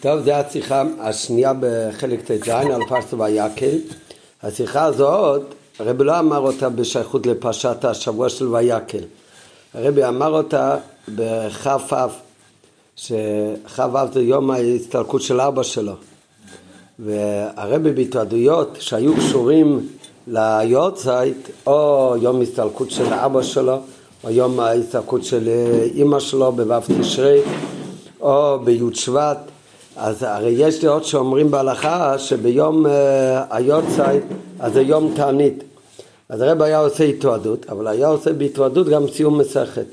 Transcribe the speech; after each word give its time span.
טוב, 0.00 0.20
זו 0.24 0.32
השיחה 0.32 0.82
השנייה 1.00 1.52
בחלק 1.60 2.20
ט"ז 2.20 2.48
על 2.48 2.82
פרסת 2.88 3.14
ויקל. 3.14 3.76
השיחה 4.42 4.84
הזאת, 4.84 5.42
הרבי 5.78 6.04
לא 6.04 6.18
אמר 6.18 6.38
אותה 6.38 6.68
בשייכות 6.68 7.26
לפרשת 7.26 7.84
השבוע 7.84 8.28
של 8.28 8.54
ויקל. 8.54 9.04
הרבי 9.74 10.04
אמר 10.04 10.30
אותה 10.30 10.76
בכ"א, 11.08 12.06
שכ"א 12.96 14.06
זה 14.12 14.22
יום 14.22 14.50
ההסתלקות 14.50 15.22
של 15.22 15.40
אבא 15.40 15.62
שלו. 15.62 15.94
והרבי 16.98 17.92
בהתוועדויות 17.92 18.76
שהיו 18.80 19.16
קשורים 19.16 19.88
ליורצייט, 20.26 21.48
או 21.66 22.14
יום 22.20 22.42
הסתלקות 22.42 22.90
של 22.90 23.12
אבא 23.12 23.42
שלו, 23.42 23.78
או 24.24 24.30
יום 24.30 24.60
ההסתלקות 24.60 25.24
של 25.24 25.48
אימא 25.94 26.20
שלו 26.20 26.52
בו' 26.52 27.00
תשרי, 27.00 27.40
או 28.20 28.58
בי' 28.64 28.80
שבט, 28.94 29.38
אז 29.96 30.22
הרי 30.22 30.50
יש 30.50 30.84
דעות 30.84 31.04
שאומרים 31.04 31.50
בהלכה 31.50 32.18
שביום 32.18 32.86
uh, 32.86 32.88
היורצייט 33.50 34.24
אז 34.60 34.72
זה 34.72 34.82
יום 34.82 35.12
תענית. 35.16 35.64
אז 36.28 36.40
הרב 36.40 36.62
היה 36.62 36.78
עושה 36.78 37.04
התוועדות, 37.04 37.66
אבל 37.68 37.86
היה 37.86 38.08
עושה 38.08 38.32
בהתוועדות 38.32 38.88
גם 38.88 39.08
סיום 39.08 39.38
מסכת. 39.38 39.86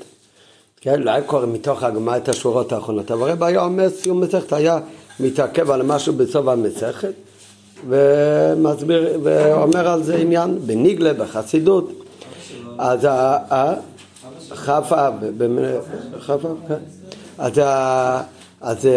כן, 0.80 1.02
לא 1.02 1.10
היה 1.10 1.22
קורא 1.22 1.46
מתוך 1.46 1.82
הגמרא 1.82 2.16
את 2.16 2.28
השורות 2.28 2.72
האחרונות, 2.72 3.10
אבל 3.10 3.30
הרב 3.30 3.42
היה 3.42 3.64
אומר 3.64 3.90
סיום 3.90 4.20
מסכת, 4.20 4.52
היה 4.52 4.78
מתעכב 5.20 5.70
על 5.70 5.82
משהו 5.82 6.12
בסוף 6.12 6.48
המסכת 6.48 7.12
ומסביר, 7.88 9.18
ואומר 9.22 9.88
על 9.88 10.02
זה 10.02 10.16
עניין 10.16 10.58
בניגלה, 10.66 11.12
בחסידות. 11.12 11.90
אז 12.78 13.08
חפה, 14.50 15.08
חפה, 16.20 16.48
כן. 16.68 16.74
אז 17.38 17.60
אז 18.60 18.88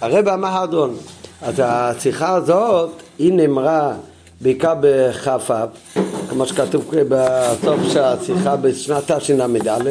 הרב 0.00 0.28
אמר 0.28 0.62
הדרון, 0.62 0.96
אז 1.42 1.54
השיחה 1.64 2.34
הזאת 2.34 2.90
היא 3.18 3.32
נאמרה 3.32 3.92
בעיקר 4.40 4.74
בכ"א, 4.80 5.66
כמו 6.28 6.46
שכתוב 6.46 6.90
בסוף 7.08 7.80
של 7.92 8.02
השיחה 8.02 8.56
בשנת 8.56 9.10
תשל"א, 9.10 9.90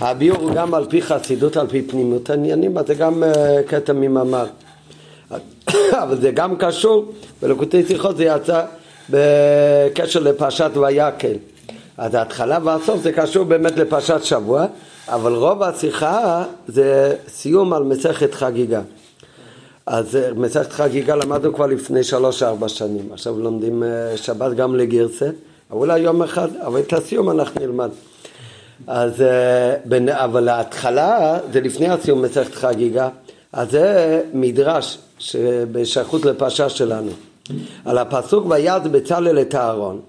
הביאור 0.00 0.38
הוא 0.38 0.54
גם 0.54 0.74
על 0.74 0.86
פי 0.90 1.02
חסידות, 1.02 1.56
על 1.56 1.66
פי 1.66 1.82
פנימות 1.82 2.30
העניינים, 2.30 2.78
אז 2.78 2.86
זה 2.86 2.94
גם 2.94 3.24
אה, 3.24 3.62
קטע 3.66 3.92
ממאמר. 3.92 4.46
אבל 6.02 6.20
זה 6.20 6.30
גם 6.30 6.56
קשור, 6.56 7.12
בלקוטי 7.42 7.86
שיחות 7.86 8.16
זה 8.16 8.24
יצא 8.24 8.62
בקשר 9.10 10.20
לפרשת 10.20 10.70
ויקל. 10.76 11.36
אז 11.98 12.14
ההתחלה 12.14 12.58
והסוף 12.64 13.02
זה 13.02 13.12
קשור 13.12 13.44
באמת 13.44 13.76
לפרשת 13.76 14.24
שבוע, 14.24 14.66
אבל 15.08 15.34
רוב 15.34 15.62
השיחה 15.62 16.44
זה 16.68 17.16
סיום 17.28 17.72
על 17.72 17.82
מסכת 17.82 18.34
חגיגה. 18.34 18.80
אז 19.86 20.16
אה, 20.16 20.30
מסכת 20.36 20.72
חגיגה 20.72 21.16
למדנו 21.16 21.54
כבר 21.54 21.66
לפני 21.66 22.04
שלוש-ארבע 22.04 22.68
שנים, 22.68 23.08
עכשיו 23.12 23.38
לומדים 23.38 23.82
אה, 23.82 24.16
שבת 24.16 24.52
גם 24.56 24.74
לגרסה, 24.74 25.28
אולי 25.70 25.98
יום 25.98 26.22
אחד, 26.22 26.48
אבל 26.56 26.80
את 26.80 26.92
הסיום 26.92 27.30
אנחנו 27.30 27.60
נלמד. 27.60 27.90
אז, 28.86 29.22
אה, 29.22 30.24
אבל 30.24 30.48
ההתחלה 30.48 31.38
זה 31.52 31.60
לפני 31.60 31.88
הסיום 31.88 32.22
מסכת 32.22 32.54
חגיגה, 32.54 33.08
אז 33.52 33.70
זה 33.70 34.22
מדרש 34.32 34.98
בשייכות 35.72 36.24
לפרשה 36.24 36.68
שלנו. 36.68 37.10
על 37.84 37.98
הפסוק 37.98 38.46
ויעד 38.50 38.92
בצלאל 38.92 39.40
את 39.40 39.54
הארון, 39.54 40.00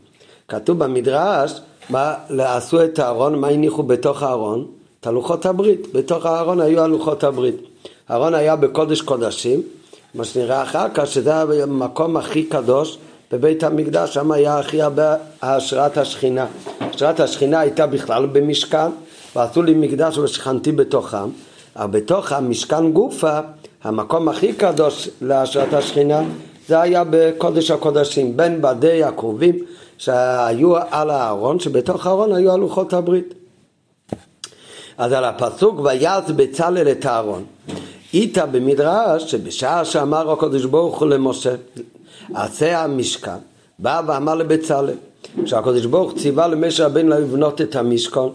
כתוב 0.48 0.80
במדרש 0.84 1.62
מה 1.90 2.14
עשו 2.40 2.84
את 2.84 3.00
הארון, 3.00 3.36
מה 3.36 3.48
הניחו 3.48 3.84
בתוך 3.84 4.24
הארון? 4.24 4.68
את 5.06 5.10
הלוחות 5.10 5.46
הברית, 5.46 5.94
בתוך 5.94 6.26
הארון 6.26 6.62
היו 6.62 6.82
הלוחות 6.82 7.24
הברית. 7.24 7.56
הארון 8.10 8.34
היה 8.34 8.56
בקודש 8.56 9.02
קודשים, 9.02 9.62
מה 10.16 10.26
שנראה 10.26 10.64
אחר 10.64 10.86
כך 10.94 11.08
שזה 11.08 11.36
המקום 11.36 12.18
הכי 12.18 12.44
קדוש 12.44 12.98
בבית 13.32 13.64
המקדש, 13.64 14.14
שם 14.14 14.32
היה 14.32 14.60
הכי 14.60 14.82
הרבה 14.82 15.16
השראת 15.42 15.98
השכינה. 15.98 16.46
השראת 16.82 17.20
השכינה 17.20 17.60
הייתה 17.60 17.88
בכלל 17.88 18.26
במשכן, 18.26 18.90
ועשו 19.36 19.64
לי 19.64 19.74
מקדש 19.74 20.18
ושכנתי 20.18 20.72
בתוכם, 20.72 21.30
אבל 21.76 22.00
בתוך 22.00 22.32
המשכן 22.32 22.92
גופה, 22.92 23.40
המקום 23.84 24.30
הכי 24.30 24.54
קדוש 24.54 25.10
להשראת 25.22 25.74
השכינה, 25.74 26.22
זה 26.68 26.82
היה 26.82 27.04
בקודש 27.10 27.72
הקודשים, 27.72 28.38
בין 28.38 28.62
בדי 28.62 29.04
הקרובים 29.04 29.56
שהיו 29.98 30.76
על 30.92 31.10
הארון, 31.10 31.60
שבתוך 31.60 32.08
הארון 32.08 32.34
היו 32.34 32.52
הלוחות 32.52 32.94
הברית. 32.94 33.45
אז 34.98 35.12
על 35.12 35.26
הפסוק 35.26 35.80
ויעש 35.80 36.32
בצלאל 36.32 36.92
את 36.92 37.06
הארון. 37.06 37.44
איתה 38.14 38.46
במדרש 38.46 39.32
שבשעה 39.32 39.86
שאמר 39.86 40.32
הקדוש 40.32 40.66
ברוך 40.66 41.00
הוא 41.00 41.08
למשה 41.10 41.56
עשה 42.34 42.84
המשכן 42.84 43.38
בא 43.80 44.02
ואמר 44.08 44.36
לבצלאל 44.36 44.94
כשהקדוש 45.46 45.86
ברוך 45.86 46.14
ציווה 46.18 46.48
למשה 46.48 46.86
רבינו 46.86 47.10
לבנות 47.10 47.62
את 47.62 47.76
המשכן 47.76 48.28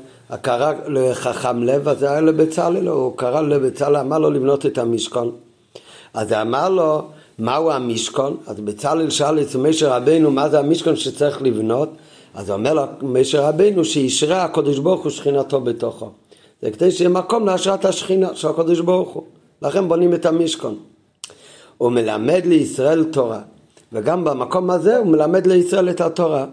קרא 0.42 0.72
לחכם 0.86 1.62
לב 1.62 1.88
אז 1.88 1.98
זה 1.98 2.10
היה 2.10 2.20
לבצלאל 2.20 2.88
הוא 2.88 3.16
קרא 3.16 3.40
לבצלאל 3.40 3.96
אמר 3.96 4.18
לו 4.18 4.30
לבנות 4.30 4.66
את 4.66 4.78
המשכן 4.78 5.28
אז 6.14 6.32
אמר 6.32 6.68
לו 6.68 7.02
מהו 7.38 7.70
המשכן 7.70 8.32
אז 8.46 8.60
בצלאל 8.60 9.10
שאל 9.10 9.40
את 9.40 9.56
משה 9.56 9.96
רבינו 9.96 10.30
מה 10.30 10.48
זה 10.48 10.58
המשכן 10.58 10.96
שצריך 10.96 11.42
לבנות? 11.42 11.88
אז 12.34 12.50
אומר 12.50 12.74
לו 12.74 12.82
משה 13.02 13.48
רבינו 13.48 13.84
שישרה 13.84 14.44
הקדוש 14.44 14.78
ברוך 14.78 15.02
הוא 15.02 15.10
שכינתו 15.10 15.60
בתוכו 15.60 16.10
זה 16.62 16.70
כדי 16.70 16.90
שיהיה 16.90 17.10
מקום 17.10 17.46
להשראת 17.46 17.84
השכינה 17.84 18.34
של 18.34 18.48
הקדוש 18.48 18.80
ברוך 18.80 19.08
הוא. 19.08 19.22
לכן 19.62 19.88
בונים 19.88 20.14
את 20.14 20.26
המשכון. 20.26 20.76
הוא 21.78 21.92
מלמד 21.92 22.46
לישראל 22.46 23.04
תורה, 23.04 23.40
וגם 23.92 24.24
במקום 24.24 24.70
הזה 24.70 24.96
הוא 24.96 25.06
מלמד 25.06 25.46
לישראל 25.46 25.90
את 25.90 26.00
התורה. 26.00 26.46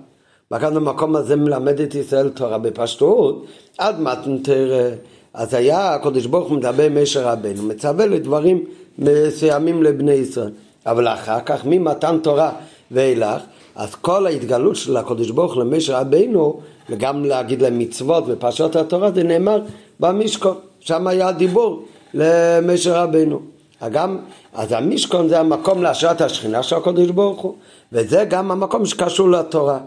וכאן 0.51 0.73
במקום 0.73 1.16
הזה 1.16 1.35
מלמד 1.35 1.79
את 1.79 1.95
ישראל 1.95 2.29
תורה 2.29 2.57
בפשטות, 2.57 3.45
עד 3.78 4.01
מתנתר, 4.01 4.94
אז 5.34 5.53
היה 5.53 5.94
הקדוש 5.94 6.25
ברוך 6.25 6.50
הוא 6.50 6.57
מדבר 6.57 6.84
עם 6.84 7.03
משה 7.03 7.31
רבנו, 7.31 7.63
מצווה 7.63 8.06
לדברים 8.06 8.63
מסוימים 9.00 9.84
לבני 9.84 10.12
ישראל. 10.12 10.51
אבל 10.85 11.07
אחר 11.07 11.39
כך 11.45 11.66
ממתן 11.66 12.18
תורה 12.24 12.51
ואילך, 12.91 13.41
אז 13.75 13.95
כל 13.95 14.25
ההתגלות 14.25 14.75
של 14.75 14.97
הקדוש 14.97 15.29
ברוך 15.29 15.53
הוא 15.53 15.63
למשה 15.63 16.00
רבנו, 16.00 16.59
וגם 16.89 17.25
להגיד 17.25 17.62
להם 17.62 17.79
מצוות 17.79 18.24
ופרשות 18.28 18.75
התורה, 18.75 19.12
זה 19.12 19.24
נאמר 19.24 19.62
במשכון, 20.00 20.58
שם 20.80 21.08
היה 21.08 21.31
דיבור 21.31 21.85
למשה 22.13 23.03
רבנו. 23.03 23.41
גם, 23.91 24.19
אז 24.53 24.72
המשכון 24.72 25.30
זה 25.30 25.40
המקום 25.40 25.84
להשראת 25.84 26.22
השכינה 26.22 26.63
של 26.63 26.75
הקדוש 26.75 27.09
ברוך 27.09 27.41
הוא, 27.41 27.56
וזה 27.91 28.25
גם 28.30 28.52
המקום 28.52 28.86
שקשור 28.86 29.30
לתורה. 29.30 29.80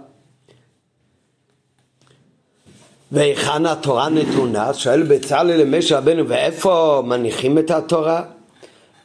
והיכן 3.13 3.67
התורה 3.67 4.09
נתונה? 4.09 4.75
שואל 4.75 5.03
בצלאל 5.03 5.63
למשה 5.63 5.99
רבנו, 5.99 6.29
ואיפה 6.29 7.03
מניחים 7.07 7.59
את 7.59 7.71
התורה? 7.71 8.23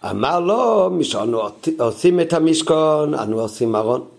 אמר 0.10 0.40
לו, 0.40 0.90
משענו 0.92 1.42
עושים 1.80 2.20
את 2.20 2.34
המשכון, 2.34 3.14
אנו 3.14 3.40
עושים 3.40 3.76
ארון. 3.76 4.15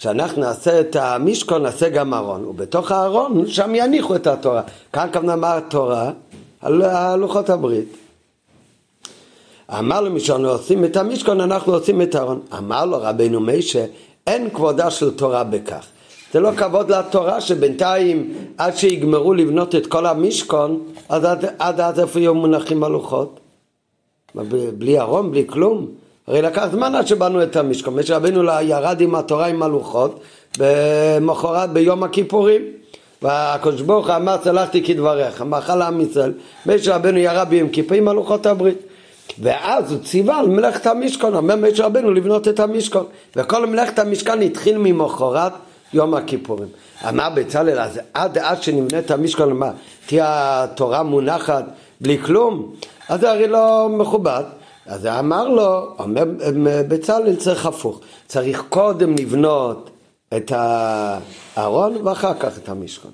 כשאנחנו 0.00 0.42
נעשה 0.42 0.80
את 0.80 0.96
המשכון, 0.96 1.62
נעשה 1.62 1.88
גם 1.88 2.14
ארון, 2.14 2.44
ובתוך 2.44 2.92
הארון, 2.92 3.46
שם 3.46 3.74
יניחו 3.74 4.14
את 4.16 4.26
התורה. 4.26 4.62
כאן 4.92 5.08
כמובן 5.12 5.40
מה 5.40 5.56
התורה? 5.56 6.10
על 6.60 6.82
לוחות 7.16 7.50
הברית. 7.50 7.96
אמר 9.78 10.00
לו 10.00 10.10
מי 10.10 10.20
שאנו 10.20 10.48
עושים 10.48 10.84
את 10.84 10.96
המשכון, 10.96 11.40
אנחנו 11.40 11.72
עושים 11.72 12.02
את 12.02 12.14
הארון. 12.14 12.40
אמר 12.58 12.84
לו 12.84 12.98
רבינו 13.00 13.40
משה, 13.40 13.84
אין 14.26 14.50
כבודה 14.50 14.90
של 14.90 15.10
תורה 15.10 15.44
בכך. 15.44 15.86
זה 16.32 16.40
לא 16.40 16.50
כבוד 16.56 16.92
לתורה 16.92 17.40
שבינתיים 17.40 18.34
עד 18.58 18.76
שיגמרו 18.76 19.34
לבנות 19.34 19.74
את 19.74 19.86
כל 19.86 20.06
המשכון, 20.06 20.82
אז 21.08 21.24
עד 21.58 21.80
אז 21.80 22.00
איפה 22.00 22.20
יהיו 22.20 22.34
מונחים 22.34 22.84
הלוחות? 22.84 23.40
בלי 24.78 25.00
ארון, 25.00 25.30
בלי 25.30 25.44
כלום? 25.46 25.86
הרי 26.30 26.42
לקח 26.42 26.66
זמן 26.72 26.94
עד 26.94 27.06
שבנו 27.06 27.42
את 27.42 27.56
המשכון. 27.56 27.94
משה 27.94 28.16
רבינו 28.16 28.42
ירד 28.62 29.00
עם 29.00 29.14
התורה 29.14 29.46
עם 29.46 29.62
הלוחות 29.62 30.20
במחרת 30.58 31.70
ביום 31.70 32.02
הכיפורים. 32.02 32.62
והקדוש 33.22 33.80
ברוך 33.80 34.10
אמר 34.10 34.36
צלחתי 34.36 34.82
כדבריך, 34.84 35.42
מאכל 35.42 35.82
עם 35.82 36.00
ישראל, 36.00 36.32
משה 36.66 36.96
רבנו 36.96 37.18
ירה 37.18 37.44
ביום 37.44 37.68
כיפורים 37.68 38.08
על 38.08 38.16
לוחות 38.16 38.46
הברית. 38.46 38.78
ואז 39.38 39.92
הוא 39.92 40.00
ציווה 40.04 40.38
על 40.38 40.46
מלאכת 40.46 40.86
המשכון, 40.86 41.34
אומר 41.34 41.56
משה 41.56 41.86
רבנו 41.86 42.10
לבנות 42.10 42.48
את 42.48 42.60
המשכון. 42.60 43.06
וכל 43.36 43.66
מלאכת 43.66 43.98
המשכון 43.98 44.42
התחיל 44.42 44.78
ממחרת 44.78 45.52
יום 45.92 46.14
הכיפורים. 46.14 46.68
אמר 47.08 47.28
בצלאל, 47.34 47.78
אז 47.78 48.00
עד 48.14 48.38
עד 48.38 48.62
שנבנה 48.62 48.98
את 48.98 49.10
המשכון, 49.10 49.52
מה, 49.52 49.70
תהיה 50.06 50.26
התורה 50.64 51.02
מונחת 51.02 51.64
בלי 52.00 52.18
כלום? 52.18 52.72
אז 53.08 53.20
זה 53.20 53.30
הרי 53.30 53.48
לא 53.48 53.88
מכובד. 53.90 54.42
אז 54.86 55.06
אמר 55.06 55.48
לו, 55.48 55.94
אומר 55.98 56.24
בצלאל 56.88 57.36
צריך 57.36 57.66
הפוך, 57.66 58.00
צריך 58.26 58.64
קודם 58.68 59.14
לבנות 59.14 59.90
את 60.36 60.52
הארון 60.54 61.96
ואחר 62.06 62.34
כך 62.40 62.58
את 62.58 62.68
המשכון. 62.68 63.10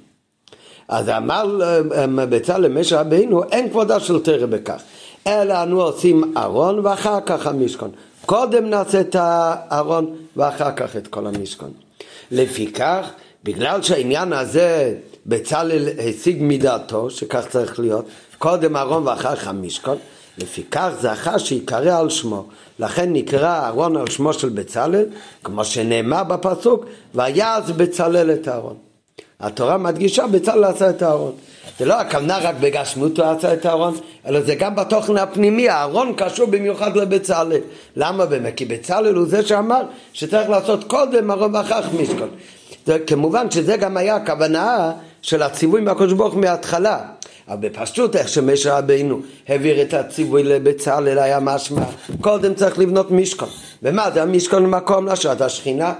אז 0.88 1.08
אמר 1.08 1.60
בצלאל 2.28 2.68
משה 2.68 3.00
רבינו, 3.00 3.44
אין 3.44 3.70
כבודה 3.70 4.00
של 4.00 4.22
תרא 4.22 4.46
בכך. 4.46 4.82
אלא 5.26 5.62
אנו 5.62 5.82
עושים 5.82 6.34
ארון 6.36 6.78
ואחר 6.86 7.20
כך 7.26 7.46
המשכון. 7.46 7.90
קודם 8.26 8.70
נעשה 8.70 9.00
את 9.00 9.16
הארון 9.18 10.16
ואחר 10.36 10.72
כך 10.76 10.96
את 10.96 11.06
כל 11.06 11.26
המשכון. 11.26 11.72
לפיכך, 12.30 13.10
בגלל 13.44 13.82
שהעניין 13.82 14.32
הזה 14.32 14.94
בצלאל 15.26 15.88
השיג 15.98 16.36
מדעתו, 16.40 17.10
שכך 17.10 17.46
צריך 17.48 17.80
להיות, 17.80 18.04
קודם 18.38 18.76
ארון 18.76 19.06
ואחר 19.06 19.36
כך 19.36 19.48
המשכון, 19.48 19.96
לפיכך 20.38 20.90
זכה 21.00 21.38
שיקרא 21.38 21.98
על 21.98 22.10
שמו. 22.10 22.44
לכן 22.78 23.12
נקרא 23.12 23.48
אהרון 23.48 23.96
על 23.96 24.10
שמו 24.10 24.32
של 24.32 24.48
בצלאל, 24.48 25.04
כמו 25.44 25.64
שנאמר 25.64 26.24
בפסוק, 26.24 26.84
ויעש 27.14 27.70
בצלאל 27.70 28.30
את 28.30 28.48
אהרון. 28.48 28.76
התורה 29.40 29.76
מדגישה 29.78 30.26
בצלאל 30.26 30.64
עשה 30.64 30.90
את 30.90 31.02
הארון. 31.02 31.32
זה 31.78 31.84
לא 31.84 32.00
הכוונה 32.00 32.38
רק 32.38 32.54
בגשמות 32.60 33.18
הוא 33.18 33.26
עשה 33.26 33.52
את 33.52 33.66
הארון, 33.66 33.94
אלא 34.26 34.40
זה 34.40 34.54
גם 34.54 34.76
בתוכן 34.76 35.16
הפנימי, 35.16 35.68
הארון 35.68 36.12
קשור 36.16 36.46
במיוחד 36.46 36.96
לבצלאל. 36.96 37.60
למה 37.96 38.26
באמת? 38.26 38.56
כי 38.56 38.64
בצלאל 38.64 39.14
הוא 39.14 39.26
זה 39.26 39.46
שאמר 39.46 39.82
שצריך 40.12 40.50
לעשות 40.50 40.84
קודם 40.84 41.30
ארון 41.30 41.54
ואחר 41.54 41.82
כך 41.82 41.88
משכון. 41.94 42.28
כמובן 43.06 43.50
שזה 43.50 43.76
גם 43.76 43.96
היה 43.96 44.16
הכוונה 44.16 44.92
של 45.22 45.42
הציווי 45.42 45.80
מהקדוש 45.80 46.12
ברוך 46.12 46.36
מההתחלה. 46.36 46.98
אבל 47.48 47.68
בפשטות 47.68 48.16
איך 48.16 48.28
שמשה 48.28 48.78
רבינו 48.78 49.20
העביר 49.48 49.82
את 49.82 49.94
הציווי 49.94 50.42
לבצלאל 50.42 51.18
היה 51.18 51.40
משמע 51.40 51.82
קודם 52.20 52.54
צריך 52.54 52.78
לבנות 52.78 53.10
משכון. 53.10 53.48
ומה 53.82 54.10
זה 54.10 54.22
המשכון 54.22 54.66
מקום 54.66 55.08
לשעת 55.08 55.40
השכינה? 55.40 55.92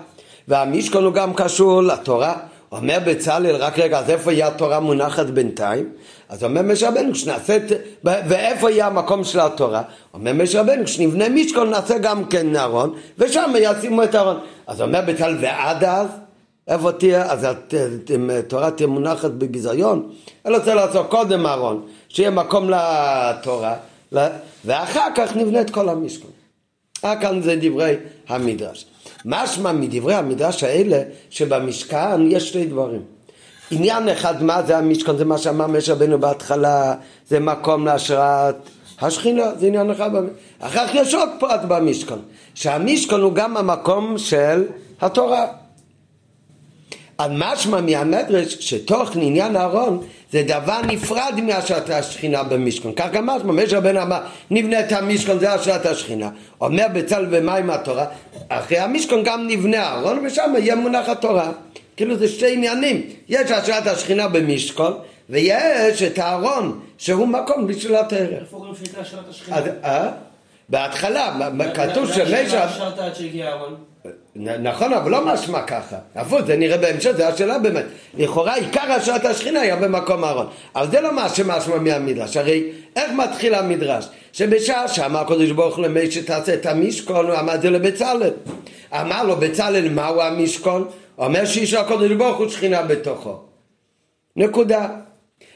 והמשכון 0.48 1.04
הוא 1.04 1.12
גם 1.12 1.34
קשור 1.34 1.82
לתורה. 1.82 2.34
אומר 2.72 2.98
בצלאל 3.06 3.56
רק 3.56 3.78
רגע 3.78 3.98
אז 3.98 4.10
איפה 4.10 4.32
יהיה 4.32 4.46
התורה 4.48 4.80
מונחת 4.80 5.26
בינתיים? 5.26 5.88
אז 6.28 6.44
אומר 6.44 6.62
משה 6.62 6.88
רבנו 6.88 7.12
כשנעשה 7.12 7.58
ואיפה 8.04 8.70
יהיה 8.70 8.86
המקום 8.86 9.24
של 9.24 9.40
התורה? 9.40 9.82
אומר 10.14 10.32
משה 10.32 10.60
רבנו 10.60 10.84
כשנבנה 10.84 11.28
משכון 11.28 11.70
נעשה 11.70 11.98
גם 11.98 12.24
כן 12.24 12.56
ארון 12.56 12.94
ושם 13.18 13.52
ישימו 13.60 14.02
את 14.02 14.14
הארון. 14.14 14.38
אז 14.66 14.80
אומר 14.82 15.00
בצלאל 15.06 15.36
ועד 15.40 15.84
אז 15.84 16.06
איפה 16.68 16.92
תהיה, 16.92 17.32
אז 17.32 17.46
התורה 18.38 18.70
תהיה 18.70 18.86
מונחת 18.86 19.30
בביזיון, 19.30 20.12
אלא 20.46 20.58
צריך 20.58 20.76
לעשות 20.76 21.06
קודם 21.10 21.46
ארון, 21.46 21.86
שיהיה 22.08 22.30
מקום 22.30 22.70
לתורה, 22.70 23.74
ואחר 24.64 25.08
כך 25.14 25.36
נבנה 25.36 25.60
את 25.60 25.70
כל 25.70 25.88
המשכון. 25.88 26.30
אה, 27.04 27.20
כאן 27.20 27.42
זה 27.42 27.56
דברי 27.60 27.94
המדרש. 28.28 28.86
משמע 29.24 29.72
מדברי 29.72 30.14
המדרש 30.14 30.62
האלה, 30.62 31.02
שבמשכן 31.30 32.30
יש 32.30 32.52
שני 32.52 32.66
דברים. 32.66 33.02
עניין 33.70 34.08
אחד, 34.08 34.42
מה 34.42 34.62
זה 34.62 34.78
המשכון? 34.78 35.16
זה 35.16 35.24
מה 35.24 35.38
שאמר 35.38 35.66
משה 35.66 35.92
רבנו 35.92 36.18
בהתחלה, 36.18 36.94
זה 37.28 37.40
מקום 37.40 37.86
להשראת 37.86 38.56
השכינה, 39.00 39.54
זה 39.58 39.66
עניין 39.66 39.90
אחד. 39.90 40.10
אחר 40.58 40.86
כך 40.86 40.94
יש 40.94 41.14
עוד 41.14 41.28
פרט 41.40 41.60
במשכון, 41.68 42.22
שהמשכון 42.54 43.20
הוא 43.20 43.32
גם 43.32 43.56
המקום 43.56 44.18
של 44.18 44.64
התורה. 45.00 45.46
אז 47.18 47.30
משמע 47.34 47.80
מהמדרש 47.80 48.56
שתוכן 48.60 49.20
עניין 49.20 49.56
אהרון 49.56 50.06
זה 50.32 50.42
דבר 50.42 50.80
נפרד 50.82 51.40
מהשעת 51.42 51.90
השכינה 51.90 52.42
במשכון. 52.42 52.92
כך 52.96 53.06
גם 53.12 53.26
משמע, 53.26 53.52
משה 53.52 53.78
רבנו 53.78 54.02
אמר 54.02 54.20
נבנה 54.50 54.80
את 54.80 54.92
המשכון 54.92 55.38
זה 55.38 55.52
השעת 55.52 55.86
השכינה. 55.86 56.30
אומר 56.60 56.86
בצל 56.94 57.26
ומים 57.30 57.70
התורה, 57.70 58.06
אחרי 58.48 58.78
המשכון 58.78 59.22
גם 59.24 59.46
נבנה 59.46 59.82
אהרון 59.82 60.26
ושם 60.26 60.54
יהיה 60.58 60.74
מונח 60.76 61.08
התורה. 61.08 61.52
כאילו 61.96 62.16
זה 62.16 62.28
שתי 62.28 62.52
עניינים, 62.52 63.02
יש 63.28 63.50
השעת 63.50 63.86
השכינה 63.86 64.28
במשכון 64.28 64.92
ויש 65.30 66.02
את 66.02 66.18
הארון 66.18 66.80
שהוא 66.98 67.28
מקום 67.28 67.66
בשביל 67.66 67.96
התרא. 67.96 68.18
איפה 68.18 68.56
רואים 68.56 68.74
שהייתה 68.74 69.00
השעת 69.00 69.28
השכינה? 69.30 69.56
בהתחלה, 70.68 71.38
כתוב 71.74 72.12
שמשה... 72.12 72.66
נכון, 74.36 74.92
אבל 74.92 75.10
לא 75.10 75.26
משמע 75.26 75.62
ככה. 75.62 75.96
הפוך, 76.14 76.40
זה 76.40 76.56
נראה 76.56 76.78
בהמשך, 76.78 77.10
זו 77.10 77.22
השאלה 77.22 77.58
באמת. 77.58 77.84
לכאורה 78.14 78.54
עיקר 78.54 78.92
השעת 78.92 79.24
השכינה 79.24 79.60
היה 79.60 79.76
במקום 79.76 80.24
אהרון. 80.24 80.46
אבל 80.74 80.90
זה 80.90 81.00
לא 81.00 81.12
מה 81.12 81.28
שמשמע 81.28 81.78
מהמדרש. 81.78 82.36
הרי 82.36 82.72
איך 82.96 83.12
מתחיל 83.12 83.54
המדרש? 83.54 84.08
שבשעה 84.32 84.88
שאמר 84.88 85.20
הקדוש 85.20 85.50
ברוך 85.50 85.76
הוא 85.76 85.84
למי 85.84 86.10
שתעשה 86.10 86.54
את 86.54 86.66
המשכון, 86.66 87.26
הוא 87.26 87.38
אמר 87.38 87.54
את 87.54 87.62
זה 87.62 87.70
לבצלאל. 87.70 88.30
אמר 88.92 89.22
לו 89.22 89.36
בצלאל 89.36 89.88
מהו 89.88 90.20
המשכון? 90.20 90.88
אומר 91.18 91.44
שאיש 91.44 91.74
הקדוש 91.74 92.12
ברוך 92.12 92.38
הוא 92.38 92.48
שכינה 92.48 92.82
בתוכו. 92.82 93.38
נקודה. 94.36 94.88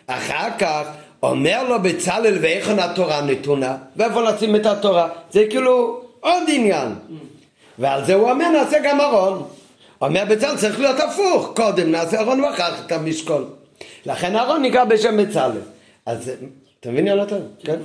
אחר 0.06 0.48
כך 0.58 0.82
אומר 1.22 1.68
לו 1.68 1.82
בצלאל 1.82 2.38
ואיכן 2.40 2.78
התורה 2.78 3.20
נתונה, 3.20 3.76
ואיפה 3.96 4.30
נשים 4.30 4.56
את 4.56 4.66
התורה? 4.66 5.08
זה 5.30 5.44
כאילו 5.50 6.00
עוד 6.20 6.42
עניין. 6.48 6.94
ועל 7.78 8.04
זה 8.04 8.14
הוא 8.14 8.30
אומר 8.30 8.48
נעשה 8.48 8.78
גם 8.84 9.00
ארון. 9.00 9.46
אומר 10.02 10.24
בצלאל 10.24 10.56
צריך 10.56 10.80
להיות 10.80 11.00
הפוך, 11.00 11.52
קודם 11.56 11.90
נעשה 11.90 12.20
ארון 12.20 12.40
ואחר 12.40 12.70
כך 12.70 12.86
את 12.86 12.92
המשקול. 12.92 13.44
לכן 14.06 14.36
ארון 14.36 14.62
נקרא 14.62 14.84
בשם 14.84 15.16
בצלאל. 15.16 15.60
אז 16.06 16.30
אתה 16.80 16.90
מבין 16.90 17.06
יונתן? 17.06 17.36
כן? 17.64 17.76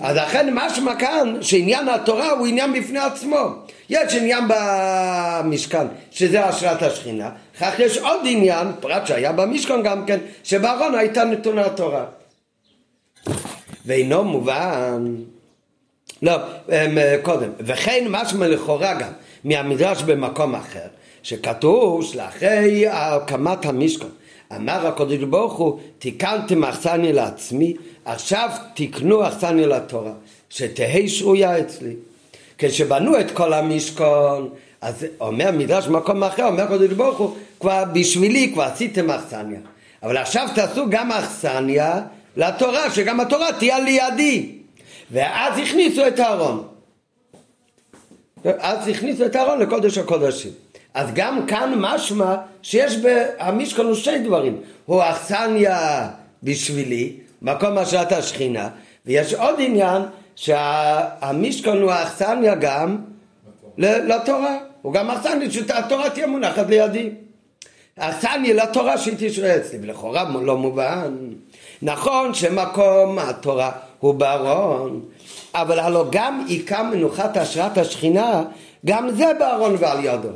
אז 0.00 0.16
לכן 0.16 0.54
משמע 0.54 0.94
כאן 0.94 1.36
שעניין 1.40 1.88
התורה 1.88 2.30
הוא 2.30 2.46
עניין 2.46 2.72
בפני 2.72 2.98
עצמו. 2.98 3.48
יש 3.90 4.14
עניין 4.14 4.44
במשכן, 4.48 5.86
שזה 6.10 6.44
השראת 6.44 6.82
השכינה, 6.82 7.30
כך 7.60 7.78
יש 7.78 7.98
עוד 7.98 8.20
עניין, 8.24 8.66
פרט 8.80 9.06
שהיה 9.06 9.32
במשכן 9.32 9.82
גם 9.82 10.06
כן, 10.06 10.18
שבארון 10.44 10.94
הייתה 10.94 11.24
נתונה 11.24 11.66
התורה. 11.66 12.04
ואינו 13.86 14.24
מובן, 14.24 15.14
לא, 16.22 16.32
אמ, 16.68 16.98
קודם, 17.22 17.50
וכן 17.60 18.04
משמע 18.08 18.48
לכאורה 18.48 18.94
גם 18.94 19.10
מהמדרש 19.44 20.02
במקום 20.02 20.54
אחר, 20.54 20.86
שכתוב 21.22 22.04
שלאחרי 22.04 22.86
הקמת 22.88 23.66
המשכון 23.66 24.10
אמר 24.56 24.86
הקדוש 24.86 25.18
ברוך 25.18 25.52
הוא 25.52 25.80
תיקנתם 25.98 26.64
אכסניה 26.64 27.12
לעצמי 27.12 27.74
עכשיו 28.04 28.50
תקנו 28.74 29.28
אכסניה 29.28 29.66
לתורה 29.66 30.12
שתהא 30.50 31.06
שרויה 31.06 31.58
אצלי 31.60 31.94
כשבנו 32.58 33.20
את 33.20 33.30
כל 33.30 33.52
המשכון 33.52 34.48
אז 34.80 35.06
אומר 35.20 35.50
מדרש 35.50 35.86
במקום 35.86 36.24
אחר 36.24 36.46
אומר 36.46 36.62
הקדוש 36.62 36.92
ברוך 36.92 37.18
הוא 37.18 37.36
כבר 37.60 37.84
בשבילי 37.92 38.50
כבר 38.52 38.62
עשיתם 38.62 39.10
אכסניה 39.10 39.60
אבל 40.02 40.16
עכשיו 40.16 40.48
תעשו 40.54 40.84
גם 40.90 41.12
אכסניה 41.12 42.00
לתורה 42.36 42.90
שגם 42.90 43.20
התורה 43.20 43.52
תהיה 43.52 43.78
לידי 43.78 44.52
ואז 45.10 45.58
הכניסו 45.58 46.06
את 46.06 46.18
הארון 46.18 46.68
אז 48.44 48.88
הכניסו 48.88 49.26
את 49.26 49.36
הארון 49.36 49.60
לקודש 49.60 49.98
הקודשים. 49.98 50.52
אז 50.94 51.08
גם 51.14 51.46
כאן 51.46 51.72
משמע 51.76 52.36
שיש 52.62 52.96
במשכן 52.96 53.82
הוא 53.82 53.94
שני 53.94 54.18
דברים. 54.18 54.60
הוא 54.86 55.02
אכסניה 55.02 56.08
בשבילי, 56.42 57.12
מקום 57.42 57.78
השראת 57.78 58.12
השכינה, 58.12 58.68
ויש 59.06 59.34
עוד 59.34 59.54
עניין 59.58 60.02
שהמשכן 60.36 61.76
הוא 61.82 61.90
האכסניה 61.90 62.54
גם 62.54 62.96
לתורה. 63.78 64.56
הוא 64.82 64.92
גם 64.92 65.10
אכסניה 65.10 65.50
שהתורה 65.50 66.10
תהיה 66.10 66.26
מונחת 66.26 66.66
לידי. 66.68 67.10
אכסניה 67.98 68.54
לתורה 68.54 68.98
שהיא 68.98 69.14
תשרה 69.18 69.56
אצלי, 69.56 69.78
ולכאורה 69.82 70.24
לא 70.42 70.56
מובן. 70.56 71.14
נכון 71.84 72.34
שמקום 72.34 73.18
התורה 73.18 73.70
הוא 74.00 74.14
בארון, 74.14 75.00
אבל 75.54 75.78
הלא 75.78 76.04
גם 76.10 76.44
עיקר 76.48 76.82
מנוחת 76.82 77.36
השראת 77.36 77.78
השכינה, 77.78 78.42
גם 78.86 79.10
זה 79.10 79.32
בארון 79.38 79.76
ועל 79.78 80.04
ידו. 80.04 80.28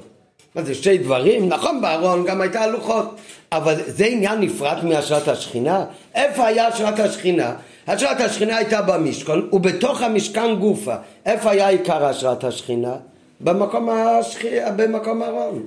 מה 0.55 0.63
זה 0.63 0.75
שתי 0.75 0.99
דברים? 0.99 1.49
נכון 1.49 1.81
בארון 1.81 2.25
גם 2.25 2.41
הייתה 2.41 2.67
לוחות, 2.67 3.17
אבל 3.53 3.75
זה 3.87 4.05
עניין 4.05 4.41
נפרד 4.41 4.85
מהשראת 4.85 5.29
השכינה? 5.29 5.85
איפה 6.15 6.47
היה 6.47 6.67
השראת 6.67 7.01
השכינה? 7.01 7.55
השראת 7.87 8.21
השכינה 8.21 8.57
הייתה 8.57 8.83
במשכון, 8.83 9.49
ובתוך 9.53 10.03
המשכן 10.03 10.55
גופה. 10.55 10.95
איפה 11.27 11.51
היה 11.51 11.69
עיקר 11.69 12.05
השראת 12.05 12.45
השכינה? 12.45 12.95
במקום, 13.41 13.91
השכ... 13.91 14.45
במקום 14.77 15.23
הארון. 15.23 15.63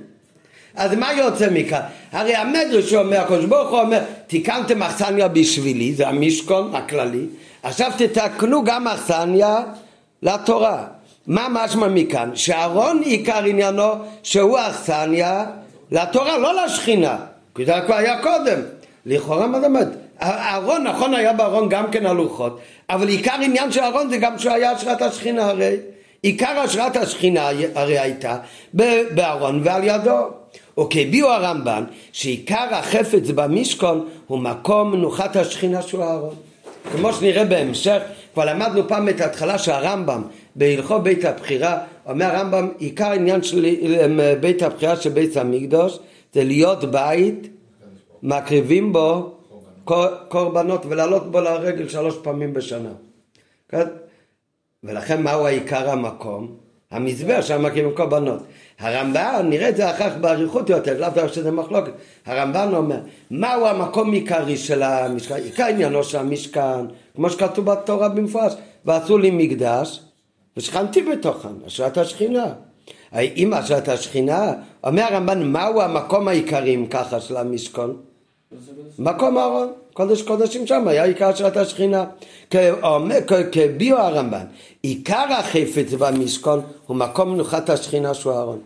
אז 0.76 0.94
מה 0.94 1.12
יוצא 1.12 1.48
מכאן? 1.50 1.80
הרי 2.12 2.34
המדרש 2.34 2.94
אומר, 2.94 3.20
הקדוש 3.20 3.44
ברוך 3.44 3.70
הוא 3.70 3.80
אומר, 3.80 4.00
תיקנתם 4.26 4.82
אכסניה 4.82 5.28
בשבילי, 5.28 5.94
זה 5.94 6.08
המשכון 6.08 6.74
הכללי, 6.74 7.26
עכשיו 7.62 7.92
תתקנו 7.98 8.64
גם 8.64 8.88
אכסניה 8.88 9.60
לתורה. 10.22 10.84
מה 11.26 11.46
משמע 11.50 11.88
מכאן? 11.88 12.30
שאהרון 12.34 13.02
עיקר 13.04 13.44
עניינו 13.44 13.92
שהוא 14.22 14.58
אכסניה 14.58 15.44
לתורה, 15.90 16.38
לא 16.38 16.64
לשכינה, 16.64 17.16
כי 17.54 17.64
זה 17.64 17.72
כבר 17.86 17.94
היה 17.94 18.22
קודם. 18.22 18.60
לכאורה 19.06 19.46
מה 19.46 19.58
זאת 19.58 19.66
אומרת? 19.66 19.88
אהרון, 20.22 20.82
נכון 20.82 21.14
היה 21.14 21.32
בארון 21.32 21.68
גם 21.68 21.90
כן 21.90 22.06
הלוחות, 22.06 22.60
אבל 22.90 23.08
עיקר 23.08 23.34
עניין 23.42 23.72
של 23.72 23.80
אהרון 23.80 24.10
זה 24.10 24.16
גם 24.16 24.38
שהוא 24.38 24.52
היה 24.52 24.70
השראת 24.70 25.02
השכינה 25.02 25.48
הרי. 25.48 25.76
עיקר 26.22 26.60
השראת 26.60 26.96
השכינה 26.96 27.50
הרי 27.74 27.98
הייתה 27.98 28.36
בארון 29.14 29.60
ועל 29.64 29.84
ידו. 29.84 30.41
וכביאו 30.80 31.28
הרמב"ן 31.28 31.84
שעיקר 32.12 32.66
החפץ 32.70 33.30
במשכון 33.34 34.08
הוא 34.26 34.38
מקום 34.38 34.92
מנוחת 34.92 35.36
השכינה 35.36 35.82
של 35.82 36.02
אהרון. 36.02 36.34
כמו 36.92 37.12
שנראה 37.12 37.44
בהמשך 37.44 38.02
כבר 38.34 38.44
למדנו 38.44 38.88
פעם 38.88 39.08
את 39.08 39.20
ההתחלה 39.20 39.58
של 39.58 39.70
הרמב"ם 39.70 40.22
בהלכות 40.56 41.02
בית 41.02 41.24
הבחירה, 41.24 41.78
אומר 42.06 42.26
הרמב"ם, 42.26 42.68
עיקר 42.78 43.06
העניין 43.06 43.42
של 43.42 43.66
בית 44.40 44.62
הבחירה 44.62 44.96
של 44.96 45.10
בית 45.10 45.36
המקדוש 45.36 45.98
זה 46.32 46.44
להיות 46.44 46.84
בית, 46.84 47.48
מקריבים 48.22 48.92
בו 48.92 49.34
קורבנות 50.28 50.86
ולעלות 50.88 51.30
בו 51.30 51.40
לרגל 51.40 51.88
שלוש 51.88 52.14
פעמים 52.22 52.54
בשנה. 52.54 52.92
כן? 53.68 53.86
ולכן 54.84 55.22
מהו 55.22 55.46
העיקר 55.46 55.90
המקום? 55.90 56.61
המזבח 56.92 57.40
שם 57.40 57.62
מקריבים 57.62 57.94
קורבנות. 57.94 58.42
הרמב"ן, 58.78 59.46
נראה 59.50 59.68
את 59.68 59.76
זה 59.76 59.90
אחר 59.90 60.10
כך 60.10 60.16
באריכות 60.16 60.70
יותר, 60.70 61.00
לאו 61.00 61.08
דווקא 61.14 61.32
שזה 61.32 61.50
מחלוקת. 61.50 61.92
הרמב"ן 62.26 62.74
אומר, 62.74 62.98
מהו 63.30 63.66
המקום 63.66 64.10
העיקרי 64.10 64.56
של 64.56 64.82
המשכן? 64.82 65.34
עיקר 65.34 65.66
עניינו 65.66 66.04
של 66.04 66.18
המשכן, 66.18 66.86
כמו 67.16 67.30
שכתוב 67.30 67.64
בתורה 67.64 68.08
במפורש, 68.08 68.52
ועשו 68.84 69.18
לי 69.18 69.30
מקדש, 69.30 70.00
ושכנתי 70.56 71.02
בתוכן, 71.02 71.48
השראת 71.66 71.98
השכינה. 71.98 72.46
אם 73.14 73.52
השראת 73.52 73.88
השכינה, 73.88 74.52
אומר 74.84 75.02
הרמב"ן, 75.02 75.42
מהו 75.42 75.80
המקום 75.80 76.28
העיקרי 76.28 76.74
אם 76.74 76.86
ככה 76.86 77.20
של 77.20 77.36
המשכון? 77.36 77.96
מקום 78.98 79.38
אהרון, 79.38 79.72
קודש 79.92 80.22
קודשים 80.22 80.66
שם 80.66 80.88
היה 80.88 81.04
עיקר 81.04 81.28
השראת 81.28 81.56
השכינה. 81.56 82.04
כביאו 83.52 83.98
הרמב"ן, 83.98 84.44
עיקר 84.82 85.24
החפץ 85.38 85.92
במשכון 85.98 86.60
הוא 86.86 86.96
מקום 86.96 87.32
מנוחת 87.32 87.70
השכינה 87.70 88.14
שהוא 88.14 88.32
אהרון. 88.32 88.58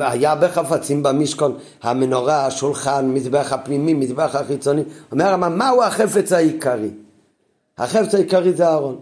היה 0.00 0.30
הרבה 0.30 0.48
חפצים 0.48 1.02
במשכון, 1.02 1.56
המנורה, 1.82 2.46
השולחן, 2.46 3.10
מזבח 3.10 3.52
הפנימי, 3.52 3.94
מזבח 3.94 4.34
החיצוני. 4.34 4.82
אומר 5.12 5.24
הרמב"ן, 5.24 5.58
מהו 5.58 5.82
החפץ 5.82 6.32
העיקרי? 6.32 6.90
החפץ 7.78 8.14
העיקרי 8.14 8.52
זה 8.52 8.68
אהרון. 8.68 8.98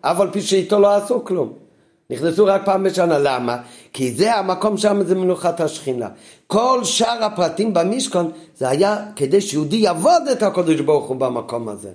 אף 0.00 0.20
על 0.20 0.30
פי 0.30 0.42
שאיתו 0.42 0.80
לא 0.80 0.96
עשו 0.96 1.24
כלום. 1.24 1.65
נכנסו 2.10 2.44
רק 2.44 2.62
פעם 2.64 2.84
בשנה, 2.84 3.18
למה? 3.18 3.56
כי 3.92 4.12
זה 4.12 4.34
המקום 4.34 4.78
שם 4.78 5.02
זה 5.04 5.14
מנוחת 5.14 5.60
השכינה. 5.60 6.08
כל 6.46 6.80
שאר 6.84 7.24
הפרטים 7.24 7.74
במשכון 7.74 8.30
זה 8.58 8.68
היה 8.68 8.96
כדי 9.16 9.40
שיהודי 9.40 9.76
יעבוד 9.76 10.22
את 10.32 10.42
הקודש 10.42 10.80
ברוך 10.80 11.08
הוא 11.08 11.16
במקום 11.16 11.68
הזה. 11.68 11.90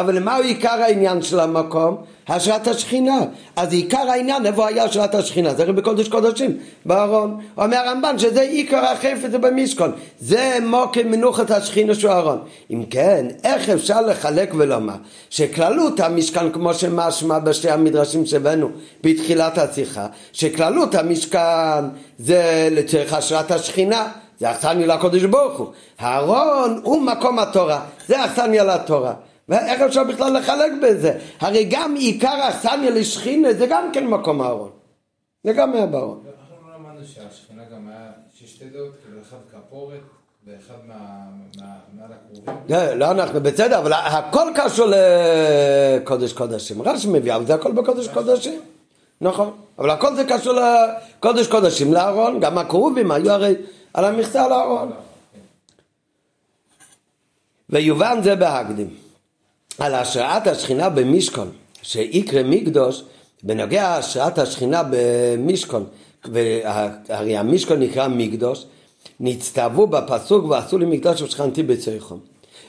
אבל 0.00 0.18
מהו 0.18 0.42
עיקר 0.42 0.82
העניין 0.82 1.22
של 1.22 1.40
המקום? 1.40 1.96
השראת 2.28 2.68
השכינה. 2.68 3.18
אז 3.56 3.72
עיקר 3.72 4.10
העניין, 4.10 4.46
איפה 4.46 4.68
היה 4.68 4.84
השראת 4.84 5.14
השכינה? 5.14 5.54
זה 5.54 5.72
בקודש 5.72 6.08
קודשים, 6.08 6.56
בארון. 6.86 7.40
אומר 7.58 7.76
הרמב"ן 7.76 8.18
שזה 8.18 8.40
עיקר 8.40 8.84
החפץ 8.84 9.30
במשכון. 9.40 9.92
זה 10.20 10.58
מוקם 10.66 11.10
מנוחת 11.10 11.50
השכינה 11.50 11.94
של 11.94 12.08
הארון. 12.08 12.38
אם 12.70 12.84
כן, 12.90 13.26
איך 13.44 13.68
אפשר 13.68 14.00
לחלק 14.00 14.52
ולומר 14.58 14.94
שכללות 15.30 16.00
המשכן, 16.00 16.52
כמו 16.52 16.74
שמשמע 16.74 17.38
בשתי 17.38 17.70
המדרשים 17.70 18.26
שהבאנו 18.26 18.68
בתחילת 19.04 19.58
השיחה, 19.58 20.06
שכללות 20.32 20.94
המשכן 20.94 21.84
זה 22.18 22.68
לצורך 22.70 23.12
השראת 23.12 23.50
השכינה. 23.50 24.08
זה 24.40 24.50
אכסניה 24.50 24.86
לקודש 24.86 25.22
ברוך 25.22 25.58
הוא. 25.58 25.66
הארון 25.98 26.80
הוא 26.82 27.02
מקום 27.02 27.38
התורה, 27.38 27.80
זה 28.06 28.24
אכסניה 28.24 28.64
לתורה. 28.64 29.12
ואיך 29.48 29.80
אפשר 29.80 30.04
בכלל 30.04 30.38
לחלק 30.38 30.72
בזה? 30.82 31.18
הרי 31.40 31.64
גם 31.70 31.94
עיקר 31.94 32.28
האכסניה 32.28 32.90
לשכינה 32.90 33.52
זה 33.52 33.66
גם 33.66 33.90
כן 33.92 34.06
מקום 34.06 34.40
הארון. 34.40 34.70
זה 35.44 35.52
גם 35.52 35.72
היה 35.72 35.86
בארון. 35.86 36.24
אנחנו 36.26 36.68
לא 36.68 36.74
למדנו 36.74 37.06
שהשכינה 37.06 37.62
גם 37.72 37.88
היה 37.88 38.10
שתי 38.46 38.64
דעות, 38.64 38.92
כאילו 39.04 39.20
אחד 39.22 39.36
כפורת 39.52 40.00
ואחד 40.46 40.74
מעל 41.96 42.10
הכרובים. 42.12 42.54
לא, 42.68 42.94
לא 42.94 43.10
אנחנו 43.10 43.40
בסדר, 43.40 43.78
אבל 43.78 43.92
הכל 43.92 44.50
קשור 44.54 44.86
לקודש 44.86 46.32
קודשים. 46.32 46.82
רש"י 46.82 47.08
מביא, 47.08 47.34
אבל 47.34 47.46
זה 47.46 47.54
הכל 47.54 47.72
בקודש 47.72 48.08
קודשים. 48.08 48.60
נכון, 49.20 49.56
אבל 49.78 49.90
הכל 49.90 50.14
זה 50.14 50.24
קשור 50.24 50.52
לקודש 50.52 51.46
קודשים, 51.46 51.92
לארון, 51.92 52.40
גם 52.40 52.58
הכרובים 52.58 53.10
היו 53.10 53.32
הרי 53.32 53.54
על 53.94 54.04
המכסה 54.04 54.48
לארון. 54.48 54.92
ויובן 57.70 58.20
זה 58.22 58.36
בהקדים. 58.36 59.07
על 59.78 59.94
השראת 59.94 60.46
השכינה 60.46 60.88
במשכון, 60.88 61.50
שיקרא 61.82 62.42
מקדוש, 62.42 63.02
בנוגע 63.42 63.96
להשראת 63.96 64.38
השכינה 64.38 64.82
במשכון, 64.90 65.84
והרי 66.24 67.36
המשכון 67.36 67.80
נקרא 67.80 68.08
מקדוש, 68.08 68.64
נצטוו 69.20 69.86
בפסוק 69.86 70.44
ועשו 70.44 70.78
לי 70.78 70.86
מקדוש 70.86 71.22
ושכנתי 71.22 71.62
בצריחום. 71.62 72.18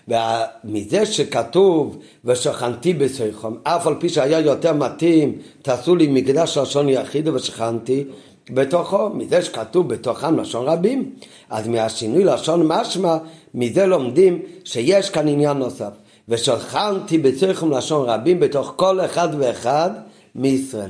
ומזה 0.07 1.05
שכתוב 1.05 1.97
ושכנתי 2.25 2.93
בצריחום, 2.93 3.57
אף 3.63 3.87
על 3.87 3.95
פי 3.99 4.09
שהיה 4.09 4.39
יותר 4.39 4.73
מתאים, 4.73 5.37
תעשו 5.61 5.95
לי 5.95 6.07
מקדש 6.07 6.57
לשון 6.57 6.89
יחיד 6.89 7.27
ושכנתי 7.27 8.03
בתוכו, 8.49 9.09
מזה 9.09 9.41
שכתוב 9.41 9.89
בתוכם 9.89 10.39
לשון 10.39 10.67
רבים, 10.67 11.11
אז 11.49 11.67
מהשינוי 11.67 12.23
לשון 12.23 12.67
משמע, 12.67 13.17
מזה 13.53 13.85
לומדים 13.85 14.41
שיש 14.63 15.09
כאן 15.09 15.27
עניין 15.27 15.57
נוסף. 15.57 15.91
ושכנתי 16.29 17.17
בצריכם 17.17 17.71
לשון 17.71 18.09
רבים 18.09 18.39
בתוך 18.39 18.73
כל 18.75 19.05
אחד 19.05 19.27
ואחד 19.39 19.89
מישראל. 20.35 20.89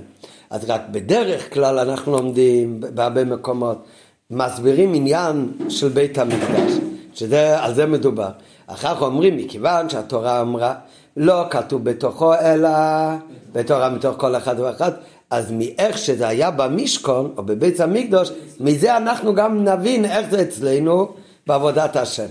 אז 0.49 0.69
רק 0.69 0.81
בדרך 0.91 1.53
כלל 1.53 1.79
אנחנו 1.79 2.11
לומדים 2.11 2.79
בהרבה 2.79 3.25
מקומות, 3.25 3.85
מסבירים 4.31 4.93
עניין 4.93 5.51
של 5.69 5.89
בית 5.89 6.17
המקדש, 6.17 6.73
שעל 7.13 7.73
זה 7.73 7.85
מדובר. 7.85 8.29
אחר 8.67 8.95
כך 8.95 9.01
אומרים, 9.01 9.37
מכיוון 9.37 9.89
שהתורה 9.89 10.41
אמרה, 10.41 10.73
לא 11.17 11.43
כתוב 11.49 11.83
בתוכו 11.83 12.33
אלא 12.33 12.69
בתורה 13.53 13.89
מתוך 13.89 14.15
כל 14.17 14.35
אחד 14.35 14.59
ואחד, 14.59 14.91
אז 15.29 15.51
מאיך 15.51 15.97
שזה 15.97 16.27
היה 16.27 16.51
במשכון 16.51 17.33
או 17.37 17.43
בבית 17.43 17.79
המקדוש, 17.79 18.31
מזה 18.59 18.97
אנחנו 18.97 19.35
גם 19.35 19.63
נבין 19.63 20.05
איך 20.05 20.29
זה 20.29 20.41
אצלנו 20.41 21.11
בעבודת 21.47 21.95
השם. 21.95 22.25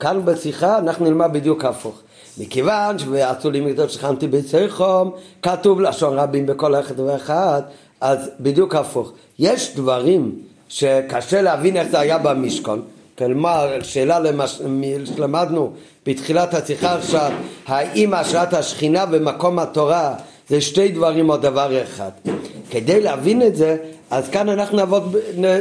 כאן 0.00 0.24
בשיחה 0.24 0.78
אנחנו 0.78 1.04
נלמד 1.04 1.32
בדיוק 1.32 1.64
הפוך. 1.64 2.03
מכיוון 2.38 2.98
שעשו 2.98 3.50
לי 3.50 3.60
מקדוש 3.60 3.94
שכנתי 3.94 4.26
ביצי 4.26 4.68
חום, 4.68 5.10
כתוב 5.42 5.80
לשון 5.80 6.18
רבים 6.18 6.46
בכל 6.46 6.74
אחד 6.74 7.00
ואחד, 7.00 7.62
אז 8.00 8.30
בדיוק 8.40 8.74
הפוך. 8.74 9.12
יש 9.38 9.76
דברים 9.76 10.32
שקשה 10.68 11.42
להבין 11.42 11.76
איך 11.76 11.88
זה 11.88 12.00
היה 12.00 12.18
במשכון, 12.18 12.82
כלומר, 13.18 13.82
שאלה 13.82 14.18
למש... 14.18 14.62
שלמדנו 15.04 15.72
בתחילת 16.06 16.54
השיחה 16.54 16.94
עכשיו, 16.94 17.32
האם 17.66 18.14
השראת 18.14 18.54
השכינה 18.54 19.04
ומקום 19.10 19.58
התורה 19.58 20.14
זה 20.48 20.60
שתי 20.60 20.88
דברים 20.88 21.30
או 21.30 21.36
דבר 21.36 21.82
אחד. 21.82 22.10
כדי 22.70 23.00
להבין 23.00 23.42
את 23.42 23.56
זה, 23.56 23.76
אז 24.10 24.28
כאן 24.28 24.48
אנחנו 24.48 24.76
נעבוד, 24.76 25.16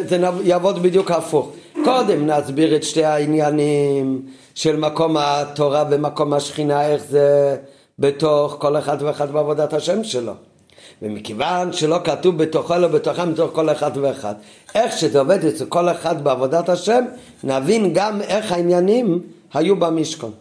זה 0.10 0.20
יעבוד 0.44 0.84
בדיוק 0.84 1.12
הפוך. 1.12 1.52
קודם 1.84 2.28
נסביר 2.28 2.76
את 2.76 2.84
שתי 2.84 3.04
העניינים 3.04 4.26
של 4.56 4.76
מקום 4.76 5.18
התורה 5.18 5.84
ומקום 5.92 6.34
השכינה, 6.34 6.88
איך 6.88 7.04
זה 7.04 7.58
בתוך 8.00 8.56
כל 8.60 8.78
אחד 8.78 8.98
ואחד 9.00 9.32
בעבודת 9.32 9.74
השם 9.74 10.04
שלו. 10.04 10.34
ומכיוון 11.02 11.74
שלא 11.74 11.98
כתוב 12.04 12.38
בתוכו 12.38 12.76
אלא 12.76 12.88
בתוכם 12.88 13.34
בתוך 13.34 13.52
כל 13.54 13.70
אחד 13.70 13.92
ואחד, 13.96 14.34
איך 14.76 14.98
שזה 14.98 15.20
עובד 15.20 15.46
אצל 15.46 15.66
כל 15.66 15.90
אחד 15.90 16.24
בעבודת 16.24 16.70
השם, 16.70 17.06
נבין 17.44 17.94
גם 17.94 18.22
איך 18.22 18.52
העניינים 18.52 19.22
היו 19.54 19.76
במשכון. 19.76 20.32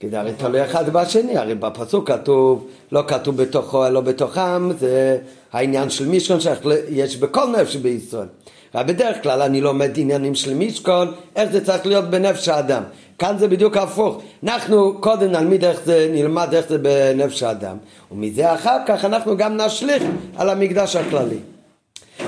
כי 0.00 0.08
זה 0.08 0.20
הרי 0.20 0.32
תלוי 0.32 0.64
אחד 0.64 0.90
בשני, 0.90 1.38
הרי 1.38 1.54
בפסוק 1.54 2.10
כתוב, 2.10 2.66
לא 2.92 3.02
כתוב 3.08 3.36
בתוכו 3.36 3.86
אלא 3.86 4.00
בתוכם, 4.00 4.78
זה 4.78 5.18
העניין 5.52 5.90
של 5.90 6.08
משכון 6.08 6.38
שיש 6.40 7.16
בכל 7.16 7.46
נפש 7.60 7.76
בישראל. 7.76 8.26
אבל 8.74 8.82
בדרך 8.82 9.22
כלל 9.22 9.42
אני 9.42 9.60
לומד 9.60 9.90
עניינים 9.96 10.34
של 10.34 10.54
משכון, 10.54 11.12
איך 11.36 11.52
זה 11.52 11.64
צריך 11.64 11.86
להיות 11.86 12.04
בנפש 12.04 12.48
האדם. 12.48 12.82
כאן 13.18 13.38
זה 13.38 13.48
בדיוק 13.48 13.76
הפוך. 13.76 14.22
אנחנו 14.44 15.00
קודם 15.00 15.32
נלמיד 15.32 15.64
איך 15.64 15.80
זה, 15.84 16.08
נלמד 16.12 16.54
איך 16.54 16.68
זה 16.68 16.78
בנפש 16.78 17.42
האדם, 17.42 17.76
ומזה 18.12 18.54
אחר 18.54 18.76
כך 18.86 19.04
אנחנו 19.04 19.36
גם 19.36 19.56
נשליך 19.56 20.02
על 20.36 20.48
המקדש 20.48 20.96
הכללי. 20.96 21.38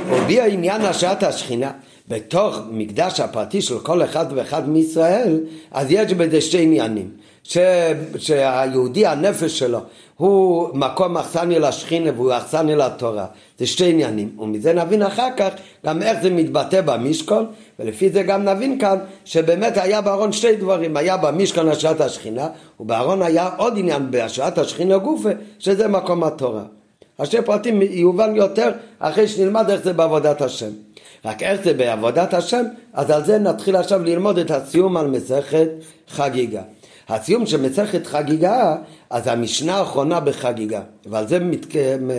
ובי 0.06 0.40
העניין 0.40 0.80
השעת 0.80 1.22
השכינה 1.22 1.70
בתוך 2.08 2.58
מקדש 2.70 3.20
הפרטי 3.20 3.62
של 3.62 3.78
כל 3.78 4.04
אחד 4.04 4.26
ואחד 4.34 4.68
מישראל, 4.68 5.40
אז 5.70 5.86
יש 5.90 6.12
בזה 6.12 6.40
שתי 6.40 6.62
עניינים. 6.62 7.10
ש... 7.44 7.58
שהיהודי 8.18 9.06
הנפש 9.06 9.58
שלו 9.58 9.80
הוא 10.16 10.68
מקום 10.74 11.16
אכסניה 11.16 11.58
לשכינה 11.58 12.10
והוא 12.16 12.32
אכסניה 12.32 12.76
לתורה. 12.76 13.26
זה 13.58 13.66
שתי 13.66 13.90
עניינים 13.90 14.38
ומזה 14.38 14.72
נבין 14.72 15.02
אחר 15.02 15.28
כך 15.36 15.48
גם 15.86 16.02
איך 16.02 16.22
זה 16.22 16.30
מתבטא 16.30 16.80
במשכון 16.80 17.46
ולפי 17.78 18.10
זה 18.10 18.22
גם 18.22 18.44
נבין 18.44 18.78
כאן 18.78 18.98
שבאמת 19.24 19.76
היה 19.76 20.00
בארון 20.00 20.32
שתי 20.32 20.56
דברים 20.56 20.96
היה 20.96 21.16
במשכון 21.16 21.68
השעת 21.68 22.00
השכינה 22.00 22.48
ובארון 22.80 23.22
היה 23.22 23.50
עוד 23.56 23.74
עניין 23.76 24.10
בהשעת 24.10 24.58
השכינה 24.58 24.98
גופה 24.98 25.30
שזה 25.58 25.88
מקום 25.88 26.24
התורה. 26.24 26.62
השתי 27.18 27.42
פרטים 27.42 27.82
יובן 27.82 28.36
יותר 28.36 28.70
אחרי 28.98 29.28
שנלמד 29.28 29.70
איך 29.70 29.84
זה 29.84 29.92
בעבודת 29.92 30.42
השם. 30.42 30.70
רק 31.24 31.42
איך 31.42 31.64
זה 31.64 31.74
בעבודת 31.74 32.34
השם 32.34 32.64
אז 32.92 33.10
על 33.10 33.24
זה 33.24 33.38
נתחיל 33.38 33.76
עכשיו 33.76 34.04
ללמוד 34.04 34.38
את 34.38 34.50
הסיום 34.50 34.96
על 34.96 35.06
מסכת 35.06 35.68
חגיגה 36.08 36.62
הסיום 37.10 37.46
של 37.46 37.60
מסכת 37.62 38.06
חגיגה, 38.06 38.76
אז 39.10 39.26
המשנה 39.26 39.76
האחרונה 39.76 40.20
בחגיגה, 40.20 40.80
ועל 41.06 41.28
זה 41.28 41.38
מת, 41.38 41.66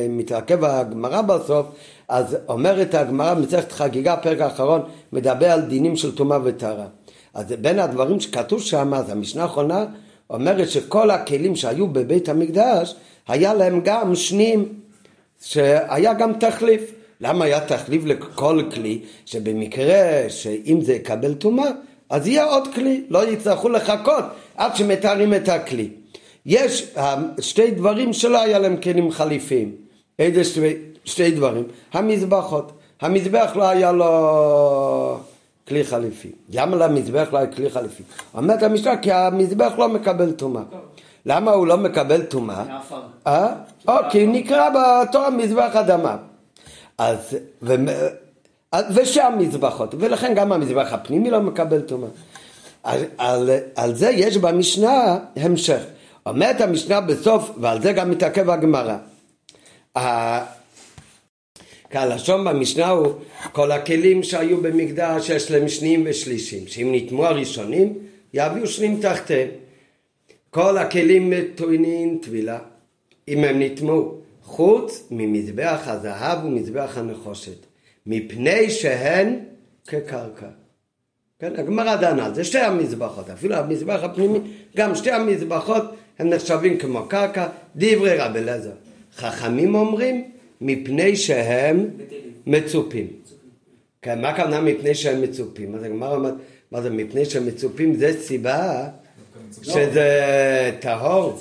מתעכב 0.09 0.63
הגמרא 0.63 1.21
בסוף, 1.21 1.65
אז 2.07 2.37
אומרת 2.49 2.93
הגמרא 2.93 3.33
במסכת 3.33 3.71
חגיגה, 3.71 4.13
הפרק 4.13 4.41
האחרון, 4.41 4.81
מדבר 5.13 5.51
על 5.51 5.61
דינים 5.61 5.95
של 5.95 6.15
טומאה 6.15 6.37
וטהרה. 6.43 6.85
אז 7.33 7.45
בין 7.61 7.79
הדברים 7.79 8.19
שכתוב 8.19 8.61
שם, 8.61 8.93
אז 8.93 9.09
המשנה 9.09 9.43
האחרונה 9.43 9.85
אומרת 10.29 10.69
שכל 10.69 11.11
הכלים 11.11 11.55
שהיו 11.55 11.87
בבית 11.87 12.29
המקדש, 12.29 12.95
היה 13.27 13.53
להם 13.53 13.81
גם 13.83 14.15
שניים, 14.15 14.65
שהיה 15.41 16.13
גם 16.13 16.33
תחליף. 16.33 16.91
למה 17.21 17.45
היה 17.45 17.59
תחליף 17.65 18.05
לכל 18.05 18.63
כלי? 18.73 18.99
שבמקרה 19.25 20.29
שאם 20.29 20.81
זה 20.81 20.93
יקבל 20.93 21.33
טומאה, 21.33 21.69
אז 22.11 22.27
יהיה 22.27 22.43
עוד 22.43 22.67
כלי, 22.75 23.03
לא 23.09 23.27
יצטרכו 23.27 23.69
לחכות 23.69 24.23
עד 24.55 24.75
שמתארים 24.75 25.33
את 25.33 25.49
הכלי. 25.49 25.89
יש 26.45 26.91
אה, 26.97 27.15
שתי 27.39 27.71
דברים 27.71 28.13
שלא 28.13 28.41
היה 28.41 28.59
להם 28.59 28.77
כלים 28.77 29.11
חליפיים. 29.11 29.71
איזה 30.19 30.43
שתי, 30.43 30.73
שתי 31.05 31.31
דברים? 31.31 31.63
המזבחות. 31.93 32.71
המזבח 33.01 33.51
לא 33.55 33.69
היה 33.69 33.91
לו 33.91 35.19
כלי 35.67 35.83
חליפי. 35.83 36.31
למה 36.53 36.77
למזבח 36.77 37.27
לא 37.31 37.37
היה 37.37 37.47
כלי 37.47 37.69
חליפי? 37.69 38.03
אומרת 38.33 38.63
המשנה 38.63 38.97
כי 38.97 39.11
המזבח 39.11 39.73
לא 39.77 39.89
מקבל 39.89 40.31
טומאה. 40.31 40.63
למה 41.25 41.51
הוא 41.51 41.67
לא 41.67 41.77
מקבל 41.77 42.21
טומאה? 42.21 42.63
אה? 43.27 43.53
או, 43.87 43.93
כי 44.09 44.27
נקרא 44.27 44.69
בתור 44.69 45.21
המזבח 45.21 45.75
אדמה. 45.75 46.17
אז, 46.97 47.37
ו, 48.75 48.77
ושם 48.95 49.33
מזבחות, 49.37 49.95
ולכן 49.99 50.33
גם 50.35 50.51
המזבח 50.51 50.93
הפנימי 50.93 51.31
לא 51.31 51.41
מקבל 51.41 51.81
טומאה. 51.81 52.09
על, 52.83 53.03
על, 53.17 53.49
על 53.75 53.95
זה 53.95 54.09
יש 54.09 54.37
במשנה 54.37 55.17
המשך. 55.35 55.81
אומרת 56.25 56.61
המשנה 56.61 57.01
בסוף, 57.01 57.51
ועל 57.57 57.81
זה 57.81 57.93
גם 57.93 58.11
מתעכב 58.11 58.49
הגמרא. 58.49 58.97
הלשון 61.93 62.45
במשנה 62.45 62.89
הוא 62.89 63.13
כל 63.51 63.71
הכלים 63.71 64.23
שהיו 64.23 64.61
במקדש 64.61 65.29
יש 65.29 65.51
להם 65.51 65.67
שניים 65.69 66.03
ושלישים, 66.09 66.67
שאם 66.67 66.89
נטמו 66.91 67.25
הראשונים 67.25 67.93
יביאו 68.33 68.67
שניים 68.67 69.01
תחתיהם. 69.01 69.47
כל 70.49 70.77
הכלים 70.77 71.33
טוענים 71.55 72.19
טבילה, 72.21 72.59
אם 73.27 73.43
הם 73.43 73.61
נטמו, 73.61 74.13
חוץ 74.43 75.03
ממזבח 75.11 75.81
הזהב 75.85 76.45
ומזבח 76.45 76.97
הנחושת, 76.97 77.65
מפני 78.05 78.69
שהן 78.69 79.39
כקרקע. 79.87 80.47
כן, 81.39 81.55
הגמרא 81.55 81.95
דנה, 81.95 82.31
זה 82.33 82.43
שתי 82.43 82.59
המזבחות, 82.59 83.29
אפילו 83.29 83.55
המזבח 83.55 84.03
הפנימי, 84.03 84.39
גם 84.77 84.95
שתי 84.95 85.11
המזבחות 85.11 85.83
הם 86.19 86.29
נחשבים 86.29 86.77
כמו 86.77 87.05
קרקע, 87.07 87.47
דברי 87.75 88.17
רבי 88.17 88.39
אליעזר. 88.39 88.71
חכמים 89.15 89.75
אומרים, 89.75 90.31
מפני 90.61 91.15
שהם 91.15 91.89
מצופים. 92.47 93.07
כן, 94.01 94.21
מה 94.21 94.29
הכוונה 94.29 94.61
מפני 94.61 94.95
שהם 94.95 95.21
מצופים? 95.21 95.75
אז 95.75 95.83
הגמרא 95.83 96.15
אומרת, 96.15 96.33
מה 96.71 96.81
זה 96.81 96.89
מפני 96.89 97.25
שהם 97.25 97.45
מצופים? 97.45 97.95
זה 97.95 98.21
סיבה 98.21 98.87
שזה 99.61 100.71
טהור. 100.79 101.39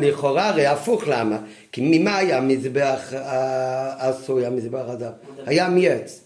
לכאורה 0.00 0.48
הרי 0.48 0.66
הפוך, 0.66 1.08
למה? 1.08 1.38
כי 1.72 1.80
ממה 1.84 2.16
היה 2.16 2.38
המזבח 2.38 3.12
העשוי, 3.12 4.46
המזבח 4.46 4.84
הזה? 4.86 5.08
היה 5.46 5.68
מעץ. 5.68 6.20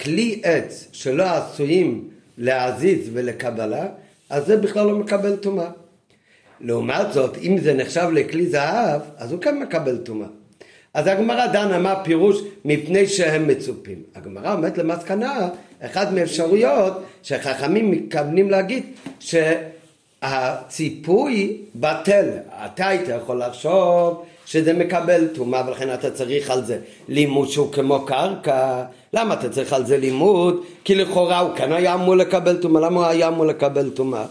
כלי 0.00 0.40
עץ 0.44 0.88
שלא 0.92 1.24
עשויים 1.24 2.08
להזיז 2.38 3.10
ולקבלה, 3.12 3.86
אז 4.30 4.46
זה 4.46 4.56
בכלל 4.56 4.86
לא 4.86 4.98
מקבל 4.98 5.36
טומאה. 5.36 5.70
לעומת 6.60 7.12
זאת, 7.12 7.38
אם 7.38 7.58
זה 7.58 7.74
נחשב 7.74 8.08
לכלי 8.12 8.46
זהב, 8.46 9.00
אז 9.16 9.32
הוא 9.32 9.40
כן 9.40 9.58
מקבל 9.58 9.96
טומאה. 9.96 10.28
אז 10.94 11.06
הגמרא 11.06 11.46
דנה 11.46 11.78
מה 11.78 11.94
פירוש 12.04 12.40
מפני 12.64 13.06
שהם 13.06 13.48
מצופים. 13.48 14.02
הגמרא 14.14 14.52
אומרת 14.52 14.78
למסקנה, 14.78 15.48
אחת 15.80 16.08
מאפשרויות 16.12 16.92
שחכמים 17.22 17.90
מתכוונים 17.90 18.50
להגיד 18.50 18.84
שהציפוי 20.20 21.56
בטל. 21.74 22.28
אתה 22.64 22.88
היית 22.88 23.08
יכול 23.08 23.42
לחשוב 23.42 24.24
שזה 24.46 24.72
מקבל 24.72 25.28
טומאה 25.34 25.62
ולכן 25.66 25.94
אתה 25.94 26.10
צריך 26.10 26.50
על 26.50 26.64
זה 26.64 26.78
לימוד 27.08 27.48
שהוא 27.48 27.72
כמו 27.72 28.04
קרקע. 28.04 28.84
למה 29.12 29.34
אתה 29.34 29.48
צריך 29.48 29.72
על 29.72 29.86
זה 29.86 29.98
לימוד? 29.98 30.62
כי 30.84 30.94
לכאורה 30.94 31.38
הוא 31.38 31.56
כאן 31.56 31.72
היה 31.72 31.94
אמור 31.94 32.16
לקבל 32.16 32.56
טומאה. 32.56 32.82
למה 32.82 33.00
הוא 33.00 33.06
היה 33.06 33.28
אמור 33.28 33.46
לקבל 33.46 33.90
טומאה? 33.90 34.24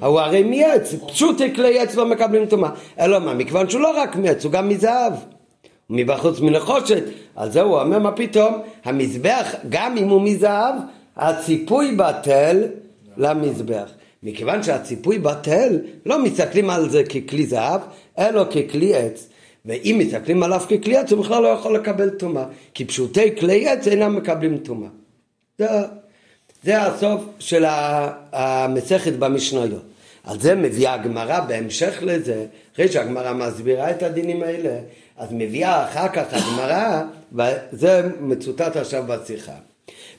הוא 0.00 0.20
הרי 0.20 0.42
מעץ, 0.42 0.94
פשוט 1.08 1.42
כלי 1.54 1.80
עץ 1.80 1.94
לא 1.94 2.06
מקבלים 2.06 2.46
טומאה. 2.46 2.70
אלא 3.00 3.18
מה, 3.18 3.34
מכיוון 3.34 3.68
שהוא 3.70 3.80
לא 3.80 4.00
רק 4.00 4.16
מעץ, 4.16 4.44
הוא 4.44 4.52
גם 4.52 4.68
מזהב. 4.68 5.12
מבחוץ 5.90 6.40
מנחושת, 6.40 7.04
על 7.36 7.52
זה 7.52 7.60
הוא 7.60 7.80
אומר 7.80 7.98
מה 7.98 8.12
פתאום, 8.12 8.62
המזבח 8.84 9.54
גם 9.68 9.96
אם 9.96 10.08
הוא 10.08 10.22
מזהב, 10.22 10.74
הציפוי 11.16 11.94
בטל 11.96 12.62
למזבח. 13.16 13.90
מכיוון 14.22 14.62
שהציפוי 14.62 15.18
בטל, 15.18 15.78
לא 16.06 16.24
מסתכלים 16.24 16.70
על 16.70 16.90
זה 16.90 17.04
ככלי 17.04 17.46
זהב, 17.46 17.80
אלא 18.18 18.44
ככלי 18.44 18.94
עץ. 18.94 19.28
ואם 19.66 19.96
מסתכלים 19.98 20.42
עליו 20.42 20.60
ככלי 20.60 20.96
עץ, 20.96 21.12
הוא 21.12 21.24
בכלל 21.24 21.42
לא 21.42 21.48
יכול 21.48 21.74
לקבל 21.74 22.10
טומאה, 22.10 22.44
כי 22.74 22.84
פשוטי 22.84 23.36
כלי 23.36 23.68
עץ 23.68 23.88
אינם 23.88 24.16
מקבלים 24.16 24.58
טומאה. 24.58 24.88
זה, 25.58 25.66
זה 26.64 26.82
הסוף 26.82 27.20
של 27.38 27.64
המסכת 28.32 29.12
במשניות. 29.12 29.82
על 30.24 30.40
זה 30.40 30.54
מביאה 30.54 30.94
הגמרא 30.94 31.40
בהמשך 31.40 31.98
לזה, 32.02 32.46
אחרי 32.74 32.88
שהגמרא 32.88 33.32
מסבירה 33.32 33.90
את 33.90 34.02
הדינים 34.02 34.42
האלה, 34.42 34.78
אז 35.18 35.28
מביאה 35.30 35.84
אחר 35.84 36.08
כך 36.08 36.24
הגמרא, 36.30 37.02
וזה 37.32 38.08
מצוטט 38.20 38.76
עכשיו 38.76 39.04
בשיחה. 39.06 39.52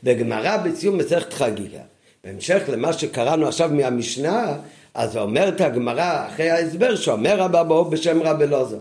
בגמרא 0.03 0.57
בסיום 0.57 0.97
מסכת 0.97 1.33
חגיגה, 1.33 1.81
בהמשך 2.23 2.63
למה 2.67 2.93
שקראנו 2.93 3.47
עכשיו 3.47 3.69
מהמשנה, 3.73 4.57
אז 4.93 5.17
אומרת 5.17 5.61
הגמרא 5.61 6.27
אחרי 6.27 6.49
ההסבר 6.49 6.95
שאומר 6.95 7.39
רבא 7.39 7.63
באו 7.63 7.85
בשם 7.85 8.21
רבי 8.23 8.47
לוזו, 8.47 8.77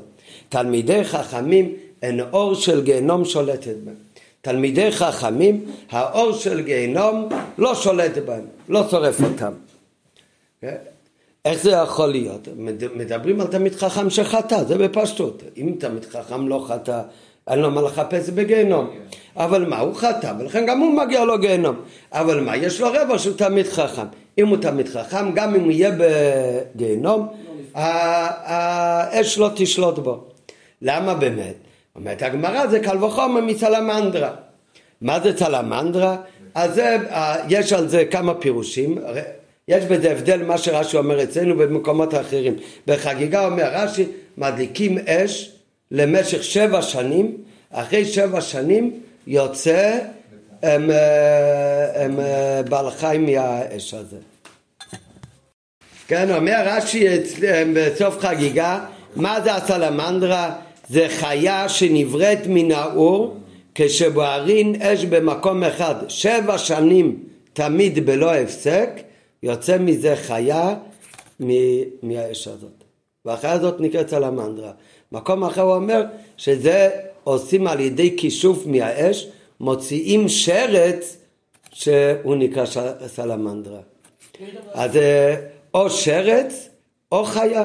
תלמידי 0.48 1.04
חכמים 1.04 1.74
אין 2.02 2.20
אור 2.20 2.54
של 2.54 2.84
גיהנום 2.84 3.24
שולטת 3.24 3.76
בהם. 3.84 4.06
תלמידי 4.46 4.92
חכמים, 4.92 5.64
האור 5.90 6.32
של 6.32 6.62
גיהנום 6.62 7.28
לא 7.58 7.74
שולט 7.74 8.18
בהם, 8.18 8.44
לא 8.68 8.88
שורף 8.90 9.20
אותם. 9.20 9.52
איך 11.46 11.62
זה 11.62 11.70
יכול 11.70 12.08
להיות? 12.08 12.48
מדברים 12.96 13.40
על 13.40 13.46
תלמיד 13.46 13.74
חכם 13.74 14.10
שחטא, 14.10 14.64
זה 14.64 14.78
בפשטות. 14.78 15.42
אם 15.56 15.74
תלמיד 15.78 16.04
חכם 16.04 16.48
לא 16.48 16.64
חטא, 16.68 17.00
אין 17.48 17.58
לו 17.58 17.70
מה 17.70 17.82
לחפש 17.82 18.30
בגיהנום. 18.30 18.90
אבל 19.36 19.64
מה, 19.68 19.78
הוא 19.78 19.94
חטא, 19.94 20.32
ולכן 20.38 20.66
גם 20.66 20.80
הוא 20.80 20.94
מגיע 20.94 21.24
לו 21.24 21.38
גיהנום. 21.38 21.76
אבל 22.12 22.40
מה, 22.40 22.56
יש 22.56 22.80
לו 22.80 22.88
רבע 22.92 23.18
שהוא 23.18 23.36
תלמיד 23.36 23.66
חכם. 23.66 24.06
אם 24.38 24.48
הוא 24.48 24.56
תלמיד 24.56 24.88
חכם, 24.88 25.32
גם 25.32 25.54
אם 25.54 25.60
הוא 25.60 25.70
יהיה 25.70 25.90
בגיהנום, 25.98 27.28
האש 27.74 29.38
לא 29.38 29.50
תשלוט 29.54 29.98
בו. 29.98 30.24
למה 30.82 31.14
באמת? 31.14 31.54
אומרת 31.96 32.22
הגמרא 32.22 32.66
זה 32.66 32.80
קל 32.80 33.04
וחומר 33.04 33.40
מצלמנדרה. 33.40 34.30
מה 35.00 35.20
זה 35.20 35.36
צלמנדרה? 35.36 36.16
אז 36.54 36.74
זה, 36.74 36.96
יש 37.48 37.72
על 37.72 37.88
זה 37.88 38.04
כמה 38.04 38.34
פירושים. 38.34 38.98
יש 39.68 39.84
בזה 39.84 40.12
הבדל 40.12 40.42
מה 40.42 40.58
שרש"י 40.58 40.96
אומר 40.96 41.22
אצלנו 41.22 41.54
ובמקומות 41.54 42.14
אחרים. 42.14 42.56
בחגיגה 42.86 43.46
אומר 43.46 43.68
רש"י, 43.72 44.04
מדליקים 44.38 44.98
אש 44.98 45.52
למשך 45.90 46.44
שבע 46.44 46.82
שנים, 46.82 47.36
אחרי 47.70 48.04
שבע 48.04 48.40
שנים 48.40 49.00
יוצא 49.26 49.98
הם, 50.62 50.90
הם, 51.94 52.18
בעל 52.68 52.90
חיים 52.90 53.26
מהאש 53.26 53.94
הזה. 53.94 54.16
כן, 56.08 56.34
אומר 56.34 56.62
רש"י 56.64 57.06
בסוף 57.74 58.18
חגיגה, 58.18 58.80
מה 59.16 59.40
זה 59.40 59.54
הסלמנדרה? 59.54 60.54
זה 60.88 61.06
חיה 61.08 61.68
שנבראת 61.68 62.38
מן 62.46 62.72
האור 62.72 63.36
כשבוערין 63.74 64.82
אש 64.82 65.04
במקום 65.04 65.64
אחד 65.64 65.94
שבע 66.08 66.58
שנים 66.58 67.18
תמיד 67.52 68.06
בלא 68.06 68.34
הפסק 68.34 68.90
יוצא 69.46 69.78
מזה 69.78 70.16
חיה 70.16 70.74
מהאש 72.02 72.48
הזאת. 72.48 72.84
והחיה 73.24 73.52
הזאת 73.52 73.80
נקראת 73.80 74.08
סלמנדרה. 74.08 74.72
מקום 75.12 75.44
אחר 75.44 75.62
הוא 75.62 75.74
אומר 75.74 76.02
שזה 76.36 76.90
עושים 77.24 77.66
על 77.66 77.80
ידי 77.80 78.16
כישוף 78.16 78.66
מהאש, 78.66 79.28
מוציאים 79.60 80.28
שרץ 80.28 81.16
שהוא 81.72 82.36
נקרא 82.36 82.64
סלמנדרה. 83.06 83.80
אז 84.72 84.96
אה, 84.96 85.34
או 85.74 85.90
שרץ 85.90 86.68
או 87.12 87.24
חיה. 87.24 87.64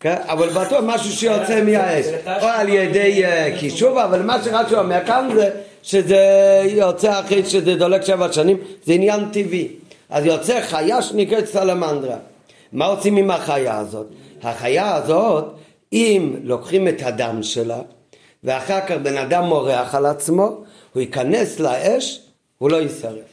כן? 0.00 0.16
אבל 0.22 0.48
בטוח 0.48 0.80
משהו 0.86 1.12
שיוצא 1.12 1.62
מהאש, 1.62 2.06
או 2.42 2.46
על 2.46 2.68
ידי 2.68 3.24
אה, 3.24 3.56
כישוף, 3.60 3.98
אבל 3.98 4.22
מה 4.22 4.44
שרש"י 4.44 4.74
אומר 4.74 5.06
כאן 5.06 5.28
זה 5.34 5.50
שזה 5.82 6.22
יוצא 6.64 7.20
אחרי 7.20 7.44
שזה 7.44 7.74
דולק 7.74 8.02
שבע 8.02 8.32
שנים, 8.32 8.56
זה 8.84 8.92
עניין 8.92 9.20
טבעי. 9.32 9.79
אז 10.10 10.24
יוצא 10.24 10.60
חיה 10.60 11.02
שנקראת 11.02 11.46
סלמנדרה. 11.46 12.16
מה 12.72 12.86
עושים 12.86 13.16
עם 13.16 13.30
החיה 13.30 13.78
הזאת? 13.78 14.06
החיה 14.42 14.94
הזאת, 14.94 15.44
אם 15.92 16.36
לוקחים 16.42 16.88
את 16.88 17.02
הדם 17.02 17.42
שלה, 17.42 17.80
ואחר 18.44 18.80
כך 18.80 18.94
בן 19.02 19.18
אדם 19.18 19.44
מורח 19.44 19.94
על 19.94 20.06
עצמו, 20.06 20.64
הוא 20.92 21.00
ייכנס 21.00 21.60
לאש, 21.60 22.20
הוא 22.58 22.70
לא 22.70 22.76
יישרף. 22.76 23.30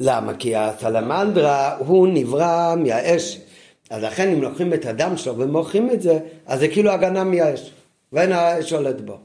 למה? 0.00 0.34
כי 0.34 0.56
הסלמנדרה 0.56 1.76
הוא 1.78 2.08
נברא 2.12 2.74
מהאש. 2.76 3.38
אז 3.90 4.02
לכן 4.02 4.32
אם 4.32 4.42
לוקחים 4.42 4.74
את 4.74 4.86
הדם 4.86 5.16
שלו 5.16 5.38
ומורחים 5.38 5.90
את 5.90 6.02
זה, 6.02 6.18
אז 6.46 6.60
זה 6.60 6.68
כאילו 6.68 6.90
הגנה 6.90 7.24
מהאש, 7.24 7.70
ואין 8.12 8.32
האש 8.32 8.70
שולט 8.70 9.00
בו. 9.00 9.18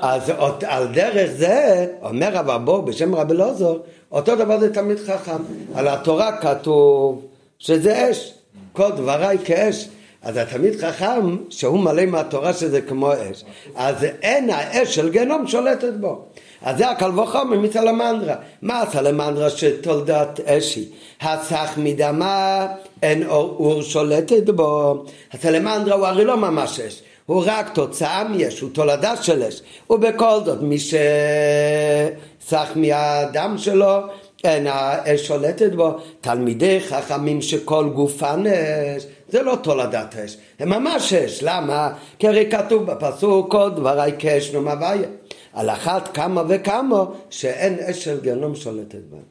אז 0.00 0.32
על 0.66 0.86
דרך 0.94 1.30
זה, 1.36 1.86
אומר 2.02 2.28
רב 2.32 2.50
אבו 2.50 2.82
בשם 2.82 3.14
רבי 3.14 3.34
אלעזר, 3.34 3.76
אותו 4.12 4.36
דבר 4.36 4.60
זה 4.60 4.74
תמיד 4.74 4.98
חכם. 4.98 5.42
על 5.74 5.88
התורה 5.88 6.36
כתוב 6.36 7.22
שזה 7.58 8.10
אש, 8.10 8.34
כל 8.72 8.90
דבריי 8.90 9.38
כאש. 9.44 9.88
אז 10.22 10.36
התלמיד 10.36 10.80
חכם 10.80 11.36
שהוא 11.50 11.78
מלא 11.78 12.06
מהתורה 12.06 12.52
שזה 12.52 12.80
כמו 12.80 13.12
אש, 13.12 13.44
אז 13.74 14.04
אין 14.22 14.50
האש 14.50 14.94
של 14.94 15.10
גנום 15.10 15.46
שולטת 15.46 15.92
בו. 16.00 16.24
אז 16.62 16.78
זה 16.78 16.90
הקל 16.90 17.20
וחומר 17.20 17.58
מסלמנדרה. 17.58 18.34
מה 18.62 18.82
הסלמנדרה 18.82 19.50
שתולדת 19.50 20.40
אשי? 20.40 20.88
הסך 21.20 21.70
מדמה 21.76 22.66
אין 23.02 23.26
אור 23.26 23.82
שולטת 23.82 24.50
בו. 24.50 25.04
הסלמנדרה 25.32 25.94
הוא 25.94 26.06
הרי 26.06 26.24
לא 26.24 26.36
ממש 26.36 26.80
אש. 26.80 27.02
הוא 27.26 27.42
רק 27.46 27.74
תוצאה 27.74 28.24
מיש, 28.24 28.60
הוא 28.60 28.70
תולדה 28.72 29.16
של 29.16 29.42
אש. 29.42 29.62
ובכל 29.90 30.40
זאת, 30.44 30.62
מי 30.62 30.78
שסך 30.78 32.70
מהדם 32.74 33.58
שלו, 33.58 33.96
אין 34.44 34.66
האש 34.66 35.26
שולטת 35.26 35.72
בו. 35.72 35.96
תלמידי 36.20 36.80
חכמים 36.80 37.42
שכל 37.42 37.88
גופן 37.94 38.42
אש, 38.46 39.06
זה 39.28 39.42
לא 39.42 39.56
תולדת 39.62 40.16
אש, 40.16 40.36
הם 40.58 40.68
ממש 40.68 41.12
אש. 41.12 41.42
למה? 41.42 41.92
כי 42.18 42.28
הרי 42.28 42.50
כתוב 42.50 42.82
בפסוק 42.82 43.50
כל 43.50 43.70
דברי 43.70 44.12
כאש 44.18 44.54
הוויה. 44.54 45.08
על 45.52 45.70
אחת 45.70 46.14
כמה 46.14 46.42
וכמה 46.48 47.04
שאין 47.30 47.78
אש 47.78 48.04
של 48.04 48.20
גיהנום 48.20 48.54
שולטת 48.54 49.00
בהם. 49.10 49.22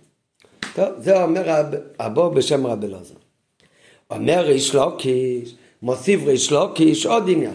טוב, 0.75 0.87
זה 0.97 1.23
אומר 1.23 1.63
הבו 1.99 2.31
בשם 2.31 2.67
רבי 2.67 2.87
אלעזר. 2.87 3.13
אומר 4.11 4.45
ריש 4.45 4.75
לוקיש, 4.75 5.55
מוסיף 5.81 6.21
ריש 6.25 6.51
לוקיש 6.51 7.05
עוד 7.05 7.23
עניין. 7.29 7.53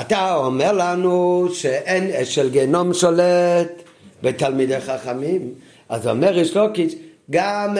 אתה 0.00 0.34
אומר 0.34 0.72
לנו 0.72 1.48
שאין 1.52 2.10
אש 2.10 2.34
של 2.34 2.50
גיהנום 2.50 2.94
שולט 2.94 3.82
בתלמידי 4.22 4.80
חכמים, 4.80 5.54
אז 5.88 6.08
אומר 6.08 6.28
ריש 6.28 6.56
לוקיש, 6.56 6.94
גם 7.30 7.76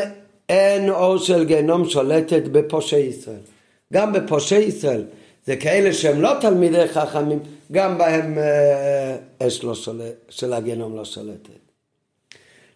אין 0.49 0.91
אור 0.91 1.19
של 1.19 1.45
גיהנום 1.45 1.89
שולטת 1.89 2.43
בפושעי 2.43 3.01
ישראל. 3.01 3.41
גם 3.93 4.13
בפושעי 4.13 4.63
ישראל, 4.63 5.05
זה 5.47 5.57
כאלה 5.57 5.93
שהם 5.93 6.21
לא 6.21 6.33
תלמידי 6.41 6.89
חכמים, 6.89 7.39
גם 7.73 7.99
בהם 7.99 8.39
אה, 8.39 9.47
אש 9.47 9.65
לא 9.65 9.75
שולט, 9.75 10.15
של 10.29 10.53
הגיהנום 10.53 10.97
לא 10.97 11.05
שולטת. 11.05 11.51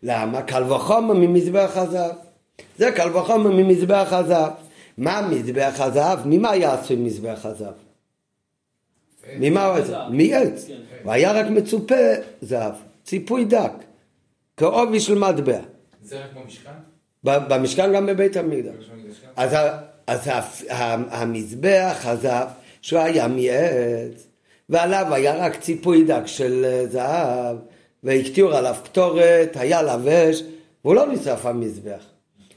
למה? 0.03 0.43
קל 0.43 0.73
וחומר 0.73 1.15
ממזבח 1.15 1.71
הזהב. 1.75 2.13
זה 2.79 2.91
קל 2.91 3.17
וחומר 3.17 3.51
ממזבח 3.51 4.09
הזהב. 4.11 4.53
מה 5.01 5.29
מזבח 5.31 5.75
הזהב? 5.79 6.19
ממה 6.27 6.51
היה 6.51 6.75
עשוי 6.75 6.97
מזבח 6.97 7.47
הזהב? 7.47 7.75
ממה 9.39 9.67
הוא 9.67 9.77
עשה? 9.77 10.09
מעץ. 10.11 10.65
כן. 10.67 10.75
הוא 11.03 11.13
היה 11.13 11.33
רק 11.33 11.47
מצופה 11.47 11.95
זהב, 12.43 12.73
ציפוי 13.05 13.45
דק, 13.45 13.73
כעובי 14.57 15.01
של 15.01 15.19
מטבע. 15.19 15.59
זה 16.05 16.25
רק 16.25 16.31
במשכן? 16.35 16.71
במשכן 17.25 17.93
גם 17.93 18.07
בבית 18.07 18.37
המקדש. 18.37 18.91
אז, 19.37 19.57
אז 20.07 20.31
המזבח 21.11 22.01
הזהב, 22.05 22.49
שהוא 22.83 23.01
היה 23.01 23.29
מעץ, 23.29 24.27
ועליו 24.69 25.15
היה 25.15 25.47
רק 25.47 25.61
ציפוי 25.61 26.05
דק 26.05 26.27
של 26.27 26.65
אה, 26.65 26.87
זהב, 26.87 27.57
והקטירו 28.03 28.51
עליו 28.51 28.77
קטורת, 28.85 29.57
היה 29.57 29.83
לבש, 29.83 30.43
והוא 30.85 30.95
לא 30.95 31.07
נשרף 31.13 31.47
המזבח. 31.47 32.05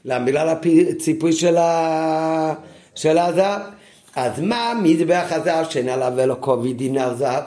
למה? 0.04 0.24
בגלל 0.24 0.48
הציפוי 0.90 1.32
של, 1.32 1.56
ה... 1.56 2.54
של 2.94 3.18
הזהב. 3.18 3.60
אז 4.16 4.40
מה 4.40 4.72
מזבח 4.82 5.26
הזהב 5.30 5.70
שאין 5.70 5.88
עליו 5.88 6.12
ולא 6.16 6.34
קובי 6.34 6.72
דינר 6.72 7.14
זהב? 7.14 7.42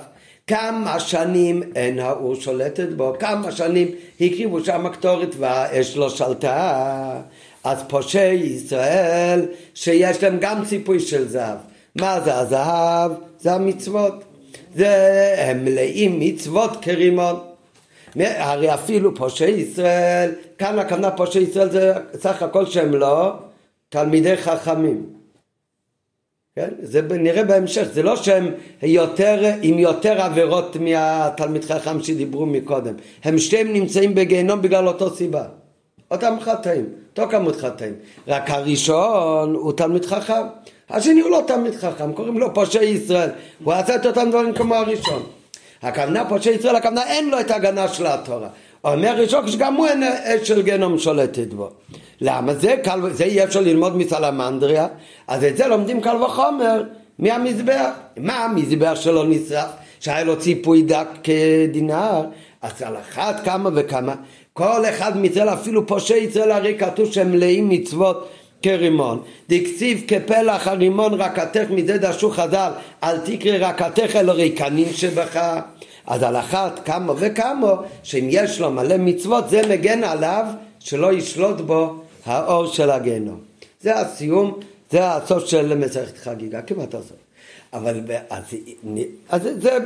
כמה 0.47 0.99
שנים 0.99 1.63
אין 1.75 1.99
האור 1.99 2.35
שולטת 2.35 2.89
בו, 2.89 3.13
כמה 3.19 3.51
שנים 3.51 3.87
הקריבו 4.21 4.63
שם 4.63 4.89
קטורת 4.89 5.35
והאש 5.37 5.97
לא 5.97 6.09
שלטה. 6.09 7.21
אז 7.63 7.83
פושעי 7.87 8.35
ישראל 8.35 9.45
שיש 9.73 10.23
להם 10.23 10.37
גם 10.41 10.65
ציפוי 10.65 10.99
של 10.99 11.27
זהב. 11.27 11.57
מה 11.95 12.19
זה 12.21 12.37
הזהב? 12.37 13.11
זה 13.39 13.53
המצוות. 13.53 14.23
זה 14.75 15.35
הם 15.37 15.65
מלאים 15.65 16.19
מצוות 16.19 16.77
כרימון. 16.81 17.35
הרי 18.15 18.73
אפילו 18.73 19.15
פושעי 19.15 19.51
ישראל, 19.51 20.31
כאן 20.57 20.79
הכוונה 20.79 21.11
פושעי 21.11 21.43
ישראל 21.43 21.69
זה 21.69 21.93
סך 22.13 22.43
הכל 22.43 22.65
שהם 22.65 22.95
לא 22.95 23.33
תלמידי 23.89 24.37
חכמים. 24.37 25.05
כן? 26.55 26.69
זה 26.81 27.01
נראה 27.01 27.43
בהמשך, 27.43 27.87
זה 27.93 28.03
לא 28.03 28.15
שהם 28.15 28.51
יותר, 28.81 29.39
עם 29.61 29.79
יותר 29.79 30.21
עבירות 30.21 30.75
מהתלמיד 30.75 31.65
חכם 31.65 32.01
שדיברו 32.01 32.45
מקודם, 32.45 32.93
הם 33.23 33.37
שתיהם 33.37 33.73
נמצאים 33.73 34.15
בגיהנום 34.15 34.61
בגלל 34.61 34.87
אותו 34.87 35.15
סיבה, 35.15 35.43
אותם 36.11 36.33
חטאים, 36.41 36.85
אותו 37.09 37.31
כמות 37.31 37.55
חטאים, 37.55 37.93
רק 38.27 38.49
הראשון 38.49 39.53
הוא 39.53 39.73
תלמיד 39.73 40.05
חכם, 40.05 40.43
השני 40.89 41.21
הוא 41.21 41.31
לא 41.31 41.43
תלמיד 41.47 41.75
חכם, 41.75 42.13
קוראים 42.13 42.37
לו 42.37 42.53
פושעי 42.53 42.85
ישראל, 42.85 43.29
הוא 43.63 43.73
עשה 43.73 43.95
את 43.95 44.05
אותם 44.05 44.29
דברים 44.29 44.53
כמו 44.53 44.75
הראשון. 44.75 45.23
הכוונה 45.81 46.29
פושעי 46.29 46.53
ישראל, 46.53 46.75
הכוונה 46.75 47.03
אין 47.07 47.29
לו 47.29 47.39
את 47.39 47.51
ההגנה 47.51 47.87
של 47.87 48.05
התורה. 48.05 48.49
אומר 48.83 49.15
ראשון 49.17 49.51
שגם 49.51 49.75
הוא 49.75 49.87
אש 50.23 50.47
של 50.47 50.61
גנום 50.61 50.99
שולטת 50.99 51.53
בו. 51.53 51.69
למה? 52.21 52.53
זה, 52.53 52.75
קל, 52.83 52.99
זה 53.11 53.23
אי 53.23 53.43
אפשר 53.43 53.61
ללמוד 53.61 53.97
מסלמנדריה, 53.97 54.87
אז 55.27 55.43
את 55.43 55.57
זה 55.57 55.67
לומדים 55.67 56.01
קל 56.01 56.15
וחומר 56.23 56.83
מהמזבח. 57.19 57.89
מה 58.17 58.45
המזבח 58.45 58.95
שלו 58.95 59.23
נשרף? 59.23 59.69
שהיה 59.99 60.23
לו 60.23 60.39
ציפוי 60.39 60.81
דק 60.81 61.07
כדינר, 61.23 62.21
אז 62.61 62.81
על 62.81 62.97
אחת 62.97 63.45
כמה 63.45 63.69
וכמה, 63.75 64.15
כל 64.53 64.85
אחד 64.89 65.17
מישראל, 65.17 65.49
אפילו 65.49 65.87
פושעי 65.87 66.17
ישראל 66.17 66.51
הרי 66.51 66.77
כתוב 66.79 67.11
שהם 67.11 67.31
מלאים 67.31 67.69
מצוות 67.69 68.29
כרימון, 68.63 69.21
דקציב 69.49 70.03
כפלח 70.07 70.67
הרימון 70.67 71.13
רקתך 71.13 71.69
מזה 71.69 71.97
דשו 71.97 72.29
חז"ל, 72.29 72.71
אל 73.03 73.17
תקרא 73.17 73.67
רקתך 73.67 74.15
אלא 74.15 74.31
ריקנים 74.31 74.87
שבך. 74.93 75.59
אז 76.07 76.23
על 76.23 76.35
אחת 76.35 76.85
כמה 76.85 77.13
וכמה, 77.17 77.73
שאם 78.03 78.27
יש 78.29 78.59
לו 78.59 78.71
מלא 78.71 78.97
מצוות, 78.97 79.49
זה 79.49 79.61
מגן 79.69 80.03
עליו 80.03 80.45
שלא 80.79 81.13
ישלוט 81.13 81.61
בו 81.61 82.01
האור 82.25 82.65
של 82.67 82.89
הגיהנום. 82.91 83.39
זה 83.81 83.99
הסיום, 83.99 84.59
זה 84.91 85.11
הסוף 85.11 85.45
של 85.45 85.75
מסכת 85.75 86.17
חגיגה, 86.17 86.61
כמעט 86.61 86.95
הסוף. 86.95 87.17
אבל 87.73 88.01
אז, 88.29 88.43
אז 89.29 89.41
זה, 89.61 89.77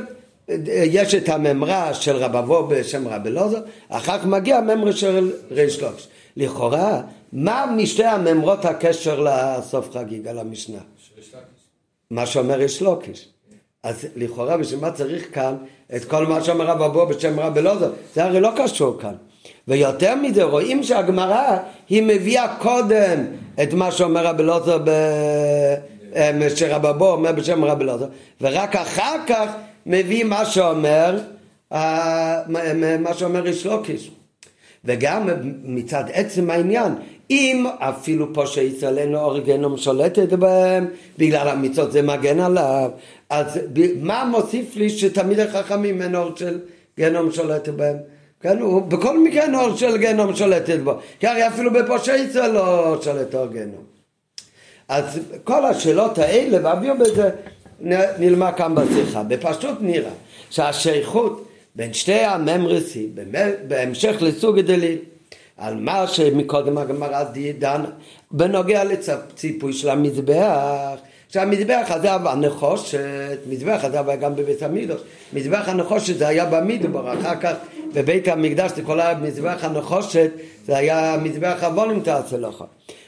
יש 0.66 1.14
את 1.14 1.28
הממרה 1.28 1.94
של 1.94 2.16
רבבו 2.16 2.66
בשם 2.66 3.08
רבי 3.08 3.28
אלעזר, 3.28 3.60
אחר 3.88 4.18
כך 4.18 4.24
מגיע 4.24 4.56
הממרה 4.56 4.92
של 4.92 5.32
ריש 5.50 5.80
לוקש. 5.80 6.08
לכאורה, 6.36 7.02
מה 7.32 7.74
משתי 7.76 8.04
הממרות 8.04 8.64
הקשר 8.64 9.20
לסוף 9.20 9.90
חגיגה, 9.92 10.32
למשנה? 10.32 10.78
מה 12.10 12.26
שאומר 12.26 12.60
יש 12.60 12.82
לוקיש. 12.82 13.28
אז 13.82 14.06
לכאורה 14.16 14.56
בשביל 14.56 14.80
מה 14.80 14.90
צריך 14.90 15.34
כאן 15.34 15.56
את 15.96 16.04
כל 16.04 16.26
מה 16.26 16.44
שאומר 16.44 16.66
רב 16.66 16.82
אבו 16.82 17.06
בשם 17.06 17.40
רב 17.40 17.58
אלעזר? 17.58 17.90
זה 18.14 18.24
הרי 18.24 18.40
לא 18.40 18.50
קשור 18.56 18.98
כאן. 19.00 19.14
ויותר 19.68 20.14
מזה 20.14 20.42
רואים 20.42 20.82
שהגמרא 20.82 21.56
היא 21.88 22.02
מביאה 22.02 22.56
קודם 22.58 23.24
את 23.62 23.72
מה 23.72 23.90
שאומר 23.90 24.26
רב 24.26 24.40
אלעזר 24.40 24.78
ב... 24.84 24.88
אה, 26.16 26.50
שרב 26.56 26.86
אבו 26.86 27.10
אומר 27.10 27.32
בשם 27.32 27.64
רב 27.64 27.80
אלעזר 27.80 28.06
ורק 28.40 28.76
אחר 28.76 29.16
כך 29.26 29.52
מביא 29.86 30.24
מה 30.24 30.44
שאומר 30.44 31.18
אה, 31.72 32.42
מה 32.98 33.14
שאומר 33.14 33.46
איש 33.46 33.66
לוקיש 33.66 34.10
וגם 34.84 35.28
מצד 35.64 36.04
עצם 36.12 36.50
העניין 36.50 36.92
אם 37.30 37.66
אפילו 37.78 38.34
פושע 38.34 38.62
ישראל 38.62 38.98
אין 38.98 39.12
לו 39.12 39.18
אור 39.18 39.38
גיהנום 39.38 39.76
שולטת 39.76 40.32
בהם 40.32 40.86
בגלל 41.18 41.48
המצוות 41.48 41.92
זה 41.92 42.02
מגן 42.02 42.40
עליו 42.40 42.90
אז 43.30 43.58
מה 44.00 44.24
מוסיף 44.24 44.76
לי 44.76 44.90
שתמיד 44.90 45.40
החכמים 45.40 46.02
אין 46.02 46.14
אור 46.14 46.30
של 46.36 46.58
גיהנום 46.96 47.32
שולטת 47.32 47.68
בהם? 47.68 47.96
כן, 48.40 48.58
הוא 48.58 48.82
בכל 48.82 49.18
מקרה 49.18 49.42
אין 49.42 49.54
אור 49.54 49.76
של 49.76 49.96
גיהנום 49.96 50.36
שולטת 50.36 50.78
בו 50.84 50.94
כי 51.20 51.26
הרי 51.26 51.48
אפילו 51.48 51.72
בפושע 51.72 52.16
ישראל 52.16 52.50
לא 52.50 52.98
שולט 53.02 53.34
אור 53.34 53.46
גיהנום 53.46 53.84
אז 54.88 55.20
כל 55.44 55.64
השאלות 55.64 56.18
האלה 56.18 56.58
ואביו 56.62 56.94
בזה 56.98 57.30
נלמד 58.18 58.52
כאן 58.56 58.74
בשיחה. 58.74 59.22
בפשוט 59.22 59.78
נראה 59.80 60.10
שהשייכות 60.50 61.48
בין 61.76 61.92
שתי 61.92 62.12
הממרסים 62.14 63.08
בהמשך 63.68 64.16
לסוג 64.20 64.60
דליל 64.60 64.98
על 65.56 65.74
מה 65.80 66.06
שמקודם 66.06 66.78
הגמרא 66.78 67.24
דנה 67.58 67.88
בנוגע 68.30 68.84
לציפוי 68.84 69.72
של 69.72 69.88
המזבח 69.88 70.98
שהמזבח 71.28 71.86
הזה 71.88 72.08
היה 72.08 72.18
הנחושת, 72.30 73.38
מזבח 73.46 73.80
הזה 73.84 74.00
היה 74.00 74.16
גם 74.16 74.36
בבית 74.36 74.62
המקדוש, 74.62 75.00
מזבח 75.32 75.68
הנחושת 75.68 76.18
זה 76.18 76.28
היה 76.28 76.46
במדבר, 76.46 77.20
אחר 77.20 77.40
כך 77.40 77.54
בבית 77.94 78.28
המקדש 78.28 78.70
זה 78.76 78.82
כל 78.82 79.00
המזבח 79.00 79.64
הנחושת, 79.64 80.30
זה 80.66 80.76
היה 80.76 81.16
מזבח 81.22 81.58
עוונים 81.62 82.00
תעשה 82.00 82.38
לך. 82.38 82.64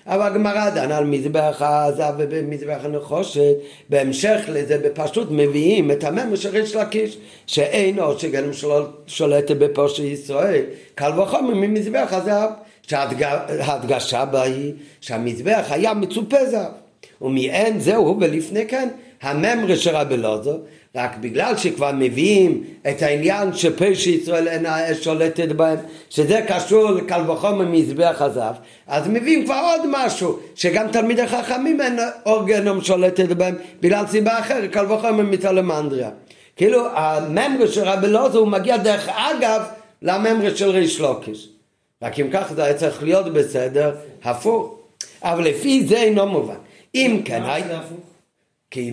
אבל 0.07 0.27
הגמרא 0.27 0.71
דנה 0.71 0.97
על 0.97 1.05
מזבח 1.05 1.57
הזהב 1.61 2.15
ובמזבח 2.19 2.79
הנחושת, 2.83 3.55
בהמשך 3.89 4.41
לזה 4.49 4.79
בפשוט 4.79 5.29
מביאים 5.31 5.91
את 5.91 6.05
הממר 6.05 6.37
של 6.37 6.49
ריש 6.49 6.75
לקיש, 6.75 7.19
שאין 7.47 7.99
עוד 7.99 8.21
שגלם 8.21 8.51
שולטת 9.07 9.57
בפושע 9.57 10.03
ישראל, 10.03 10.63
קל 10.95 11.21
וחומר 11.21 11.55
ממזבח 11.55 12.09
הזהב, 12.11 12.51
שההדגשה 12.87 14.25
בה 14.25 14.43
היא 14.43 14.73
שהמזבח 15.01 15.67
היה 15.71 15.95
מצופה 15.95 16.47
זהב. 16.47 16.73
ומעין 17.23 17.81
זהו 17.81 18.17
ולפני 18.21 18.69
כן 18.69 18.89
הממרה 19.23 19.77
של 19.77 19.97
רבי 19.97 20.17
לוזו 20.17 20.59
רק 20.97 21.17
בגלל 21.21 21.57
שכבר 21.57 21.91
מביאים 21.95 22.65
את 22.89 23.03
העניין 23.03 23.55
שפה 23.55 23.95
שישראל 23.95 24.49
אין 24.49 24.67
האש 24.67 25.05
שולטת 25.05 25.49
בהם 25.49 25.79
שזה 26.11 26.41
קשור 26.49 26.91
לקל 26.91 27.31
וחומר 27.31 27.65
מזבח 27.65 28.17
הזהב 28.21 28.55
אז 28.87 29.09
מביאים 29.09 29.45
כבר 29.45 29.61
עוד 29.63 29.81
משהו 29.91 30.39
שגם 30.55 30.87
תלמידי 30.93 31.27
חכמים 31.27 31.81
אין 31.81 31.99
אורגנום 32.27 32.81
שולטת 32.81 33.29
בהם 33.29 33.55
בגלל 33.81 34.07
סיבה 34.07 34.39
אחרת 34.39 34.71
קל 34.71 34.93
וחומר 34.93 35.23
מתלמנדריה 35.23 36.11
כאילו 36.57 36.87
הממרה 36.97 37.69
של 37.69 37.83
רבי 37.85 38.07
לוזו 38.07 38.39
הוא 38.39 38.49
מגיע 38.49 38.77
דרך 38.77 39.09
אגב 39.09 39.63
לממרה 40.03 40.57
של 40.57 40.71
ריש 40.71 41.01
לוקיש. 41.01 41.49
רק 42.03 42.21
אם 42.21 42.29
כך 42.33 42.53
זה 42.55 42.65
היה 42.65 42.75
צריך 42.75 43.03
להיות 43.03 43.33
בסדר 43.33 43.95
הפוך. 44.25 44.79
אבל 45.23 45.45
לפי 45.45 45.87
זה 45.87 45.97
אינו 45.97 46.27
מובן. 46.27 46.55
אם 46.95 47.23
כן, 47.25 47.43
כי... 48.71 48.93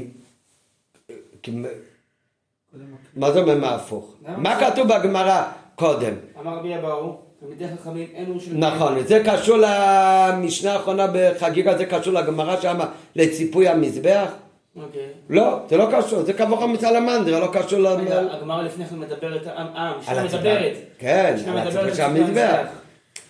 מה 3.15 3.31
זה 3.31 3.39
אומר 3.39 3.57
מה 3.57 3.75
הפוך? 3.75 4.15
מה 4.37 4.59
כתוב 4.59 4.87
בגמרא 4.87 5.43
קודם? 5.75 6.13
אמר 6.39 6.57
רבי 6.57 6.75
אבאו, 6.75 7.15
תלמידי 7.39 7.65
חכמים 7.67 8.07
אין 8.13 8.39
של... 8.39 8.51
נכון, 8.53 9.03
זה 9.07 9.23
קשור 9.25 9.57
למשנה 9.57 10.73
האחרונה 10.73 11.07
בחגיגה, 11.13 11.77
זה 11.77 11.85
קשור 11.85 12.13
לגמרא 12.13 12.61
שם, 12.61 12.79
לציפוי 13.15 13.67
המזבח. 13.67 14.31
אוקיי. 14.75 15.01
לא, 15.29 15.59
זה 15.69 15.77
לא 15.77 15.87
קשור, 15.91 16.23
זה 16.23 16.33
כמוך 16.33 16.63
מצלמנדרה, 16.63 17.39
לא 17.39 17.47
קשור 17.53 17.79
ל... 17.79 17.87
הגמרא 18.31 18.61
לפני 18.61 18.85
כן 18.85 18.99
מדברת, 18.99 19.47
אה, 19.47 19.53
המשנה 19.75 20.23
מדברת. 20.23 20.73
כן, 20.99 21.35
על 21.47 21.57
הציפוי 21.57 21.95
של 21.95 22.01
המזבח. 22.01 22.65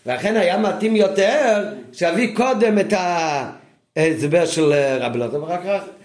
ולכן 0.06 0.36
היה 0.36 0.58
מתאים 0.58 0.96
יותר 0.96 1.64
שאביא 1.92 2.36
קודם 2.36 2.80
את 2.80 2.94
ה... 2.94 3.52
הסבר 3.98 4.46
של 4.46 4.74
אה, 4.74 4.98
רבי 5.00 5.20
ורק 5.22 5.62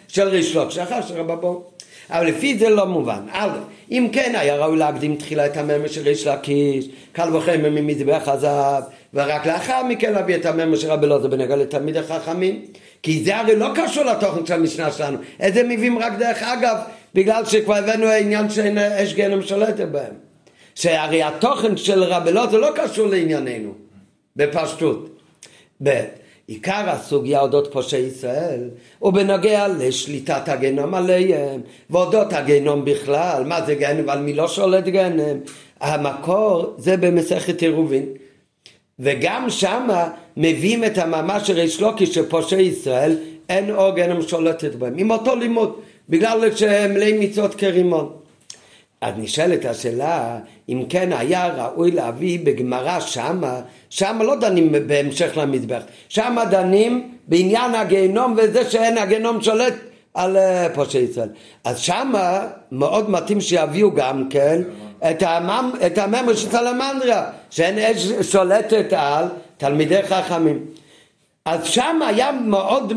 של 0.09 0.29
ריש 0.29 0.57
שאחר 0.70 1.03
של 1.03 1.20
רבי 1.20 1.37
בו. 1.40 1.76
אבל 2.11 2.27
לפי 2.27 2.59
זה 2.59 2.69
לא 2.69 2.87
מובן. 2.87 3.21
א', 3.33 3.49
אם 3.90 4.09
כן 4.12 4.33
היה 4.37 4.57
ראוי 4.57 4.79
להקדים 4.79 5.16
תחילה 5.16 5.47
את 5.47 5.57
הממר 5.57 5.88
של 5.88 6.03
ריש 6.03 6.27
לקיש, 6.27 6.88
קל 7.12 7.37
וחמר 7.37 7.71
ממזבח 7.71 8.23
הזהב, 8.27 8.85
ורק 9.14 9.47
לאחר 9.47 9.83
מכן 9.83 10.12
להביא 10.12 10.35
את 10.35 10.47
הממר 10.47 10.77
של 10.77 10.90
רבי 10.90 11.07
לוטו 11.07 11.31
בנגע 11.31 11.57
לתלמיד 11.57 11.97
החכמים. 11.97 12.64
כי 13.03 13.25
זה 13.25 13.37
הרי 13.37 13.57
לא 13.57 13.69
קשור 13.75 14.05
לתוכן 14.05 14.47
של 14.47 14.55
המשנה 14.55 14.92
שלנו. 14.92 15.19
את 15.47 15.55
זה 15.55 15.62
מביאים 15.62 15.99
רק 15.99 16.12
דרך 16.19 16.42
אגב, 16.42 16.77
בגלל 17.14 17.45
שכבר 17.45 17.75
הבאנו 17.75 18.07
העניין 18.07 18.51
שאין 18.51 18.79
אש 18.79 19.14
גנם 19.14 19.42
שולטת 19.42 19.88
בהם. 19.88 20.12
שהרי 20.75 21.23
התוכן 21.23 21.77
של 21.77 22.05
רבי 22.05 22.33
לוטו 22.33 22.59
לא 22.59 22.69
קשור 22.75 23.07
לענייננו, 23.07 23.75
בפשטות. 24.37 25.21
ב' 25.83 26.01
עיקר 26.47 26.91
הסוגיה 26.91 27.41
אודות 27.41 27.73
פושעי 27.73 28.01
ישראל 28.01 28.71
הוא 28.99 29.13
בנוגע 29.13 29.69
לשליטת 29.69 30.49
הגנום 30.49 30.95
עליהם 30.95 31.61
ואודות 31.91 32.33
הגנום 32.33 32.85
בכלל, 32.85 33.45
מה 33.45 33.67
זה 33.67 33.75
גנם 33.75 34.07
ועל 34.07 34.19
מי 34.19 34.33
לא 34.35 34.49
שולט 34.49 34.85
גנם? 34.85 35.39
המקור 35.81 36.75
זה 36.79 36.97
במסכת 36.97 37.63
עירובין. 37.63 38.07
וגם 38.99 39.51
שמה 39.51 40.11
מביאים 40.37 40.85
את 40.85 40.99
המאמר 40.99 41.45
של 41.45 41.53
ריש 41.53 41.81
לוקי 41.81 42.07
של 42.07 42.29
פושעי 42.29 42.63
ישראל 42.63 43.17
אין 43.49 43.71
אור 43.71 43.91
גנם 43.91 44.23
שולטת 44.23 44.75
בהם. 44.75 44.95
עם 44.97 45.11
אותו 45.11 45.37
לימוד 45.37 45.81
בגלל 46.09 46.57
שהם 46.57 46.95
מלאי 46.95 47.27
מצוות 47.27 47.55
כרימון 47.55 48.13
אז 49.01 49.15
נשאלת 49.19 49.65
השאלה 49.65 50.39
אם 50.69 50.85
כן 50.89 51.13
היה 51.13 51.47
ראוי 51.47 51.91
להביא 51.91 52.39
בגמרא 52.45 53.01
שמה, 53.01 53.61
שמה 53.91 54.25
לא 54.25 54.37
דנים 54.41 54.75
בהמשך 54.87 55.37
למזבח, 55.37 55.83
שמה 56.09 56.45
דנים 56.45 57.13
בעניין 57.29 57.75
הגיהנום 57.75 58.35
וזה 58.37 58.71
שאין 58.71 58.99
הגיהנום 58.99 59.43
שולט 59.43 59.75
על 60.15 60.37
אה, 60.37 60.67
פושעי 60.75 61.03
ישראל. 61.03 61.29
אז 61.65 61.79
שמה 61.79 62.47
מאוד 62.73 63.11
מתאים 63.11 63.41
שיביאו 63.41 63.95
גם 63.95 64.29
כן 64.29 64.63
את, 65.11 65.23
המם, 65.23 65.71
את 65.87 65.99
הממר 65.99 66.35
של 66.35 66.51
סלמנדריה, 66.51 67.25
שאין 67.51 67.79
אש 67.79 68.07
שולטת 68.33 68.93
על 68.93 69.25
תלמידי 69.57 70.03
חכמים. 70.03 70.65
אז 71.47 71.65
שם 71.65 72.01
היה 72.07 72.33
מאוד 72.33 72.93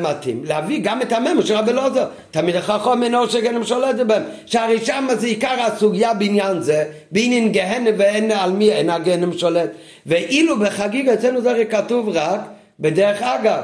מתאים 0.00 0.42
להביא 0.44 0.80
גם 0.82 1.02
את 1.02 1.12
הממר 1.12 1.44
של 1.44 1.54
רבי 1.54 1.70
אלעזר, 1.70 2.04
תמיד 2.30 2.56
החכם 2.56 3.02
אינו 3.02 3.28
שגנם 3.28 3.64
שולט 3.64 3.96
בהם, 4.06 4.22
שהרי 4.46 4.84
שם 4.84 5.06
זה 5.18 5.26
עיקר 5.26 5.62
הסוגיה 5.62 6.14
בעניין 6.14 6.60
זה, 6.60 6.84
בעניין 7.10 7.52
גהנם 7.52 7.94
ואין 7.98 8.30
על 8.30 8.52
מי 8.52 8.72
אין 8.72 8.90
הגהנם 8.90 9.32
שולט, 9.32 9.70
ואילו 10.06 10.58
בחגיג 10.58 11.08
אצלנו 11.08 11.40
זה 11.40 11.50
הרי 11.50 11.66
כתוב 11.66 12.08
רק 12.08 12.40
בדרך 12.80 13.22
אגב. 13.22 13.62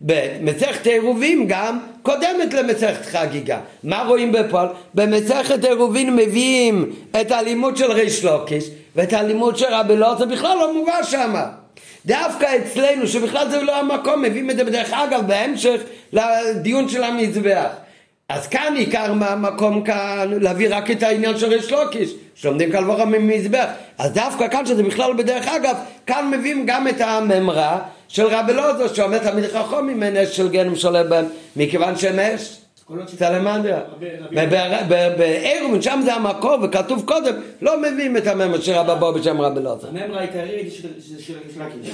במסכת 0.00 0.86
עירובין 0.86 1.44
גם 1.48 1.78
קודמת 2.02 2.54
למסכת 2.54 3.06
חגיגה. 3.06 3.58
מה 3.84 4.04
רואים 4.08 4.32
בפועל? 4.32 4.68
במסכת 4.94 5.64
עירובין 5.64 6.16
מביאים 6.16 6.92
את 7.20 7.30
הלימוד 7.30 7.76
של 7.76 7.92
ריש 7.92 8.24
לוקיש 8.24 8.70
ואת 8.96 9.12
הלימוד 9.12 9.56
של 9.56 9.66
רבי 9.70 9.94
אלעזר 9.94 10.24
בכלל 10.24 10.56
לא 10.58 10.74
מובא 10.74 11.02
שמה. 11.02 11.61
דווקא 12.06 12.46
אצלנו, 12.56 13.06
שבכלל 13.06 13.50
זה 13.50 13.62
לא 13.62 13.78
המקום, 13.78 14.22
מביאים 14.22 14.50
את 14.50 14.56
זה 14.56 14.64
בדרך 14.64 14.92
אגב 14.92 15.26
בהמשך 15.26 15.80
לדיון 16.12 16.88
של 16.88 17.04
המזבח. 17.04 17.68
אז 18.28 18.46
כאן 18.46 18.74
עיקר 18.76 19.12
מהמקום 19.12 19.84
כאן 19.84 20.28
להביא 20.40 20.68
רק 20.70 20.90
את 20.90 21.02
העניין 21.02 21.38
של 21.38 21.46
ריש 21.46 21.72
לוקיש, 21.72 22.10
שלומדים 22.34 22.72
קל 22.72 22.90
וחומר 22.90 23.18
ממזבח. 23.18 23.66
אז 23.98 24.12
דווקא 24.12 24.48
כאן, 24.48 24.66
שזה 24.66 24.82
בכלל 24.82 25.12
בדרך 25.12 25.48
אגב, 25.48 25.76
כאן 26.06 26.30
מביאים 26.30 26.66
גם 26.66 26.88
את 26.88 27.00
הממרה 27.00 27.78
של 28.08 28.26
רבי 28.26 28.52
לוזו, 28.52 28.94
שאומר 28.94 29.18
תמיד 29.18 29.44
חכום 29.44 29.86
ממנו 29.86 30.22
אש 30.22 30.36
של 30.36 30.48
גנם 30.48 30.76
שולט 30.76 31.06
בהם, 31.06 31.24
מכיוון 31.56 31.96
שהם 31.96 32.18
אש. 32.18 32.61
סלמנדריה. 33.06 33.80
בעירובין, 35.18 35.82
שם 35.82 36.00
זה 36.04 36.14
המקור, 36.14 36.56
וכתוב 36.62 37.02
קודם, 37.06 37.34
לא 37.62 37.82
מביאים 37.82 38.16
את 38.16 38.26
הממר 38.26 38.60
של 38.60 38.72
רבא 38.72 38.94
בו 38.94 39.12
בשם 39.12 39.40
רבי 39.40 39.60
לוזר. 39.60 39.88
הממר 39.88 40.18
העיקרי 40.18 40.70
זה 40.98 41.22
של 41.22 41.34
לקיש. 41.56 41.90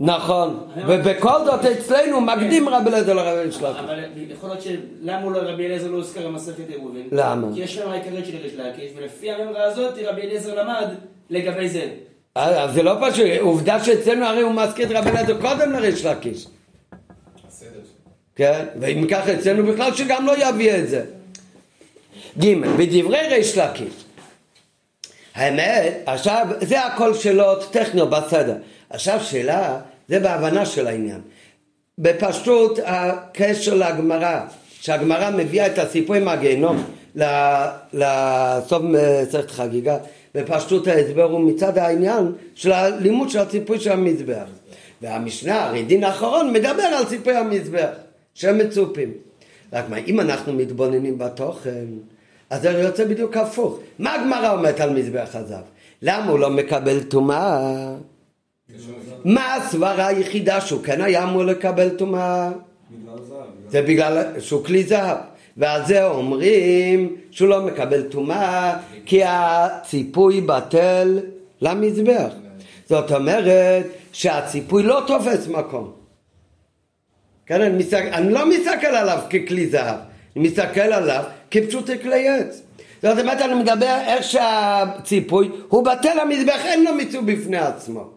נכון, 0.00 0.68
ובכל 0.86 1.44
זאת 1.44 1.64
אצלנו 1.64 2.20
מקדים 2.20 2.68
רבי 2.68 2.90
אליעזר 2.90 3.14
לרבי 3.14 3.40
אליעזר. 3.40 3.80
אבל 3.80 3.98
יכול 4.30 4.48
להיות 4.48 4.62
שלמה 4.62 5.30
לא 5.30 5.38
רבי 5.38 5.66
אליעזר 5.66 5.88
לא 5.90 5.96
הוזכר 5.96 6.28
במסכת 6.28 6.68
עירובין? 6.68 7.08
למה? 7.12 7.46
כי 7.54 7.60
יש 7.60 7.78
ממרה 7.78 7.92
העיקרית 7.92 8.26
של 8.26 8.36
ריש 8.42 8.52
לקיש, 8.54 8.90
ולפי 8.96 9.30
הממרה 9.30 9.64
הזאת 9.64 9.94
רבי 10.06 10.22
אליעזר 10.22 10.62
למד 10.62 10.86
לגבי 11.30 11.68
זה. 11.68 11.88
אז 12.34 12.74
זה 12.74 12.82
לא 12.82 12.92
פשוט, 13.00 13.26
עובדה 13.40 13.84
שאצלנו 13.84 14.24
הרי 14.26 14.42
הוא 14.42 14.52
מזכיר 14.52 14.86
את 14.86 14.92
רבי 14.94 15.10
אליעזר 15.10 15.40
קודם 15.40 15.72
לריש 15.72 16.04
לקיש. 16.04 16.46
כן? 18.36 18.64
ואם 18.80 19.06
ככה 19.10 19.34
אצלנו 19.34 19.72
בכלל 19.72 19.94
שגם 19.94 20.26
לא 20.26 20.48
יביא 20.48 20.74
את 20.74 20.88
זה. 20.88 21.04
ג' 22.38 22.54
בדברי 22.76 23.28
ריש 23.28 23.58
לקיש 23.58 24.06
האמת, 25.34 25.92
עכשיו, 26.06 26.46
זה 26.60 26.86
הכל 26.86 27.14
שאלות 27.14 27.72
טכניות 27.72 28.10
בסדר. 28.10 28.54
עכשיו 28.90 29.20
שאלה, 29.20 29.78
זה 30.08 30.20
בהבנה 30.20 30.66
של 30.66 30.86
העניין. 30.86 31.20
בפשטות 31.98 32.78
הקשר 32.84 33.74
לגמרא, 33.74 34.40
שהגמרא 34.80 35.30
מביאה 35.30 35.66
את 35.66 35.78
הסיפור 35.78 36.16
עם 36.16 36.28
הגיהנום 36.28 36.84
לסוף 37.92 38.82
מסכת 38.82 39.50
חגיגה, 39.50 39.96
בפשטות 40.34 40.86
ההסבר 40.86 41.22
הוא 41.22 41.40
מצד 41.40 41.78
העניין 41.78 42.32
של 42.54 42.72
הלימוד 42.72 43.30
של 43.30 43.38
הסיפור 43.38 43.78
של 43.78 43.92
המזבח. 43.92 44.44
והמשנה, 45.02 45.64
הרי 45.64 45.82
דין 45.82 46.04
האחרון, 46.04 46.52
מדבר 46.52 46.82
על 46.82 47.06
סיפור 47.06 47.32
המזבח. 47.32 47.88
שהם 48.36 48.58
מצופים. 48.58 49.12
רק 49.72 49.84
מה, 49.88 49.96
אם 49.96 50.20
אנחנו 50.20 50.52
מתבוננים 50.52 51.18
בתוכן, 51.18 51.84
אז 52.50 52.62
זה 52.62 52.70
יוצא 52.70 53.04
בדיוק 53.04 53.36
הפוך. 53.36 53.78
מה 53.98 54.14
הגמרא 54.14 54.52
אומרת 54.52 54.80
על 54.80 54.90
מזבח 54.90 55.28
הזהב? 55.32 55.64
למה 56.02 56.30
הוא 56.30 56.38
לא 56.38 56.50
מקבל 56.50 57.02
טומאה? 57.02 57.94
מה 59.24 59.54
הסברה 59.54 60.06
היחידה 60.06 60.60
שהוא 60.60 60.82
כן 60.82 61.00
היה 61.00 61.22
אמור 61.22 61.44
לקבל 61.44 61.88
טומאה? 61.88 62.50
זה 63.68 63.82
בגלל 63.82 64.40
שהוא 64.40 64.64
כלי 64.64 64.84
זהב. 64.84 65.18
ועל 65.56 65.86
זה 65.86 66.06
אומרים 66.06 67.16
שהוא 67.30 67.48
לא 67.48 67.62
מקבל 67.62 68.02
טומאה 68.02 68.76
כי 69.06 69.20
הציפוי 69.24 70.40
בטל 70.40 71.20
למזבח. 71.60 72.32
זאת 72.88 73.12
אומרת 73.12 73.86
שהציפוי 74.12 74.82
לא 74.82 75.02
תופס 75.06 75.48
מקום. 75.48 76.05
כן, 77.46 77.60
אני, 77.60 77.78
מסתכל, 77.78 77.96
אני 77.96 78.32
לא 78.32 78.48
מסתכל 78.48 78.86
עליו 78.86 79.18
ככלי 79.30 79.66
זהב, 79.66 79.96
אני 80.36 80.48
מסתכל 80.48 80.80
עליו 80.80 81.24
כפשוט 81.50 81.90
כלי 82.02 82.28
עץ. 82.28 82.62
זאת 83.02 83.18
אומרת, 83.18 83.40
אני 83.42 83.54
מדבר 83.54 83.98
איך 84.06 84.22
שהציפוי 84.22 85.50
הוא 85.68 85.84
בטל 85.84 86.20
המזבח, 86.20 86.60
אין 86.64 86.84
לו 86.84 86.94
מיצוב 86.94 87.32
בפני 87.32 87.56
עצמו. 87.56 88.10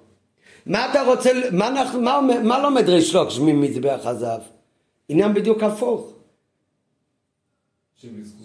מה 0.65 0.91
אתה 0.91 1.01
רוצה, 1.01 1.31
מה, 1.51 1.67
אנחנו, 1.67 2.01
מה, 2.01 2.21
מה 2.43 2.59
לומד 2.59 2.89
ריש 2.89 3.15
לוקש 3.15 3.39
ממזבח 3.39 3.99
הזהב? 4.03 4.41
עניין 5.09 5.33
בדיוק 5.33 5.63
הפוך. 5.63 6.13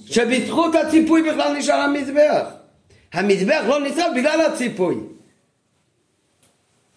שבזכות 0.06 0.74
הציפוי 0.74 1.22
בכלל 1.22 1.56
נשאר 1.58 1.74
המזבח. 1.74 2.46
המזבח 3.12 3.64
לא 3.68 3.80
נשרף 3.80 4.12
בגלל 4.16 4.40
הציפוי. 4.40 4.94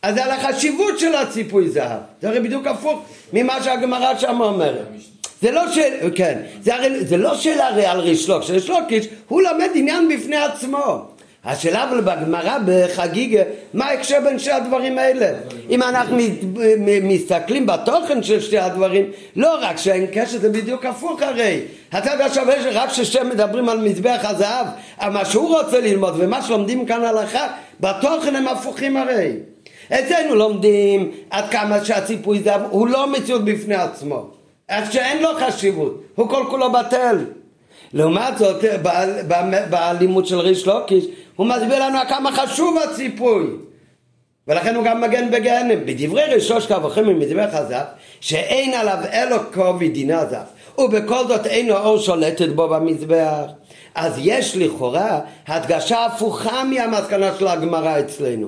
אז 0.08 0.16
זה 0.16 0.26
על 0.26 0.32
החשיבות 0.32 1.00
של 1.00 1.16
הציפוי 1.16 1.70
זהב. 1.70 2.00
זה 2.22 2.28
הרי 2.30 2.40
בדיוק 2.40 2.68
הפוך 2.68 3.00
ממה 3.34 3.64
שהגמרא 3.64 4.18
שם 4.18 4.42
אומרת. 4.42 4.88
זה 5.42 5.52
לא 5.52 5.72
שאלה, 5.72 6.12
כן, 6.16 6.40
זה, 6.62 6.76
הרי, 6.76 7.06
זה 7.06 7.18
לא 7.18 7.36
שאלה 7.36 7.68
הרי 7.68 7.86
על 7.86 8.00
ריש 8.00 8.30
לוקיש, 8.30 8.50
ריש 8.90 9.08
הוא 9.28 9.42
למד 9.42 9.70
עניין 9.74 10.10
בפני 10.10 10.36
עצמו. 10.36 11.06
השאלה 11.46 11.84
אבל 11.84 12.02
בגמרא 12.02 12.58
בחגיגה, 12.66 13.42
מה 13.74 13.86
ההקשר 13.86 14.18
בין 14.24 14.40
שני 14.40 14.54
הדברים 14.54 14.98
האלה? 14.98 15.32
אם 15.70 15.84
אנחנו 15.84 16.18
מסתכלים 17.04 17.66
בתוכן 17.66 18.24
של 18.24 18.42
שני 18.42 18.58
הדברים, 18.58 19.06
לא 19.36 19.58
רק 19.62 19.78
שאין 19.78 20.06
קשר, 20.14 20.38
זה 20.40 20.50
בדיוק 20.50 20.86
הפוך 20.86 21.22
הרי. 21.22 21.62
אתה 21.90 22.12
יודע 22.12 22.34
שווה 22.34 22.64
שרק 22.64 22.90
כששם 22.90 23.30
מדברים 23.30 23.70
על 23.70 23.80
מזבח 23.80 24.20
הזהב, 24.24 24.68
מה 25.02 25.26
שהוא 25.26 25.58
רוצה 25.58 25.80
ללמוד 25.80 26.14
ומה 26.18 26.42
שלומדים 26.42 26.86
כאן 26.86 27.04
הלכה, 27.04 27.48
בתוכן 27.80 28.36
הם 28.36 28.48
הפוכים 28.48 28.98
הרי. 28.98 29.32
אצלנו 29.94 30.36
לומדים 30.36 31.12
עד 31.30 31.50
כמה 31.52 31.86
שהציפוי 31.86 32.40
זהב 32.40 32.62
הוא 32.70 32.88
לא 32.88 33.12
מציאות 33.12 33.46
בפני 33.46 33.76
עצמו. 33.76 34.26
איך 34.70 34.92
שאין 34.92 35.24
לו 35.24 35.30
חשיבות, 35.40 36.04
הוא 36.16 36.30
כל 36.30 36.46
כולו 36.50 36.72
בטל. 36.72 37.26
לעומת 37.94 38.38
זאת, 38.38 38.64
בלימוד 39.70 40.26
של 40.26 40.40
ריש 40.40 40.68
לוקיש, 40.68 41.06
הוא 41.36 41.48
מסביר 41.48 41.86
לנו 41.86 41.98
כמה 42.10 42.32
חשוב 42.32 42.78
הציפוי. 42.78 43.48
ולכן 44.48 44.76
הוא 44.76 44.84
גם 44.84 45.02
מגן 45.02 45.32
בגהנם. 45.32 45.86
בדברי 45.86 46.24
ראשו 46.34 46.62
שכבוכם 46.62 47.08
ממזבח 47.08 47.50
הזף, 47.52 47.86
שאין 48.22 48.74
עליו 48.74 48.98
אלו 49.14 49.36
כובד 49.54 49.94
דיני 49.94 50.14
הזף, 50.14 50.46
ובכל 50.78 51.28
זאת 51.28 51.46
אין 51.46 51.68
לו 51.68 51.78
אור 51.78 51.98
שולטת 51.98 52.50
בו 52.50 52.68
במזבח. 52.68 53.44
אז 53.96 54.14
יש 54.24 54.58
לכאורה 54.58 55.20
הדגשה 55.48 56.06
הפוכה 56.06 56.64
מהמסקנה 56.64 57.32
של 57.40 57.48
הגמרא 57.48 58.00
אצלנו. 58.00 58.48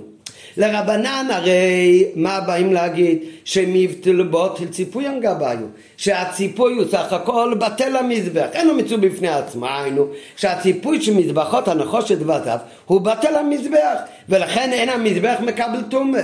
לרבנן 0.59 1.27
הרי 1.33 2.05
מה 2.15 2.39
באים 2.39 2.73
להגיד? 2.73 3.19
שמבטל 3.45 4.23
בוטל 4.23 4.65
ציפוי 4.65 5.05
גביו 5.21 5.57
שהציפוי 5.97 6.73
הוא 6.73 6.85
סך 6.91 7.13
הכל 7.13 7.53
בטל 7.59 7.95
המזבח. 7.95 8.47
אין 8.53 8.67
לו 8.67 8.73
מיצוי 8.73 8.97
בפני 8.97 9.27
עצמו 9.27 9.67
היינו. 9.67 10.07
שהציפוי 10.35 11.01
של 11.01 11.13
מזבחות 11.13 11.67
הנחושת 11.67 12.17
וזב 12.21 12.57
הוא 12.85 13.01
בטל 13.01 13.35
המזבח. 13.35 13.95
ולכן 14.29 14.73
אין 14.73 14.89
המזבח 14.89 15.35
מקבל 15.41 15.81
טומא. 15.89 16.21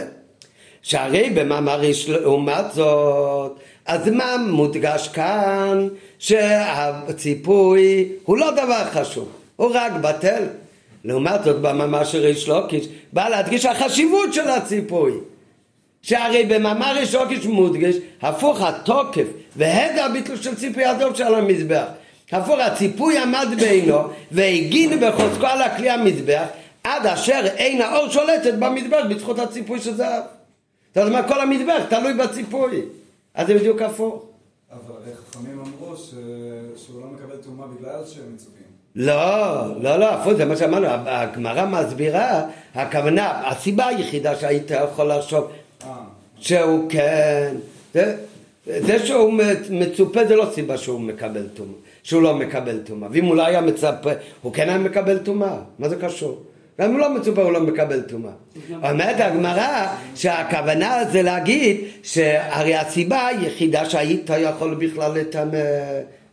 שהרי 0.82 1.30
במאמר 1.30 1.82
לעומת 2.08 2.66
זאת? 2.74 3.60
אז 3.86 4.10
מה 4.10 4.36
מודגש 4.48 5.08
כאן? 5.08 5.88
שהציפוי 6.20 8.10
הוא 8.24 8.38
לא 8.38 8.52
דבר 8.52 8.84
חשוב. 8.92 9.30
הוא 9.56 9.72
רק 9.74 9.92
בטל 10.02 10.44
לעומת 11.06 11.44
זאת 11.44 11.62
במאמר 11.62 12.04
של 12.04 12.18
ריש 12.18 12.48
לוקיש 12.48 12.88
בא 13.14 13.30
להדגיש 13.30 13.66
החשיבות 13.66 14.34
של 14.34 14.50
הציפוי. 14.50 15.12
שהרי 16.02 16.46
במאמר 16.46 16.94
ריש 16.96 17.16
לוקיש 17.16 17.46
מודגש 17.46 17.96
הפוך 18.22 18.62
התוקף 18.62 19.28
והד 19.56 19.98
הביטול 19.98 20.36
של 20.36 20.56
ציפוי 20.56 20.86
הדוב 20.86 21.16
של 21.16 21.36
המזבח. 21.36 21.86
הפוך 22.32 22.60
הציפוי 22.60 23.18
עמד 23.18 23.48
בינו 23.60 24.00
והגין 24.32 25.00
בחוזקו 25.00 25.46
על 25.46 25.62
הכלי 25.62 25.90
המזבח 25.90 26.46
עד 26.84 27.06
אשר 27.06 27.42
אין 27.46 27.82
האור 27.82 28.10
שולטת 28.10 28.54
במזבח 28.54 29.02
בזכות 29.10 29.40
הציפוי 29.40 29.80
של 29.80 29.96
זהב. 29.96 30.24
זאת 30.96 31.08
אומרת 31.08 31.28
כל 31.28 31.42
המזבח 31.42 31.84
תלוי 31.90 32.14
בציפוי. 32.14 32.82
אז 33.34 33.48
זה 33.48 33.54
בדיוק 33.54 33.82
הפוך. 33.82 34.26
אבל 34.72 34.96
חכמים 35.30 35.60
אמרו 35.60 35.98
שהוא 36.78 37.02
לא 37.02 37.08
מקבל 37.08 37.36
טומאה 37.36 37.68
בגלל 37.68 38.00
שהם 38.06 38.34
מצופים 38.34 38.65
לא, 38.96 39.82
לא, 39.82 39.98
לא, 39.98 40.10
הפוך, 40.14 40.34
זה 40.34 40.46
מה 40.46 40.56
שאמרנו, 40.56 40.88
הגמרא 40.90 41.66
מסבירה, 41.66 42.42
הכוונה, 42.76 43.50
הסיבה 43.50 43.88
היחידה 43.88 44.36
שהיית 44.36 44.72
יכול 44.72 45.12
לחשוב 45.12 45.52
שהוא 46.40 46.90
כן, 46.90 47.56
זה, 47.94 48.16
זה 48.66 49.06
שהוא 49.06 49.34
מצופה 49.70 50.26
זה 50.26 50.36
לא 50.36 50.50
סיבה 50.54 50.78
שהוא 50.78 51.02
מקבל 51.02 51.48
טומאה, 51.54 51.74
שהוא 52.04 52.22
לא 52.22 52.36
מקבל 52.36 52.80
טומאה, 52.80 53.10
ואם 53.12 53.26
הוא 53.26 53.36
לא 53.36 53.46
היה 53.46 53.62
מצפה, 53.62 54.10
הוא 54.42 54.54
כן 54.54 54.70
היה 54.70 54.78
מקבל 54.78 55.18
טומאה, 55.18 55.56
מה 55.80 55.90
זה 55.90 55.96
קשור? 55.96 56.44
גם 56.82 56.92
אם 56.92 56.98
לא 56.98 57.14
מצופה 57.14 57.42
הוא 57.42 57.52
לא 57.52 57.62
מקבל 57.62 58.02
טומאה. 58.02 58.32
אומרת 58.90 59.20
הגמרא 59.20 59.88
שהכוונה 60.16 61.04
זה 61.12 61.22
להגיד 61.22 61.78
שהרי 62.04 62.76
הסיבה 62.76 63.28
היחידה 63.28 63.90
שהיית 63.90 64.30
יכול 64.38 64.76
בכלל 64.76 65.12
לטמא 65.14 65.60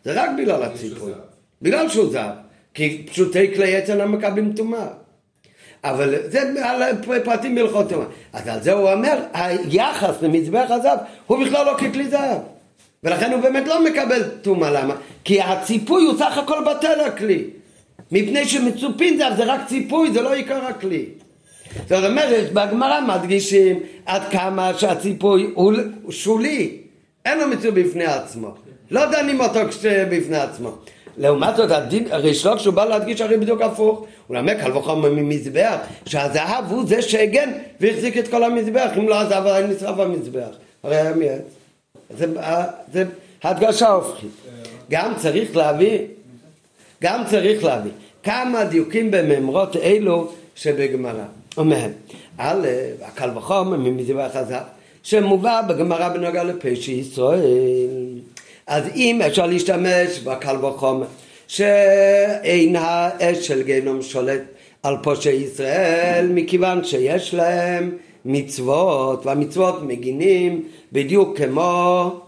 זה 0.05 0.23
רק 0.23 0.31
בגלל 0.39 0.63
הציפוי, 0.63 1.13
בגלל 1.63 1.89
שהוא 1.89 2.13
זר. 2.13 2.31
כי 2.75 3.07
פשוטי 3.11 3.55
כלי 3.55 3.77
עץ 3.77 3.91
אינם 3.91 4.13
מקבלים 4.13 4.53
טומאה. 4.53 4.87
אבל 5.85 6.15
זה 6.27 6.41
על 6.65 6.83
פרטים 7.25 7.55
בהלכות 7.55 7.89
טומאה. 7.89 8.07
אז 8.33 8.49
על 8.49 8.63
זה 8.63 8.73
הוא 8.73 8.93
אומר, 8.93 9.19
היחס 9.35 10.23
למזבח 10.23 10.67
הזהב 10.69 10.99
הוא 11.27 11.45
בכלל 11.45 11.67
לא 11.67 11.75
ככלי 11.79 12.09
זהב. 12.09 12.39
ולכן 13.05 13.33
הוא 13.33 13.41
באמת 13.41 13.67
לא 13.67 13.85
מקבל 13.85 14.23
טומאה, 14.43 14.71
למה? 14.71 14.95
כי 15.25 15.41
הציפוי 15.41 16.05
הוא 16.05 16.19
סך 16.19 16.39
הכל 16.39 16.65
בטל 16.71 17.01
הכלי. 17.01 17.45
מפני 18.13 18.45
שמצופין 18.45 19.19
זהב 19.19 19.37
זה 19.37 19.45
רק 19.45 19.61
ציפוי, 19.69 20.13
זה 20.13 20.23
לא 20.23 20.33
עיקר 20.33 20.67
הכלי. 20.67 21.05
זאת 21.89 22.05
אומרת, 22.05 22.53
בגמרא 22.53 23.01
מדגישים 23.01 23.81
עד 24.07 24.23
כמה 24.31 24.79
שהציפוי 24.79 25.51
הוא 25.55 25.73
שולי, 26.11 26.79
אין 27.25 27.39
לו 27.39 27.49
מצוי 27.49 27.71
בפני 27.71 28.05
עצמו. 28.05 28.55
לא 28.91 29.07
דנים 29.07 29.41
אותו 29.41 29.61
בפני 30.11 30.37
עצמו. 30.37 30.77
לעומת 31.17 31.57
זאת, 31.57 31.71
הדין, 31.71 32.09
ריש 32.13 32.47
לוק 32.47 32.59
שהוא 32.59 32.75
בא 32.75 32.85
להדגיש 32.85 33.21
הרי 33.21 33.37
בדיוק 33.37 33.63
הפוך. 33.63 34.05
הוא 34.27 34.37
למד 34.37 34.61
קל 34.61 34.77
וחומר 34.77 35.11
ממזבח, 35.11 35.77
שהזהב 36.07 36.65
הוא 36.71 36.85
זה 36.87 37.03
שהגן 37.03 37.51
והחזיק 37.81 38.19
את 38.19 38.29
כל 38.29 38.45
המזבח, 38.45 38.91
אם 38.99 39.09
לא 39.09 39.21
הזהב 39.21 39.47
היה 39.47 39.67
נשרף 39.67 39.99
המזבח. 39.99 40.49
הרי 40.83 40.97
היה 40.97 41.15
מעץ. 41.15 41.43
זה, 42.19 42.27
זה 42.93 43.05
הדגשה 43.43 43.89
הופכית. 43.89 44.31
גם 44.91 45.13
צריך 45.17 45.57
להביא, 45.57 45.99
גם 47.03 47.23
צריך 47.31 47.65
להביא 47.65 47.91
כמה 48.23 48.65
דיוקים 48.65 49.11
בממרות 49.11 49.77
אלו 49.77 50.33
שבגמרא. 50.55 51.25
אומר, 51.57 51.87
א', 52.39 52.67
הקל 53.03 53.31
וחומר 53.39 53.77
ממזבח 53.77 54.31
הזהב, 54.35 54.63
שמובא 55.03 55.63
בגמרא 55.69 56.09
בנוגע 56.09 56.45
לפשע 56.45 56.93
ישראל. 56.93 58.02
אז 58.67 58.85
אם 58.95 59.23
אפשר 59.27 59.47
להשתמש 59.47 60.19
בקל 60.19 60.65
וחומר 60.65 61.07
שאין 61.47 62.77
האש 62.79 63.47
של 63.47 63.63
גיהנום 63.63 64.03
שולט 64.03 64.43
על 64.83 64.97
פושעי 65.03 65.33
ישראל 65.33 66.29
מכיוון 66.35 66.85
שיש 66.85 67.35
להם 67.35 67.97
מצוות 68.25 69.27
והמצוות 69.27 69.83
מגינים 69.83 70.69
בדיוק 70.93 71.39
כמו 71.39 72.21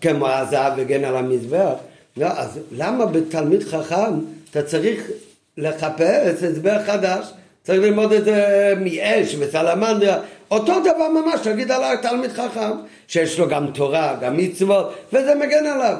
כמו 0.00 0.28
הזהב 0.28 0.72
וגן 0.76 1.04
על 1.04 1.16
המזבח. 1.16 1.74
לא, 2.16 2.26
אז 2.26 2.60
למה 2.72 3.06
בתלמיד 3.06 3.62
חכם 3.62 4.14
אתה 4.50 4.62
צריך 4.62 5.10
לחפש 5.56 6.42
הסבר 6.42 6.84
חדש 6.86 7.26
צריך 7.66 7.82
ללמוד 7.82 8.12
את 8.12 8.24
זה 8.24 8.74
מאש 8.80 9.36
וסלמנדרה 9.38 10.18
אותו 10.50 10.80
דבר 10.80 11.08
ממש 11.08 11.40
תגיד 11.40 11.70
על 11.70 11.84
התלמיד 11.84 12.32
חכם 12.32 12.70
שיש 13.08 13.38
לו 13.38 13.48
גם 13.48 13.66
תורה, 13.66 14.16
גם 14.20 14.36
מצוות, 14.36 14.94
וזה 15.12 15.34
מגן 15.34 15.66
עליו. 15.66 15.96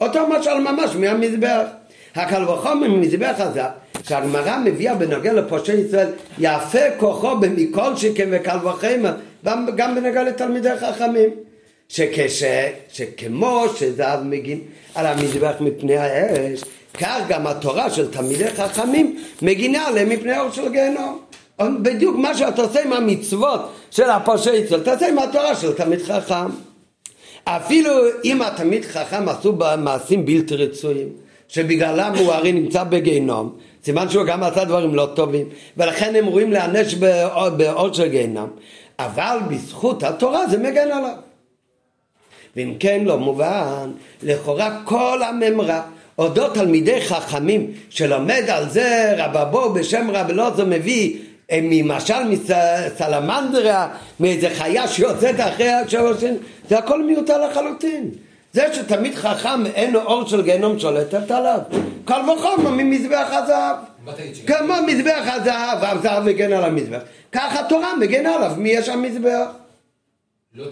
אותו 0.00 0.26
משל 0.28 0.58
ממש 0.58 0.96
מהמזבח. 0.96 1.62
הקל 2.14 2.48
וחומר 2.48 2.88
ממזבח 2.88 3.34
הזה, 3.38 3.62
שהגמרא 4.02 4.58
מביאה 4.64 4.94
בנוגע 4.94 5.32
לפושעי 5.32 5.76
ישראל, 5.76 6.08
יפה 6.38 6.90
כוחו 6.96 7.36
במכל 7.36 7.96
שכן 7.96 8.28
וקל 8.32 8.58
וחומר, 8.64 9.14
גם 9.76 9.94
בנוגע 9.94 10.22
לתלמידי 10.22 10.76
חכמים. 10.80 11.30
שכש, 11.88 12.42
שכמו 12.92 13.64
שזהב 13.76 14.22
מגין 14.22 14.60
על 14.94 15.06
המזבח 15.06 15.54
מפני 15.60 15.96
האש, 15.96 16.64
כך 16.98 17.20
גם 17.28 17.46
התורה 17.46 17.90
של 17.90 18.10
תלמידי 18.10 18.50
חכמים 18.50 19.18
מגינה 19.42 19.86
עליהם 19.86 20.08
מפני 20.08 20.38
אור 20.38 20.50
של 20.50 20.68
גיהנום. 20.68 21.18
בדיוק 21.60 22.16
מה 22.16 22.34
שאתה 22.34 22.62
עושה 22.62 22.84
עם 22.84 22.92
המצוות 22.92 23.60
של 23.90 24.10
הפושעי 24.10 24.56
ישראל, 24.56 24.80
תעשה 24.80 25.08
עם 25.08 25.18
התורה 25.18 25.54
של 25.54 25.72
תלמיד 25.72 26.02
חכם. 26.02 26.46
אפילו 27.44 27.90
אם 28.24 28.42
התלמיד 28.42 28.84
חכם 28.84 29.28
עשו 29.28 29.52
מעשים 29.78 30.26
בלתי 30.26 30.56
רצויים, 30.56 31.08
שבגללם 31.48 32.12
הוא 32.18 32.32
הרי 32.32 32.52
נמצא 32.52 32.84
בגיהנום, 32.84 33.56
סימן 33.84 34.08
שהוא 34.08 34.24
גם 34.24 34.42
עשה 34.42 34.64
דברים 34.64 34.94
לא 34.94 35.08
טובים, 35.14 35.48
ולכן 35.76 36.14
הם 36.14 36.26
רואים 36.26 36.52
להיענש 36.52 36.94
בעוד 37.56 37.94
של 37.94 38.08
גיהנם, 38.08 38.46
אבל 38.98 39.38
בזכות 39.48 40.02
התורה 40.02 40.46
זה 40.46 40.58
מגן 40.58 40.90
עליו. 40.90 41.14
ואם 42.56 42.74
כן 42.80 43.04
לא 43.04 43.18
מובן, 43.18 43.90
לכאורה 44.22 44.80
כל 44.84 45.22
הממרה 45.22 45.82
אודות 46.18 46.54
תלמידי 46.54 47.00
חכמים 47.00 47.70
שלומד 47.90 48.44
על 48.48 48.68
זה 48.68 49.14
רבבו 49.18 49.72
בשם 49.72 50.10
רב 50.10 50.30
אלעזר 50.30 50.64
מביא 50.64 51.18
אה, 51.50 51.58
ממשל 51.62 52.24
מסלמנדרה, 52.24 53.88
מאיזה 54.20 54.50
חיה 54.50 54.88
שיוצאת 54.88 55.40
אחרי 55.40 55.70
שעושים, 55.88 56.36
זה 56.68 56.78
הכל 56.78 57.02
מיותר 57.02 57.46
לחלוטין. 57.46 58.10
זה 58.52 58.74
שתמיד 58.74 59.14
חכם 59.14 59.66
אין 59.66 59.92
לו 59.92 60.02
אור 60.02 60.26
של 60.26 60.42
גיהנום 60.42 60.78
שולטת 60.78 61.30
עליו. 61.30 61.58
קל 62.04 62.20
וחומר 62.30 62.70
ממזבח 62.70 63.28
הזהב. 63.30 63.76
כמו 64.46 64.74
מזבח 64.86 65.22
הזהב, 65.26 65.78
הזהב 65.84 66.24
מגן 66.24 66.52
על 66.52 66.64
המזבח. 66.64 67.00
ככה 67.32 67.60
התורה 67.60 67.96
מגן 67.96 68.26
עליו, 68.26 68.52
מי 68.56 68.68
יש 68.68 68.88
המזבח? 68.88 69.46
לא, 70.54 70.64
לא 70.64 70.70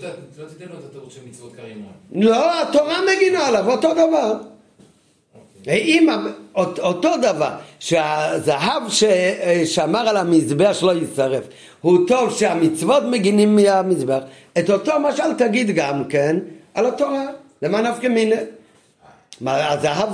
תיתן 0.49 0.65
לו 0.73 0.79
את 0.79 0.85
התירוץ 0.91 1.15
של 1.15 1.21
מצוות 1.29 1.53
כרימון. 1.57 1.93
לא, 2.13 2.63
התורה 2.63 2.99
מגינה 3.17 3.47
עליו, 3.47 3.71
אותו 3.71 3.93
דבר. 3.93 4.54
אם 5.69 6.09
אותו 6.55 7.11
דבר, 7.23 7.51
שהזהב 7.79 8.83
שאמר 9.65 10.09
על 10.09 10.17
המזבח 10.17 10.73
שלא 10.73 10.93
יישרף, 10.93 11.45
הוא 11.81 11.99
טוב 12.09 12.31
שהמצוות 12.39 13.03
מגינים 13.11 13.57
מהמזבח, 13.57 14.23
את 14.59 14.71
אותו 14.71 14.93
משל 15.01 15.35
תגיד 15.39 15.71
גם 15.71 16.05
כן 16.05 16.37
על 16.75 16.87
התורה, 16.87 17.25
למה 17.63 17.81
נפקא 17.81 18.07
מינה? 18.07 18.37
מה, 19.41 19.73
הזהב 19.73 20.09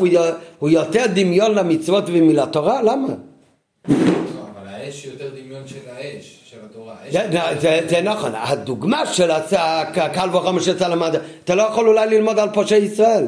הוא 0.59 0.69
יותר 0.71 1.05
דמיון 1.15 1.55
למצוות 1.55 2.05
ומלתורה? 2.07 2.83
למה? 2.83 3.09
לא, 3.09 3.15
אבל 3.89 4.69
האש 4.69 5.05
יותר 5.05 5.29
דמיון 5.29 5.63
של 5.67 5.77
האש. 5.97 6.37
זה 7.89 8.01
נכון, 8.03 8.33
הדוגמה 8.35 9.07
של 9.07 9.31
הקל 9.31 10.37
וחומר 10.37 10.61
של 10.61 10.79
צלמד, 10.79 11.15
אתה 11.45 11.55
לא 11.55 11.63
יכול 11.63 11.89
אולי 11.89 12.07
ללמוד 12.07 12.39
על 12.39 12.49
פושעי 12.53 12.79
ישראל. 12.79 13.27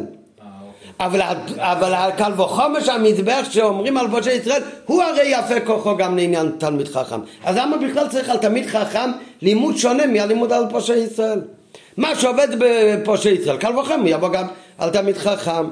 אוקיי. 1.01 1.21
אבל 1.59 1.95
הקל 1.95 2.41
וחומר 2.41 2.81
שהמזבח 2.81 3.47
שאומרים 3.51 3.97
על 3.97 4.07
פושעי 4.11 4.35
ישראל 4.35 4.63
הוא 4.87 5.03
הרי 5.03 5.27
יפה 5.27 5.61
כוחו 5.61 5.97
גם 5.97 6.17
לעניין 6.17 6.53
תלמיד 6.59 6.89
חכם 6.89 7.21
אז 7.45 7.57
למה 7.57 7.77
בכלל 7.77 8.09
צריך 8.09 8.29
על 8.29 8.37
תלמיד 8.37 8.67
חכם 8.67 9.11
לימוד 9.43 9.77
שונה 9.77 10.07
מהלימוד 10.07 10.53
על 10.53 10.65
פושעי 10.71 10.99
ישראל 10.99 11.41
מה 11.97 12.17
שעובד 12.17 12.49
בפושעי 12.59 13.33
ישראל 13.33 13.57
קל 13.57 13.79
וחומר 13.79 14.09
יבוא 14.09 14.29
גם 14.29 14.47
על 14.79 14.91
תלמיד 14.91 15.19
חכם 15.19 15.69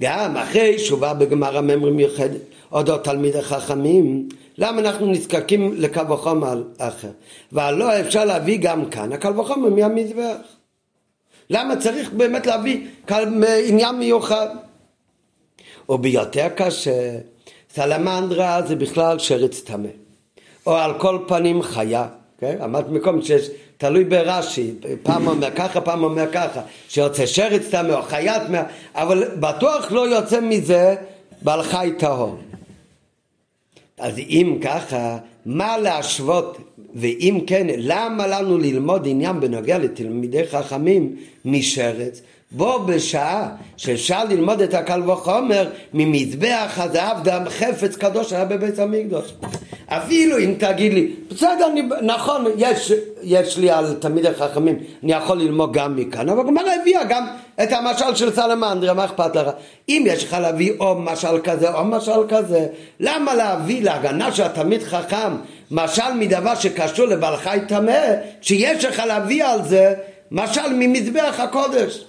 גם 0.00 0.36
אחרי 0.36 0.78
שובה 0.78 1.14
בגמר 1.14 1.56
הממרי 1.58 1.90
מיוחדת 1.90 2.40
אודות 2.72 3.04
תלמידי 3.04 3.42
חכמים 3.42 4.28
למה 4.58 4.80
אנחנו 4.80 5.06
נזקקים 5.06 5.74
לקו 5.76 6.08
וחומר 6.08 6.62
אחר? 6.78 7.08
והלא 7.52 8.00
אפשר 8.00 8.24
להביא 8.24 8.58
גם 8.58 8.90
כאן 8.90 9.12
הקל 9.12 9.40
וחומר 9.40 9.70
מהמזבח. 9.70 10.53
למה 11.50 11.76
צריך 11.76 12.10
באמת 12.12 12.46
להביא 12.46 12.86
עניין 13.66 13.94
מיוחד? 13.94 14.48
וביותר 15.88 16.48
קשה, 16.56 17.18
סלמנדרה 17.74 18.62
זה 18.62 18.76
בכלל 18.76 19.18
שרץ 19.18 19.60
טמא. 19.60 19.88
או 20.66 20.76
על 20.76 20.98
כל 20.98 21.18
פנים 21.28 21.62
חיה, 21.62 22.06
כן? 22.38 22.56
אמרת 22.64 22.88
מקום 22.88 23.22
שיש, 23.22 23.48
תלוי 23.76 24.04
ברש"י, 24.04 24.74
פעם 25.02 25.26
אומר 25.26 25.50
ככה, 25.50 25.80
פעם 25.80 26.04
אומר 26.04 26.32
ככה, 26.32 26.60
שיוצא 26.88 27.26
שרץ 27.26 27.62
טמא 27.70 27.92
או 27.92 28.02
חיית 28.02 28.42
טמא, 28.46 28.62
אבל 28.94 29.24
בטוח 29.40 29.92
לא 29.92 30.08
יוצא 30.08 30.40
מזה 30.40 30.94
בעל 31.42 31.62
חי 31.62 31.92
טהור. 31.98 32.38
אז 33.98 34.18
אם 34.18 34.58
ככה, 34.62 35.18
מה 35.46 35.78
להשוות, 35.78 36.58
ואם 36.94 37.40
כן, 37.46 37.66
למה 37.76 38.26
לנו 38.26 38.58
ללמוד 38.58 39.06
עניין 39.08 39.40
בנוגע 39.40 39.78
לתלמידי 39.78 40.46
חכמים 40.46 41.16
משרץ? 41.44 42.22
בו 42.52 42.78
בשעה 42.78 43.48
שאפשר 43.76 44.24
ללמוד 44.24 44.60
את 44.60 44.74
הקל 44.74 45.10
וחומר 45.10 45.68
ממזבח 45.94 46.74
הזהב 46.76 47.22
דם 47.24 47.42
חפץ 47.48 47.96
קדוש 47.96 48.32
היה 48.32 48.44
בבית 48.44 48.78
המקדוש. 48.78 49.34
אפילו 49.86 50.38
אם 50.38 50.54
תגיד 50.58 50.92
לי, 50.92 51.12
בסדר, 51.30 51.66
אני, 51.72 51.82
נכון, 52.02 52.44
יש, 52.56 52.92
יש 53.22 53.58
לי 53.58 53.70
על 53.70 53.94
תלמידי 53.94 54.34
חכמים, 54.34 54.78
אני 55.02 55.12
יכול 55.12 55.38
ללמוד 55.38 55.72
גם 55.72 55.96
מכאן, 55.96 56.28
אבל 56.28 56.40
הגמרא 56.40 56.70
הביאה 56.80 57.04
גם 57.04 57.26
את 57.62 57.72
המשל 57.72 58.14
של 58.14 58.32
סלמנדריה, 58.32 58.94
מה 58.94 59.04
אכפת 59.04 59.36
לך? 59.36 59.48
אם 59.88 60.04
יש 60.06 60.24
לך 60.24 60.36
להביא 60.40 60.72
או 60.80 60.94
משל 60.94 61.38
כזה 61.44 61.74
או 61.74 61.84
משל 61.84 62.28
כזה, 62.28 62.66
למה 63.00 63.34
להביא 63.34 63.82
להגנה 63.82 64.32
של 64.32 64.42
התלמיד 64.42 64.82
חכם 64.82 65.32
משל 65.70 66.12
מדבר 66.18 66.54
שקשור 66.54 67.06
לבעל 67.06 67.36
חי 67.36 67.58
טמא, 67.68 68.00
כשיש 68.40 68.84
לך 68.84 69.02
להביא 69.06 69.44
על 69.44 69.62
זה 69.62 69.94
משל 70.30 70.72
ממזבח 70.72 71.34
הקודש? 71.38 72.04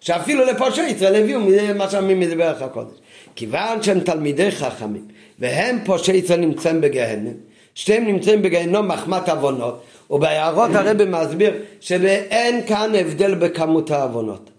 שאפילו 0.00 0.44
לפושעי 0.44 0.90
ישראל 0.90 1.22
הביאו 1.22 1.40
משל 1.74 2.00
ממזבח 2.00 2.56
הקודש. 2.60 2.98
כיוון 3.34 3.82
שהם 3.82 4.00
תלמידי 4.00 4.50
חכמים 4.50 5.06
והם 5.38 5.78
פושעי 5.84 6.16
ישראל 6.16 6.40
נמצאים 6.40 6.80
בגהנם, 6.80 7.32
שתיהם 7.74 8.06
נמצאים 8.06 8.42
בגיהנום 8.42 8.88
מחמת 8.88 9.28
עוונות, 9.28 9.82
ובהערות 10.10 10.70
הרבי 10.74 11.04
מסביר 11.04 11.52
שאין 11.80 12.66
כאן 12.66 12.92
הבדל 12.94 13.34
בכמות 13.34 13.90
העוונות. 13.90 14.50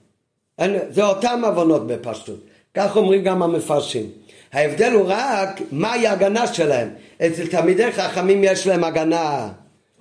אין, 0.60 0.76
זה 0.89 1.06
אותם 1.06 1.42
עוונות 1.46 1.88
בפשטות. 1.88 2.39
כך 2.74 2.98
אומרים 2.98 3.24
גם 3.24 3.44
המפרשים. 3.44 4.06
ההבדל 4.54 4.92
הוא 4.92 5.06
רק 5.08 5.62
מהי 5.72 6.08
ההגנה 6.08 6.48
שלהם. 6.48 6.89
אצל 7.26 7.48
תלמידי 7.48 7.92
חכמים 7.92 8.44
יש 8.44 8.68
להם 8.68 8.84
הגנה 8.84 9.50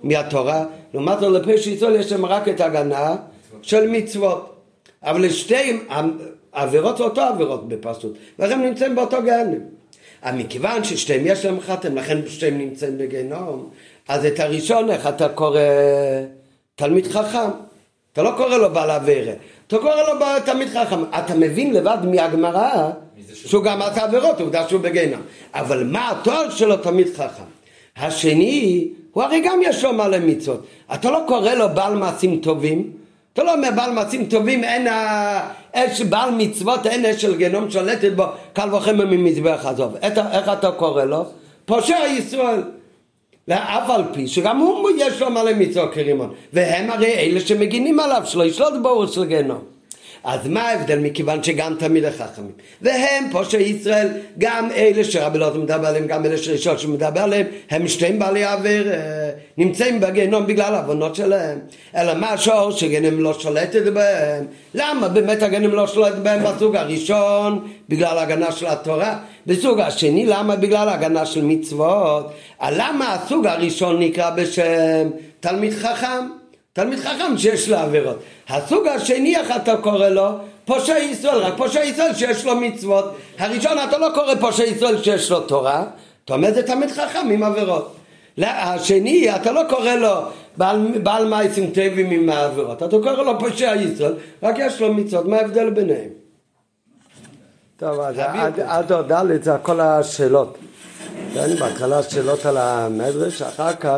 מהתורה, 0.03 0.65
לעומת 0.93 1.19
זאת 1.19 1.47
לפשע 1.47 1.69
ישראל 1.69 1.95
יש 1.95 2.11
להם 2.11 2.25
רק 2.25 2.47
את 2.47 2.61
ההגנה 2.61 3.15
של 3.61 3.87
מצוות. 3.87 4.50
אבל 5.03 5.25
לשתיהם 5.25 5.77
העבירות 6.53 6.97
זה 6.97 7.03
אותו 7.03 7.21
עבירות 7.21 7.67
בפשטות, 7.67 8.13
ולכן 8.39 8.53
הם 8.53 8.61
נמצאים 8.61 8.95
באותו 8.95 9.21
גהנם. 9.23 9.59
אבל 10.23 10.37
מכיוון 10.37 10.83
ששתיהם 10.83 11.21
יש 11.25 11.45
להם 11.45 11.59
חתם, 11.59 11.95
לכן 11.95 12.17
שתיהם 12.27 12.57
נמצאים 12.57 12.97
בגיהנום, 12.97 13.69
אז 14.07 14.25
את 14.25 14.39
הראשון 14.39 14.89
איך 14.89 15.07
אתה 15.07 15.29
קורא 15.29 15.59
תלמיד 16.75 17.07
חכם? 17.07 17.49
אתה 18.13 18.23
לא 18.23 18.31
קורא 18.37 18.57
לו 18.57 18.69
בעל 18.73 18.89
עבירה, 18.89 19.33
אתה 19.67 19.77
קורא 19.77 19.95
לו 19.95 20.25
תלמיד 20.45 20.67
חכם. 20.67 21.03
אתה 21.03 21.35
מבין 21.35 21.73
לבד 21.73 21.97
מהגמרא 22.03 22.89
שהוא 23.33 23.63
גם 23.63 23.81
עשה 23.81 24.03
עבירות, 24.03 24.41
עובדה 24.41 24.69
שהוא 24.69 24.81
בגיהנום. 24.81 25.21
אבל 25.53 25.83
מה 25.83 26.11
התואר 26.11 26.49
שלו 26.49 26.77
תלמיד 26.77 27.07
חכם? 27.15 27.43
השני, 27.97 28.89
הוא 29.11 29.23
הרי 29.23 29.41
גם 29.45 29.59
יש 29.63 29.83
לו 29.83 29.93
מלא 29.93 30.19
מצוות. 30.19 30.65
אתה 30.93 31.11
לא 31.11 31.19
קורא 31.27 31.53
לו 31.53 31.69
בעל 31.69 31.95
מעשים 31.95 32.39
טובים, 32.41 32.91
אתה 33.33 33.43
לא 33.43 33.53
אומר 33.53 33.69
בעל 33.75 33.91
מעשים 33.91 34.25
טובים, 34.25 34.63
אין 34.63 34.87
אש 35.73 36.01
בעל 36.01 36.31
מצוות, 36.37 36.85
אין 36.87 37.05
אש 37.05 37.21
של 37.21 37.37
גנום 37.37 37.71
שולטת 37.71 38.11
בו, 38.15 38.23
קל 38.53 38.75
וחמר 38.75 39.05
ממזבח 39.05 39.65
עזוב. 39.65 39.95
איך 40.01 40.49
אתה 40.53 40.71
קורא 40.71 41.03
לו? 41.03 41.25
פושע 41.65 41.97
ישראל. 42.17 42.61
ואף 43.47 43.89
על 43.89 44.03
פי 44.13 44.27
שגם 44.27 44.57
הוא 44.57 44.89
יש 44.97 45.21
לו 45.21 45.29
מלא 45.29 45.53
מצוות 45.53 45.93
כרימון, 45.93 46.33
והם 46.53 46.91
הרי 46.91 47.13
אלה 47.13 47.39
שמגינים 47.39 47.99
עליו, 47.99 48.21
שלא 48.25 48.43
ישלוט 48.43 48.73
באור 48.81 49.05
של 49.05 49.25
גנום. 49.25 49.61
אז 50.23 50.47
מה 50.47 50.61
ההבדל 50.61 50.99
מכיוון 50.99 51.43
שגם 51.43 51.75
תמיד 51.79 52.05
החכמים? 52.05 52.51
והם 52.81 53.27
פושעי 53.31 53.63
ישראל 53.63 54.07
גם 54.37 54.69
אלה 54.75 55.03
שרבי 55.03 55.37
לא 55.37 55.53
מדבר 55.53 55.87
עליהם 55.87 56.07
גם 56.07 56.25
אלה 56.25 56.37
שראשון 56.37 56.77
שמדבר 56.77 57.21
עליהם 57.21 57.45
הם 57.69 57.87
שתיהם 57.87 58.19
בעלי 58.19 58.43
עבר 58.43 58.91
אה, 58.91 59.29
נמצאים 59.57 59.99
בגיהנום 59.99 60.47
בגלל 60.47 60.75
העוונות 60.75 61.15
שלהם. 61.15 61.59
אלא 61.95 62.13
מה 62.13 62.29
השור 62.29 62.71
שגנם 62.71 63.19
לא 63.19 63.39
שולטת 63.39 63.93
בהם? 63.93 64.45
למה 64.73 65.07
באמת 65.07 65.43
הגנם 65.43 65.71
לא 65.71 65.87
שולטת 65.87 66.17
בהם 66.17 66.43
בסוג 66.43 66.75
הראשון? 66.75 67.67
בגלל 67.89 68.17
ההגנה 68.17 68.51
של 68.51 68.67
התורה? 68.67 69.19
בסוג 69.47 69.79
השני 69.79 70.25
למה 70.25 70.55
בגלל 70.55 70.89
ההגנה 70.89 71.25
של 71.25 71.43
מצוות? 71.43 72.31
למה 72.71 73.13
הסוג 73.13 73.47
הראשון 73.47 73.99
נקרא 73.99 74.29
בשם 74.29 75.09
תלמיד 75.39 75.73
חכם 75.73 76.40
תלמיד 76.73 76.99
חכם 76.99 77.37
שיש 77.37 77.69
לו 77.69 77.77
עבירות. 77.77 78.17
הסוג 78.49 78.87
השני 78.87 79.35
איך 79.35 79.55
אתה 79.55 79.77
קורא 79.77 80.09
לו? 80.09 80.29
פושע 80.65 80.97
ישראל, 80.97 81.37
רק 81.37 81.53
פושע 81.57 81.83
ישראל 81.83 82.15
שיש 82.15 82.45
לו 82.45 82.55
מצוות. 82.55 83.15
הראשון 83.39 83.77
אתה 83.89 83.97
לא 83.97 84.07
קורא 84.13 84.35
פושע 84.35 84.63
ישראל 84.63 85.03
שיש 85.03 85.31
לו 85.31 85.39
תורה, 85.39 85.83
אתה 86.25 86.33
אומר 86.33 86.53
זה 86.53 86.67
תלמיד 86.67 86.91
חכם 86.91 87.29
עם 87.31 87.43
עבירות. 87.43 87.95
השני 88.37 89.35
אתה 89.35 89.51
לא 89.51 89.61
קורא 89.69 89.91
לו 89.91 90.13
בעל, 90.57 90.87
בעל 91.03 91.27
מייסים 91.27 91.71
טבעים 91.71 92.11
עם 92.11 92.29
העבירות, 92.29 92.83
אתה 92.83 92.97
קורא 93.03 93.23
לו 93.23 93.39
פושע 93.39 93.75
ישראל, 93.75 94.13
רק 94.43 94.55
יש 94.59 94.81
לו 94.81 94.93
מצוות, 94.93 95.25
מה 95.25 95.37
ההבדל 95.37 95.69
ביניהם? 95.69 96.09
טוב, 97.77 97.99
אז 97.99 98.19
עד, 98.19 98.59
עד 98.59 98.91
עוד 98.91 99.13
ד' 99.13 99.43
זה 99.43 99.53
הכל 99.53 99.79
השאלות. 99.81 100.57
בהתחלה 101.33 102.03
שאלות 102.03 102.45
על 102.45 102.57
המדרש, 102.57 103.41
אחר 103.41 103.73
כך 103.73 103.97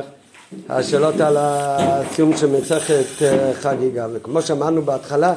השאלות 0.70 1.22
על 1.22 1.38
הסיום 1.40 2.38
של 2.38 2.48
מסכת 2.48 3.22
אה, 3.22 3.54
חגיגה, 3.54 4.08
וכמו 4.14 4.42
שאמרנו 4.42 4.82
בהתחלה 4.82 5.34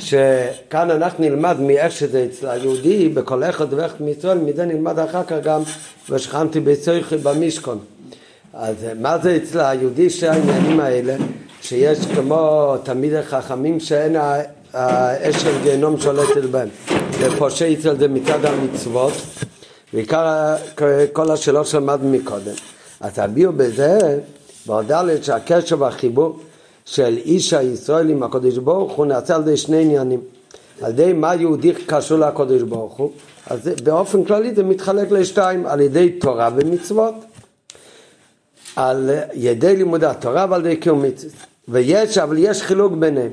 שכאן 0.00 0.90
אנחנו 0.90 1.24
נלמד 1.24 1.60
מאיך 1.60 1.92
שזה 1.92 2.26
אצל 2.30 2.48
היהודי, 2.48 3.08
בכל 3.08 3.44
אחד 3.44 3.72
ואיך 3.72 3.94
מישראל, 4.00 4.38
מזה 4.38 4.64
נלמד 4.64 4.98
אחר 4.98 5.22
כך 5.24 5.36
גם 5.44 5.62
ושכנתי 6.10 6.60
בצריכי 6.60 7.16
במשכון. 7.16 7.78
אז 8.54 8.74
מה 9.00 9.18
זה 9.18 9.36
אצל 9.36 9.60
היהודי 9.60 10.10
שני 10.10 10.28
העניינים 10.28 10.80
האלה, 10.80 11.16
שיש 11.62 11.98
כמו 12.14 12.74
תלמידי 12.82 13.22
חכמים 13.22 13.80
שאין 13.80 14.16
האש 14.72 15.42
של 15.42 15.62
גיהנום 15.62 16.00
שולטת 16.00 16.44
בהם, 16.50 16.68
ופושע 17.20 17.72
אצל 17.72 17.98
זה 17.98 18.08
מצד 18.08 18.44
המצוות, 18.44 19.12
ועיקר 19.94 20.54
כל 21.12 21.30
השאלות 21.30 21.66
שלמדנו 21.66 22.10
מקודם. 22.10 22.54
אז 23.00 23.12
הביאו 23.18 23.52
בזה, 23.52 24.18
בהודעה 24.66 25.02
שהקשר 25.22 25.76
והחיבור 25.80 26.38
של 26.84 27.16
איש 27.24 27.52
הישראל 27.52 28.10
עם 28.10 28.22
הקדוש 28.22 28.58
ברוך 28.58 28.92
הוא 28.92 29.06
נעשה 29.06 29.34
על 29.34 29.42
ידי 29.42 29.56
שני 29.56 29.82
עניינים. 29.82 30.20
על 30.82 30.90
ידי 30.90 31.12
מה 31.12 31.34
יהודי 31.34 31.72
קשור 31.86 32.18
לקדוש 32.18 32.62
ברוך 32.62 32.94
הוא, 32.94 33.10
אז 33.46 33.68
באופן 33.84 34.24
כללי 34.24 34.54
זה 34.54 34.62
מתחלק 34.62 35.10
לשתיים, 35.10 35.66
על 35.66 35.80
ידי 35.80 36.10
תורה 36.10 36.50
ומצוות. 36.56 37.14
על 38.76 39.10
ידי 39.34 39.76
לימוד 39.76 40.04
התורה 40.04 40.46
ועל 40.50 40.66
ידי 40.66 40.76
קיום 40.76 41.02
מצוות. 41.02 41.32
ויש, 41.68 42.18
אבל 42.18 42.36
יש 42.38 42.62
חילוק 42.62 42.92
ביניהם. 42.92 43.30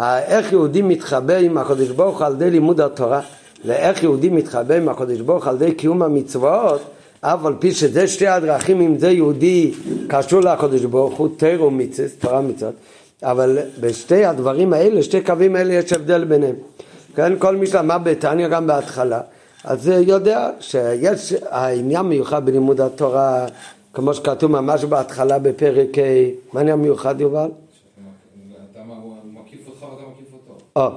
איך 0.00 0.52
יהודי 0.52 0.82
מתחבא 0.82 1.36
עם 1.36 1.58
הקדוש 1.58 1.88
ברוך 1.88 2.18
הוא 2.18 2.26
על 2.26 2.32
ידי 2.32 2.50
לימוד 2.50 2.80
התורה, 2.80 3.20
ואיך 3.64 4.02
יהודי 4.02 4.28
מתחבא 4.28 4.74
עם 4.74 4.88
הקדוש 4.88 5.20
ברוך 5.20 5.44
הוא 5.44 5.50
על 5.50 5.56
ידי 5.62 5.74
קיום 5.74 6.02
המצוות, 6.02 6.80
אף 7.20 7.44
על 7.44 7.54
פי 7.58 7.72
שזה 7.72 8.08
שתי 8.08 8.26
הדרכים, 8.26 8.80
אם 8.80 8.98
זה 8.98 9.10
יהודי 9.10 9.72
קשור 10.08 10.40
לקדוש 10.40 10.84
ברוך 10.84 11.18
הוא, 11.18 11.28
תר 11.36 11.64
ומצוות, 11.66 12.10
תורה 12.18 12.40
ומצוות, 12.40 12.74
אבל 13.22 13.58
בשתי 13.80 14.24
הדברים 14.24 14.72
האלה, 14.72 15.02
שתי 15.02 15.20
קווים 15.20 15.56
האלה 15.56 15.72
יש 15.72 15.92
הבדל 15.92 16.24
ביניהם. 16.24 16.54
כן, 17.14 17.32
כל 17.38 17.56
מי 17.56 17.66
שלמד 17.66 18.00
בתניא 18.04 18.48
גם 18.48 18.66
בהתחלה, 18.66 19.20
אז 19.64 19.88
יודע 19.88 20.50
שיש 20.60 21.34
העניין 21.50 22.06
מיוחד 22.06 22.46
בלימוד 22.46 22.80
התורה, 22.80 23.46
כמו 23.92 24.14
שכתוב 24.14 24.50
ממש 24.50 24.84
בהתחלה 24.84 25.38
בפרק 25.38 25.98
ה', 25.98 26.02
מה 26.52 26.60
העניין 26.60 26.78
מיוחד 26.78 27.20
יובל? 27.20 27.48
או, 30.76 30.88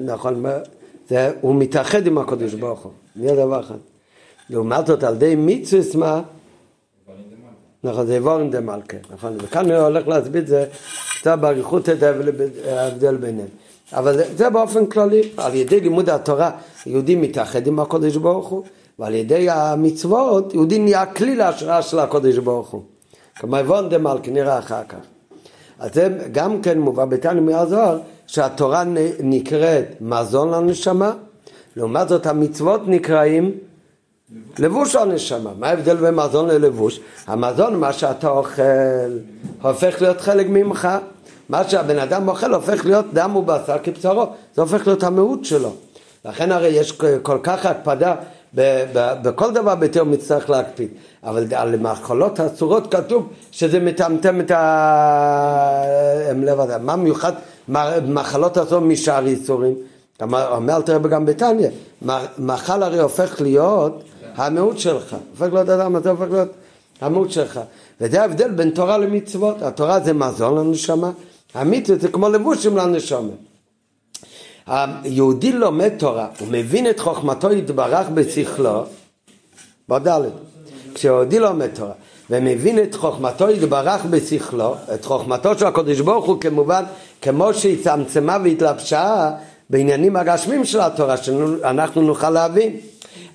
נכון, 0.00 0.44
זה, 1.08 1.32
הוא 1.40 1.54
מתאחד 1.54 2.06
עם 2.06 2.18
הקדוש 2.18 2.54
ברוך 2.54 2.80
הוא, 2.80 2.92
זה 3.16 3.34
דבר 3.34 3.60
אחד. 3.60 3.95
לעומת 4.50 4.86
זאת 4.86 5.04
על 5.04 5.14
ידי 5.14 5.34
מצווה 5.36 5.80
מה? 5.94 6.22
נכון, 7.84 8.06
זה 8.06 8.14
איבורין 8.14 8.50
דה 8.50 8.60
מלכה, 8.60 8.96
נכון, 9.14 9.36
וכאן 9.42 9.70
אני 9.70 9.78
הולך 9.78 10.08
להסביר 10.08 10.42
את 10.42 10.46
זה 10.46 10.66
קצת 11.20 11.38
באריכות 11.38 11.88
את 11.88 12.02
ההבדל 12.66 13.16
ביניהם. 13.16 13.48
אבל 13.92 14.16
זה, 14.16 14.36
זה 14.36 14.50
באופן 14.50 14.86
כללי, 14.86 15.22
על 15.36 15.54
ידי 15.54 15.80
לימוד 15.80 16.10
התורה 16.10 16.50
יהודי 16.86 17.16
מתאחד 17.16 17.66
עם 17.66 17.80
הקודש 17.80 18.16
ברוך 18.16 18.48
הוא, 18.48 18.62
ועל 18.98 19.14
ידי 19.14 19.50
המצוות 19.50 20.54
יהודי 20.54 20.78
נהיה 20.78 21.06
כלי 21.06 21.36
להשראה 21.36 21.82
של 21.82 21.98
הקודש 21.98 22.38
ברוך 22.38 22.68
הוא. 22.68 22.82
כמו 23.34 23.56
איבורין 23.56 23.88
דה 23.88 23.98
מלכה 23.98 24.30
נראה 24.30 24.58
אחר 24.58 24.82
כך. 24.88 24.98
אז 25.78 25.94
זה 25.94 26.08
גם 26.32 26.62
כן 26.62 26.78
מובא 26.78 27.04
בתניא 27.04 27.40
מהזוהר 27.40 27.98
שהתורה 28.26 28.84
נקראת 29.20 29.86
מזון 30.00 30.50
לנשמה, 30.50 31.12
לעומת 31.76 32.08
זאת 32.08 32.26
המצוות 32.26 32.80
נקראים 32.86 33.52
לבוש 34.58 34.96
הנשמה. 34.96 35.50
מה 35.58 35.68
ההבדל 35.68 35.96
בין 35.96 36.14
מזון 36.14 36.48
ללבוש? 36.48 37.00
המזון, 37.26 37.76
מה 37.80 37.92
שאתה 37.92 38.28
אוכל, 38.28 38.62
הופך 39.62 40.02
להיות 40.02 40.20
חלק 40.20 40.46
ממך. 40.48 40.88
מה 41.48 41.68
שהבן 41.68 41.98
אדם 41.98 42.28
אוכל 42.28 42.54
הופך 42.54 42.84
להיות 42.84 43.06
דם 43.12 43.36
ובשר 43.36 43.76
כבשרו, 43.82 44.26
זה 44.54 44.62
הופך 44.62 44.86
להיות 44.86 45.02
המהות 45.02 45.44
שלו. 45.44 45.72
לכן 46.24 46.52
הרי 46.52 46.68
יש 46.68 46.92
כל 47.22 47.38
כך 47.42 47.66
הקפדה, 47.66 48.14
בכל 49.22 49.52
דבר 49.52 49.74
ביתר 49.74 50.04
מצטרך 50.04 50.50
להקפיד, 50.50 50.88
אבל 51.24 51.46
על 51.54 51.76
מאכולות 51.76 52.40
אסורות 52.40 52.94
כתוב 52.94 53.28
שזה 53.52 53.80
מטמטם 53.80 54.40
את 54.40 54.50
הלב 56.30 56.60
הזה. 56.60 56.78
מה 56.78 56.96
מיוחד 56.96 57.32
מאכלות 58.08 58.58
אסורות 58.58 58.82
משאר 58.82 59.26
איסורים? 59.26 59.74
אומר 60.32 60.80
תראה 60.80 60.98
גם 60.98 61.26
בתניא, 61.26 61.68
מאכל 62.38 62.82
הרי 62.82 62.98
הופך 62.98 63.40
להיות 63.40 64.02
המהות 64.36 64.78
שלך, 64.78 65.16
הופך 65.30 65.52
להיות 65.52 65.68
אדם, 65.68 65.96
אתה 65.96 66.10
הופך 66.10 66.26
להיות 66.30 66.48
המהות 67.00 67.30
שלך. 67.30 67.60
וזה 68.00 68.22
ההבדל 68.22 68.50
בין 68.50 68.70
תורה 68.70 68.98
למצוות, 68.98 69.62
התורה 69.62 70.00
זה 70.00 70.12
מזון 70.12 70.58
לנשמה, 70.58 71.10
המצוות 71.54 72.00
זה 72.00 72.08
כמו 72.08 72.28
לבושים 72.28 72.76
לנשמה. 72.76 73.32
היהודי 74.66 75.52
לומד 75.52 75.92
תורה, 75.98 76.28
הוא 76.38 76.48
מבין 76.50 76.90
את 76.90 77.00
חוכמתו 77.00 77.52
יתברך 77.52 78.08
בשכלו, 78.14 78.84
בד' 79.88 80.20
כשיהודי 80.94 81.38
לומד 81.38 81.68
תורה 81.74 81.92
ומבין 82.30 82.82
את 82.82 82.94
חוכמתו 82.94 83.50
יתברך 83.50 84.04
בשכלו, 84.04 84.74
את 84.94 85.04
חוכמתו 85.04 85.58
של 85.58 85.66
הקדוש 85.66 86.00
ברוך 86.00 86.26
הוא 86.26 86.40
כמובן 86.40 86.84
כמו 87.22 87.54
שהיא 87.54 87.84
צמצמה 87.84 88.38
והתלבשה 88.44 89.30
בעניינים 89.70 90.16
הגשמים 90.16 90.64
של 90.64 90.80
התורה 90.80 91.16
שאנחנו 91.16 92.02
נוכל 92.02 92.30
להבין 92.30 92.76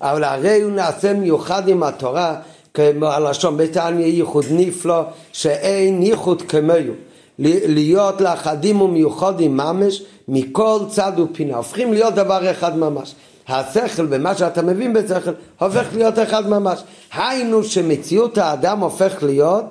אבל 0.00 0.24
הרי 0.24 0.62
הוא 0.62 0.72
נעשה 0.72 1.12
מיוחד 1.12 1.68
עם 1.68 1.82
התורה 1.82 2.36
כמו 2.74 3.06
הלשון 3.06 3.56
בתניא 3.56 4.06
ייחוד 4.06 4.44
נפלא 4.50 5.02
שאין 5.32 6.02
ייחוד 6.02 6.42
כמוהו. 6.42 6.94
להיות 7.38 8.20
לאחדים 8.20 8.80
ומיוחדים 8.80 9.56
ממש 9.56 10.02
מכל 10.28 10.78
צד 10.88 11.12
ופינה. 11.18 11.56
הופכים 11.56 11.92
להיות 11.92 12.14
דבר 12.14 12.50
אחד 12.50 12.78
ממש. 12.78 13.14
השכל 13.48 14.06
במה 14.06 14.34
שאתה 14.34 14.62
מבין 14.62 14.92
בשכל 14.92 15.30
הופך 15.58 15.86
להיות 15.94 16.18
אחד 16.18 16.48
ממש. 16.48 16.82
היינו 17.14 17.64
שמציאות 17.64 18.38
האדם 18.38 18.80
הופך 18.80 19.22
להיות 19.22 19.64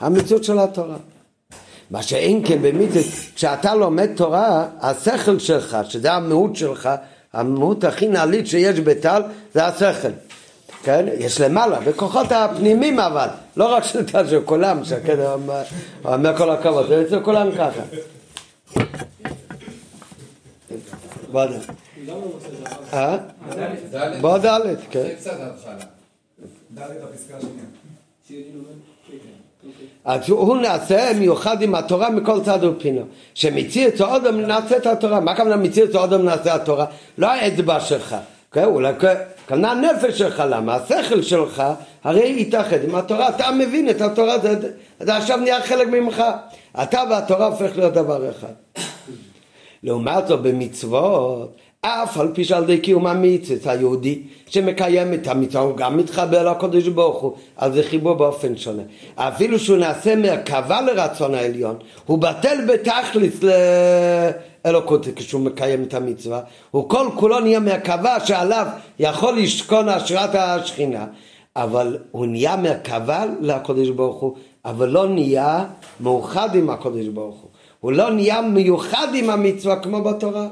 המציאות 0.00 0.44
של 0.44 0.58
התורה. 0.58 0.96
מה 1.90 2.02
שאין 2.02 2.42
כן 2.46 2.62
במצוות, 2.62 3.04
כשאתה 3.34 3.74
לומד 3.74 4.10
תורה, 4.16 4.66
השכל 4.80 5.38
שלך, 5.38 5.76
שזה 5.88 6.12
המהות 6.12 6.56
שלך, 6.56 6.88
המהות 7.34 7.84
הכי 7.84 8.08
נעלית 8.08 8.46
שיש 8.46 8.80
בטל, 8.80 9.22
זה 9.54 9.66
השכל. 9.66 10.08
כן? 10.82 11.06
יש 11.18 11.40
למעלה, 11.40 11.80
בכוחות 11.80 12.32
הפנימיים 12.32 13.00
אבל, 13.00 13.28
לא 13.56 13.74
רק 13.74 13.84
של 13.84 14.06
טל, 14.06 14.28
של 14.28 14.40
כולם, 14.44 14.84
שכן, 14.84 15.16
אומר 16.04 16.36
כל 16.36 16.50
הכבוד, 16.50 16.88
זה 16.88 17.02
אצל 17.02 17.20
כולם 17.24 17.50
ככה. 17.52 17.82
בוא 21.32 21.44
אה? 22.92 23.16
בוא 24.20 24.38
ד', 24.38 24.60
כן. 24.90 25.02
זה 25.02 25.14
קצת 25.18 25.36
התחלה. 25.40 25.74
ד' 26.74 26.80
הפסקה 26.80 27.36
השנייה. 27.36 27.64
אז 30.04 30.28
הוא 30.28 30.56
נעשה 30.56 31.12
מיוחד 31.18 31.62
עם 31.62 31.74
התורה 31.74 32.10
מכל 32.10 32.40
צד 32.44 32.64
ופינו. 32.64 33.02
שמציא 33.34 33.88
את 33.88 34.00
האודם 34.00 34.40
נעשה 34.40 34.76
את 34.76 34.86
התורה. 34.86 35.20
מה 35.20 35.32
הכוונה 35.32 35.56
מציא 35.56 35.84
את 35.84 35.94
האודם 35.94 36.24
נעשה 36.24 36.54
התורה? 36.54 36.86
לא 37.18 37.26
האצבע 37.26 37.80
שלך. 37.80 38.16
כן, 38.52 38.64
אולי 38.64 38.92
כוונה 39.48 39.72
הנפש 39.72 40.18
שלך, 40.18 40.42
למה? 40.48 40.74
השכל 40.74 41.22
שלך 41.22 41.62
הרי 42.04 42.34
יתאחד 42.40 42.84
עם 42.84 42.94
התורה, 42.94 43.28
אתה 43.28 43.50
מבין 43.50 43.90
את 43.90 44.00
התורה, 44.00 44.38
זה, 44.38 44.70
זה 45.00 45.16
עכשיו 45.16 45.36
נהיה 45.36 45.62
חלק 45.62 45.88
ממך. 45.88 46.22
אתה 46.82 47.02
והתורה 47.10 47.46
הופך 47.46 47.76
להיות 47.76 47.92
דבר 47.92 48.30
אחד. 48.30 48.52
לעומת 49.82 50.26
זאת 50.26 50.42
במצוות 50.42 51.56
אף 51.86 52.18
על 52.18 52.28
פי 52.34 52.44
שעל 52.44 52.62
ידי 52.62 52.78
קיום 52.78 53.06
המצוות 53.06 53.66
היהודי 53.66 54.22
שמקיים 54.46 55.14
את 55.14 55.26
המצווה 55.26 55.62
הוא 55.62 55.76
גם 55.76 55.96
מתחבר 55.96 56.50
לקדוש 56.50 56.88
ברוך 56.88 57.22
הוא 57.22 57.32
אז 57.56 57.72
זה 57.74 57.82
חיבור 57.82 58.14
באופן 58.14 58.56
שונה. 58.56 58.82
אפילו 59.16 59.58
שהוא 59.58 59.76
נעשה 59.76 60.16
מרכבה 60.16 60.80
לרצון 60.80 61.34
העליון 61.34 61.76
הוא 62.06 62.18
בטל 62.18 62.58
בתכלס 62.68 63.40
לאלוקות 64.64 65.06
כשהוא 65.16 65.40
מקיים 65.40 65.82
את 65.82 65.94
המצווה. 65.94 66.40
הוא 66.70 66.88
כל 66.88 67.06
כולו 67.14 67.40
נהיה 67.40 67.60
מרכבה 67.60 68.20
שעליו 68.26 68.66
יכול 68.98 69.38
לשכון 69.38 69.88
השראת 69.88 70.34
השכינה. 70.34 71.06
אבל 71.56 71.98
הוא 72.10 72.26
נהיה 72.26 72.56
מרכבה 72.56 73.24
לקדוש 73.40 73.88
ברוך 73.88 74.20
הוא 74.20 74.34
אבל 74.64 74.88
לא 74.88 75.08
נהיה 75.08 75.64
מאוחד 76.00 76.54
עם 76.54 76.70
הקדוש 76.70 77.06
ברוך 77.06 77.40
הוא. 77.40 77.50
הוא 77.80 77.92
לא 77.92 78.10
נהיה 78.10 78.42
מיוחד 78.42 79.08
עם 79.14 79.30
המצווה 79.30 79.76
כמו 79.76 80.02
בתורה 80.02 80.48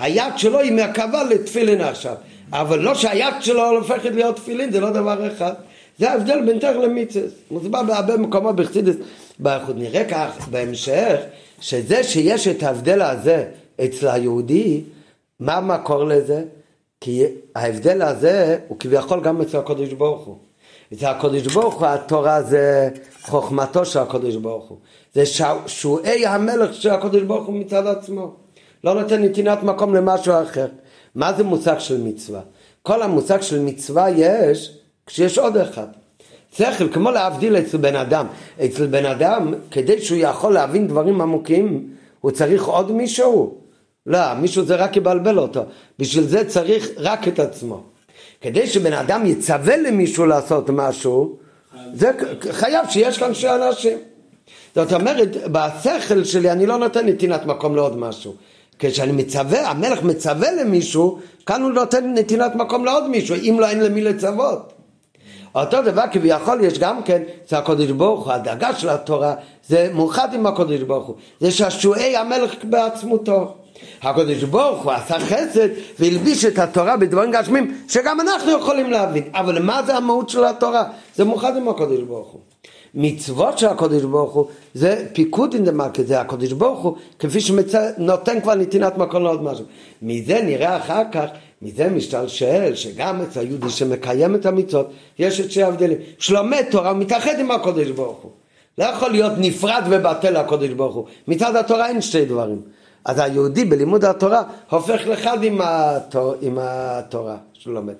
היד 0.00 0.32
שלו 0.36 0.60
היא 0.60 0.72
מרכבה 0.72 1.22
לתפילין 1.24 1.80
עכשיו, 1.80 2.14
אבל 2.52 2.78
לא 2.78 2.94
שהיד 2.94 3.34
שלו 3.40 3.70
הופכת 3.70 4.10
להיות 4.10 4.36
תפילין, 4.36 4.72
זה 4.72 4.80
לא 4.80 4.90
דבר 4.90 5.32
אחד. 5.32 5.52
זה 5.98 6.10
ההבדל 6.10 6.46
בין 6.46 6.58
תר 6.58 6.78
למיצס. 6.78 7.30
מוסבר 7.50 7.82
בהרבה 7.82 8.16
מקומות 8.16 8.56
בחסידס 8.56 8.94
באיכות. 9.38 9.76
נראה 9.76 10.04
כך 10.04 10.48
בהמשך, 10.50 11.16
שזה 11.60 12.04
שיש 12.04 12.48
את 12.48 12.62
ההבדל 12.62 13.02
הזה 13.02 13.44
אצל 13.84 14.08
היהודי, 14.08 14.82
מה 15.40 15.54
המקור 15.54 16.04
לזה? 16.04 16.44
כי 17.00 17.24
ההבדל 17.54 18.02
הזה 18.02 18.58
הוא 18.68 18.78
כביכול 18.78 19.20
גם 19.20 19.40
אצל 19.40 19.58
הקודש 19.58 19.92
ברוך 19.92 20.26
הוא. 20.26 20.36
אצל 20.92 21.06
הקודש 21.06 21.46
ברוך 21.46 21.74
הוא 21.74 21.86
התורה 21.86 22.42
זה 22.42 22.88
חוכמתו 23.22 23.84
של 23.84 23.98
הקודש 23.98 24.34
ברוך 24.34 24.68
הוא. 24.68 24.78
זה 25.14 25.22
שועי 25.66 26.26
המלך 26.26 26.74
של 26.74 26.90
הקודש 26.90 27.22
ברוך 27.22 27.46
הוא 27.46 27.54
מצד 27.54 27.86
עצמו. 27.86 28.39
לא 28.84 28.94
נותן 28.94 29.22
נתינת 29.22 29.62
מקום 29.62 29.94
למשהו 29.94 30.34
אחר. 30.42 30.66
מה 31.14 31.32
זה 31.32 31.44
מושג 31.44 31.78
של 31.78 32.02
מצווה? 32.02 32.40
כל 32.82 33.02
המושג 33.02 33.40
של 33.40 33.58
מצווה 33.58 34.10
יש 34.10 34.78
כשיש 35.06 35.38
עוד 35.38 35.56
אחד. 35.56 35.86
שכל, 36.56 36.92
כמו 36.92 37.10
להבדיל 37.10 37.56
אצל 37.56 37.76
בן 37.76 37.96
אדם. 37.96 38.26
אצל 38.64 38.86
בן 38.86 39.06
אדם, 39.06 39.54
כדי 39.70 40.02
שהוא 40.02 40.18
יכול 40.18 40.52
להבין 40.52 40.88
דברים 40.88 41.20
עמוקים, 41.20 41.88
הוא 42.20 42.30
צריך 42.30 42.64
עוד 42.64 42.92
מישהו? 42.92 43.54
לא, 44.06 44.34
מישהו 44.34 44.64
זה 44.64 44.76
רק 44.76 44.96
יבלבל 44.96 45.38
אותו. 45.38 45.62
בשביל 45.98 46.24
זה 46.24 46.44
צריך 46.44 46.88
רק 46.96 47.28
את 47.28 47.38
עצמו. 47.38 47.82
כדי 48.40 48.66
שבן 48.66 48.92
אדם 48.92 49.26
יצווה 49.26 49.76
למישהו 49.76 50.26
לעשות 50.26 50.70
משהו, 50.70 51.36
זה 51.94 52.10
חייב 52.50 52.88
שיש 52.88 53.18
כאן 53.18 53.34
שני 53.34 53.54
אנשים. 53.54 53.98
זאת 54.74 54.92
אומרת, 54.92 55.28
בשכל 55.52 56.24
שלי 56.24 56.50
אני 56.50 56.66
לא 56.66 56.78
נותן 56.78 57.06
נתינת 57.06 57.46
מקום 57.46 57.76
לעוד 57.76 57.98
משהו. 57.98 58.34
כשאני 58.80 59.12
מצווה, 59.12 59.70
המלך 59.70 60.02
מצווה 60.02 60.52
למישהו, 60.52 61.18
כאן 61.46 61.62
הוא 61.62 61.70
נותן 61.70 62.14
נתינת 62.14 62.54
מקום 62.54 62.84
לעוד 62.84 63.08
מישהו, 63.08 63.36
אם 63.36 63.56
לא 63.60 63.68
אין 63.68 63.80
למי 63.80 64.00
לצוות. 64.00 64.72
אותו 65.54 65.82
דבר 65.82 66.02
כביכול 66.12 66.60
יש 66.60 66.78
גם 66.78 67.02
כן, 67.02 67.22
זה 67.48 67.58
הקודש 67.58 67.90
ברוך 67.90 68.24
הוא, 68.24 68.32
הדאגה 68.32 68.74
של 68.74 68.88
התורה, 68.88 69.34
זה 69.68 69.90
מאוחד 69.94 70.34
עם 70.34 70.46
הקודש 70.46 70.80
ברוך 70.80 71.06
הוא, 71.06 71.16
זה 71.40 71.50
שעשועי 71.50 72.16
המלך 72.16 72.54
בעצמותו. 72.64 73.54
הקדוש 74.02 74.42
ברוך 74.42 74.84
הוא 74.84 74.92
עשה 74.92 75.18
חסד 75.18 75.68
והלביש 75.98 76.44
את 76.44 76.58
התורה 76.58 76.96
בדברים 76.96 77.30
גשמים 77.30 77.82
שגם 77.88 78.20
אנחנו 78.20 78.50
יכולים 78.50 78.90
להבין 78.90 79.24
אבל 79.34 79.62
מה 79.62 79.82
זה 79.82 79.96
המהות 79.96 80.28
של 80.28 80.44
התורה? 80.44 80.84
זה 81.14 81.24
מאוחד 81.24 81.56
עם 81.56 81.68
הקדוש 81.68 82.00
ברוך 82.00 82.28
הוא 82.28 82.40
מצוות 82.94 83.58
של 83.58 83.66
הקדוש 83.66 84.02
ברוך 84.02 84.32
הוא 84.32 84.46
זה 84.74 85.06
פיקוד 85.12 85.54
אין 85.54 85.64
דמלכה 85.64 86.02
זה 86.02 86.20
הקדוש 86.20 86.52
ברוך 86.52 86.80
הוא 86.80 86.96
כפי 87.18 87.40
שנותן 87.40 88.40
כבר 88.40 88.54
נתינת 88.54 88.98
מקום 88.98 89.22
לעוד 89.22 89.42
משהו. 89.42 89.64
מזה 90.02 90.42
נראה 90.42 90.76
אחר 90.76 91.02
כך 91.12 91.26
מזה 91.62 91.88
משתלשל 91.88 92.74
שגם 92.74 93.20
אצל 93.20 93.40
היהודי 93.40 93.70
שמקיים 93.70 94.34
את 94.34 94.46
המצוות 94.46 94.90
יש 95.18 95.40
את 95.40 95.50
שני 95.50 95.62
הבדלים 95.62 95.98
שלומד 96.18 96.64
תורה 96.70 96.92
מתאחד 96.92 97.38
עם 97.38 97.50
הקדוש 97.50 97.88
ברוך 97.88 98.18
הוא. 98.22 98.30
לא 98.78 98.84
יכול 98.84 99.10
להיות 99.10 99.32
נפרד 99.38 99.82
ובטל 99.90 100.36
הקדוש 100.36 100.68
ברוך 100.68 100.94
הוא. 100.94 101.04
מצד 101.28 101.56
התורה 101.56 101.88
אין 101.88 102.00
שתי 102.00 102.24
דברים. 102.24 102.60
אז 103.04 103.18
היהודי 103.18 103.64
בלימוד 103.64 104.04
התורה 104.04 104.42
הופך 104.70 105.06
לאחד 105.06 105.44
עם, 105.44 105.60
התור, 105.64 106.34
עם 106.40 106.58
התורה 106.60 107.36
שהוא 107.52 107.74
לומד. 107.74 107.94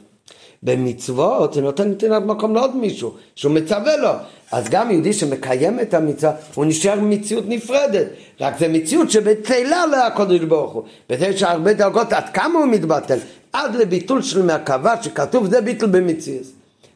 במצוות 0.63 1.55
זה 1.55 1.61
נותן 1.61 1.91
נתינת 1.91 2.23
מקום 2.23 2.55
לעוד 2.55 2.77
מישהו 2.77 3.15
שהוא 3.35 3.53
מצווה 3.53 3.97
לו 3.97 4.11
אז 4.53 4.69
גם 4.69 4.91
יהודי 4.91 5.13
שמקיים 5.13 5.81
את 5.81 5.95
המצווה 5.95 6.33
הוא 6.55 6.65
נשאר 6.65 6.95
במציאות 6.95 7.45
נפרדת. 7.49 8.07
רק 8.41 8.59
זה 8.59 8.69
מציאות 8.69 9.11
שבצלה 9.11 9.85
לקודש 9.87 10.41
ברוך 10.41 10.73
הוא. 10.73 10.83
יש 11.11 11.43
הרבה 11.43 11.73
דרגות 11.73 12.13
עד 12.13 12.29
כמה 12.29 12.59
הוא 12.59 12.67
מתבטל? 12.67 13.19
עד 13.53 13.75
לביטול 13.75 14.23
של 14.23 14.43
מרכבה 14.43 15.03
שכתוב 15.03 15.51
זה 15.51 15.61
ביטול 15.61 15.89
במציאות 15.89 16.47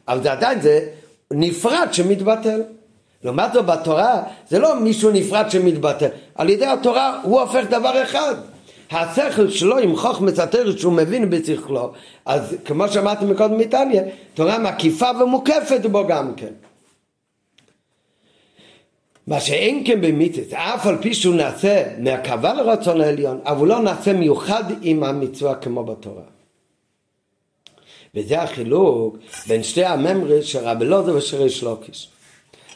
אבל 0.07 0.23
זה 0.23 0.31
עדיין 0.31 0.61
זה 0.61 0.79
נפרד 1.31 1.87
שמתבטל. 1.91 2.61
לעומת 3.23 3.53
זאת 3.53 3.65
בתורה 3.65 4.23
זה 4.49 4.59
לא 4.59 4.79
מישהו 4.79 5.11
נפרד 5.11 5.51
שמתבטא, 5.51 6.07
על 6.35 6.49
ידי 6.49 6.65
התורה 6.65 7.19
הוא 7.23 7.41
הופך 7.41 7.63
דבר 7.69 8.03
אחד. 8.03 8.35
השכל 8.91 9.49
שלו 9.49 9.77
עם 9.77 9.95
חוכמת 9.95 10.39
התרס 10.39 10.75
שהוא 10.75 10.93
מבין 10.93 11.29
בשכלו, 11.29 11.91
אז 12.25 12.55
כמו 12.65 12.87
שאמרתי 12.87 13.25
מקודם 13.25 13.57
מאיטליה, 13.57 14.03
תורה 14.33 14.59
מקיפה 14.59 15.09
ומוקפת 15.19 15.85
בו 15.91 16.07
גם 16.07 16.33
כן. 16.37 16.64
מה 19.27 19.39
שאין 19.39 19.83
כן 19.85 20.01
במיתוס, 20.01 20.53
אף 20.53 20.87
על 20.87 20.97
פי 21.01 21.13
שהוא 21.13 21.35
נעשה 21.35 21.83
מהקווה 21.97 22.53
לרצון 22.53 23.01
העליון, 23.01 23.39
אבל 23.45 23.57
הוא 23.57 23.67
לא 23.67 23.79
נעשה 23.79 24.13
מיוחד 24.13 24.63
עם 24.81 25.03
המצווה 25.03 25.55
כמו 25.55 25.83
בתורה. 25.83 26.23
וזה 28.15 28.41
החילוק 28.41 29.17
בין 29.47 29.63
שתי 29.63 29.85
הממרס 29.85 30.45
של 30.45 30.59
רבי 30.59 30.85
לוזו 30.85 31.15
ושל 31.15 31.37
ריש 31.37 31.63
לוקיש. 31.63 32.09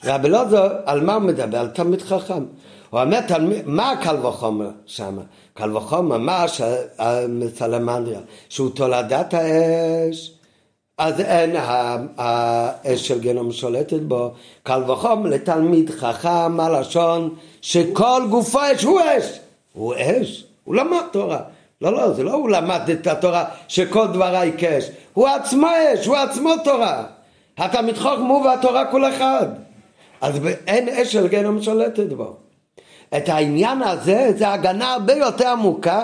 רבי 0.03 0.27
אלעזר, 0.27 0.67
על 0.85 1.01
מה 1.01 1.13
הוא 1.13 1.23
מדבר? 1.23 1.57
על 1.57 1.67
תלמיד 1.67 2.01
חכם. 2.01 2.45
הוא 2.89 3.01
אומר, 3.01 3.21
תלמיד, 3.21 3.67
מה 3.67 3.91
הקל 3.91 4.25
וחומר 4.25 4.69
שם? 4.85 5.17
קל 5.53 5.77
וחומר, 5.77 6.17
מה 6.17 6.45
סלמנדריה? 7.55 8.19
שהוא 8.49 8.69
תולדת 8.69 9.33
האש. 9.33 10.38
אז 10.99 11.19
אין 11.19 11.55
האש 12.17 13.07
של 13.07 13.19
גנום 13.19 13.51
שולטת 13.51 13.99
בו. 13.99 14.31
קל 14.63 14.91
וחומר 14.91 15.29
לתלמיד 15.29 15.89
חכם, 15.89 16.59
הלשון, 16.59 17.35
שכל 17.61 18.21
גופו 18.29 18.59
אש 18.75 18.83
הוא 18.83 19.01
אש. 19.01 19.39
הוא 19.73 19.93
אש, 19.97 20.45
הוא 20.63 20.75
למד 20.75 21.01
תורה. 21.11 21.39
לא, 21.81 21.93
לא, 21.93 22.13
זה 22.13 22.23
לא 22.23 22.33
הוא 22.33 22.49
למד 22.49 22.89
את 22.89 23.07
התורה 23.07 23.45
שכל 23.67 24.07
דבריי 24.07 24.51
כאש. 24.57 24.89
הוא 25.13 25.27
עצמו 25.27 25.67
אש, 25.93 26.05
הוא 26.05 26.15
עצמו 26.15 26.49
תורה. 26.63 27.03
התלמיד 27.57 27.97
חכם 27.97 28.21
הוא 28.21 28.45
והתורה 28.45 28.85
כל 28.85 29.09
אחד. 29.09 29.47
אז 30.21 30.39
אין 30.67 30.89
אש 30.89 31.11
של 31.11 31.27
גיהנום 31.27 31.61
שולטת 31.61 32.13
בו. 32.13 32.35
את 33.17 33.29
העניין 33.29 33.81
הזה, 33.81 34.31
זה 34.37 34.49
הגנה 34.49 34.93
הרבה 34.93 35.13
יותר 35.13 35.47
עמוקה 35.47 36.03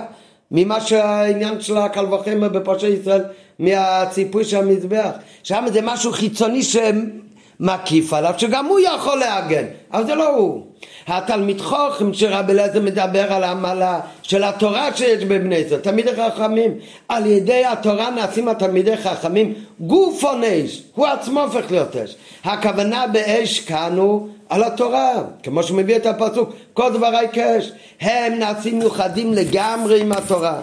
ממה 0.51 0.81
שהעניין 0.81 1.61
של 1.61 1.77
הקל 1.77 2.13
וחמר 2.13 2.49
בפרשי 2.49 2.87
ישראל 2.87 3.21
מהציפוי 3.59 4.45
של 4.45 4.57
המזבח. 4.57 5.11
שם 5.43 5.65
זה 5.73 5.79
משהו 5.83 6.11
חיצוני 6.11 6.61
שמקיף 6.63 8.13
עליו, 8.13 8.33
שגם 8.37 8.65
הוא 8.65 8.79
יכול 8.79 9.17
להגן, 9.19 9.65
אבל 9.93 10.05
זה 10.05 10.15
לא 10.15 10.29
הוא. 10.29 10.65
התלמיד 11.07 11.61
חוכם 11.61 12.13
שרבי 12.13 12.53
אליעזר 12.53 12.81
מדבר 12.81 13.33
על 13.33 13.43
העמלה 13.43 13.99
של 14.21 14.43
התורה 14.43 14.95
שיש 14.95 15.23
בבני 15.23 15.55
ישראל, 15.55 15.79
תלמידי 15.79 16.11
חכמים, 16.15 16.71
על 17.07 17.25
ידי 17.25 17.65
התורה 17.65 18.09
נעשים 18.09 18.47
התלמידי 18.47 18.97
חכמים 18.97 19.53
גוף 19.79 20.23
אש, 20.25 20.83
הוא 20.95 21.07
עצמו 21.07 21.41
הופך 21.41 21.71
להיות 21.71 21.95
אש. 21.95 22.15
הכוונה 22.43 23.07
באש 23.07 23.59
כאן 23.59 23.97
הוא 23.97 24.27
על 24.49 24.63
התורה, 24.63 25.13
כמו 25.43 25.63
שמביא 25.63 25.95
את 25.95 26.05
הפסוק, 26.05 26.49
כל 26.73 26.93
דבריי 26.93 27.27
כאש, 27.33 27.71
הם 28.01 28.33
נעשים 28.33 28.79
מיוחדים 28.79 29.33
לגמרי 29.33 30.01
עם 30.01 30.11
התורה. 30.11 30.61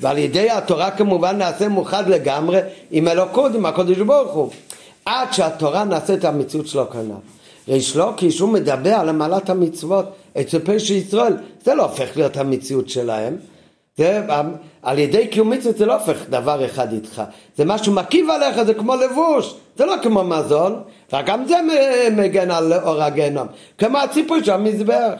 ועל 0.00 0.18
ידי 0.18 0.50
התורה 0.50 0.90
כמובן 0.90 1.36
נעשה 1.36 1.68
מאוחד 1.68 2.08
לגמרי 2.08 2.60
עם 2.90 3.08
אלוקות, 3.08 3.54
עם 3.54 3.66
הקודש 3.66 3.98
ברוך 3.98 4.32
הוא. 4.32 4.50
עד 5.04 5.32
שהתורה 5.32 5.84
נעשית 5.84 6.24
המציאות 6.24 6.66
שלו 6.66 6.90
כנף. 6.90 7.16
ריש 7.68 7.96
לוקיש 7.96 8.40
הוא 8.40 8.48
מדבר 8.48 8.94
על 8.94 9.08
המעלת 9.08 9.50
המצוות 9.50 10.06
אצל 10.40 10.58
פשע 10.58 10.94
ישראל, 10.94 11.36
זה 11.64 11.74
לא 11.74 11.82
הופך 11.82 12.16
להיות 12.16 12.36
המציאות 12.36 12.88
שלהם. 12.88 13.36
זה, 13.96 14.22
על 14.82 14.98
ידי 14.98 15.26
קיום 15.26 15.50
מצוות 15.50 15.76
זה 15.78 15.86
לא 15.86 15.94
הופך 15.94 16.16
דבר 16.30 16.64
אחד 16.64 16.92
איתך, 16.92 17.22
זה 17.56 17.64
משהו 17.64 17.92
מקיף 17.92 18.28
עליך, 18.30 18.62
זה 18.62 18.74
כמו 18.74 18.94
לבוש, 18.94 19.54
זה 19.76 19.86
לא 19.86 19.94
כמו 20.02 20.24
מזון, 20.24 20.82
וגם 21.12 21.44
זה 21.48 21.56
מגן 22.16 22.50
על 22.50 22.72
אור 22.72 23.02
הגיהנום, 23.02 23.46
כמו 23.78 23.98
הציפוי 23.98 24.44
של 24.44 24.52
המזבח. 24.52 25.12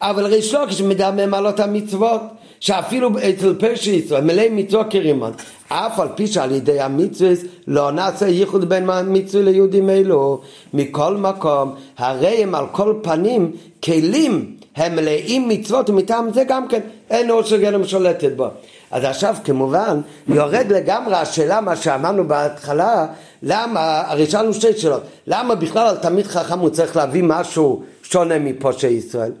אבל 0.00 0.26
ריש 0.26 0.54
לוקיש 0.54 0.80
מדבר 0.80 1.26
מעלות 1.26 1.60
המצוות, 1.60 2.20
שאפילו 2.60 3.10
אצל 3.18 3.54
פשע 3.58 3.90
ישראל 3.90 4.24
מלא 4.24 4.42
מצווה 4.50 4.84
כרימון 4.84 5.32
אף 5.68 6.00
על 6.00 6.08
פי 6.14 6.26
שעל 6.26 6.52
ידי 6.52 6.80
המצווה 6.80 7.30
לא 7.66 7.92
נעשה 7.92 8.28
ייחוד 8.28 8.68
בין 8.68 8.90
מצווה 9.06 9.44
ליהודים 9.44 9.90
אלו. 9.90 10.40
מכל 10.74 11.16
מקום 11.16 11.74
הרי 11.98 12.42
הם 12.42 12.54
על 12.54 12.64
כל 12.72 12.94
פנים 13.02 13.52
כלים 13.84 14.56
הם 14.76 14.96
מלאים 14.96 15.48
מצוות 15.48 15.90
ומטעם 15.90 16.32
זה 16.32 16.44
גם 16.44 16.68
כן 16.68 16.80
אין 17.10 17.30
אור 17.30 17.42
של 17.42 17.60
גלם 17.60 17.84
שולטת 17.84 18.32
בו. 18.36 18.46
אז 18.90 19.04
עכשיו 19.04 19.36
כמובן 19.44 20.00
יורד 20.28 20.66
לגמרי 20.70 21.14
השאלה 21.14 21.60
מה 21.60 21.76
שאמרנו 21.76 22.28
בהתחלה 22.28 23.06
למה, 23.42 24.02
הרי 24.06 24.26
שאלנו 24.26 24.54
שתי 24.54 24.72
שאלות 24.76 25.02
למה 25.26 25.54
בכלל 25.54 25.86
על 25.86 25.96
תלמיד 25.96 26.26
חכם 26.26 26.58
הוא 26.58 26.70
צריך 26.70 26.96
להביא 26.96 27.22
משהו 27.26 27.82
שונה 28.02 28.38
מפושעי 28.38 28.92
ישראל 28.92 29.32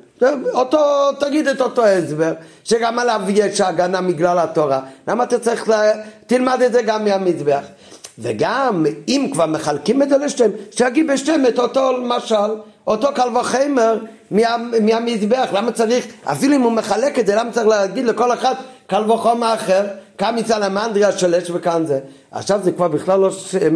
אותו, 0.54 1.12
תגיד 1.20 1.48
את 1.48 1.60
אותו 1.60 1.86
הסבר, 1.86 2.32
שגם 2.64 2.98
עליו 2.98 3.20
יש 3.28 3.60
הגנה 3.60 4.02
בגלל 4.02 4.38
התורה. 4.38 4.80
למה 5.08 5.24
אתה 5.24 5.38
צריך, 5.38 5.68
לה... 5.68 5.92
תלמד 6.26 6.62
את 6.62 6.72
זה 6.72 6.82
גם 6.82 7.04
מהמזבח. 7.04 7.62
וגם, 8.18 8.86
אם 9.08 9.28
כבר 9.32 9.46
מחלקים 9.46 10.02
את 10.02 10.08
זה 10.08 10.18
לשתיהם, 10.18 10.50
שיגיד 10.70 11.06
בשתיהם 11.06 11.46
את 11.46 11.58
אותו 11.58 11.92
משל, 12.02 12.50
אותו 12.86 13.08
קל 13.14 13.36
וחמר 13.36 13.98
מה, 14.30 14.56
מהמזבח. 14.82 15.48
למה 15.52 15.72
צריך, 15.72 16.06
אפילו 16.24 16.56
אם 16.56 16.62
הוא 16.62 16.72
מחלק 16.72 17.18
את 17.18 17.26
זה, 17.26 17.34
למה 17.34 17.52
צריך 17.52 17.66
להגיד 17.66 18.04
לכל 18.04 18.32
אחד 18.32 18.54
קל 18.88 19.10
וחומר 19.10 19.54
אחר? 19.54 19.86
כאן 20.18 20.38
מצד 20.38 20.62
המנדריה 20.62 21.12
של 21.12 21.34
אש 21.34 21.50
וכאן 21.50 21.86
זה. 21.86 22.00
עכשיו 22.30 22.60
זה 22.62 22.72
כבר 22.72 22.88
בכלל 22.88 23.20
לא 23.20 23.30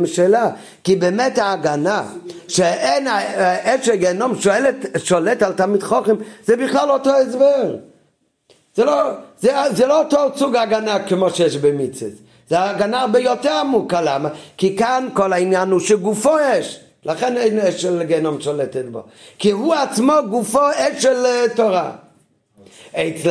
שאלה, 0.04 0.50
כי 0.84 0.96
באמת 0.96 1.38
ההגנה 1.38 2.04
שאין 2.48 3.06
האש 3.06 3.86
של 3.86 3.94
גיהנום 3.94 4.32
שולט 5.04 5.42
על 5.42 5.52
תלמיד 5.52 5.82
חוכם, 5.82 6.14
זה 6.44 6.56
בכלל 6.56 6.90
אותו 6.90 7.10
הסבר. 7.10 7.76
זה 8.74 8.84
לא, 8.84 9.10
זה, 9.40 9.52
זה 9.70 9.86
לא 9.86 9.98
אותו 9.98 10.18
סוג 10.36 10.56
הגנה 10.56 10.98
כמו 10.98 11.30
שיש 11.30 11.56
במיצס. 11.56 12.12
זה 12.48 12.62
הגנה 12.62 13.00
הרבה 13.00 13.18
יותר 13.18 13.52
עמוקה, 13.52 14.00
למה? 14.00 14.28
כי 14.56 14.76
כאן 14.76 15.08
כל 15.14 15.32
העניין 15.32 15.70
הוא 15.70 15.80
שגופו 15.80 16.36
אש. 16.38 16.80
לכן 17.04 17.36
אין 17.36 17.58
אש 17.58 17.82
של 17.82 18.02
גיהנום 18.02 18.40
שולטת 18.40 18.84
בו. 18.84 19.02
כי 19.38 19.50
הוא 19.50 19.74
עצמו 19.74 20.12
גופו 20.30 20.70
אש 20.70 21.02
של 21.02 21.24
uh, 21.24 21.56
תורה. 21.56 21.92
אצל 22.96 23.30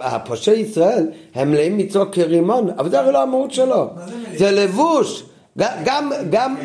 הפושעי 0.00 0.60
ישראל 0.60 1.06
הם 1.34 1.50
מלאים 1.50 1.78
מצוות 1.78 2.14
כרימון, 2.14 2.70
אבל 2.78 2.90
זה 2.90 3.00
הרי 3.00 3.12
לא 3.12 3.22
המהות 3.22 3.52
שלו. 3.52 3.90
זה? 4.06 4.38
זה 4.38 4.50
לבוש. 4.50 5.24
גם, 5.84 6.10
גם? 6.30 6.56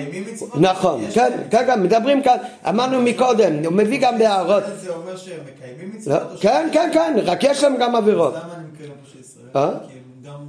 נכון, 0.55 1.01
כן. 1.13 1.31
כן, 1.51 1.63
כן, 1.67 1.83
מדברים 1.83 2.23
כאן, 2.23 2.37
אמרנו 2.69 3.01
מקודם, 3.01 3.65
הוא 3.65 3.73
מביא 3.73 3.99
גם 4.01 4.17
בהערות. 4.17 4.63
זה 4.81 4.89
אומר 4.89 5.17
שהם 5.17 5.39
מקיימים 5.55 5.91
לא, 5.93 5.99
מצוות? 5.99 6.31
או 6.31 6.37
כן, 6.37 6.69
כן, 6.73 6.89
כן, 6.93 7.15
רק 7.25 7.43
יש 7.43 7.63
להם 7.63 7.77
גם 7.77 7.95
עבירות. 7.95 8.33
למה 8.33 8.53
אני 8.55 8.63
מקיים 8.73 8.91
פושעי 9.03 9.21
ישראל? 9.21 9.45
אה? 9.55 9.69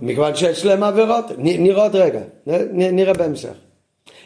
מכיוון 0.02 0.34
שיש 0.34 0.64
להם 0.64 0.82
עבירות, 0.82 1.24
נראה 1.38 1.82
עוד 1.82 1.96
רגע, 1.96 2.20
נראה 2.72 3.12
בהמשך. 3.12 3.54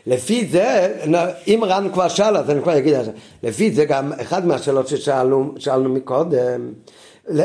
לפי 0.07 0.47
זה, 0.47 0.95
אם 1.47 1.61
רן 1.65 1.89
כבר 1.93 2.09
שאל 2.09 2.37
אז 2.37 2.51
אני 2.51 2.63
כבר 2.63 2.79
אגיד 2.79 2.95
עכשיו, 2.95 3.13
לפי 3.43 3.71
זה 3.71 3.85
גם 3.85 4.13
אחד 4.13 4.47
מהשאלות 4.47 4.89
ששאלנו 4.89 5.55
שאלנו 5.59 5.89
מקודם, 5.89 6.73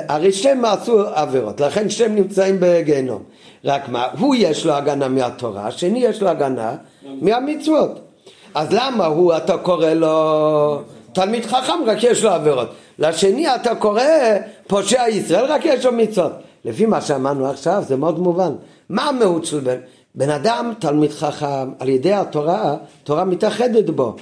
הרי 0.08 0.32
שהם 0.32 0.66
עשו 0.66 1.08
עבירות, 1.08 1.62
לכן 1.62 1.90
שהם 1.90 2.16
נמצאים 2.16 2.58
בגיהנום, 2.60 3.24
רק 3.66 3.90
מה, 3.90 4.08
הוא 4.20 4.36
יש 4.38 4.66
לו 4.66 4.74
הגנה 4.74 5.08
מהתורה, 5.08 5.68
השני 5.68 6.00
יש 6.00 6.22
לו 6.22 6.30
הגנה 6.30 6.76
מהמצוות, 7.22 8.00
אז 8.54 8.68
למה 8.72 9.06
הוא, 9.06 9.38
אתה 9.38 9.58
קורא 9.58 9.90
לו 9.90 10.82
תלמיד 11.14 11.46
חכם, 11.46 11.74
רק 11.86 12.04
יש 12.04 12.24
לו 12.24 12.30
עבירות, 12.30 12.70
לשני 13.00 13.56
אתה 13.56 13.76
קורא 13.76 14.04
פושע 14.68 15.08
ישראל, 15.10 15.46
רק 15.46 15.62
יש 15.66 15.86
לו 15.86 15.92
מצוות, 15.92 16.32
לפי 16.66 16.86
מה 16.86 17.02
שאמרנו 17.02 17.50
עכשיו 17.50 17.84
זה 17.88 17.96
מאוד 17.96 18.20
מובן, 18.20 18.52
מה 18.90 19.10
המהות 19.10 19.46
של 19.46 19.60
בן? 19.60 19.78
בן 20.16 20.30
אדם 20.30 20.74
תלמיד 20.80 21.12
חכם, 21.12 21.72
על 21.80 21.90
ידי 21.90 22.14
התורה, 22.14 22.76
תורה 23.04 23.26
מתאחדת 23.26 23.90
בו. 23.90 24.16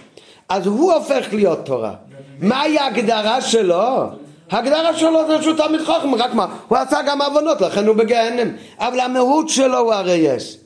אז 0.50 0.68
הוא 0.68 0.94
הופך 0.94 1.34
להיות 1.34 1.66
תורה. 1.66 1.94
מהי 2.40 2.78
ההגדרה 2.78 3.42
שלו? 3.42 4.04
ההגדרה 4.52 4.98
שלו 4.98 5.28
זה 5.28 5.42
שהוא 5.42 5.58
תלמיד 5.58 5.82
חכם, 5.82 6.16
רק 6.16 6.34
מה? 6.34 6.56
הוא 6.68 6.78
עשה 6.78 7.02
גם 7.08 7.22
עוונות, 7.22 7.62
לכן 7.62 7.88
הוא 7.88 7.96
בגיהנם. 7.96 8.56
אבל 8.80 9.00
המהות 9.00 9.50
שלו 9.50 9.78
הוא 9.78 9.94
הרי 9.94 10.14
יש. 10.14 10.58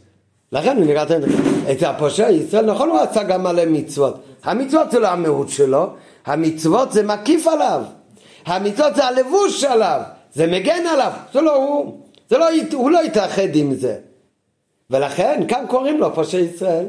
לכן 0.52 0.78
הוא 0.78 0.86
נראה 0.86 1.04
את 1.72 1.84
הפושע 1.84 2.30
ישראל, 2.30 2.66
נכון 2.66 2.90
הוא 2.90 3.00
עשה 3.00 3.24
גם 3.24 3.44
מלא 3.44 3.66
מצוות. 3.66 4.16
המצוות 4.44 4.92
זה 4.92 5.00
לא 5.00 5.08
המהות 5.08 5.50
שלו, 5.50 5.88
המצוות 6.26 6.92
זה 6.92 7.04
מקיף 7.04 7.48
עליו. 7.48 7.82
המצוות 8.46 8.96
זה 8.96 9.06
הלבוש 9.06 9.64
עליו, 9.64 10.02
זה 10.34 10.48
מגן 10.48 10.88
עליו, 10.94 11.12
זה 11.34 11.42
לא 11.42 11.56
הוא. 11.56 12.00
זה 12.30 12.38
לא, 12.38 12.46
הוא 12.74 12.92
לא 12.92 13.04
יתאחד 13.06 13.56
עם 13.56 13.76
זה. 13.76 13.96
ולכן 14.90 15.44
כאן 15.48 15.66
קוראים 15.68 16.00
לו 16.00 16.16
פושעי 16.16 16.42
ישראל. 16.42 16.86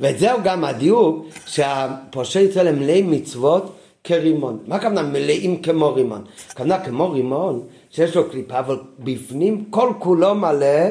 וזהו 0.00 0.38
גם 0.44 0.64
הדיוק 0.64 1.26
שהפושעי 1.46 2.42
ישראל 2.42 2.68
הם 2.68 2.78
מלאים 2.78 3.10
מצוות 3.10 3.75
כרימון. 4.06 4.58
מה 4.66 4.76
הכוונה 4.76 5.02
מלאים 5.02 5.62
כמו 5.62 5.94
רימון? 5.94 6.24
הכוונה 6.50 6.84
כמו 6.84 7.10
רימון 7.10 7.62
שיש 7.90 8.16
לו 8.16 8.30
קליפה 8.30 8.58
אבל 8.58 8.78
בפנים 8.98 9.64
כל 9.70 9.92
כולו 9.98 10.34
מלא 10.34 10.88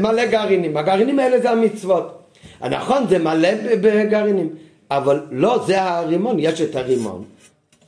מלא 0.00 0.26
גרעינים. 0.26 0.76
הגרעינים 0.76 1.18
האלה 1.18 1.40
זה 1.40 1.50
המצוות. 1.50 2.22
נכון 2.70 3.06
זה 3.08 3.18
מלא 3.18 3.48
בגרעינים 3.80 4.48
אבל 4.90 5.20
לא 5.30 5.64
זה 5.66 5.82
הרימון, 5.82 6.36
יש 6.38 6.60
את 6.60 6.76
הרימון, 6.76 7.24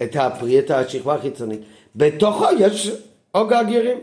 את 0.03 0.17
הפרי, 0.17 0.59
את 0.59 0.71
השכבה 0.71 1.15
החיצונית. 1.15 1.61
בתוכו 1.97 2.47
יש 2.59 2.91
או 3.35 3.47
גרגירים. 3.47 3.99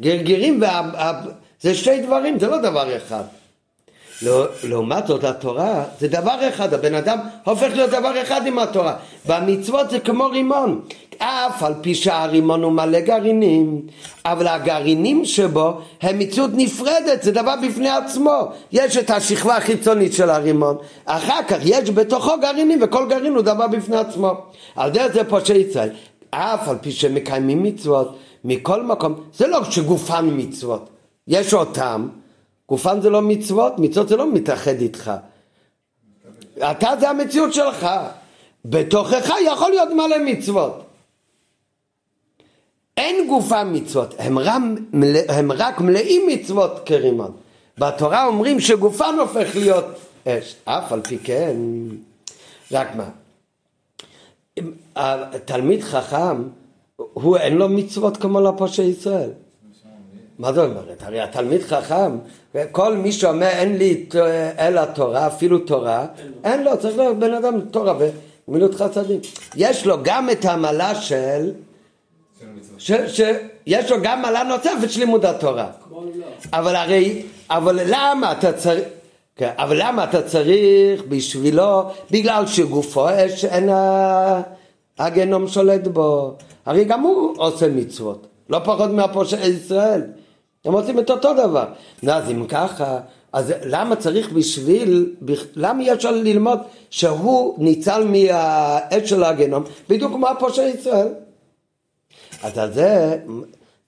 גרגירים 0.00 0.62
וה... 0.62 1.22
זה 1.60 1.74
שתי 1.74 2.02
דברים, 2.02 2.38
זה 2.38 2.46
לא 2.46 2.58
דבר 2.58 2.96
אחד. 2.96 3.24
לא- 4.22 4.46
לעומת 4.64 5.06
זאת 5.06 5.24
התורה 5.24 5.84
זה 6.00 6.08
דבר 6.08 6.48
אחד, 6.48 6.74
הבן 6.74 6.94
אדם 6.94 7.18
הופך 7.44 7.68
להיות 7.74 7.90
דבר 7.90 8.22
אחד 8.22 8.46
עם 8.46 8.58
התורה. 8.58 8.94
והמצוות 9.26 9.90
זה 9.90 10.00
כמו 10.00 10.26
רימון. 10.26 10.80
אף 11.18 11.62
על 11.62 11.74
פי 11.80 11.94
שהרימון 11.94 12.62
הוא 12.62 12.72
מלא 12.72 13.00
גרעינים, 13.00 13.80
אבל 14.24 14.48
הגרעינים 14.48 15.24
שבו 15.24 15.78
הם 16.02 16.18
מציאות 16.18 16.50
נפרדת, 16.54 17.22
זה 17.22 17.32
דבר 17.32 17.54
בפני 17.68 17.88
עצמו. 17.88 18.38
יש 18.72 18.96
את 18.96 19.10
השכבה 19.10 19.56
החיצונית 19.56 20.12
של 20.12 20.30
הרימון, 20.30 20.76
אחר 21.04 21.42
כך 21.48 21.58
יש 21.64 21.90
בתוכו 21.90 22.32
גרעינים 22.40 22.78
וכל 22.82 23.08
גרעין 23.08 23.34
הוא 23.34 23.42
דבר 23.42 23.66
בפני 23.66 23.96
עצמו. 23.96 24.32
על 24.76 24.90
דרך 24.90 25.12
זה 25.12 25.24
פושעי 25.24 25.58
ישראל. 25.58 25.90
אף 26.30 26.68
על 26.68 26.76
פי 26.80 26.92
שמקיימים 26.92 27.62
מצוות 27.62 28.18
מכל 28.44 28.82
מקום, 28.82 29.14
זה 29.34 29.46
לא 29.46 29.64
שגופן 29.64 30.28
מצוות, 30.32 30.88
יש 31.28 31.54
אותם, 31.54 32.08
גופן 32.72 33.00
זה 33.00 33.10
לא 33.10 33.22
מצוות, 33.22 33.72
מצוות 33.78 34.08
זה 34.08 34.16
לא 34.16 34.32
מתאחד 34.32 34.80
איתך. 34.80 35.12
אתה 36.70 36.90
זה 37.00 37.10
המציאות 37.10 37.54
שלך, 37.54 37.86
בתוכך 38.64 39.30
יכול 39.46 39.70
להיות 39.70 39.88
מלא 39.88 40.18
מצוות. 40.24 40.82
אין 42.96 43.28
גופם 43.28 43.72
מצוות, 43.72 44.14
הם, 44.18 44.38
רם, 44.38 44.74
הם 45.28 45.52
רק 45.52 45.80
מלאים 45.80 46.22
מצוות 46.26 46.80
כרימון. 46.86 47.32
בתורה 47.78 48.26
אומרים 48.26 48.60
שגופן 48.60 49.14
הופך 49.20 49.56
להיות 49.56 49.84
אש, 50.26 50.56
אף 50.64 50.92
על 50.92 51.00
פי 51.00 51.18
כן, 51.18 51.56
רק 52.72 52.96
מה, 52.96 53.08
אם 54.58 54.72
התלמיד 54.96 55.82
חכם, 55.82 56.42
הוא 56.96 57.36
אין 57.36 57.56
לו 57.56 57.68
מצוות 57.68 58.16
כמו 58.16 58.40
לפושעי 58.40 58.86
ישראל. 58.86 59.30
מה 60.38 60.52
זאת 60.52 60.70
אומרת? 60.70 61.02
הרי 61.02 61.20
התלמיד 61.20 61.62
חכם, 61.62 62.18
כל 62.72 62.96
מי 62.96 63.12
שאומר 63.12 63.46
אין 63.46 63.76
לי 63.76 64.06
אלא 64.58 64.84
תורה, 64.84 65.26
אפילו 65.26 65.58
תורה, 65.58 66.06
אין 66.44 66.64
לו, 66.64 66.78
צריך 66.78 66.98
להיות 66.98 67.18
בן 67.18 67.34
אדם 67.34 67.60
תורה 67.60 67.94
ומילות 68.48 68.74
חסדים. 68.74 69.20
יש 69.56 69.86
לו 69.86 69.96
גם 70.02 70.30
את 70.30 70.44
המעלה 70.44 70.94
של, 70.94 71.52
של 72.40 72.46
המצוות. 72.54 72.80
ש- 72.80 73.22
שיש 73.66 73.90
לו 73.90 73.96
גם 74.02 74.22
מעלה 74.22 74.42
נוספת 74.42 74.90
של 74.90 75.00
לימוד 75.00 75.24
התורה. 75.24 75.66
אבל 76.52 76.76
הרי, 76.76 77.22
אבל 77.50 77.78
למה 77.86 78.32
אתה 78.32 78.52
צריך, 78.52 78.84
כן, 79.36 79.50
אבל 79.56 79.76
למה 79.80 80.04
אתה 80.04 80.22
צריך 80.22 81.02
בשבילו, 81.08 81.82
בגלל 82.10 82.46
שגופו 82.46 83.08
אש 83.08 83.44
אין 83.44 83.68
הגנום 84.98 85.48
שולט 85.48 85.86
בו, 85.86 86.34
הרי 86.66 86.84
גם 86.84 87.00
הוא 87.00 87.34
עושה 87.36 87.68
מצוות, 87.68 88.26
לא 88.48 88.58
פחות 88.64 88.90
מהפושעי 88.90 89.48
ישראל, 89.48 90.02
הם 90.64 90.72
עושים 90.72 90.98
את 90.98 91.10
אותו 91.10 91.32
דבר, 91.32 91.64
אז 92.08 92.30
אם 92.30 92.46
ככה, 92.46 93.00
אז 93.32 93.52
למה 93.64 93.96
צריך 93.96 94.32
בשביל, 94.32 95.14
למה 95.56 95.82
אי 95.82 95.92
אפשר 95.92 96.10
ללמוד 96.10 96.58
שהוא 96.90 97.54
ניצל 97.58 98.04
מהאש 98.04 99.10
של 99.10 99.24
הגנום, 99.24 99.64
בדיוק 99.88 100.12
כמו 100.12 100.28
הפושעי 100.28 100.70
ישראל? 100.70 101.08
אז 102.42 102.58
על 102.58 102.72
זה, 102.72 103.16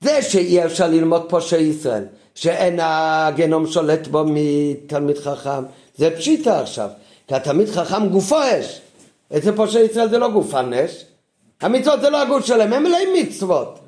זה 0.01 0.23
שאי 0.23 0.65
אפשר 0.65 0.87
ללמוד 0.87 1.23
פושעי 1.29 1.63
ישראל, 1.63 2.05
שאין 2.35 2.79
הגנום 2.83 3.67
שולט 3.67 4.07
בו 4.07 4.25
מתלמיד 4.27 5.19
חכם, 5.19 5.65
זה 5.97 6.17
פשיטה 6.17 6.61
עכשיו, 6.61 6.89
כי 7.29 7.35
התלמיד 7.35 7.69
חכם 7.69 8.09
גופו 8.09 8.37
אש, 8.37 8.81
אצל 9.37 9.57
פושעי 9.57 9.83
ישראל 9.83 10.09
זה 10.09 10.19
לא 10.19 10.31
גופן 10.31 10.73
אש, 10.73 11.05
המצוות 11.61 12.01
זה 12.01 12.11
לא 12.11 12.23
הגוף 12.23 12.47
שלהם, 12.47 12.73
הם 12.73 12.83
מלאים 12.83 13.09
מצוות, 13.15 13.79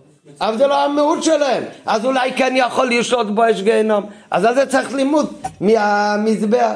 אבל 0.40 0.58
זה 0.58 0.66
לא 0.66 0.84
המהות 0.84 1.22
שלהם, 1.22 1.64
אז 1.86 2.04
אולי 2.04 2.32
כן 2.32 2.54
יכול 2.56 2.90
לשלוט 2.90 3.26
בו 3.26 3.50
אש 3.50 3.62
גיהנום, 3.62 4.06
אז 4.30 4.44
על 4.44 4.54
זה 4.54 4.66
צריך 4.66 4.94
לימוד 4.94 5.32
מהמזבח. 5.60 6.74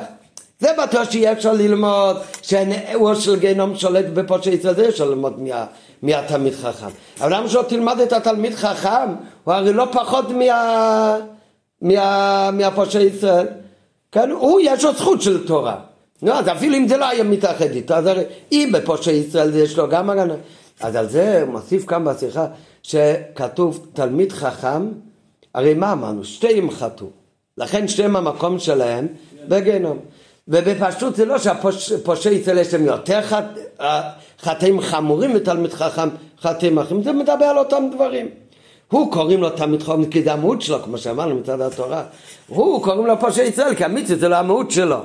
זה 0.61 0.69
בטוח 0.83 1.11
שיהיה 1.11 1.33
אפשר 1.33 1.53
ללמוד 1.53 2.17
שהוא 2.43 3.15
של 3.15 3.39
גיהנום 3.39 3.77
שולט 3.77 4.05
בפושעי 4.15 4.55
ישראל, 4.55 4.75
זה 4.75 4.89
אפשר 4.89 5.05
ללמוד 5.05 5.43
מה, 5.43 5.67
מהתלמיד 6.03 6.55
חכם. 6.55 6.87
אבל 7.21 7.37
למה 7.37 7.49
שלא 7.49 7.63
תלמד 7.63 8.01
את 8.01 8.13
התלמיד 8.13 8.55
חכם? 8.55 9.09
הוא 9.45 9.55
הרי 9.55 9.73
לא 9.73 9.89
פחות 9.93 10.31
מה, 10.31 11.17
מה, 11.83 12.51
מהפושעי 12.53 13.03
ישראל. 13.03 13.47
כן, 14.13 14.31
הוא 14.31 14.61
יש 14.63 14.85
לו 14.85 14.93
זכות 14.93 15.23
של 15.23 15.47
תורה. 15.47 15.77
נו, 16.23 16.33
אז 16.33 16.49
אפילו 16.49 16.77
אם 16.77 16.89
זה 16.89 16.97
לא 16.97 17.09
היה 17.09 17.25
מתאחד 17.25 17.71
איתו, 17.71 17.95
אז 17.95 18.07
הרי 18.07 18.23
אם 18.53 18.71
בפושעי 18.73 19.15
ישראל 19.15 19.57
יש 19.57 19.79
לו 19.79 19.89
גם 19.89 20.11
הגנה. 20.11 20.35
אז 20.81 20.97
על 20.97 21.09
זה 21.09 21.43
הוא 21.43 21.53
מוסיף 21.53 21.87
כאן 21.87 22.05
בשיחה 22.05 22.47
שכתוב 22.83 23.87
תלמיד 23.93 24.33
חכם, 24.33 24.89
הרי 25.55 25.75
מה 25.75 25.93
אמרנו? 25.93 26.25
שתיהם 26.25 26.71
חטאו. 26.71 27.07
לכן 27.59 27.89
שתיהם 27.89 28.17
המקום 28.17 28.59
שלהם 28.59 29.07
בגיהנום. 29.49 29.99
ובפשטות 30.49 31.17
זה 31.17 31.25
לא 31.25 31.39
שהפושעי 31.39 32.35
ישראל 32.35 32.59
יש 32.59 32.75
להם 32.75 32.85
יותר 32.85 33.23
חט... 33.23 33.45
חטאים 34.41 34.81
חמורים 34.81 35.33
ותלמיד 35.35 35.73
חכם 35.73 36.09
חטאים 36.41 36.79
אחרים, 36.79 37.03
זה 37.03 37.13
מדבר 37.13 37.45
על 37.45 37.59
אותם 37.59 37.85
דברים. 37.95 38.29
הוא 38.91 39.13
קוראים 39.13 39.41
לו 39.41 39.51
תלמיד 39.51 39.83
חכם 39.83 40.05
כי 40.05 40.23
זה 40.23 40.33
המהות 40.33 40.63
שלו, 40.63 40.83
כמו 40.83 40.99
שאמרנו 40.99 41.35
מצד 41.35 41.61
התורה. 41.61 42.03
הוא 42.49 42.83
קוראים 42.83 43.07
לו 43.07 43.21
פושעי 43.21 43.49
ישראל 43.49 43.75
כי 43.75 43.85
המצווה 43.85 44.19
זה 44.19 44.29
לא 44.29 44.37
המהות 44.37 44.71
שלו. 44.71 44.99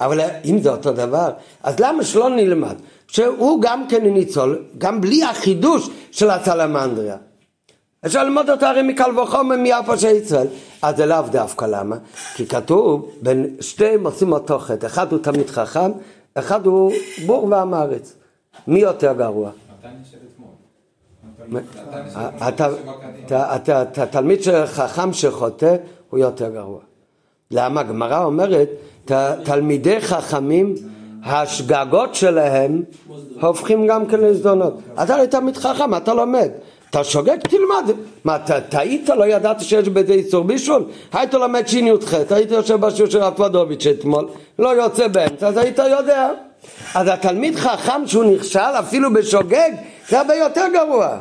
אבל 0.00 0.20
אם 0.44 0.58
זה 0.58 0.70
אותו 0.70 0.92
דבר, 0.92 1.30
אז 1.62 1.80
למה 1.80 2.04
שלא 2.04 2.28
נלמד? 2.30 2.74
שהוא 3.08 3.62
גם 3.62 3.88
כן 3.88 4.04
ניצול, 4.04 4.64
גם 4.78 5.00
בלי 5.00 5.24
החידוש 5.24 5.90
של 6.10 6.30
הסלמנדריה. 6.30 7.16
אפשר 8.06 8.24
ללמוד 8.24 8.50
אותו 8.50 8.66
הרי 8.66 8.82
מקל 8.82 9.18
וחומר 9.18 9.56
מהפושעי 9.56 10.16
ישראל. 10.16 10.46
אז 10.82 10.96
זה 10.96 11.06
לאו 11.06 11.22
דווקא, 11.30 11.64
למה? 11.64 11.96
כי 12.34 12.46
כתוב, 12.46 13.10
בין 13.22 13.56
שתיהם 13.60 14.06
עושים 14.06 14.32
אותו 14.32 14.58
חטא. 14.58 14.86
אחד 14.86 15.12
הוא 15.12 15.20
תלמיד 15.22 15.50
חכם, 15.50 15.90
אחד 16.34 16.66
הוא 16.66 16.92
בור 17.26 17.44
ועם 17.44 17.74
הארץ. 17.74 18.14
מי 18.66 18.80
יותר 18.80 19.12
גרוע? 19.12 19.50
של. 21.50 21.60
אתה- 22.48 22.68
אתה- 23.28 23.56
אתה- 23.56 23.82
אתה 23.82 24.06
תלמיד 24.06 24.42
של 24.42 24.66
חכם 24.66 25.12
שחוטא 25.12 25.76
הוא 26.10 26.18
יותר 26.20 26.48
גרוע. 26.50 26.80
למה? 27.50 27.80
הגמרא 27.80 28.24
אומרת, 28.24 28.68
תלמידי 29.44 30.00
חכמים, 30.00 30.74
השגגות 31.24 32.14
שלהם 32.14 32.82
הופכים 33.40 33.86
גם 33.86 34.06
כן 34.06 34.20
לזדונות. 34.20 34.74
אתה 35.02 35.14
הרי 35.14 35.26
תלמיד 35.26 35.56
חכם, 35.56 35.94
אתה 35.94 36.14
לומד. 36.14 36.50
אתה 36.90 37.04
שוגג, 37.04 37.36
תלמד. 37.40 37.96
מה, 38.24 38.38
טעית? 38.68 39.08
לא 39.08 39.24
ידעת 39.24 39.60
שיש 39.60 39.88
בזה 39.88 40.12
איסור 40.12 40.44
בישול? 40.44 40.84
היית 41.12 41.34
לומד 41.34 41.68
שי"ח, 41.68 42.14
היית 42.30 42.50
יושב 42.50 42.80
בשיעור 42.80 43.10
של 43.10 43.18
רפדוביץ' 43.18 43.86
אתמול, 43.86 44.28
לא 44.58 44.68
יוצא 44.68 45.08
באמצע, 45.08 45.48
אז 45.48 45.56
היית 45.56 45.78
יודע. 45.78 46.30
אז 46.94 47.08
התלמיד 47.08 47.56
חכם 47.56 48.06
שהוא 48.06 48.24
נכשל 48.24 48.58
אפילו 48.58 49.12
בשוגג, 49.12 49.70
זה 50.08 50.20
הרבה 50.20 50.34
יותר 50.34 50.64
גרוע. 50.72 51.18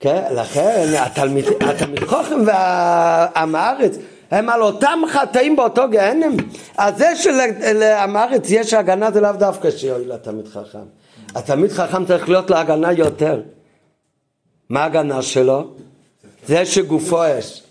כן, 0.00 0.22
לכן 0.34 0.86
התלמיד, 0.98 1.44
התלמיד 1.60 2.04
חוכם 2.04 2.40
ועם 2.46 3.54
הארץ 3.54 3.96
הם 4.30 4.48
על 4.48 4.62
אותם 4.62 4.98
חטאים 5.08 5.56
באותו 5.56 5.82
גהנם. 5.90 6.36
אז 6.78 6.98
זה 6.98 7.16
שלעם 7.16 8.16
הארץ 8.16 8.50
יש 8.50 8.74
הגנה 8.74 9.10
זה 9.10 9.20
לאו 9.20 9.32
דווקא 9.32 9.70
שיועיל 9.70 10.12
לתלמיד 10.12 10.48
חכם. 10.48 10.84
התלמיד 11.34 11.72
חכם 11.72 12.06
צריך 12.06 12.28
להיות 12.28 12.50
לו 12.50 12.56
הגנה 12.56 12.92
יותר. 12.92 13.40
מה 14.70 14.82
ההגנה 14.82 15.22
שלו? 15.22 15.64
זה 16.46 16.66
שגופו 16.66 17.38
אש. 17.38 17.62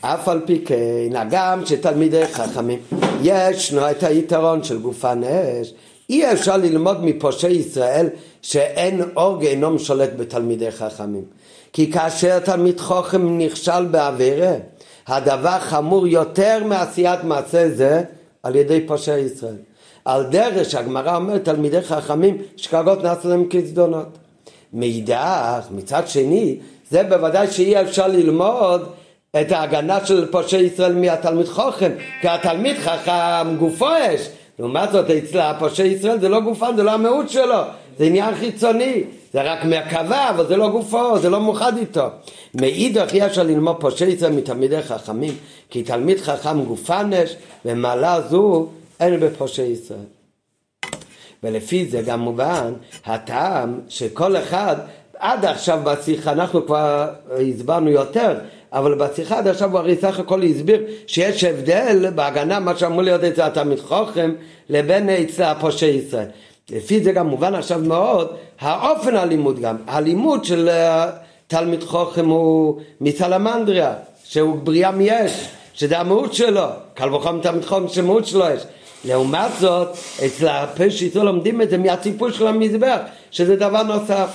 אף 0.00 0.28
על 0.28 0.40
פי 0.46 0.64
כן, 0.64 1.16
הגם 1.16 1.66
שתלמידי 1.66 2.26
חכמים 2.26 2.78
ישנו 3.22 3.90
את 3.90 4.02
היתרון 4.02 4.64
של 4.64 4.78
גופן 4.78 5.24
אש, 5.24 5.74
אי 6.10 6.32
אפשר 6.32 6.56
ללמוד 6.56 7.04
מפושעי 7.04 7.52
ישראל 7.52 8.08
שאין 8.42 9.02
אור 9.16 9.40
גיהנום 9.40 9.78
שולט 9.78 10.10
בתלמידי 10.16 10.70
חכמים. 10.70 11.24
כי 11.72 11.92
כאשר 11.92 12.38
תלמיד 12.38 12.80
חוכם 12.80 13.38
נכשל 13.38 13.84
בעבירה, 13.84 14.52
הדבר 15.06 15.58
חמור 15.58 16.06
יותר 16.06 16.64
מעשיית 16.64 17.24
מעשה 17.24 17.68
זה 17.68 18.02
על 18.42 18.56
ידי 18.56 18.86
פושעי 18.86 19.20
ישראל. 19.20 19.56
על 20.04 20.24
דרך 20.24 20.70
שהגמרא 20.70 21.16
אומרת 21.16 21.44
תלמידי 21.44 21.82
חכמים 21.82 22.38
שכבות 22.56 23.02
נעשו 23.02 23.28
להם 23.28 23.44
כזדונות. 23.50 24.18
מאידך, 24.72 25.66
מצד 25.70 26.08
שני, 26.08 26.58
זה 26.90 27.02
בוודאי 27.02 27.50
שאי 27.50 27.80
אפשר 27.80 28.06
ללמוד 28.08 28.88
את 29.40 29.52
ההגנה 29.52 30.06
של 30.06 30.26
פושעי 30.30 30.62
ישראל 30.62 30.94
מהתלמיד 30.94 31.46
חוכם, 31.46 31.92
כי 32.20 32.28
התלמיד 32.28 32.76
חכם 32.78 33.56
גופו 33.58 33.86
אש. 33.86 34.28
לעומת 34.58 34.92
זאת, 34.92 35.10
אצל 35.10 35.40
הפושעי 35.40 35.88
ישראל 35.88 36.20
זה 36.20 36.28
לא 36.28 36.40
גופן, 36.40 36.76
זה 36.76 36.82
לא 36.82 36.90
המהות 36.90 37.30
שלו, 37.30 37.58
זה 37.98 38.04
עניין 38.04 38.34
חיצוני, 38.34 39.04
זה 39.36 39.42
רק 39.42 39.64
מהקווה, 39.64 40.30
אבל 40.30 40.46
זה 40.46 40.56
לא 40.56 40.68
גופו, 40.68 41.18
זה 41.18 41.30
לא 41.30 41.40
מאוחד 41.40 41.76
איתו. 41.76 42.06
מאידך 42.54 43.12
אי 43.12 43.26
אפשר 43.26 43.42
ללמוד 43.42 43.76
ישראל 44.08 44.32
מתלמידי 44.32 44.82
חכמים, 44.82 45.34
כי 45.70 45.82
תלמיד 45.82 46.20
חכם 46.20 46.64
גופן 46.64 47.12
אש, 47.12 47.36
ומעלה 47.64 48.20
זו 48.20 48.68
אין 49.00 49.14
ישראל. 49.62 49.98
ולפי 51.42 51.86
זה 51.86 52.02
גם 52.02 52.20
מובן 52.20 52.72
הטעם 53.06 53.80
שכל 53.88 54.36
אחד 54.36 54.76
עד 55.18 55.44
עכשיו 55.44 55.80
בשיחה 55.84 56.32
אנחנו 56.32 56.66
כבר 56.66 57.08
הסברנו 57.30 57.90
יותר 57.90 58.38
אבל 58.72 58.94
בשיחה 58.94 59.38
עד 59.38 59.48
עכשיו 59.48 59.70
הוא 59.70 59.78
הרי 59.78 59.96
סך 59.96 60.18
הכל 60.18 60.42
הסביר 60.42 60.82
שיש 61.06 61.44
הבדל 61.44 62.10
בהגנה 62.14 62.60
מה 62.60 62.76
שאמור 62.76 63.02
להיות 63.02 63.24
אצל 63.24 63.42
התלמיד 63.42 63.80
חוכם 63.80 64.32
לבין 64.68 65.08
אצל 65.08 65.42
הפושעי 65.42 65.88
ישראל 65.88 66.26
לפי 66.70 67.00
זה 67.00 67.12
גם 67.12 67.26
מובן 67.26 67.54
עכשיו 67.54 67.78
מאוד 67.78 68.36
האופן 68.60 69.16
הלימוד 69.16 69.60
גם 69.60 69.76
הלימוד 69.86 70.44
של 70.44 70.68
אה, 70.68 71.10
תלמיד 71.46 71.82
חוכם 71.82 72.28
הוא 72.28 72.80
מסלמנדריה 73.00 73.94
שהוא 74.24 74.56
בריאה 74.58 74.90
מיש 74.90 75.48
שזה 75.74 75.98
המהות 75.98 76.34
שלו 76.34 76.66
קל 76.94 77.14
וחומר 77.14 77.42
תלמיד 77.42 77.64
חוכם 77.64 77.88
שמהות 77.88 78.26
שלו 78.26 78.44
יש 78.54 78.62
לעומת 79.04 79.50
זאת, 79.60 79.88
אצל 80.26 80.48
הפשיטו 80.48 81.24
לומדים 81.24 81.62
את 81.62 81.70
זה 81.70 81.78
מהטיפול 81.78 82.32
של 82.32 82.46
המזבח, 82.46 82.98
שזה 83.30 83.56
דבר 83.56 83.82
נוסף. 83.82 84.28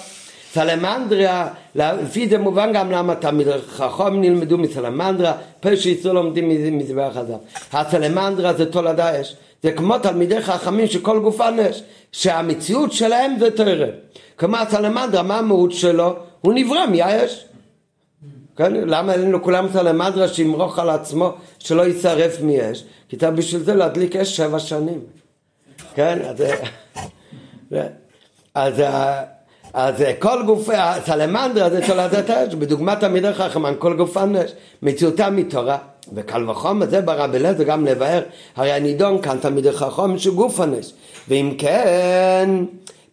סלמנדריה, 0.53 1.47
לפי 1.75 2.29
זה 2.29 2.37
מובן 2.37 2.73
גם 2.73 2.91
למה 2.91 3.15
תמיד 3.15 3.47
חכם 3.67 4.21
נלמדו 4.21 4.57
מסלמנדריה, 4.57 5.33
פשיטו 5.59 6.13
לומדים 6.13 6.77
מזבח 6.77 7.11
הזב. 7.15 7.37
הסלמנדריה 7.73 8.53
זה 8.53 8.71
תולדה 8.71 9.21
אש, 9.21 9.35
זה 9.63 9.71
כמו 9.71 9.99
תלמידי 9.99 10.41
חכמים 10.41 10.87
שכל 10.87 11.19
גופן 11.19 11.59
אש, 11.59 11.83
שהמציאות 12.11 12.91
שלהם 12.91 13.35
זה 13.39 13.51
תרא. 13.51 13.87
כמו 14.37 14.57
הסלמנדריה, 14.57 15.23
מה 15.23 15.37
המהות 15.37 15.71
שלו? 15.71 16.15
הוא 16.41 16.53
נברא 16.53 16.85
מהאש. 16.85 17.45
כן? 18.57 18.73
למה 18.73 19.13
אין 19.13 19.31
לו 19.31 19.43
כולם 19.43 19.67
סלמנדרה 19.73 20.27
שימרוך 20.27 20.79
על 20.79 20.89
עצמו 20.89 21.33
שלא 21.59 21.81
יישרף 21.81 22.41
מאש? 22.41 22.83
כי 23.09 23.15
אתה 23.15 23.31
בשביל 23.31 23.63
זה 23.63 23.75
להדליק 23.75 24.15
אש 24.15 24.37
שבע 24.37 24.59
שנים. 24.59 24.99
כן? 25.95 26.19
אז, 26.23 26.43
אז, 28.55 28.83
אז 29.73 30.03
כל 30.19 30.43
גופי, 30.45 30.75
הסלמנדרה 30.75 31.69
זה 31.69 31.87
תולדת 31.87 32.29
האש, 32.29 32.55
בדוגמת 32.55 32.99
תלמידי 32.99 33.33
חכמן, 33.33 33.73
כל 33.79 33.97
גופן 33.97 34.35
אש, 34.35 34.51
מציאותם 34.81 35.35
מתורה. 35.35 35.77
וקל 36.13 36.49
וחומר 36.49 36.89
זה 36.89 37.01
ברא 37.01 37.27
בלזה 37.27 37.63
גם 37.63 37.85
לבאר, 37.85 38.21
הרי 38.55 38.71
הנידון 38.71 39.21
כאן 39.21 39.37
תלמידי 39.41 39.71
חכם 39.71 40.17
שגופן 40.17 40.73
אש. 40.73 40.93
ואם 41.27 41.53
כן, 41.57 42.49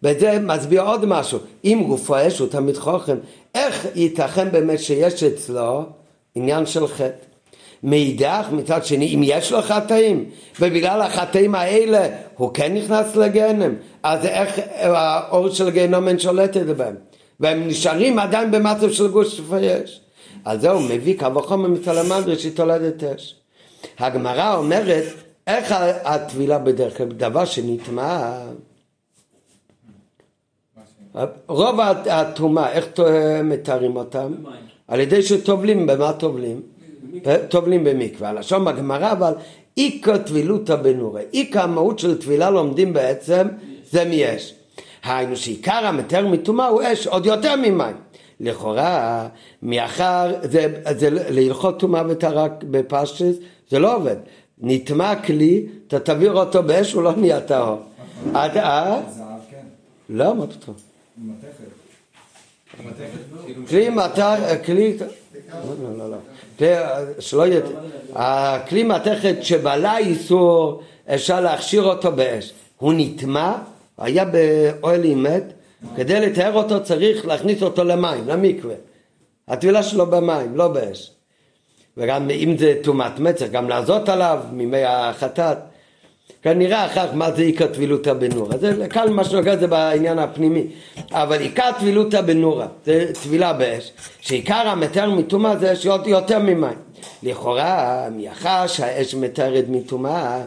וזה 0.03 0.39
מסביר 0.39 0.81
עוד 0.81 1.05
משהו, 1.05 1.39
אם 1.65 1.83
גופו 1.87 2.15
אש 2.27 2.39
הוא 2.39 2.47
תלמיד 2.47 2.77
חוכם, 2.77 3.17
איך 3.55 3.87
ייתכן 3.95 4.51
באמת 4.51 4.79
שיש 4.79 5.23
אצלו 5.23 5.83
עניין 6.35 6.65
של 6.65 6.87
חטא? 6.87 7.29
מאידך, 7.83 8.45
מצד 8.51 8.85
שני, 8.85 9.15
אם 9.15 9.21
יש 9.23 9.51
לו 9.51 9.61
חטאים, 9.61 10.25
ובגלל 10.59 11.01
החטאים 11.01 11.55
האלה 11.55 12.07
הוא 12.37 12.53
כן 12.53 12.73
נכנס 12.73 13.15
לגיהנם, 13.15 13.75
אז 14.03 14.25
איך 14.25 14.59
האור 14.81 15.49
של 15.49 15.69
גיהנום 15.69 16.07
אין 16.07 16.19
שולטת 16.19 16.65
בהם? 16.65 16.95
והם 17.39 17.67
נשארים 17.67 18.19
עדיין 18.19 18.51
במצב 18.51 18.91
של 18.91 19.07
גוש 19.07 19.41
יש. 19.61 20.01
על 20.45 20.59
זה 20.59 20.69
הוא 20.69 20.81
מביא 20.81 21.19
קו 21.19 21.35
וחומר 21.35 21.67
מסלמנדרי 21.67 22.39
שהיא 22.39 22.55
תולדת 22.55 23.03
אש. 23.03 23.35
הגמרא 23.99 24.55
אומרת, 24.55 25.03
איך 25.47 25.75
הטבילה 26.03 26.59
בדרך 26.59 26.97
כלל? 26.97 27.07
דבר 27.07 27.45
שנטמע 27.45 28.39
רוב 31.47 31.79
הטומאה, 32.09 32.71
איך 32.71 32.87
מתארים 33.43 33.95
אותם? 33.95 34.33
על 34.87 34.99
ידי 34.99 35.21
שטובלים, 35.21 35.87
במה 35.87 36.13
טובלים? 36.13 36.61
טובלים 37.49 37.83
במקווה. 37.83 38.29
הלשון 38.29 38.65
בגמרא 38.65 39.11
אבל 39.11 39.33
איכא 39.77 40.17
טבילותא 40.17 40.75
בנורי. 40.75 41.23
איכא 41.33 41.59
המהות 41.59 41.99
של 41.99 42.21
טבילה 42.21 42.49
לומדים 42.49 42.93
בעצם 42.93 43.47
זה 43.91 44.05
מאש. 44.05 44.53
היינו 45.03 45.35
שעיקר 45.35 45.85
המתר 45.85 46.27
מטומאה 46.27 46.67
הוא 46.67 46.81
אש, 46.83 47.07
עוד 47.07 47.25
יותר 47.25 47.55
ממים. 47.55 47.95
לכאורה, 48.39 49.27
מאחר, 49.63 50.31
זה, 50.43 50.81
זה 50.97 51.09
להלכות 51.11 51.79
טומאה 51.79 52.03
וטהרה 52.09 52.47
בפשטס, 52.63 53.35
זה 53.69 53.79
לא 53.79 53.95
עובד. 53.95 54.15
נטמע 54.61 55.15
כלי, 55.15 55.65
אתה 55.87 55.99
תעביר 55.99 56.33
אותו 56.33 56.63
באש, 56.63 56.93
הוא 56.93 57.03
לא 57.03 57.15
נהיה 57.15 57.41
טהור. 57.41 57.79
עד 58.33 58.57
אה? 58.57 59.01
לא, 60.09 60.35
מה 60.35 60.47
פתאום? 60.47 60.75
מתכת. 61.17 61.69
כלי 63.69 63.89
מתכת, 63.89 64.65
כלי... 64.65 64.97
לא, 64.99 65.97
לא, 65.97 66.11
לא. 66.11 66.17
כלי, 66.57 66.67
שלא 67.19 67.47
יהיה... 67.47 67.61
הכלי 68.15 68.83
מתכת 68.83 69.35
שבעלה 69.41 69.97
איסור, 69.97 70.81
אפשר 71.13 71.41
להכשיר 71.41 71.83
אותו 71.83 72.11
באש. 72.11 72.53
הוא 72.77 72.93
נטמע, 72.97 73.57
היה 73.97 74.25
באוהל 74.25 75.03
עם 75.03 75.23
מת, 75.23 75.43
כדי 75.95 76.19
לטהר 76.19 76.53
אותו 76.53 76.83
צריך 76.83 77.25
להכניס 77.25 77.63
אותו 77.63 77.83
למים, 77.83 78.27
למקווה. 78.27 78.75
הטבילה 79.47 79.83
שלו 79.83 80.05
במים, 80.05 80.57
לא 80.57 80.67
באש. 80.67 81.11
וגם 81.97 82.29
אם 82.29 82.57
זה 82.57 82.75
טומאת 82.83 83.11
צריך 83.35 83.51
גם 83.51 83.69
לעזות 83.69 84.09
עליו 84.09 84.39
מימי 84.51 84.83
החטאת. 84.83 85.57
כנראה 86.41 86.85
אחר 86.85 87.07
כך 87.07 87.13
מה 87.13 87.31
זה 87.31 87.41
עיקר 87.41 87.67
טבילותא 87.67 88.13
בנורא. 88.13 88.57
זה 88.57 88.87
כאן 88.89 89.13
מה 89.13 89.23
שנוגע 89.23 89.57
זה 89.57 89.67
בעניין 89.67 90.19
הפנימי. 90.19 90.67
אבל 91.11 91.39
עיקר 91.39 91.69
טבילותא 91.79 92.21
בנורא, 92.21 92.65
זה 92.85 93.11
טבילה 93.23 93.53
באש, 93.53 93.91
שעיקר 94.21 94.67
המתאר 94.67 95.09
מטומאה 95.09 95.57
זה 95.57 95.75
שעוד 95.75 96.07
יותר 96.07 96.39
ממים. 96.39 96.77
לכאורה, 97.23 98.07
מאחר 98.11 98.67
שהאש 98.67 99.15
מתארת 99.15 99.65
מטומאה, 99.69 100.41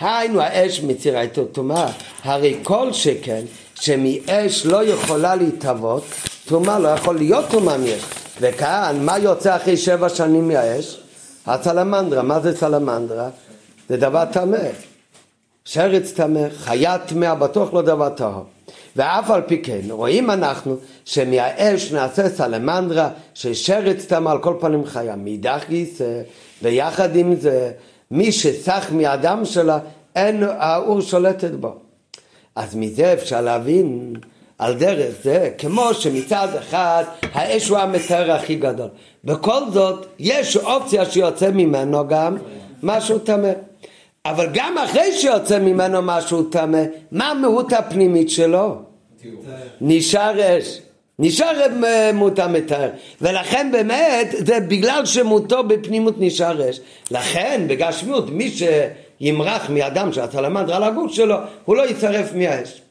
היינו 0.00 0.40
האש 0.40 0.80
מצירה 0.80 1.24
את 1.24 1.38
הטומאה. 1.38 1.86
הרי 2.24 2.58
כל 2.62 2.92
שכן 2.92 3.42
שמאש 3.80 4.66
לא 4.66 4.84
יכולה 4.84 5.34
להתהוות, 5.34 6.04
טומאה 6.46 6.78
לא 6.78 6.88
יכול 6.88 7.16
להיות 7.16 7.44
טומאה 7.50 7.78
מאש. 7.78 8.02
וכאן, 8.40 8.96
מה 9.00 9.18
יוצא 9.18 9.56
אחרי 9.56 9.76
שבע 9.76 10.08
שנים 10.08 10.48
מהאש? 10.48 11.00
הסלמנדרה. 11.46 12.22
מה 12.22 12.40
זה 12.40 12.56
סלמנדרה? 12.56 13.28
זה 13.88 13.96
דבר 13.96 14.24
טמא. 14.32 14.58
שרץ 15.64 16.12
טמא, 16.12 16.40
חיה 16.56 16.98
טמאה, 16.98 17.34
בטוח 17.34 17.74
לא 17.74 17.82
דבר 17.82 18.08
טהור. 18.08 18.44
ואף 18.96 19.30
על 19.30 19.42
פי 19.46 19.62
כן, 19.62 19.80
רואים 19.90 20.30
אנחנו 20.30 20.76
שמהאש 21.04 21.92
נעשה 21.92 22.28
סלמנדרה 22.28 23.08
ששרץ 23.34 24.04
טמא 24.04 24.30
על 24.30 24.38
כל 24.38 24.54
פנים 24.60 24.84
חיה. 24.86 25.16
מאידך 25.16 25.64
גיסא, 25.68 26.22
ויחד 26.62 27.16
עם 27.16 27.34
זה, 27.36 27.70
מי 28.10 28.32
שסח 28.32 28.86
מהדם 28.90 29.44
שלה, 29.44 29.78
אין 30.16 30.42
האור 30.58 31.00
שולטת 31.00 31.50
בו. 31.50 31.87
אז 32.58 32.76
מזה 32.76 33.12
אפשר 33.12 33.40
להבין 33.40 34.14
על 34.58 34.74
דרך 34.74 35.14
זה, 35.22 35.50
כמו 35.58 35.94
שמצד 35.94 36.48
אחד 36.58 37.04
האש 37.32 37.68
הוא 37.68 37.78
המתאר 37.78 38.32
הכי 38.32 38.54
גדול. 38.54 38.88
בכל 39.24 39.60
זאת, 39.72 40.06
יש 40.18 40.56
אופציה 40.56 41.04
שיוצא 41.04 41.50
ממנו 41.50 42.08
גם 42.08 42.36
משהו 42.82 43.18
טמא. 43.18 43.52
אבל 44.24 44.46
גם 44.52 44.78
אחרי 44.78 45.12
שיוצא 45.12 45.58
ממנו 45.58 45.98
משהו 46.02 46.42
טמא, 46.42 46.82
מה 47.12 47.30
המהות 47.30 47.72
הפנימית 47.72 48.30
שלו? 48.30 48.76
נשאר 49.80 50.58
אש. 50.58 50.80
נשאר 51.18 51.66
מות 52.14 52.38
המתאר. 52.38 52.88
ולכן 53.20 53.68
באמת, 53.72 54.34
זה 54.46 54.60
בגלל 54.60 55.06
שמותו 55.06 55.64
בפנימות 55.64 56.14
נשאר 56.18 56.70
אש. 56.70 56.80
לכן, 57.10 57.64
בגשמיות, 57.68 58.30
מי 58.30 58.50
שימרח 59.18 59.70
מאדם 59.70 60.12
שהסלמנדר 60.12 60.74
על 60.74 60.82
הגוף 60.82 61.12
שלו, 61.12 61.36
הוא 61.64 61.76
לא 61.76 61.82
יישרף 61.82 62.34
מהאש. 62.34 62.82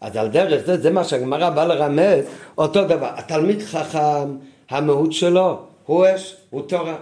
אז 0.00 0.16
על 0.16 0.28
דרך 0.28 0.66
זה, 0.66 0.76
זה 0.76 0.90
מה 0.90 1.04
שהגמרא 1.04 1.50
באה 1.50 1.64
לרמז, 1.64 2.24
אותו 2.58 2.84
דבר. 2.84 3.10
התלמיד 3.14 3.62
חכם, 3.62 4.36
המהות 4.70 5.12
שלו 5.12 5.58
הוא 5.86 6.06
אש, 6.14 6.36
הוא 6.50 6.62
תורה. 6.62 6.96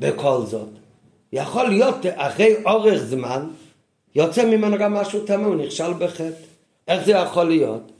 בכל 0.00 0.40
זאת, 0.46 0.68
יכול 1.32 1.68
להיות 1.68 2.06
אחרי 2.14 2.54
אורך 2.66 2.98
זמן, 2.98 3.46
יוצא 4.14 4.44
ממנו 4.44 4.78
גם 4.78 4.94
משהו 4.94 5.20
טמא, 5.20 5.46
הוא 5.46 5.54
נכשל 5.54 5.92
בחטא. 5.92 6.52
איך 6.88 7.04
זה 7.04 7.12
יכול 7.12 7.44
להיות? 7.44 7.92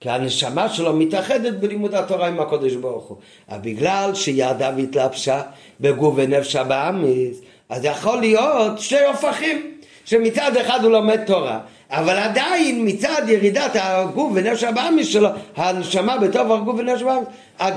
כי 0.00 0.10
הנשמה 0.10 0.68
שלו 0.68 0.96
מתאחדת 0.96 1.54
בלימוד 1.54 1.94
התורה 1.94 2.28
עם 2.28 2.40
הקודש 2.40 2.74
ברוך 2.74 3.04
הוא. 3.04 3.16
אבל 3.48 3.58
בגלל 3.58 4.14
שידיו 4.14 4.72
התלבשה 4.78 5.42
בגוף 5.80 6.14
ונפשה 6.16 6.64
באמיס, 6.64 7.40
אז 7.68 7.84
יכול 7.84 8.20
להיות 8.20 8.78
שתי 8.78 9.04
הופכים, 9.04 9.74
שמצד 10.04 10.56
אחד 10.56 10.84
הוא 10.84 10.92
לומד 10.92 11.24
תורה, 11.24 11.60
אבל 11.90 12.16
עדיין 12.18 12.88
מצד 12.88 13.22
ירידת 13.28 13.70
הגוף 13.74 14.32
ונפש 14.34 14.64
באמיס 14.64 15.08
שלו, 15.08 15.28
הנשמה 15.56 16.18
בתוך 16.18 16.50
הגוף 16.50 16.76
ונפש 16.78 17.02
באמיס, 17.02 17.28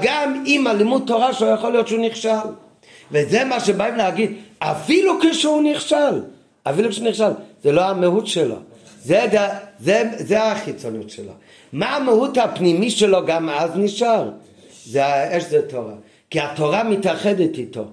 גם 0.02 0.44
עם 0.46 0.68
הלימוד 0.68 1.04
תורה 1.08 1.34
שלו 1.34 1.48
יכול 1.48 1.72
להיות 1.72 1.88
שהוא 1.88 2.06
נכשל. 2.06 2.30
וזה 3.12 3.44
מה 3.44 3.60
שבאים 3.60 3.96
להגיד, 3.96 4.32
אפילו 4.60 5.14
כשהוא 5.22 5.64
נכשל, 5.64 6.22
אפילו 6.64 6.90
כשהוא 6.90 7.08
נכשל, 7.08 7.32
זה 7.64 7.72
לא 7.72 7.82
המהות 7.82 8.28
שלו, 8.28 8.56
זה, 9.04 9.26
זה, 9.32 9.40
זה, 9.80 10.04
זה 10.18 10.44
החיצוניות 10.44 11.10
שלו. 11.10 11.32
מה 11.74 11.96
המהות 11.96 12.38
הפנימי 12.38 12.92
שלו 12.92 13.26
גם 13.26 13.50
אז 13.50 13.72
נשאר? 13.76 14.30
זה 14.86 15.06
האש 15.06 15.44
זה 15.44 15.62
תורה. 15.62 15.94
כי 16.30 16.40
התורה 16.40 16.84
מתאחדת 16.84 17.58
איתו. 17.58 17.86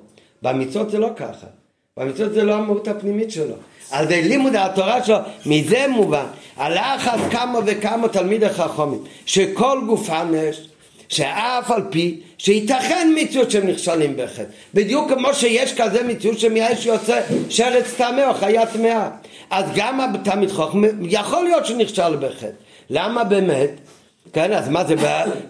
במצוות 0.42 0.90
זה 0.90 0.98
לא 0.98 1.10
ככה. 1.16 1.46
במצוות 1.98 2.32
זה 2.32 2.44
לא 2.44 2.54
המהות 2.54 2.88
הפנימית 2.88 3.30
שלו. 3.30 3.54
על 3.90 4.08
זה 4.08 4.20
לימוד 4.24 4.56
התורה 4.56 5.04
שלו, 5.04 5.16
מזה 5.46 5.86
מובן. 5.88 6.24
הלך 6.56 7.08
אז 7.08 7.20
כמה 7.30 7.58
וכמה 7.66 8.08
תלמידי 8.08 8.48
חכמים, 8.48 9.04
שכל 9.26 9.80
גופם 9.86 10.34
אש, 10.50 10.68
שאף 11.08 11.70
על 11.70 11.82
פי 11.90 12.20
שייתכן 12.38 13.14
מציאות 13.16 13.50
שהם 13.50 13.66
נכשלים 13.66 14.16
בחטא. 14.16 14.44
בדיוק 14.74 15.12
כמו 15.12 15.34
שיש 15.34 15.74
כזה 15.80 16.02
מציאות 16.02 16.38
שמהאש 16.38 16.86
יוצא 16.86 17.20
שרץ 17.48 17.94
טמא 17.96 18.22
או 18.28 18.34
חיה 18.34 18.66
טמאה. 18.66 19.08
אז 19.50 19.64
גם 19.76 20.00
התלמיד 20.00 20.50
חכם 20.50 20.82
יכול 21.02 21.44
להיות 21.44 21.66
שנכשל 21.66 22.16
בחטא. 22.16 22.46
למה 22.90 23.24
באמת? 23.24 23.70
כן, 24.32 24.52
אז 24.52 24.68
מה 24.68 24.84
זה, 24.84 24.94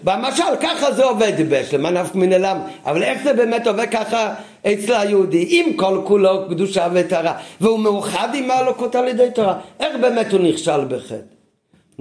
במשל 0.05 0.57
ככה 0.61 0.93
זה 0.93 1.05
עובד 1.05 1.33
בשלמה 1.49 1.91
נפק 1.91 2.15
מן 2.15 2.33
אלם, 2.33 2.59
אבל 2.87 3.03
איך 3.03 3.23
זה 3.25 3.33
באמת 3.33 3.67
עובד 3.67 3.89
ככה 3.91 4.35
אצל 4.67 4.93
היהודי, 4.93 5.47
עם 5.51 5.73
כל 5.77 6.01
כולו 6.05 6.49
קדושה 6.51 6.89
וטהרה, 6.93 7.35
והוא 7.61 7.79
מאוחד 7.79 8.29
עם 8.35 8.51
האלוקות 8.51 8.95
על 8.95 9.09
ידי 9.09 9.29
תורה, 9.35 9.59
איך 9.81 9.97
באמת 10.01 10.33
הוא 10.33 10.41
נכשל 10.41 10.85
בחטא? 10.85 11.39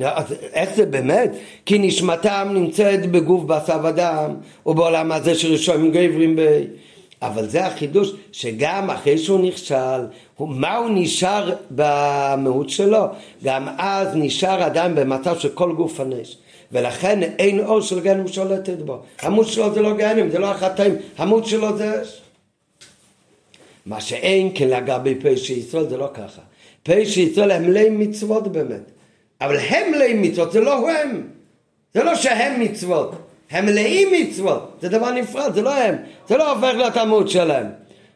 אז 0.03 0.34
איך 0.53 0.76
זה 0.76 0.86
באמת? 0.86 1.32
כי 1.66 1.80
נשמתם 1.80 2.47
נמצאת 2.53 3.12
בגוף 3.12 3.43
בשר 3.43 3.80
ודם, 3.84 4.36
ובעולם 4.66 5.12
הזה 5.12 5.36
שראשונים 5.36 5.91
גברים 5.91 6.36
ב... 6.36 6.41
אבל 7.22 7.49
זה 7.49 7.66
החידוש, 7.66 8.12
שגם 8.32 8.89
אחרי 8.89 9.18
שהוא 9.18 9.39
נכשל, 9.47 10.05
מה 10.39 10.76
הוא 10.76 10.89
נשאר 10.93 11.53
במהות 11.72 12.70
שלו? 12.70 13.05
גם 13.43 13.68
אז 13.78 14.08
נשאר 14.16 14.64
עדיין 14.64 14.95
במצב 14.95 15.39
של 15.39 15.49
כל 15.49 15.74
גוף 15.74 15.99
הנש. 15.99 16.38
ולכן 16.72 17.24
אין 17.24 17.60
אור 17.60 17.82
של 17.82 17.99
גהנם 17.99 18.28
שולטת 18.28 18.78
בו. 18.78 18.99
המות 19.22 19.47
שלו 19.47 19.74
זה 19.74 19.82
לא 19.82 19.93
גהנם, 19.93 20.30
זה 20.30 20.39
לא 20.39 20.51
החטאים, 20.51 20.95
המות 21.18 21.45
שלו 21.45 21.78
זה 21.78 22.01
אש. 22.01 22.22
מה 23.88 24.01
שאין 24.01 24.51
כן 24.55 24.67
לגבי 24.67 25.15
פשע 25.15 25.53
ישראל 25.53 25.89
זה 25.89 25.97
לא 25.97 26.09
ככה. 26.13 26.41
פשע 26.83 27.21
ישראל 27.21 27.51
הם 27.51 27.63
מלאי 27.63 27.89
מצוות 27.89 28.47
באמת. 28.47 28.91
אבל 29.41 29.57
הם 29.59 29.91
מלאי 29.91 30.13
מצוות, 30.13 30.51
זה 30.51 30.61
לא 30.61 30.89
הם. 30.91 31.27
זה 31.93 32.03
לא 32.03 32.15
שהם 32.15 32.61
מצוות. 32.61 33.15
הם 33.51 33.65
מלאים 33.65 34.07
מצוות, 34.11 34.77
זה 34.81 34.89
דבר 34.89 35.11
נפרד, 35.11 35.53
זה 35.53 35.61
לא 35.61 35.73
הם, 35.73 35.95
זה 36.27 36.38
לא 36.38 36.51
הופך 36.51 36.97
המהות 36.97 37.29
שלהם. 37.29 37.67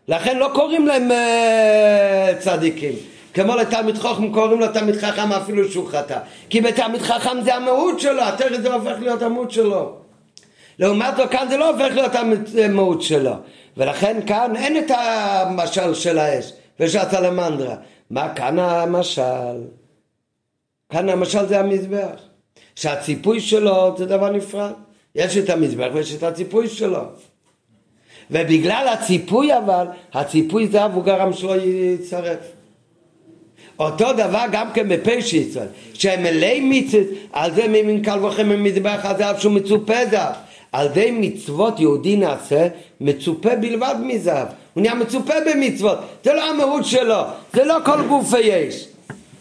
לכן 0.08 0.38
לא 0.38 0.52
קוראים 0.54 0.88
להם 0.88 1.12
uh, 1.12 2.38
צדיקים. 2.40 2.94
כמו 3.34 3.56
לתלמיד 3.56 3.98
חכם 3.98 4.34
קוראים 4.34 4.60
לו 4.60 4.68
תלמיד 4.68 4.96
חכם 4.96 5.32
אפילו 5.32 5.72
שהוא 5.72 5.88
חטא. 5.90 6.18
כי 6.50 6.62
בתלמיד 6.62 7.02
חכם 7.02 7.42
זה 7.44 7.56
המהות 7.56 8.00
שלו, 8.00 8.22
התכף 8.22 8.62
זה 8.62 8.74
הופך 8.74 8.96
להיות 9.00 9.22
המהות 9.22 9.52
שלו. 9.52 9.96
לעומת 10.80 11.18
זאת 11.18 11.30
כאן 11.32 11.48
זה 11.50 11.58
לא 11.58 11.70
הופך 11.70 11.96
להיות 11.96 12.12
המהות 12.64 13.02
שלו. 13.02 13.34
ולכן 13.78 14.20
כאן 14.28 14.56
אין 14.56 14.78
את 14.78 14.92
המשל 14.92 15.94
של 15.94 16.18
האש 16.18 16.54
ושל 16.80 17.00
הסלמנדרה. 17.00 17.76
מה 18.10 18.34
כאן 18.34 18.60
המשל? 18.60 19.58
כאן 20.90 21.10
המשל 21.10 21.46
זה 21.46 21.60
המזבח. 21.60 22.22
שהציפוי 22.76 23.40
שלו 23.40 23.96
זה 23.98 24.06
דבר 24.06 24.30
נפרד. 24.30 24.72
יש 25.16 25.38
את 25.38 25.50
המזבח 25.50 25.88
ויש 25.94 26.16
את 26.16 26.24
הציפוי 26.24 26.70
שלו. 26.70 27.02
ובגלל 28.32 28.88
הציפוי 28.88 29.58
אבל, 29.58 29.88
הציפוי 30.14 30.70
הוא 30.94 31.04
גרם 31.04 31.34
שלא 31.34 31.56
יצטרף. 31.56 32.40
אותו 33.80 34.14
דבר 34.14 34.44
גם 34.52 34.68
כן 34.74 34.90
בפשע 34.90 35.38
ישראל, 35.38 35.68
שהם 35.94 36.24
מלאי 36.24 36.60
מצוות, 36.64 37.08
על 37.32 37.54
זה 37.56 37.68
ממין 37.68 38.04
קל 38.04 38.26
וחם 38.26 38.50
ממזבח 38.50 39.00
הזהב 39.04 39.40
שהוא 39.40 39.54
מצופה 39.54 40.06
זהב. 40.12 40.36
על 40.72 40.86
ידי 40.86 41.12
מצוות 41.12 41.80
יהודי 41.80 42.16
נעשה 42.18 42.68
מצופה 43.02 43.56
בלבד 43.56 43.96
מזהב. 44.04 44.48
הוא 44.74 44.82
נהיה 44.82 44.96
מצופה 44.96 45.34
במצוות, 45.46 45.98
זה 46.24 46.34
לא 46.34 46.50
המהות 46.50 46.86
שלו, 46.86 47.22
זה 47.54 47.66
לא 47.66 47.78
כל 47.86 48.08
גוף 48.08 48.34
יש. 48.44 48.88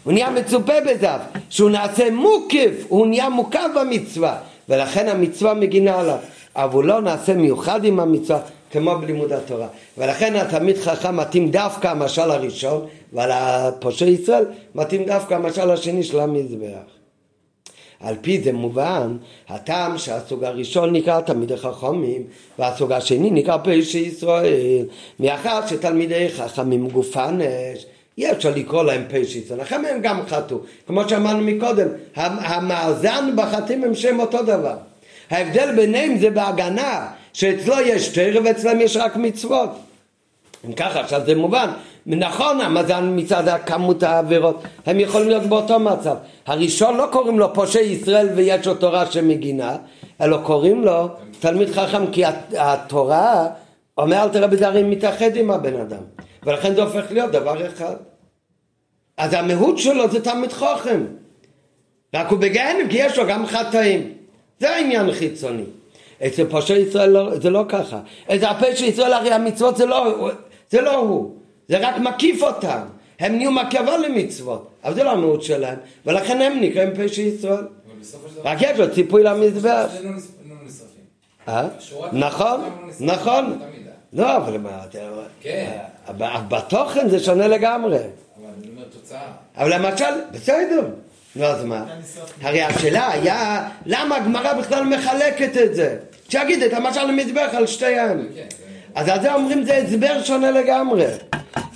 הוא 0.03 0.13
נהיה 0.13 0.29
מצופה 0.29 0.73
בזהב, 0.87 1.21
שהוא 1.49 1.69
נעשה 1.69 2.11
מוקיף, 2.11 2.85
הוא 2.87 3.07
נהיה 3.07 3.29
מוקף 3.29 3.67
במצווה. 3.75 4.37
ולכן 4.69 5.07
המצווה 5.07 5.53
מגינה 5.53 5.99
עליו. 5.99 6.17
אבל 6.55 6.73
הוא 6.73 6.83
לא 6.83 7.01
נעשה 7.01 7.33
מיוחד 7.33 7.83
עם 7.83 7.99
המצווה 7.99 8.39
כמו 8.71 8.97
בלימוד 8.97 9.33
התורה. 9.33 9.67
ולכן 9.97 10.35
התלמיד 10.35 10.77
חכם 10.77 11.17
מתאים 11.17 11.51
דווקא 11.51 11.87
המשל 11.87 12.31
הראשון, 12.31 12.85
ועל 13.13 13.31
הפושע 13.33 14.05
ישראל 14.05 14.45
מתאים 14.75 15.05
דווקא 15.05 15.33
המשל 15.33 15.71
השני 15.71 16.03
של 16.03 16.19
המזבח. 16.19 17.00
על 18.03 18.15
פי 18.21 18.41
זה 18.41 18.53
מובן, 18.53 19.17
הטעם 19.49 19.97
שהסוג 19.97 20.43
הראשון 20.43 20.93
נקרא 20.93 21.21
תלמידי 21.21 21.57
חכמים, 21.57 22.23
והסוג 22.59 22.91
השני 22.91 23.31
נקרא 23.31 23.57
פשע 23.63 23.97
ישראל, 23.97 24.85
מאחר 25.19 25.67
שתלמידי 25.67 26.29
חכמים 26.29 26.89
גופן 26.89 27.39
אש, 27.41 27.85
אי 28.17 28.31
אפשר 28.31 28.51
לקרוא 28.55 28.83
להם 28.83 29.03
פשע 29.09 29.39
ישראל, 29.39 29.61
לכן 29.61 29.85
הם 29.85 30.01
גם 30.01 30.19
חטאו. 30.27 30.57
כמו 30.87 31.09
שאמרנו 31.09 31.43
מקודם, 31.43 31.87
המאזן 32.15 33.33
בחטאים 33.35 33.83
הם 33.83 33.95
שם 33.95 34.19
אותו 34.19 34.43
דבר. 34.43 34.75
ההבדל 35.29 35.75
ביניהם 35.75 36.17
זה 36.17 36.29
בהגנה, 36.29 37.07
שאצלו 37.33 37.75
יש 37.85 38.07
תרא 38.07 38.39
ואצלם 38.45 38.81
יש 38.81 38.97
רק 38.97 39.15
מצוות. 39.15 39.69
אם 40.67 40.73
ככה, 40.73 40.99
עכשיו 40.99 41.21
זה 41.25 41.35
מובן. 41.35 41.69
נכון, 42.05 42.61
המאזן 42.61 43.13
מצד 43.15 43.43
כמות 43.65 44.03
העבירות, 44.03 44.63
הם 44.85 44.99
יכולים 44.99 45.29
להיות 45.29 45.43
באותו 45.43 45.79
מצב. 45.79 46.15
הראשון 46.45 46.97
לא 46.97 47.07
קוראים 47.11 47.39
לו 47.39 47.53
פושע 47.53 47.79
ישראל 47.79 48.29
ויש 48.35 48.67
לו 48.67 48.73
תורה 48.73 49.11
שמגינה, 49.11 49.77
אלא 50.21 50.37
קוראים 50.43 50.83
לו 50.83 51.07
תלמיד 51.39 51.69
חכם, 51.69 52.11
כי 52.11 52.23
התורה 52.57 53.47
אומר 53.97 54.23
אל 54.23 54.29
תראה 54.29 54.67
הרי 54.67 54.83
מתאחד 54.83 55.35
עם 55.35 55.51
הבן 55.51 55.81
אדם. 55.81 56.03
ולכן 56.43 56.75
זה 56.75 56.83
הופך 56.83 57.11
להיות 57.11 57.31
דבר 57.31 57.67
אחד. 57.67 57.95
אז 59.17 59.33
המהות 59.33 59.77
שלו 59.77 60.09
זה 60.09 60.23
תלמיד 60.23 60.53
חוכם. 60.53 61.05
רק 62.15 62.27
הוא 62.27 62.39
בגהנם 62.39 62.89
כי 62.89 62.97
יש 62.97 63.17
לו 63.17 63.27
גם 63.27 63.45
חטאים. 63.45 64.13
זה 64.59 64.69
העניין 64.69 65.11
חיצוני. 65.11 65.63
אצל 66.25 66.45
פושע 66.49 66.73
ישראל 66.73 67.09
לא, 67.09 67.39
זה 67.39 67.49
לא 67.49 67.65
ככה. 67.69 67.99
אצל 68.35 68.45
הפשע 68.45 68.85
ישראל 68.85 69.13
הרי 69.13 69.31
המצוות 69.31 69.77
זה 69.77 69.85
לא, 69.85 70.29
זה 70.69 70.81
לא 70.81 70.95
הוא. 70.95 71.40
זה 71.71 71.77
רק 71.77 71.97
מקיף 71.97 72.43
אותם. 72.43 72.79
הם 73.19 73.35
נהיו 73.37 73.51
מקבה 73.51 73.97
למצוות, 73.97 74.69
אבל 74.83 74.93
זה 74.93 75.03
לא 75.03 75.11
המהות 75.11 75.43
שלהם, 75.43 75.77
ולכן 76.05 76.41
הם 76.41 76.57
נקראים 76.61 76.89
פשע 76.95 77.21
ישראל. 77.21 77.63
רק 78.43 78.57
יש 78.61 78.79
לו 78.79 78.93
ציפוי 78.93 79.23
למזבח. 79.23 79.85
לא 81.47 81.63
נכון, 82.13 82.61
לא 82.99 83.13
נכון. 83.13 83.59
לא, 84.13 84.37
אבל 84.37 84.57
מה, 84.57 84.81
כן. 85.41 85.77
בתוכן 86.47 87.09
זה 87.09 87.19
שונה 87.19 87.47
לגמרי. 87.47 87.97
אבל 87.97 88.03
אני 88.59 88.67
אומר 88.71 88.83
תוצאה. 88.83 89.21
אבל 89.57 89.73
למשל, 89.75 90.05
בסדר, 90.31 90.81
נו 91.35 91.45
אז 91.45 91.63
מה? 91.63 91.85
הרי 92.41 92.61
השאלה 92.61 93.11
היה, 93.11 93.69
למה 93.85 94.15
הגמרא 94.15 94.53
בכלל 94.53 94.83
מחלקת 94.83 95.57
את 95.57 95.75
זה? 95.75 95.97
שיגיד 96.29 96.63
את 96.63 96.73
המשל 96.73 97.03
למזבח 97.05 97.49
על 97.53 97.67
שתיהם. 97.67 98.27
כן, 98.35 98.41
זה- 98.49 98.65
אז 98.95 99.07
על 99.07 99.21
זה 99.21 99.33
אומרים 99.33 99.63
זה 99.63 99.77
הסבר 99.77 100.23
שונה 100.23 100.51
לגמרי. 100.51 101.05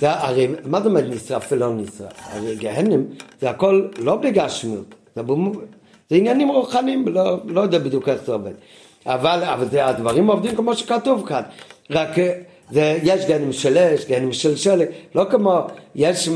זה, 0.00 0.10
הרי 0.10 0.48
מה 0.64 0.78
זאת 0.78 0.86
אומרת 0.86 1.04
נשרף 1.08 1.52
ולא 1.52 1.74
נשרף? 1.74 2.12
הרי 2.32 2.56
גהנם 2.56 3.04
זה 3.40 3.50
הכל 3.50 3.82
לא 3.98 4.16
בגשמיות, 4.16 4.94
זה, 5.16 5.22
זה 6.10 6.16
עניינים 6.16 6.48
רוחניים, 6.48 7.08
לא, 7.08 7.36
לא 7.46 7.60
יודע 7.60 7.78
בדיוק 7.78 8.08
איך 8.08 8.22
זה 8.26 8.32
עובד. 8.32 8.52
אבל, 9.06 9.44
אבל 9.44 9.68
זה, 9.68 9.86
הדברים 9.86 10.26
עובדים 10.30 10.56
כמו 10.56 10.74
שכתוב 10.74 11.26
כאן, 11.26 11.42
רק 11.90 12.18
אה, 12.18 12.32
זה, 12.70 12.98
יש 13.02 13.26
גהנם 13.26 13.52
של 13.52 13.78
אש, 13.78 14.06
גהנם 14.06 14.32
של 14.32 14.56
שלג, 14.56 14.86
לא 15.14 15.24
כמו, 15.30 15.60
יש 15.94 16.28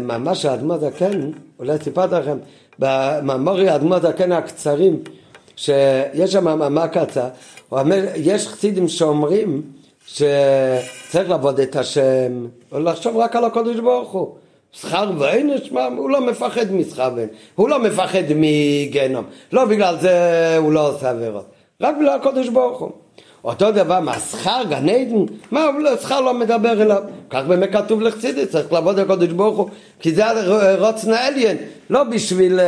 ממש 0.00 0.44
האדמו"ר 0.44 0.78
זקן, 0.78 1.30
אולי 1.58 1.78
סיפרתי 1.82 2.14
לכם, 2.14 2.38
במאמורי 2.78 3.68
האדמו"ר 3.68 4.00
זקן 4.00 4.32
הקצרים, 4.32 4.96
שיש 5.56 6.32
שם 6.32 6.44
מאמר 6.44 6.86
קצר, 6.86 7.28
יש 8.16 8.48
חסידים 8.48 8.88
שאומרים 8.88 9.62
שצריך 10.14 11.28
לעבוד 11.28 11.60
את 11.60 11.76
השם, 11.76 12.46
ולחשוב 12.72 13.16
רק 13.16 13.36
על 13.36 13.44
הקודש 13.44 13.76
ברוך 13.76 14.10
הוא. 14.10 14.34
שכר 14.72 15.10
ועונש, 15.18 15.72
מה, 15.72 15.84
הוא 15.96 16.10
לא 16.10 16.20
מפחד 16.20 16.72
משכר 16.72 17.10
ועונש, 17.16 17.30
הוא 17.54 17.68
לא 17.68 17.78
מפחד 17.78 18.22
מגיהנום, 18.36 19.24
לא 19.52 19.64
בגלל 19.64 19.96
זה 20.00 20.10
הוא 20.58 20.72
לא 20.72 20.88
עושה 20.88 21.10
עבירות, 21.10 21.46
רק 21.80 21.96
בגלל 21.96 22.18
הקודש 22.20 22.48
ברוך 22.48 22.78
הוא. 22.80 22.90
אותו 23.44 23.70
דבר, 23.72 24.00
מה, 24.00 24.18
שכר 24.18 24.62
גן 24.68 24.88
עדן? 24.88 25.24
מה, 25.50 25.66
הוא 25.66 25.80
לא- 25.80 25.96
שכר 25.96 26.20
לא 26.20 26.34
מדבר 26.34 26.82
אליו. 26.82 27.02
כך 27.30 27.42
באמת 27.48 27.72
כתוב 27.72 28.00
לחסידי, 28.02 28.46
צריך 28.46 28.72
לעבוד 28.72 28.98
על 28.98 29.04
הקודש 29.04 29.28
ברוך 29.28 29.58
הוא, 29.58 29.68
כי 30.00 30.14
זה 30.14 30.24
רוצנה 30.78 31.26
עליין, 31.26 31.56
לא 31.90 32.02
בשביל... 32.04 32.60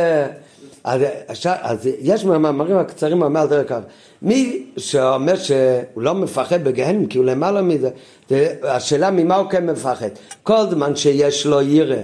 אז, 0.83 1.01
אז 1.45 1.89
יש 1.99 2.25
מהמאמרים 2.25 2.77
הקצרים 2.77 3.21
אומר 3.21 3.45
דרך 3.45 3.69
כך, 3.69 3.79
מי 4.21 4.65
שאומר 4.77 5.35
שהוא 5.35 6.01
לא 6.01 6.13
מפחד 6.13 6.63
בגהנם 6.63 7.05
כי 7.05 7.17
הוא 7.17 7.25
למעלה 7.25 7.61
מזה, 7.61 7.89
זה 8.29 8.55
השאלה 8.63 9.11
ממה 9.11 9.35
הוא 9.35 9.49
כן 9.49 9.65
מפחד. 9.65 10.09
כל 10.43 10.69
זמן 10.69 10.95
שיש 10.95 11.45
לו 11.45 11.61
ירא, 11.61 11.95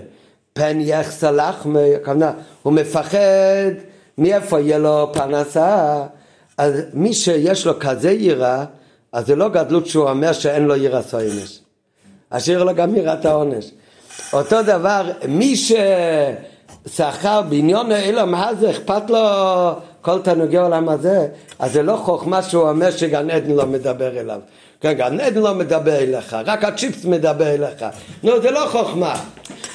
פן 0.53 0.77
יחסה 0.81 1.31
לחמי, 1.31 1.95
הכוונה, 1.95 2.31
הוא 2.63 2.73
מפחד 2.73 3.71
מאיפה 4.17 4.59
יהיה 4.59 4.77
לו 4.77 5.09
פרנסה, 5.13 6.03
אז 6.57 6.73
מי 6.93 7.13
שיש 7.13 7.65
לו 7.65 7.79
כזה 7.79 8.11
יראה, 8.11 8.65
אז 9.11 9.27
זה 9.27 9.35
לא 9.35 9.49
גדלות 9.49 9.87
שהוא 9.87 10.09
אומר 10.09 10.33
שאין 10.33 10.63
לו 10.63 10.75
יראה 10.75 11.01
סוינש. 11.01 11.59
אשאיר 12.29 12.63
לו 12.63 12.75
גם 12.75 12.95
יראת 12.95 13.25
העונש. 13.25 13.71
אותו 14.33 14.61
דבר, 14.61 15.11
מי 15.27 15.55
ששכר 16.87 17.41
בעניון 17.41 17.91
האילם 17.91 18.35
הזה, 18.35 18.69
אכפת 18.69 19.09
לו 19.09 19.19
כל 20.01 20.21
תענוגי 20.21 20.57
העולם 20.57 20.89
הזה, 20.89 21.27
אז 21.59 21.73
זה 21.73 21.83
לא 21.83 21.95
חוכמה 21.95 22.41
שהוא 22.41 22.69
אומר 22.69 22.91
שגן 22.91 23.29
עדן 23.29 23.51
לא 23.51 23.65
מדבר 23.65 24.19
אליו. 24.19 24.39
כן, 24.81 24.93
גן 24.93 25.19
עדן 25.19 25.41
לא 25.41 25.55
מדבר 25.55 25.95
אליך, 25.95 26.37
רק 26.45 26.63
הצ'יפס 26.63 27.05
מדבר 27.05 27.47
אליך. 27.47 27.85
נו, 28.23 28.41
זה 28.41 28.51
לא 28.51 28.65
חוכמה. 28.71 29.15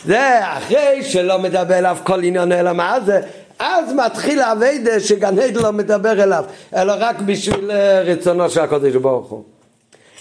זה 0.05 0.38
אחרי 0.42 1.02
שלא 1.02 1.38
מדבר 1.38 1.78
אליו 1.78 1.96
כל 2.05 2.24
עניון 2.24 2.52
העולם 2.52 2.80
הזה, 2.80 3.20
אז 3.59 3.92
מתחיל 4.07 4.40
האביידה 4.40 5.00
שגן 5.00 5.38
עדן 5.38 5.62
לא 5.62 5.72
מדבר 5.72 6.22
אליו, 6.22 6.44
אלא 6.76 6.94
רק 6.98 7.20
בשביל 7.20 7.70
אה, 7.70 8.02
רצונו 8.02 8.50
של 8.50 8.61
הקודש 8.61 8.94
ברוך 8.94 9.30
הוא. 9.30 9.53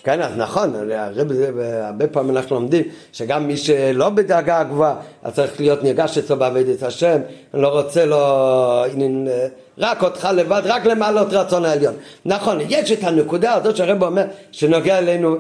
כן, 0.04 0.22
אז 0.22 0.32
נכון, 0.38 0.74
הרב 0.92 1.34
זה, 1.34 1.52
הרבה 1.88 2.08
פעמים 2.08 2.38
אנחנו 2.38 2.56
לומדים 2.56 2.84
שגם 3.14 3.48
מי 3.48 3.58
שלא 3.58 4.10
בדרגה 4.10 4.64
גבוהה, 4.64 4.96
אז 5.24 5.34
צריך 5.34 5.60
להיות 5.60 5.84
נרגש 5.84 6.18
אצלו 6.18 6.38
בעבודת 6.38 6.84
השם, 6.84 7.20
אני 7.54 7.62
לא 7.62 7.68
רוצה 7.68 8.06
לו, 8.06 8.18
רק 9.78 10.04
אותך 10.04 10.30
לבד, 10.36 10.62
רק 10.66 10.86
למעלות 10.86 11.34
רצון 11.34 11.66
העליון. 11.66 11.94
נכון, 12.26 12.58
יש 12.70 12.92
את 12.92 13.04
הנקודה 13.04 13.54
הזאת 13.54 13.76
שהרב 13.76 14.04
אומר 14.04 14.24
שנוגע 14.52 14.98
אלינו, 14.98 15.36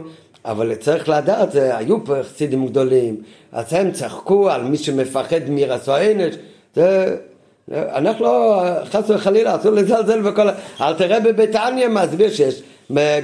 אבל 0.46 0.76
צריך 0.76 1.10
לדעת, 1.10 1.52
זה, 1.52 1.78
היו 1.78 2.06
פה 2.06 2.16
חסידים 2.24 2.68
גדולים, 2.68 3.16
אז 3.52 3.74
הם 3.74 3.92
צחקו 3.92 4.50
על 4.50 4.64
מי 4.64 4.78
שמפחד 4.78 5.50
מרצו 5.50 5.96
ענש, 5.96 6.36
זה... 6.76 7.16
אנחנו 7.72 8.26
לא, 8.26 8.64
חס 8.86 9.10
וחלילה, 9.10 9.56
אסור 9.56 9.72
לזלזל 9.72 10.22
בכל... 10.22 10.48
אל 10.82 10.94
תראה 10.94 11.20
בביתניה 11.20 11.90
מסביר 11.90 12.30
שיש 12.30 12.62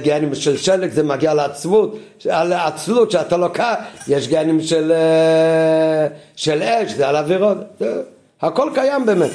גנים 0.02 0.34
של 0.34 0.56
שלג 0.56 0.90
זה 0.90 1.02
מגיע 1.02 1.34
לעצבות, 1.34 1.98
על 2.30 2.52
עצלות 2.52 3.10
שאתה 3.10 3.36
לוקח, 3.36 3.74
יש 4.08 4.28
גנים 4.28 4.60
של, 4.60 4.92
אה, 4.92 6.06
של 6.36 6.62
אש, 6.62 6.92
זה 6.92 7.08
על 7.08 7.26
זה, 7.78 8.02
הכל 8.42 8.70
קיים 8.74 9.06
באמת. 9.06 9.30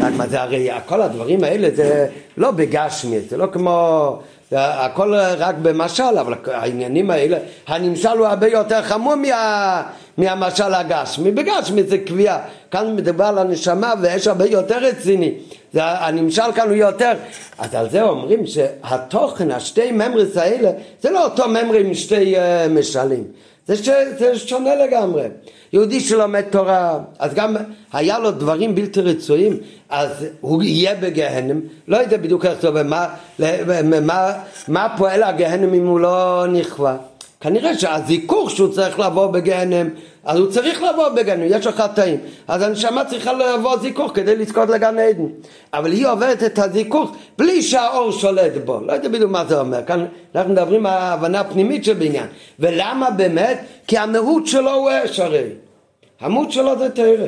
רק 0.00 0.12
מה 0.16 0.26
זה 0.26 0.42
הרי, 0.42 0.68
כל 0.86 1.02
הדברים 1.02 1.44
האלה 1.44 1.68
זה 1.74 2.06
לא 2.36 2.50
בגשמי, 2.50 3.20
זה 3.20 3.36
לא 3.36 3.46
כמו, 3.52 4.18
זה 4.50 4.64
הכל 4.64 5.14
רק 5.38 5.54
במשל, 5.62 6.18
אבל 6.20 6.34
העניינים 6.52 7.10
האלה, 7.10 7.38
הנמשל 7.66 8.18
הוא 8.18 8.26
הרבה 8.26 8.48
יותר 8.48 8.82
חמור 8.82 9.14
מה, 9.14 9.82
מהמשל 10.18 10.74
הגשמי, 10.74 11.30
בגשמי 11.30 11.82
זה 11.82 11.98
קביעה, 11.98 12.38
כאן 12.70 12.96
מדובר 12.96 13.24
על 13.24 13.38
הנשמה 13.38 13.94
ויש 14.02 14.26
הרבה 14.26 14.46
יותר 14.46 14.78
רציני, 14.78 15.34
זה, 15.76 15.84
הנמשל 15.84 16.52
כאן 16.54 16.68
הוא 16.68 16.76
יותר, 16.76 17.12
אז 17.58 17.74
על 17.74 17.90
זה 17.90 18.02
אומרים 18.02 18.46
שהתוכן, 18.46 19.50
השתי 19.50 19.92
ממרס 19.92 20.36
האלה, 20.36 20.70
זה 21.00 21.10
לא 21.10 21.24
אותו 21.24 21.48
ממרי 21.48 21.80
עם 21.80 21.94
שתי 21.94 22.36
uh, 22.36 22.40
משלים, 22.70 23.24
זה, 23.66 23.76
ש, 23.76 23.88
זה 24.18 24.38
שונה 24.38 24.74
לגמרי. 24.74 25.22
יהודי 25.72 26.00
שלומד 26.00 26.40
תורה, 26.40 26.98
אז 27.18 27.34
גם 27.34 27.56
היה 27.92 28.18
לו 28.18 28.30
דברים 28.30 28.74
בלתי 28.74 29.00
רצויים, 29.00 29.56
אז 29.88 30.26
הוא 30.40 30.62
יהיה 30.62 30.94
בגהנם, 30.94 31.60
לא 31.88 31.96
יודע 31.96 32.16
בדיוק 32.16 32.44
איך 32.44 32.60
זה, 32.60 32.68
ומה, 32.74 33.08
מה, 34.02 34.32
מה 34.68 34.94
פועל 34.96 35.22
הגהנם 35.22 35.74
אם 35.74 35.86
הוא 35.86 36.00
לא 36.00 36.44
נכווה. 36.52 36.96
כנראה 37.46 37.78
שהזיכוך 37.78 38.50
שהוא 38.50 38.72
צריך 38.72 39.00
לבוא 39.00 39.26
בגהנם, 39.26 39.88
אז 40.24 40.38
הוא 40.38 40.50
צריך 40.50 40.82
לבוא 40.82 41.08
בגהנם, 41.08 41.46
יש 41.46 41.66
לו 41.66 41.72
חטאים. 41.72 42.18
אז 42.48 42.62
הנשמה 42.62 43.04
צריכה 43.04 43.32
לבוא 43.32 43.76
זיכוך 43.78 44.12
כדי 44.14 44.36
לזכות 44.36 44.68
לגן 44.68 44.98
עדן. 44.98 45.26
אבל 45.72 45.92
היא 45.92 46.06
עוברת 46.06 46.42
את 46.42 46.58
הזיכוך 46.58 47.16
בלי 47.38 47.62
שהאור 47.62 48.12
שולט 48.12 48.52
בו. 48.64 48.80
לא 48.86 48.92
יודע 48.92 49.08
בדיוק 49.08 49.30
מה 49.30 49.44
זה 49.44 49.60
אומר. 49.60 49.84
כאן 49.86 50.06
אנחנו 50.34 50.52
מדברים 50.52 50.86
על 50.86 50.92
ההבנה 50.92 51.40
הפנימית 51.40 51.84
של 51.84 51.92
בעניין. 51.92 52.26
ולמה 52.58 53.10
באמת? 53.10 53.60
כי 53.86 53.98
המהות 53.98 54.46
שלו 54.46 54.74
הוא 54.74 54.90
אש 55.04 55.20
הרי. 55.20 55.44
המהות 56.20 56.52
שלו 56.52 56.78
זה 56.78 56.90
תרא. 56.90 57.26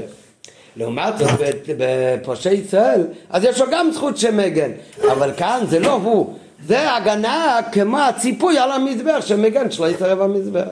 לעומת 0.76 1.18
זאת 1.18 1.30
בפושעי 1.78 2.55
ישראל, 2.55 3.06
אז 3.30 3.44
יש 3.44 3.60
לו 3.60 3.66
גם 3.70 3.90
זכות 3.93 4.16
שמגן. 4.16 4.70
אבל 5.12 5.32
כאן 5.36 5.60
זה 5.68 5.80
לא 5.80 5.93
הוא. 5.93 6.34
זה 6.66 6.94
הגנה 6.94 7.60
כמו 7.72 7.98
הציפוי 7.98 8.59
על 8.59 8.72
המזבח 8.72 9.26
שמגן 9.26 9.70
שלא 9.70 9.86
יתערב 9.86 10.20
המזבח. 10.20 10.68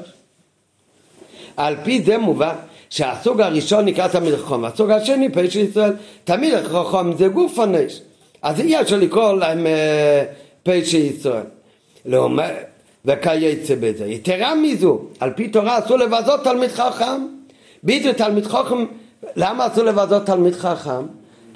על 1.57 1.77
פי 1.85 2.03
זה 2.03 2.19
מובן 2.19 2.55
שהסוג 2.91 3.41
הראשון 3.41 3.85
נקרא 3.85 4.09
תמיד 4.09 4.37
חכם, 4.37 4.65
הסוג 4.65 4.91
השני 4.91 5.29
פשע 5.29 5.61
ישראל, 5.61 5.93
תמיד 6.25 6.55
חכם 6.55 7.17
זה 7.17 7.29
גוף 7.29 7.59
הנש, 7.59 8.01
אז 8.43 8.61
אי 8.61 8.81
אפשר 8.81 8.97
לקרוא 8.97 9.33
להם 9.33 9.67
אה, 9.67 10.25
פשע 10.63 10.99
ישראל. 10.99 11.43
לעומת, 12.05 12.53
וכייצא 13.05 13.75
בזה. 13.81 14.07
יתרה 14.07 14.55
מזו, 14.55 15.01
על 15.21 15.33
פי 15.37 15.49
תורה 15.49 15.79
אסור 15.79 15.97
לבזות 15.97 16.45
תלמיד 16.45 16.71
חכם. 16.71 17.27
ביטו 17.83 18.13
תלמיד 18.13 18.47
חכם, 18.47 18.85
למה 19.37 19.67
אסור 19.67 19.85
לבזות 19.85 20.27
תלמיד 20.27 20.55
חכם? 20.55 21.07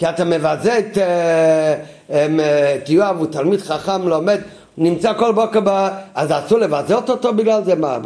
כי 0.01 0.09
אתה 0.09 0.25
מבזה 0.25 0.79
את, 0.79 0.99
אה, 0.99 1.75
אה, 2.11 2.75
את 2.75 2.89
יואב, 2.89 3.17
הוא 3.19 3.27
תלמיד 3.27 3.61
חכם, 3.61 4.09
לומד, 4.09 4.41
נמצא 4.79 5.13
כל 5.19 5.33
בוקר, 5.33 5.61
ב... 5.65 5.89
אז 6.15 6.33
אסור 6.33 6.59
לבזות 6.59 7.11
אותו 7.11 7.35
בגלל 7.35 7.65
זה? 7.65 7.75
מה? 7.75 7.99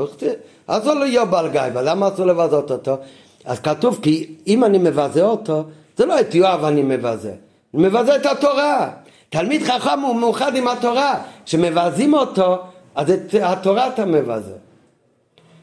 אסור 0.66 0.94
להיות 0.94 1.30
בעל 1.30 1.48
גייבה, 1.48 1.82
למה 1.82 2.08
אסור 2.08 2.26
לבזות 2.26 2.70
אותו? 2.70 2.96
אז 3.44 3.60
כתוב, 3.60 3.98
כי 4.02 4.26
אם 4.46 4.64
אני 4.64 4.78
מבזה 4.78 5.22
אותו, 5.22 5.64
זה 5.96 6.06
לא 6.06 6.20
את 6.20 6.34
יואב 6.34 6.64
אני 6.64 6.82
מבזה, 6.82 7.32
אני 7.74 7.82
מבזה 7.82 8.16
את 8.16 8.26
התורה. 8.26 8.90
תלמיד 9.30 9.62
חכם 9.62 10.00
הוא 10.00 10.16
מאוחד 10.16 10.56
עם 10.56 10.68
התורה, 10.68 11.14
כשמבזים 11.46 12.14
אותו, 12.14 12.58
אז 12.94 13.10
את 13.10 13.34
התורה 13.42 13.88
אתה 13.88 14.04
מבזה. 14.04 14.54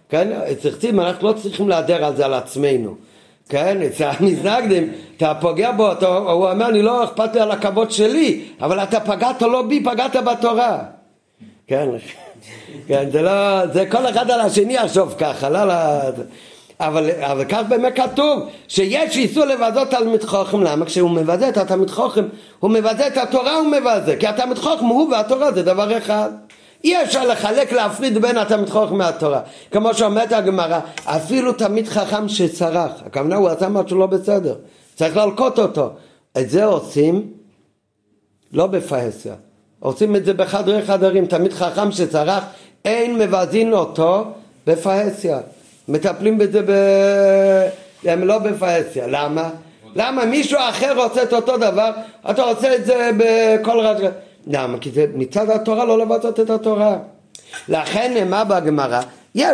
כן, 0.09 0.39
חסידים 0.63 0.99
אנחנו 0.99 1.27
לא 1.27 1.33
צריכים 1.33 1.69
להדר 1.69 2.05
על 2.05 2.15
זה 2.15 2.25
על 2.25 2.33
עצמנו. 2.33 2.95
כן, 3.51 3.77
המזנגדים, 3.99 4.91
אתה 5.17 5.33
פוגע 5.41 5.71
בו, 5.71 5.91
אתה, 5.91 6.07
הוא 6.07 6.49
אומר, 6.49 6.69
אני 6.69 6.81
לא 6.81 7.03
אכפת 7.03 7.35
לי 7.35 7.41
על 7.41 7.51
הכבוד 7.51 7.91
שלי, 7.91 8.41
אבל 8.61 8.79
אתה 8.79 8.99
פגעת 8.99 9.41
לא 9.41 9.61
בי, 9.61 9.83
פגעת 9.83 10.15
בתורה. 10.15 10.79
כן, 11.67 11.89
כן, 12.87 13.09
זה 13.11 13.21
לא, 13.21 13.67
זה 13.67 13.85
כל 13.85 14.09
אחד 14.09 14.31
על 14.31 14.41
השני 14.41 14.73
יחשוב 14.73 15.15
ככה, 15.17 15.49
לא, 15.49 15.67
לא, 15.67 15.73
אבל, 16.79 17.09
אבל 17.21 17.45
כך 17.45 17.61
באמת 17.69 17.95
כתוב 17.95 18.39
שיש 18.67 19.17
איסור 19.17 19.45
לבזות 19.45 19.89
תלמיד 19.89 20.23
חוכם, 20.23 20.63
למה? 20.63 20.85
כשהוא 20.85 21.09
מבזה 21.09 21.49
את 21.49 21.57
התלמיד 21.57 21.89
חוכם, 21.89 22.25
הוא 22.59 22.71
מבזה 22.71 23.07
את 23.07 23.17
התורה 23.17 23.55
הוא 23.55 23.67
מבזה, 23.67 24.15
כי 24.19 24.27
התלמיד 24.27 24.57
חוכם 24.57 24.85
הוא 24.85 25.11
והתורה 25.11 25.51
זה 25.51 25.63
דבר 25.63 25.97
אחד. 25.97 26.29
אי 26.83 27.03
אפשר 27.03 27.27
לחלק, 27.27 27.71
להפריד 27.71 28.17
בין 28.17 28.37
התלמיד 28.37 28.69
חוכם 28.69 28.97
מהתורה. 28.97 29.41
כמו 29.71 29.93
שאומרת 29.93 30.31
הגמרא, 30.31 30.79
אפילו 31.05 31.53
תלמיד 31.53 31.87
חכם 31.87 32.29
שצרח, 32.29 32.91
הכוונה 33.05 33.35
הוא 33.35 33.49
עשה 33.49 33.69
משהו 33.69 33.97
לא 33.97 34.05
בסדר, 34.05 34.55
צריך 34.95 35.17
להלקוט 35.17 35.59
אותו. 35.59 35.89
את 36.37 36.49
זה 36.49 36.65
עושים 36.65 37.27
לא 38.53 38.67
בפרהסיה, 38.67 39.33
עושים 39.79 40.15
את 40.15 40.25
זה 40.25 40.33
בחדרי 40.33 40.81
חדרים, 40.81 41.25
תלמיד 41.25 41.53
חכם 41.53 41.91
שצרח, 41.91 42.43
אין 42.85 43.17
מבזין 43.17 43.73
אותו 43.73 44.25
בפרהסיה. 44.67 45.39
מטפלים 45.87 46.37
בזה 46.37 46.61
ב... 46.61 46.71
הם 48.03 48.23
לא 48.23 48.37
בפרהסיה, 48.37 49.07
למה? 49.07 49.49
למה 49.95 50.25
מישהו 50.25 50.59
אחר 50.69 50.97
עושה 50.97 51.23
את 51.23 51.33
אותו 51.33 51.57
דבר, 51.57 51.91
אתה 52.29 52.41
עושה 52.41 52.75
את 52.75 52.85
זה 52.85 53.11
בכל 53.17 53.79
רעש. 53.79 54.01
למה? 54.47 54.77
כי 54.77 54.91
זה 54.91 55.05
מצד 55.13 55.49
התורה 55.49 55.85
לא 55.85 55.99
לבצעות 55.99 56.39
את 56.39 56.49
התורה. 56.49 56.97
לכן 57.69 58.11
נאמר 58.13 58.43
בגמרא, 58.43 59.01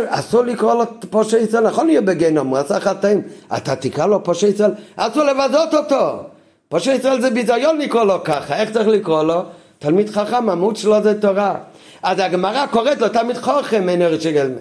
אסור 0.08 0.44
לקרוא 0.44 0.74
לו 0.74 0.84
פושע 1.10 1.38
ישראל, 1.38 1.68
נכון 1.68 1.90
יהיה 1.90 2.02
בגיהנום, 2.02 2.48
הוא 2.48 2.58
עשה 2.58 2.80
חטאים, 2.80 3.22
אתה 3.58 3.76
תקרא 3.76 4.06
לו 4.06 4.24
פושע 4.24 4.48
ישראל, 4.48 4.72
אסור 4.96 5.24
לבזות 5.24 5.74
אותו. 5.74 6.24
פושע 6.70 6.92
ישראל 6.92 7.22
זה 7.22 7.30
ביזיון 7.30 7.78
לקרוא 7.78 8.04
לו 8.04 8.24
ככה, 8.24 8.56
איך 8.56 8.72
צריך 8.72 8.88
לקרוא 8.88 9.24
לו? 9.24 9.42
תלמיד 9.80 10.10
חכם, 10.10 10.50
המהות 10.50 10.78
שלו 10.78 11.04
זה 11.04 11.22
תורה. 11.22 11.56
אז 12.04 12.20
הגמרא 12.20 12.66
קוראת 12.66 13.02
לו 13.02 13.10
תלמיד 13.10 13.38
חוכם, 13.38 13.90
אין 13.90 14.02
ארץ 14.02 14.22
שגל. 14.22 14.52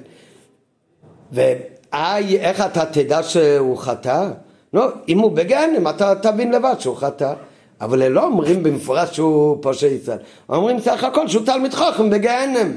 ואיך 1.33 2.61
אתה 2.61 2.85
תדע 2.85 3.23
שהוא 3.23 3.79
חטא? 3.79 4.29
לא, 4.75 4.87
אם 5.09 5.19
הוא 5.19 5.33
בגיהנם 5.33 5.89
אתה 5.89 6.15
תבין 6.15 6.53
לבד 6.53 6.75
שהוא 6.79 6.97
חטא. 6.97 7.33
אבל 7.81 8.09
לא 8.09 8.25
אומרים 8.25 8.63
במפורש 8.63 9.17
שהוא 9.17 9.63
פושע 9.63 9.87
ישראל, 9.87 10.19
אומרים 10.49 10.81
סך 10.81 11.05
הכל 11.05 11.29
שהוא 11.29 11.47
תלמיד 11.47 11.75
חוכם 11.75 12.11
בגיהנם. 12.11 12.73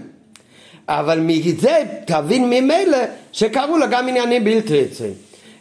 אבל 0.87 1.19
מזה 1.19 1.83
תבין 2.05 2.49
ממילא 2.49 2.97
שקרו 3.31 3.77
לו 3.77 3.85
גם 3.91 4.07
עניינים 4.07 4.43
בלתי 4.43 4.81
רצויים. 4.81 5.13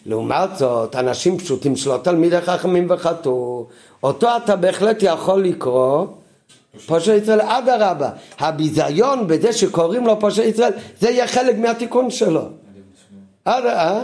לעומת 0.07 0.57
זאת, 0.57 0.97
אנשים 0.97 1.39
פשוטים 1.39 1.77
שלא 1.77 1.99
תלמידי 2.03 2.41
חכמים 2.41 2.87
וחטאו, 2.91 3.67
אותו 4.03 4.29
אתה 4.37 4.57
בהחלט 4.57 4.99
יכול 5.03 5.45
לקרוא 5.45 6.07
פושע 6.87 7.15
ישראל, 7.15 7.41
אדרבה, 7.41 8.11
הביזיון 8.39 9.27
בזה 9.27 9.53
שקוראים 9.53 10.07
לו 10.07 10.21
פושע 10.21 10.43
ישראל, 10.43 10.73
זה 11.01 11.11
יהיה 11.11 11.27
חלק 11.27 11.59
מהתיקון 11.59 12.11
שלו. 12.11 12.43
אה? 13.47 14.01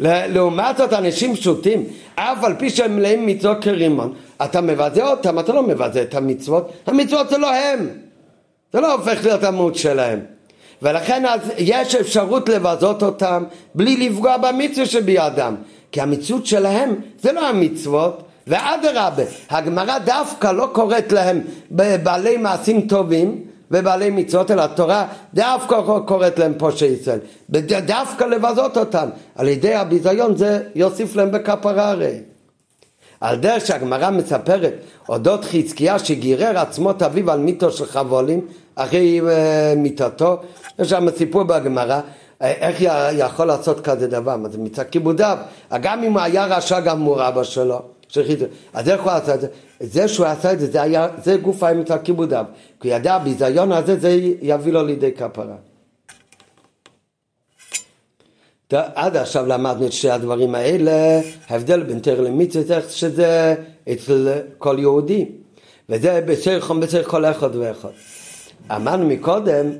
לעומת 0.00 0.76
זאת 0.76 0.92
אנשים 0.92 1.34
פשוטים, 1.34 1.84
אף 2.14 2.44
על 2.44 2.54
פי 2.58 2.70
שהם 2.70 2.96
מלאים 2.96 3.26
מצוות 3.26 3.62
כרימון, 3.62 4.14
אתה 4.44 4.60
מבזה 4.60 5.06
אותם, 5.06 5.38
אתה 5.38 5.52
לא 5.52 5.62
מבזה 5.62 6.02
את 6.02 6.14
המצוות, 6.14 6.72
המצוות 6.86 7.30
זה 7.30 7.38
לא 7.38 7.54
הם, 7.54 7.88
זה 8.72 8.80
לא 8.80 8.92
הופך 8.92 9.24
להיות 9.24 9.44
המהות 9.44 9.76
שלהם. 9.76 10.20
ולכן 10.82 11.26
אז 11.26 11.40
יש 11.58 11.94
אפשרות 11.94 12.48
לבזות 12.48 13.02
אותם 13.02 13.44
בלי 13.74 14.08
לפגוע 14.08 14.36
במצווה 14.36 14.86
שבידם, 14.86 15.54
כי 15.92 16.00
המציאות 16.00 16.46
שלהם 16.46 16.94
זה 17.22 17.32
לא 17.32 17.48
המצוות, 17.48 18.22
ואדרבה, 18.46 19.22
הגמרא 19.50 19.98
דווקא 19.98 20.52
לא 20.52 20.68
קוראת 20.72 21.12
להם 21.12 21.40
בעלי 21.70 22.36
מעשים 22.36 22.80
טובים 22.80 23.44
ובעלי 23.70 24.10
מצוות, 24.10 24.50
אלא 24.50 24.62
התורה 24.62 25.06
דווקא 25.34 25.76
קוראת 26.06 26.38
להם 26.38 26.54
פושעי 26.58 26.88
ישראל, 26.88 27.18
דווקא 27.86 28.24
לבזות 28.24 28.76
אותם, 28.76 29.08
על 29.34 29.48
ידי 29.48 29.74
הביזיון 29.74 30.36
זה 30.36 30.62
יוסיף 30.74 31.16
להם 31.16 31.30
בכפרה 31.30 31.90
הרי. 31.90 32.20
על 33.20 33.36
דרך 33.36 33.66
שהגמרא 33.66 34.10
מספרת 34.10 34.72
אודות 35.08 35.44
חזקיה 35.44 35.98
שגירר 35.98 36.58
עצמו 36.58 36.90
את 36.90 37.02
אביו 37.02 37.30
על 37.30 37.38
מיתו 37.38 37.70
של 37.70 37.86
חבולים 37.86 38.40
אחרי 38.74 39.20
uh, 39.20 39.78
מיתתו, 39.78 40.36
יש 40.78 40.90
שם 40.90 41.10
סיפור 41.16 41.42
בגמרא 41.42 42.00
איך 42.40 42.76
יכול 43.12 43.46
לעשות 43.46 43.80
כזה 43.80 44.06
דבר, 44.06 44.36
מה 44.36 44.48
זה 44.48 44.58
מצד 44.58 44.82
כיבודיו, 44.82 45.38
גם 45.82 46.02
אם 46.02 46.12
הוא 46.12 46.20
היה 46.20 46.46
רשע 46.46 46.80
גמור 46.80 47.28
אבא 47.28 47.42
שלו, 47.42 47.82
אז 48.72 48.88
איך 48.88 49.02
הוא 49.02 49.10
עשה 49.10 49.34
את 49.34 49.40
זה? 49.40 49.46
זה 49.80 50.08
שהוא 50.08 50.26
עשה 50.26 50.52
את 50.52 50.60
זה, 50.60 50.66
זה, 50.66 50.82
היה, 50.82 51.08
זה 51.24 51.36
גוף 51.36 51.62
היה 51.62 51.74
מצד 51.74 51.98
כיבודיו, 52.04 52.44
כי 52.80 52.88
הוא 52.88 52.96
ידע 52.96 53.14
הביזיון 53.14 53.72
הזה 53.72 53.98
זה 54.00 54.18
יביא 54.42 54.72
לו 54.72 54.86
לידי 54.86 55.12
כפרה. 55.12 55.56
עד 58.72 59.16
עכשיו 59.16 59.46
למדנו 59.46 59.86
את 59.86 59.92
שני 59.92 60.10
הדברים 60.10 60.54
האלה, 60.54 61.20
ההבדל 61.48 61.82
בין 61.82 61.98
תר 61.98 62.20
למצווה, 62.20 62.76
איך 62.76 62.90
שזה 62.90 63.54
אצל 63.92 64.28
כל 64.58 64.76
יהודי, 64.78 65.26
וזה 65.88 66.20
בצריך 66.26 66.70
בצריך 66.70 67.08
כל 67.08 67.24
אחד 67.24 67.56
ואחד. 67.56 67.88
אמרנו 68.70 69.06
מקודם 69.06 69.70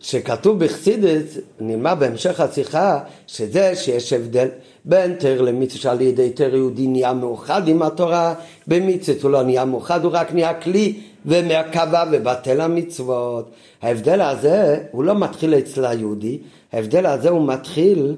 שכתוב 0.00 0.64
בחסידס, 0.64 1.38
נלמד 1.60 1.96
בהמשך 1.98 2.40
השיחה, 2.40 2.98
שזה 3.26 3.76
שיש 3.76 4.12
הבדל 4.12 4.48
בין 4.84 5.14
תר 5.14 5.42
למצווה 5.42 5.80
שעל 5.80 6.00
ידי 6.00 6.30
תר 6.30 6.54
יהודי 6.54 6.86
נהיה 6.86 7.12
מאוחד 7.12 7.68
עם 7.68 7.82
התורה, 7.82 8.34
במצווה 8.66 9.18
הוא 9.22 9.30
לא 9.30 9.42
נהיה 9.42 9.64
מאוחד, 9.64 10.04
הוא 10.04 10.12
רק 10.14 10.32
נהיה 10.32 10.54
כלי 10.54 11.00
ומרכבה 11.26 12.04
ובטל 12.12 12.60
המצוות. 12.60 13.50
ההבדל 13.82 14.20
הזה 14.20 14.78
הוא 14.90 15.04
לא 15.04 15.14
מתחיל 15.14 15.54
אצל 15.54 15.84
היהודי, 15.84 16.38
ההבדל 16.72 17.06
הזה 17.06 17.28
הוא 17.28 17.48
מתחיל 17.48 18.14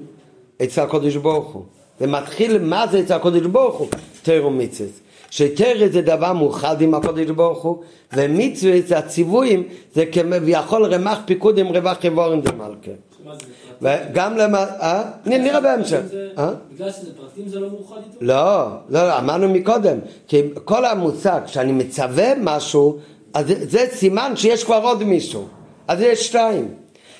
אצל 0.63 0.81
הקודש 0.81 1.15
ברוך 1.15 1.53
הוא. 1.53 1.63
זה 1.99 2.07
מתחיל, 2.07 2.57
מה 2.57 2.87
זה 2.91 2.99
אצל 2.99 3.13
הקודש 3.13 3.41
ברוך 3.41 3.75
הוא? 3.75 3.87
תר 4.21 4.43
ומצווה. 4.47 4.89
שתר 5.29 5.87
זה 5.91 6.01
דבר 6.01 6.33
מאוחד 6.33 6.81
עם 6.81 6.93
הקודש 6.93 7.29
ברוך 7.29 7.63
הוא, 7.63 7.83
ומצווה 8.13 8.81
זה 8.87 8.97
הציוויים, 8.97 9.63
זה 9.93 10.05
כביכול 10.05 10.93
רמ"ח 10.93 11.19
פיקוד 11.25 11.57
עם 11.57 11.67
רווח 11.67 11.97
איבורים 12.03 12.41
דמלכה. 12.41 12.91
וגם 13.81 14.37
למה, 14.37 14.63
אה? 14.63 15.03
נראה 15.25 15.61
בהמשך. 15.61 16.01
אה? 16.37 16.51
בגלל 16.73 16.91
שזה 16.91 17.11
פרטים 17.17 17.47
זה 17.47 17.59
לא 17.59 17.69
מאוחד 17.69 17.95
איתו? 17.95 18.17
לא, 18.21 18.67
לא, 18.89 19.17
אמרנו 19.17 19.49
מקודם, 19.49 19.97
כי 20.27 20.41
כל 20.65 20.85
המושג 20.85 21.41
שאני 21.45 21.71
מצווה 21.71 22.33
משהו, 22.41 22.97
אז 23.33 23.45
זה 23.61 23.85
סימן 23.91 24.35
שיש 24.35 24.63
כבר 24.63 24.81
עוד 24.83 25.03
מישהו, 25.03 25.47
אז 25.87 26.01
יש 26.01 26.27
שתיים. 26.27 26.73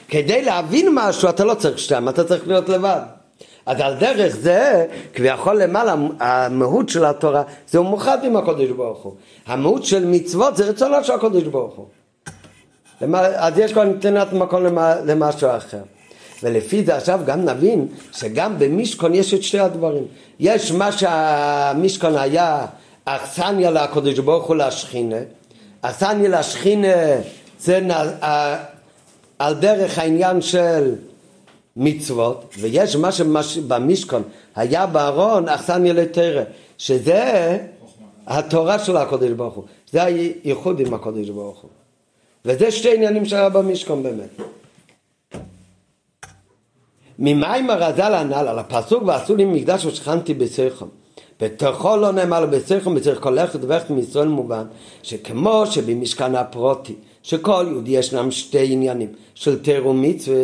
כדי 0.08 0.42
להבין 0.42 0.88
משהו 0.94 1.30
אתה 1.30 1.46
לא 1.46 1.54
צריך 1.54 1.80
שתיים, 1.80 2.10
אתה 2.10 2.24
צריך 2.24 2.48
להיות 2.48 2.70
לבד. 2.70 3.02
אז 3.66 3.80
על 3.80 3.96
דרך 4.00 4.36
זה, 4.36 4.86
כביכול 5.14 5.62
למעלה, 5.64 5.96
המהות 6.20 6.90
של 6.90 7.06
התורה 7.06 7.44
זה 7.70 7.80
מאוחד 7.82 8.24
עם 8.24 8.38
הקודש 8.38 8.70
ברוך 8.70 9.04
הוא. 9.04 9.14
המהות 9.46 9.86
של 9.86 10.06
מצוות 10.06 10.58
זה 10.58 10.70
רצונו 10.70 11.04
של 11.04 11.14
הקודש 11.14 11.44
ברוך 11.44 11.76
הוא. 11.76 11.86
אז 13.36 13.58
יש 13.58 13.72
כבר 13.72 13.84
נתינת 13.84 14.34
מקום 14.34 14.64
למשהו 15.06 15.50
אחר. 15.58 15.82
ולפי 16.44 16.84
זה 16.84 16.96
עכשיו 16.96 17.20
גם 17.26 17.46
נבין 17.46 17.88
שגם 18.12 18.60
במשכון 18.60 19.16
יש 19.16 19.34
את 19.34 19.44
שתי 19.44 19.60
הדברים. 19.60 20.04
יש 20.40 20.72
מה 20.72 20.92
שהמשכון 20.92 22.18
היה 22.18 22.66
אכסניה 23.06 23.72
לקודש 23.72 24.20
ברוך 24.20 24.46
הוא 24.46 24.56
להשכינה. 24.56 25.18
אכסניה 25.82 26.30
להשכינה 26.30 26.96
זה 27.60 27.80
על 29.40 29.54
דרך 29.54 30.00
העניין 30.00 30.42
של 30.42 30.96
מצוות, 31.76 32.54
ויש 32.60 32.96
מה 32.96 33.44
שבמשכון 33.44 34.24
היה 34.56 34.86
בארון 34.86 35.50
אכסניה 35.50 35.94
לתרא, 35.94 36.44
שזה 36.78 37.58
התורה 38.28 38.80
של 38.80 38.98
הקודש 38.98 39.32
ברוך 39.32 39.54
הוא, 39.54 39.64
זה 39.92 40.04
הייחוד 40.04 40.80
עם 40.80 40.94
הקודש 40.94 41.30
ברוך 41.30 41.62
הוא. 41.62 41.70
וזה 42.46 42.72
שתי 42.72 42.96
עניינים 42.96 43.26
שהיה 43.26 43.50
במשכון 43.50 44.04
באמת. 44.04 44.30
ממים 47.20 47.70
הרז"ל 47.70 48.14
הנ"ל 48.14 48.48
על 48.48 48.60
הפסוק 48.60 49.04
ועשו 49.04 49.36
לי 49.36 49.46
מקדש 49.46 49.86
ושכנתי 49.86 50.34
בסכם 50.34 50.86
בתוכו 51.42 51.98
לא 51.98 52.12
נאמר 52.12 52.42
לו 52.42 52.52
בסכם 52.52 52.96
בצריך 52.96 53.20
כל 53.20 53.30
לכת 53.30 53.60
ולכת 53.64 53.90
מישראל 53.90 54.28
מובן 54.28 54.64
שכמו 55.04 55.64
שבמשכן 55.66 56.36
הפרוטי 56.36 56.96
שכל 57.24 57.66
יהודי 57.68 57.92
ישנם 57.92 58.32
שתי 58.32 58.74
עניינים 58.74 59.10
של 59.36 59.60
תר 59.64 59.88
ומצווה 59.88 60.38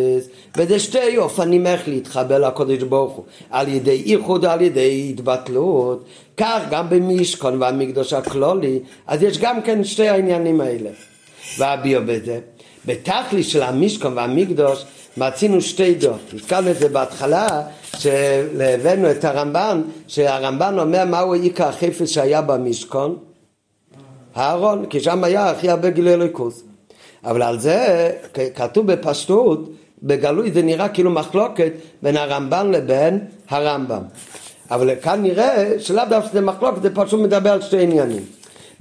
וזה 0.58 0.80
שתי 0.80 1.18
אופנים 1.18 1.68
איך 1.68 1.88
להתחבר 1.88 2.40
לקודש 2.40 2.84
ברוך 2.84 3.14
הוא 3.14 3.26
על 3.50 3.68
ידי 3.68 4.04
איחוד 4.06 4.46
על 4.46 4.62
ידי 4.62 5.08
התבטלות. 5.10 6.04
כך 6.38 6.62
גם 6.72 6.90
במשכון 6.90 7.62
והמקדוש 7.62 8.14
הכלולי 8.14 8.80
אז 9.08 9.24
יש 9.24 9.38
גם 9.38 9.62
כן 9.62 9.84
שתי 9.84 10.10
העניינים 10.10 10.62
האלה. 10.62 10.90
והביאו 11.58 12.02
בזה 12.06 12.40
בתכלי 12.86 13.44
של 13.44 13.64
המשכון 13.64 14.18
והמקדוש 14.18 14.86
מצינו 15.18 15.62
שתי 15.62 15.96
דעות. 15.96 16.20
הזכרנו 16.34 16.72
את 16.72 16.78
זה 16.80 16.90
בהתחלה, 16.90 17.62
שהבאנו 17.98 19.12
את 19.12 19.26
הרמב"ן, 19.26 19.82
שהרמב"ן 20.08 20.80
אומר 20.80 21.06
מהו 21.06 21.34
עיקר 21.34 21.68
החפץ 21.68 22.10
שהיה 22.10 22.42
במשכון? 22.42 23.18
הארון, 24.36 24.86
כי 24.86 25.00
שם 25.00 25.24
היה 25.24 25.50
הכי 25.50 25.70
הרבה 25.70 25.90
גילוי 25.90 26.18
ליכוז. 26.18 26.64
אבל 27.26 27.42
על 27.42 27.60
זה 27.60 28.10
כתוב 28.56 28.92
בפשטות, 28.92 29.70
בגלוי 30.04 30.52
זה 30.52 30.62
נראה 30.62 30.90
כאילו 30.90 31.12
מחלוקת 31.12 31.72
בין 32.02 32.18
הרמב"ן 32.18 32.72
לבין 32.72 33.20
הרמב"ם. 33.50 34.02
אבל 34.72 34.96
כאן 35.02 35.22
נראה 35.22 35.74
שלאו 35.80 36.04
דווקא 36.10 36.34
זה 36.34 36.42
מחלוקת, 36.42 36.82
זה 36.82 36.96
פשוט 36.96 37.20
מדבר 37.20 37.52
על 37.52 37.62
שתי 37.62 37.84
עניינים. 37.84 38.24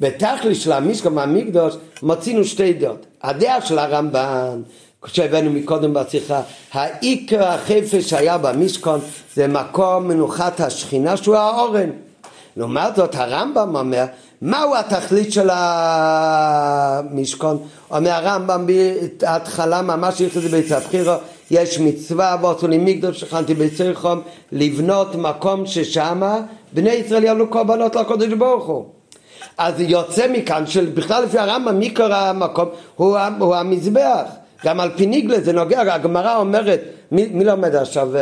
בתכלי 0.02 0.54
של 0.54 0.72
המשכן 0.72 1.18
והמקדוש 1.18 1.74
מצינו 2.02 2.44
שתי 2.44 2.72
דעות. 2.72 3.06
הדעה 3.22 3.62
של 3.62 3.78
הרמב"ן, 3.78 4.62
שהבאנו 5.06 5.50
מקודם 5.50 5.94
בשיחה, 5.94 6.40
העיקר 6.72 7.44
החפש 7.44 8.10
שהיה 8.10 8.38
במשכון 8.38 9.00
זה 9.34 9.48
מקום 9.48 10.08
מנוחת 10.08 10.60
השכינה 10.60 11.16
שהוא 11.16 11.36
האורן. 11.36 11.90
לעומת 12.56 12.96
זאת 12.96 13.14
הרמב"ם 13.14 13.76
אומר, 13.76 14.04
מהו 14.42 14.76
התכלית 14.76 15.32
של 15.32 15.48
המשכון? 15.52 17.58
אומר 17.90 18.10
הרמב"ם 18.10 18.66
בהתחלה 18.66 19.82
ממש 19.82 20.20
לזה 20.20 20.48
בית 20.48 20.72
הבחירו, 20.72 21.14
יש 21.50 21.78
מצווה 21.78 22.36
ועשו 22.42 22.68
לי 22.68 22.78
מקדוש 22.78 23.20
שכנתי 23.20 23.54
בצריכום 23.54 24.20
לבנות 24.52 25.14
מקום 25.14 25.66
ששמה 25.66 26.40
בני 26.72 26.90
ישראל 26.90 27.24
יעלו 27.24 27.50
קורבנות 27.50 27.96
לקודש 27.96 28.32
ברוך 28.32 28.66
הוא. 28.66 29.01
אז 29.58 29.80
יוצא 29.80 30.32
מכאן 30.32 30.66
שבכלל 30.66 31.24
לפי 31.24 31.38
הרמב"ם 31.38 31.78
מי 31.78 31.90
קורא 31.90 32.14
המקום? 32.14 32.68
הוא, 32.96 33.18
הוא 33.38 33.54
המזבח. 33.54 34.24
גם 34.64 34.80
על 34.80 34.90
פי 34.96 35.06
ניגלה 35.06 35.40
זה 35.40 35.52
נוגע, 35.52 35.94
הגמרא 35.94 36.36
אומרת, 36.36 36.80
מי, 37.12 37.26
מי 37.26 37.44
לומד 37.44 37.74
עכשיו 37.74 38.16
אה, 38.16 38.20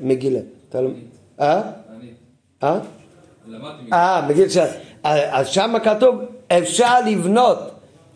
מגילה? 0.00 0.40
אתה 0.68 0.80
לומד? 0.80 0.94
אה? 1.40 1.60
אה? 2.62 2.78
אה, 3.92 4.20
בגיל 4.28 4.48
ש... 4.48 4.58
אז 5.02 5.48
שם 5.48 5.74
כתוב, 5.84 6.20
אפשר 6.48 7.00
לבנות 7.06 7.58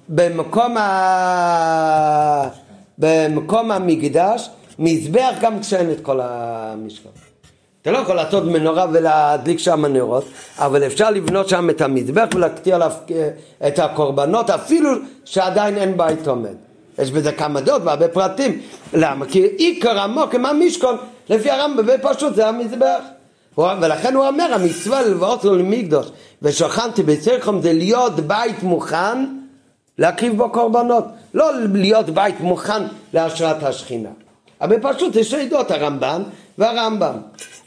במקום, 0.08 0.76
ה... 0.76 2.48
במקום 2.98 3.70
המקדש 3.70 4.50
מזבח 4.78 5.34
גם 5.40 5.60
כשאין 5.60 5.90
את 5.90 6.00
כל 6.00 6.20
המשכן. 6.22 7.23
אתה 7.84 7.92
לא 7.92 7.98
יכול 7.98 8.16
לעשות 8.16 8.44
מנורה 8.44 8.86
ולהדליק 8.92 9.58
שם 9.58 9.86
נרות, 9.86 10.24
אבל 10.58 10.86
אפשר 10.86 11.10
לבנות 11.10 11.48
שם 11.48 11.70
את 11.70 11.80
המזבח 11.80 12.24
ולהקטיר 12.34 12.74
עליו 12.74 12.92
אה, 13.10 13.28
את 13.66 13.78
הקורבנות, 13.78 14.50
אפילו 14.50 14.90
שעדיין 15.24 15.76
אין 15.76 15.96
בית 15.96 16.28
עומד. 16.28 16.54
יש 16.98 17.10
בזה 17.10 17.32
כמה 17.32 17.60
דעות 17.60 17.82
והרבה 17.84 18.08
פרטים. 18.08 18.60
למה? 18.94 19.26
כי 19.26 19.46
עיקר 19.58 20.00
עמוק 20.00 20.34
עם 20.34 20.46
המשכון, 20.46 20.96
לפי 21.28 21.50
הרמב"ם 21.50 21.86
בפשוט 21.86 22.34
זה 22.34 22.48
המזבח. 22.48 23.00
ולכן 23.58 24.14
הוא 24.14 24.26
אומר, 24.26 24.54
המצווה 24.54 25.02
לבאות 25.02 25.44
לו 25.44 25.56
למקדוש, 25.56 26.06
ושוכנתי 26.42 27.02
בצריכם 27.02 27.60
זה 27.60 27.72
להיות 27.72 28.20
בית 28.20 28.62
מוכן 28.62 29.26
להקריב 29.98 30.36
בו 30.36 30.50
קורבנות, 30.50 31.04
לא 31.34 31.50
להיות 31.72 32.10
בית 32.10 32.40
מוכן 32.40 32.82
להשראת 33.14 33.62
השכינה. 33.62 34.10
אבל 34.60 34.76
פשוט 34.82 35.16
יש 35.16 35.34
דעות, 35.34 35.70
הרמב"ן 35.70 36.22
והרמב"ם. 36.58 37.14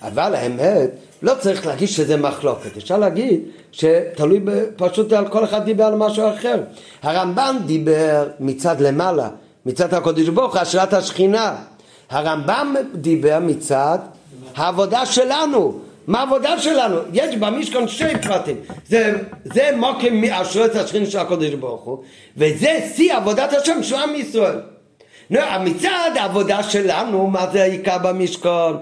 אבל 0.02 0.36
האמת, 0.36 0.90
לא 1.22 1.34
צריך 1.40 1.66
להגיד 1.66 1.88
שזה 1.88 2.18
מחלוקת, 2.18 2.78
אפשר 2.78 2.98
להגיד 2.98 3.42
שתלוי 3.72 4.40
פשוט 4.76 5.14
על 5.14 5.28
כל 5.28 5.44
אחד 5.44 5.66
דיבר 5.66 5.84
על 5.84 5.96
משהו 5.96 6.30
אחר. 6.30 6.62
הרמב"ן 7.04 7.56
דיבר 7.66 8.28
מצד 8.40 8.82
למעלה, 8.82 9.30
מצד 9.66 9.94
הקודש 9.94 10.28
ברוך 10.30 10.54
הוא, 10.54 10.62
השראת 10.62 10.94
השכינה. 10.94 11.56
הרמב"ם 12.10 12.76
דיבר 12.96 13.40
מצד 13.42 13.98
העבודה 14.56 15.06
שלנו. 15.06 15.80
מה 16.08 16.20
העבודה 16.20 16.60
שלנו? 16.60 16.98
יש 17.14 17.36
במשכון 17.36 17.88
שני 17.88 18.22
פרטים. 18.22 18.56
זה, 18.88 19.18
זה 19.44 19.70
מוקם 19.76 20.22
מהשראת 20.22 20.76
השכינה 20.76 21.06
של 21.06 21.20
הקודש 21.20 21.54
ברוך 21.54 21.84
הוא, 21.84 22.04
וזה 22.38 22.90
שיא 22.96 23.14
עבודת 23.14 23.54
השם 23.54 23.84
של 23.84 23.96
עם 23.96 24.16
ישראל. 24.16 24.60
נו, 25.30 25.40
מצד 25.60 26.12
העבודה 26.16 26.64
שלנו, 26.64 27.28
מה 27.28 27.48
זה 27.52 27.64
העיקר 27.64 27.98
במשכון? 27.98 28.78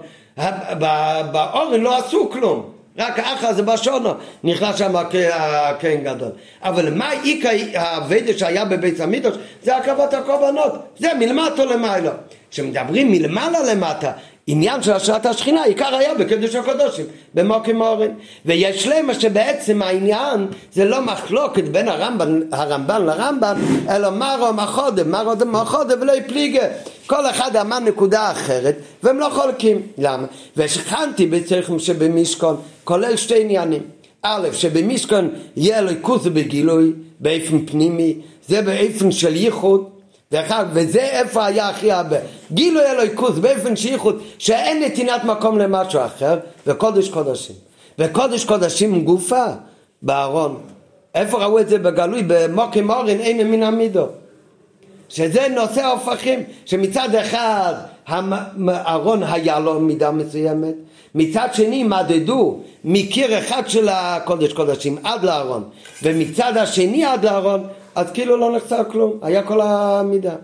באורן 1.32 1.82
לא 1.82 1.98
עשו 1.98 2.30
כלום. 2.30 2.72
רק 2.98 3.20
אחר 3.20 3.54
זה 3.54 3.64
בשונו, 3.64 4.14
נכנס 4.44 4.76
שם 4.76 4.96
הכהן 4.96 6.04
גדול. 6.04 6.30
אבל 6.62 6.94
מה 6.94 7.10
עיקר 7.10 7.50
הוודא 7.80 8.34
שהיה 8.38 8.66
בבית 8.66 9.00
המקדוש? 9.00 9.36
זה 9.64 9.78
הקרבת 9.78 10.14
הקורבנות. 10.14 10.74
זה 10.98 11.14
מלמטה 11.20 11.66
למעלה. 11.66 12.12
כשמדברים 12.52 13.12
מלמעלה 13.12 13.60
למטה, 13.64 14.12
עניין 14.48 14.84
של 14.84 14.92
השראת 14.92 15.26
השכינה, 15.26 15.64
עיקר 15.64 15.96
היה 15.96 16.14
בקדוש 16.14 16.56
הקודשים, 16.56 17.06
במוקים 17.34 17.82
אורן. 17.82 18.12
ויש 18.46 18.88
להם 18.88 19.14
שבעצם 19.14 19.82
העניין 19.82 20.48
זה 20.74 20.86
לא 20.86 21.02
מחלוקת 21.02 21.64
בין 21.64 21.88
הרמב"ן, 21.88 22.40
הרמב"ן 22.52 23.06
לרמב"ן, 23.06 23.56
אלא 23.90 24.10
מרו 24.10 24.54
מחודם, 24.54 25.12
מרו 25.12 25.32
מחודם 25.46 26.02
ולא 26.02 26.18
יפליגה. 26.18 26.68
כל 27.08 27.30
אחד 27.30 27.56
אמר 27.56 27.80
נקודה 27.80 28.32
אחרת, 28.32 28.76
והם 29.04 29.20
לא 29.20 29.30
חולקים. 29.34 29.82
למה? 29.98 30.28
ושכנתי 30.58 31.26
בצריכים 31.26 31.80
שבמשכון, 31.80 32.58
כולל 32.84 33.16
שתי 33.16 33.42
עניינים. 33.42 33.82
א', 34.22 34.48
שבמשכון 34.54 35.30
יהיה 35.58 35.80
אלוקות 35.80 36.24
בגילוי, 36.24 36.92
באופן 37.20 37.66
פנימי, 37.66 38.16
זה 38.48 38.62
באופן 38.62 39.12
של 39.12 39.36
ייחוד. 39.36 39.95
דרך 40.32 40.54
וזה 40.74 41.02
איפה 41.02 41.46
היה 41.46 41.70
הכי 41.70 41.92
הרבה. 41.92 42.18
גילוי 42.52 42.84
אלוהיקוס 42.92 43.38
באופן 43.38 43.76
שייכות 43.76 44.16
שאין 44.38 44.84
נתינת 44.84 45.24
מקום 45.24 45.58
למשהו 45.58 46.00
אחר, 46.06 46.40
וקודש 46.68 47.10
קודשים. 47.10 47.56
וקודש 48.00 48.46
קודשים 48.46 49.06
גופה 49.06 49.46
בארון. 50.02 50.62
איפה 51.16 51.44
ראו 51.44 51.60
את 51.60 51.70
זה 51.70 51.78
בגלוי? 51.78 52.24
במוקים 52.28 52.90
אורן 52.90 53.20
אין 53.20 53.52
מן 53.52 53.64
המידו. 53.64 54.06
שזה 55.10 55.48
נושא 55.56 55.82
ההופכים, 55.82 56.44
שמצד 56.66 57.16
אחד 57.16 57.74
הארון 58.08 59.24
היה 59.24 59.60
לו 59.60 59.80
מידה 59.80 60.12
מסוימת, 60.12 60.74
מצד 61.16 61.48
שני 61.54 61.84
מדדו 61.84 62.60
מקיר 62.84 63.40
אחד 63.40 63.64
של 63.68 63.88
הקודש 63.92 64.54
קודשים 64.54 64.98
עד 65.04 65.24
לארון, 65.24 65.64
ומצד 66.04 66.58
השני 66.58 67.06
עד 67.06 67.26
לארון 67.26 67.68
אז 67.96 68.12
כאילו 68.12 68.38
לא 68.38 68.56
נחסר 68.56 68.90
כלום, 68.92 69.20
היה 69.22 69.44
כל 69.44 69.62
המידה. 69.62 70.36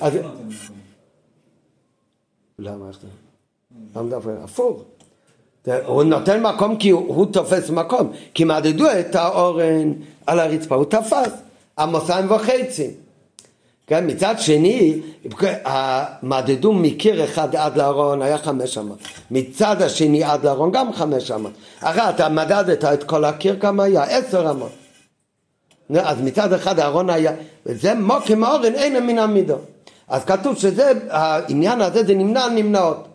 אז 0.00 0.14
הוא 0.14 0.22
למה 2.58 2.88
איך 2.88 2.98
זה? 3.02 3.08
למה 3.96 4.10
דווקא? 4.10 4.30
הפוך. 4.44 4.82
הוא 5.86 6.02
נותן 6.02 6.42
מקום 6.42 6.76
כי 6.76 6.90
הוא 6.90 7.26
תופס 7.32 7.70
מקום, 7.70 8.12
כי 8.34 8.44
מדדו 8.44 8.86
את 9.00 9.14
האורן 9.14 9.92
על 10.26 10.40
הרצפה, 10.40 10.74
הוא 10.74 10.84
תפס, 10.84 11.32
עמוסיים 11.78 12.30
וחצי. 12.30 12.90
כן, 13.86 14.10
מצד 14.10 14.34
שני, 14.38 15.00
מדדו 16.22 16.72
מקיר 16.72 17.24
אחד 17.24 17.56
עד 17.56 17.76
לארון, 17.76 18.22
היה 18.22 18.38
חמש 18.38 18.78
אמות. 18.78 18.98
מצד 19.30 19.82
השני 19.82 20.24
עד 20.24 20.46
לארון 20.46 20.72
גם 20.72 20.92
חמש 20.92 21.30
אמות. 21.30 21.52
אחרי 21.80 22.10
אתה 22.10 22.28
מדדת 22.28 22.84
את 22.84 23.04
כל 23.04 23.24
הקיר, 23.24 23.56
כמה 23.60 23.84
היה? 23.84 24.02
עשר 24.02 24.50
אמות. 24.50 24.70
אז 25.98 26.20
מצד 26.20 26.52
אחד 26.52 26.80
אהרון 26.80 27.10
היה, 27.10 27.32
וזה 27.66 27.94
מוקם 27.94 28.44
האורן 28.44 28.74
אין 28.74 29.06
מן 29.06 29.18
המידו. 29.18 29.56
אז 30.08 30.24
כתוב 30.24 30.56
שזה, 30.56 30.92
העניין 31.10 31.80
הזה 31.80 32.04
זה 32.04 32.14
נמנע 32.14 32.48
נמנעות. 32.48 33.08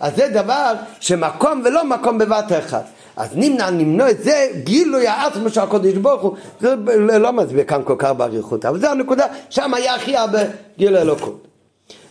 אז 0.00 0.16
זה 0.16 0.28
דבר 0.28 0.72
שמקום 1.00 1.62
ולא 1.64 1.84
מקום 1.84 2.18
בבת 2.18 2.52
אחד. 2.58 2.80
אז 3.16 3.28
נמנע 3.34 3.70
נמנוע, 3.70 4.06
זה 4.22 4.48
גילוי 4.64 5.06
העצמו 5.06 5.50
של 5.50 5.60
הקודש 5.60 5.92
ברוך 5.92 6.22
הוא, 6.22 6.36
זה 6.60 6.74
לא 7.18 7.32
מסביר 7.32 7.64
כאן 7.64 7.82
כל 7.84 7.94
כך 7.98 8.10
באריכות, 8.10 8.64
אבל 8.64 8.80
זו 8.80 8.86
הנקודה, 8.86 9.26
שם 9.50 9.74
היה 9.74 9.94
הכי 9.94 10.16
הרבה 10.16 10.38
גילוי 10.78 11.00
אלוקות. 11.00 11.46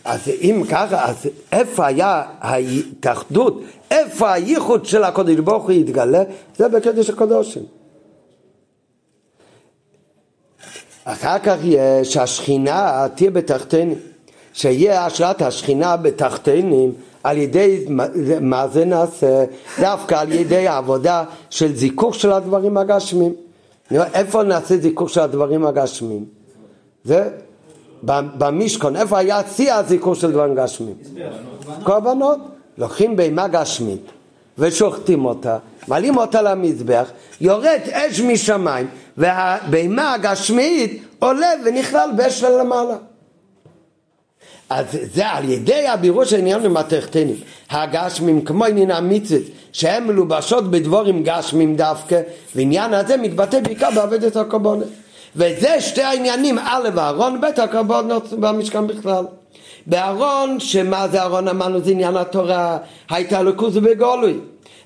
אז 0.04 0.20
אם 0.28 0.62
ככה, 0.70 1.04
אז 1.04 1.16
איפה 1.52 1.86
היה 1.86 2.22
ההתאחדות, 2.40 3.62
איפה 3.90 4.32
הייחוד 4.32 4.86
של 4.86 5.04
הקודש 5.04 5.36
ברוך 5.36 5.64
הוא 5.64 5.72
יתגלה? 5.72 6.22
זה 6.56 6.68
בקדוש 6.68 7.10
הקודשים. 7.10 7.62
אחר 11.08 11.38
כך 11.38 11.56
יש 11.62 12.16
השכינה 12.16 13.06
תהיה 13.14 13.30
בתחתינים, 13.30 13.98
שיהיה 14.52 15.06
השראת 15.06 15.42
השכינה 15.42 15.96
בתחתינים 15.96 16.92
על 17.24 17.38
ידי 17.38 17.84
מה 18.40 18.68
זה 18.68 18.84
נעשה? 18.84 19.44
דווקא 19.80 20.14
על 20.14 20.32
ידי 20.32 20.68
העבודה 20.68 21.24
של 21.50 21.76
זיכוך 21.76 22.14
של 22.14 22.32
הדברים 22.32 22.76
הגשמים. 22.76 23.34
איפה 23.90 24.42
נעשה 24.42 24.76
זיכוך 24.76 25.10
של 25.10 25.20
הדברים 25.20 25.66
הגשמים? 25.66 26.24
זה 27.04 27.28
במשכון, 28.02 28.96
איפה 28.96 29.18
היה 29.18 29.40
שיא 29.56 29.72
הזיכוך 29.72 30.16
של 30.16 30.32
דברים 30.32 30.54
גשמים? 30.54 30.94
קורבנות. 31.82 32.38
לוקחים 32.78 33.16
בהמה 33.16 33.48
גשמית 33.48 34.02
ושוחטים 34.58 35.24
אותה, 35.24 35.58
מעלים 35.88 36.16
אותה 36.16 36.42
למזבח, 36.42 37.10
יורד 37.40 37.80
אש 37.92 38.20
משמיים 38.20 38.86
והבהמה 39.16 40.14
הגשמית 40.14 41.02
עולה 41.18 41.48
ונכלל 41.64 42.10
באש 42.16 42.42
למעלה. 42.44 42.96
אז 44.70 44.86
זה 45.14 45.26
על 45.28 45.50
ידי 45.50 45.88
הבירור 45.88 46.24
של 46.24 46.38
עניין 46.38 46.62
למתכתנים 46.62 47.36
הגשמים 47.70 48.44
כמו 48.44 48.64
עניין 48.64 48.90
המצוות 48.90 49.42
שהן 49.72 50.04
מלובשות 50.06 50.70
בדבורים 50.70 51.22
גשמים 51.22 51.76
דווקא 51.76 52.20
ועניין 52.54 52.94
הזה 52.94 53.16
מתבטא 53.16 53.60
בעיקר 53.60 53.88
בעבודת 53.94 54.36
הקורבנות 54.36 54.88
וזה 55.36 55.80
שתי 55.80 56.02
העניינים 56.02 56.58
א' 56.58 56.88
ואהרון 56.94 57.40
ב' 57.40 57.44
הקורבנות 57.44 58.32
במשכן 58.32 58.86
בכלל 58.86 59.24
בארון, 59.86 60.60
שמה 60.60 61.08
זה 61.08 61.22
ארון 61.22 61.48
אמרנו 61.48 61.80
זה 61.80 61.90
עניין 61.90 62.16
התורה, 62.16 62.78
הייתה 63.10 63.42
לקוס 63.42 63.74
בגולוי. 63.74 64.38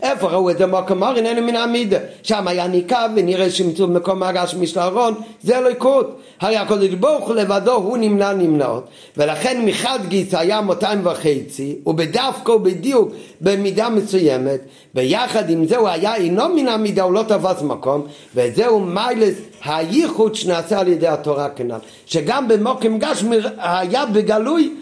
איפה 0.03 0.29
ראו 0.29 0.51
את 0.51 0.59
זה? 0.59 0.67
מקום 0.67 1.03
אור 1.03 1.17
איננו 1.17 1.43
מן 1.43 1.57
העמידה. 1.57 1.99
שם 2.23 2.49
היה 2.49 2.67
ניקב 2.67 3.09
ונראה 3.17 3.51
שמצאו 3.51 3.87
במקום 3.87 4.23
הגשמי 4.23 4.67
של 4.67 4.79
הארון 4.79 5.15
זה 5.43 5.59
אלוקות 5.59 6.21
הרי 6.41 6.57
הקודש 6.57 6.95
ברוך 6.95 7.29
הוא 7.29 7.35
לבדו 7.35 7.75
הוא 7.75 7.97
נמנע 7.97 8.33
נמנעות. 8.33 8.89
ולכן 9.17 9.65
מחד 9.65 9.99
גיס 10.09 10.35
היה 10.35 10.61
200 10.61 11.07
וחצי 11.07 11.77
ובדווקא 11.87 12.51
ובדיוק 12.51 13.11
במידה 13.41 13.89
מסוימת 13.89 14.61
ביחד 14.95 15.51
עם 15.51 15.67
זה 15.67 15.77
הוא 15.77 15.89
היה 15.89 16.15
אינו 16.15 16.49
מן 16.49 16.69
העמידה 16.69 17.03
הוא 17.03 17.13
לא 17.13 17.23
תפס 17.23 17.63
מקום 17.63 18.07
וזהו 18.35 18.81
מיילס 18.81 19.35
הייחוד 19.65 20.35
שנעשה 20.35 20.81
על 20.81 20.89
ידי 20.89 21.09
התורה 21.09 21.49
כנ"ל. 21.49 21.79
שגם 22.07 22.49
במוקם 22.49 22.99
גשמי 22.99 23.37
היה 23.59 24.07
בגלוי 24.07 24.75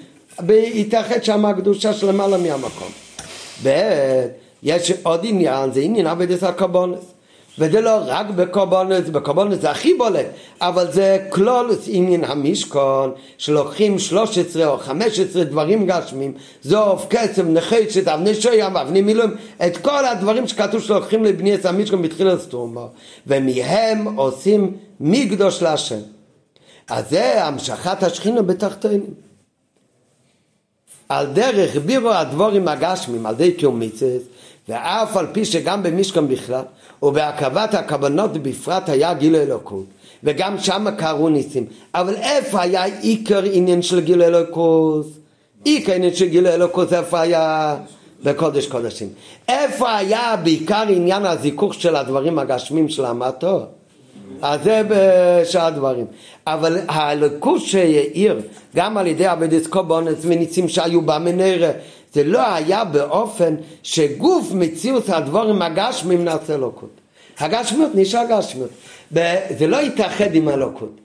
התאחד 0.74 1.24
שם 1.24 1.44
הקדושה 1.44 1.92
של 1.92 2.08
למעלה 2.08 2.36
מהמקום. 2.36 2.88
ב' 3.64 3.68
יש 4.62 4.92
עוד 5.02 5.20
עניין, 5.22 5.72
זה 5.72 5.80
עניין 5.80 6.06
עבודת 6.06 6.42
הקורבנס. 6.42 7.14
וזה 7.58 7.80
לא 7.80 8.00
רק 8.06 8.26
בקורבנס, 8.26 9.08
בקורבנס 9.08 9.60
זה 9.60 9.70
הכי 9.70 9.94
בולט, 9.94 10.26
אבל 10.60 10.92
זה 10.92 11.26
כלול 11.30 11.70
עניין 11.86 12.24
המשכון, 12.24 13.12
שלוקחים 13.38 13.98
13 13.98 14.66
או 14.66 14.78
15 14.78 15.44
דברים 15.44 15.86
גשמים, 15.86 16.32
זוב, 16.62 17.06
כסף, 17.10 17.42
נחשת, 17.46 18.08
אבני 18.08 18.34
שוים, 18.34 18.76
אבני 18.76 19.00
מילואים, 19.00 19.30
את 19.66 19.76
כל 19.76 20.04
הדברים 20.04 20.48
שכתוב 20.48 20.80
שלוקחים 20.80 21.24
לבני 21.24 21.54
את 21.54 21.64
המשכון 21.64 22.02
בתחילת 22.02 22.40
סטרומו, 22.40 22.88
ומהם 23.26 24.18
עושים 24.18 24.76
מקדוש 25.00 25.62
להשם. 25.62 26.00
אז 26.88 27.10
זה 27.10 27.44
המשכת 27.44 28.02
השכינה 28.02 28.42
בתחתינים. 28.42 29.14
על 31.08 31.26
דרך 31.26 31.76
בירו 31.76 32.10
הדבורים 32.10 32.68
הגשמים, 32.68 33.26
על 33.26 33.34
די 33.34 33.52
קיום 33.52 33.80
ואף 34.68 35.16
על 35.16 35.26
פי 35.32 35.44
שגם 35.44 35.82
במשכן 35.82 36.28
בכלל 36.28 36.62
ובהקרבת 37.02 37.74
הכוונות 37.74 38.32
בפרט 38.32 38.88
היה 38.88 39.14
גילוי 39.14 39.42
אלוקות 39.42 39.84
וגם 40.24 40.58
שם 40.58 40.86
קרו 40.98 41.28
ניסים 41.28 41.66
אבל 41.94 42.14
איפה 42.14 42.60
היה 42.60 42.84
עיקר 42.84 43.42
עניין 43.52 43.82
של 43.82 44.00
גילוי 44.00 44.26
אלוקות? 44.26 45.06
עיקר 45.64 45.92
עניין 45.92 46.14
של 46.14 46.26
גילוי 46.26 46.54
אלוקות 46.54 46.92
איפה 46.92 47.20
היה? 47.20 47.76
בקודש 48.24 48.66
קודשים 48.66 49.08
איפה 49.48 49.96
היה 49.96 50.36
בעיקר 50.42 50.84
עניין 50.88 51.26
הזיכוך 51.26 51.74
של 51.74 51.96
הדברים 51.96 52.38
הגשמים 52.38 52.88
של 52.88 53.04
המטור? 53.04 53.60
אז 54.42 54.60
זה 54.64 54.82
בשאר 54.88 55.64
הדברים. 55.64 56.06
אבל 56.46 56.78
האלוקות 56.88 57.60
שהעיר 57.60 58.40
גם 58.76 58.96
על 58.96 59.06
ידי 59.06 59.26
עבודת 59.26 59.66
קורבנות 59.66 60.18
וניסים 60.20 60.68
שהיו 60.68 61.02
במנהרה 61.02 61.70
זה 62.12 62.24
לא 62.24 62.54
היה 62.54 62.84
באופן 62.84 63.54
שגוף 63.82 64.52
מציאות 64.52 65.08
הדבורים 65.08 65.62
הגשמים 65.62 66.24
נעשה 66.24 66.54
אלוקות. 66.54 66.90
הגשמיות 67.38 67.90
נשאר 67.94 68.24
גשמיות. 68.30 68.70
זה 69.58 69.66
לא 69.66 69.80
התאחד 69.80 70.34
עם 70.34 70.48
אלוקות. 70.48 71.00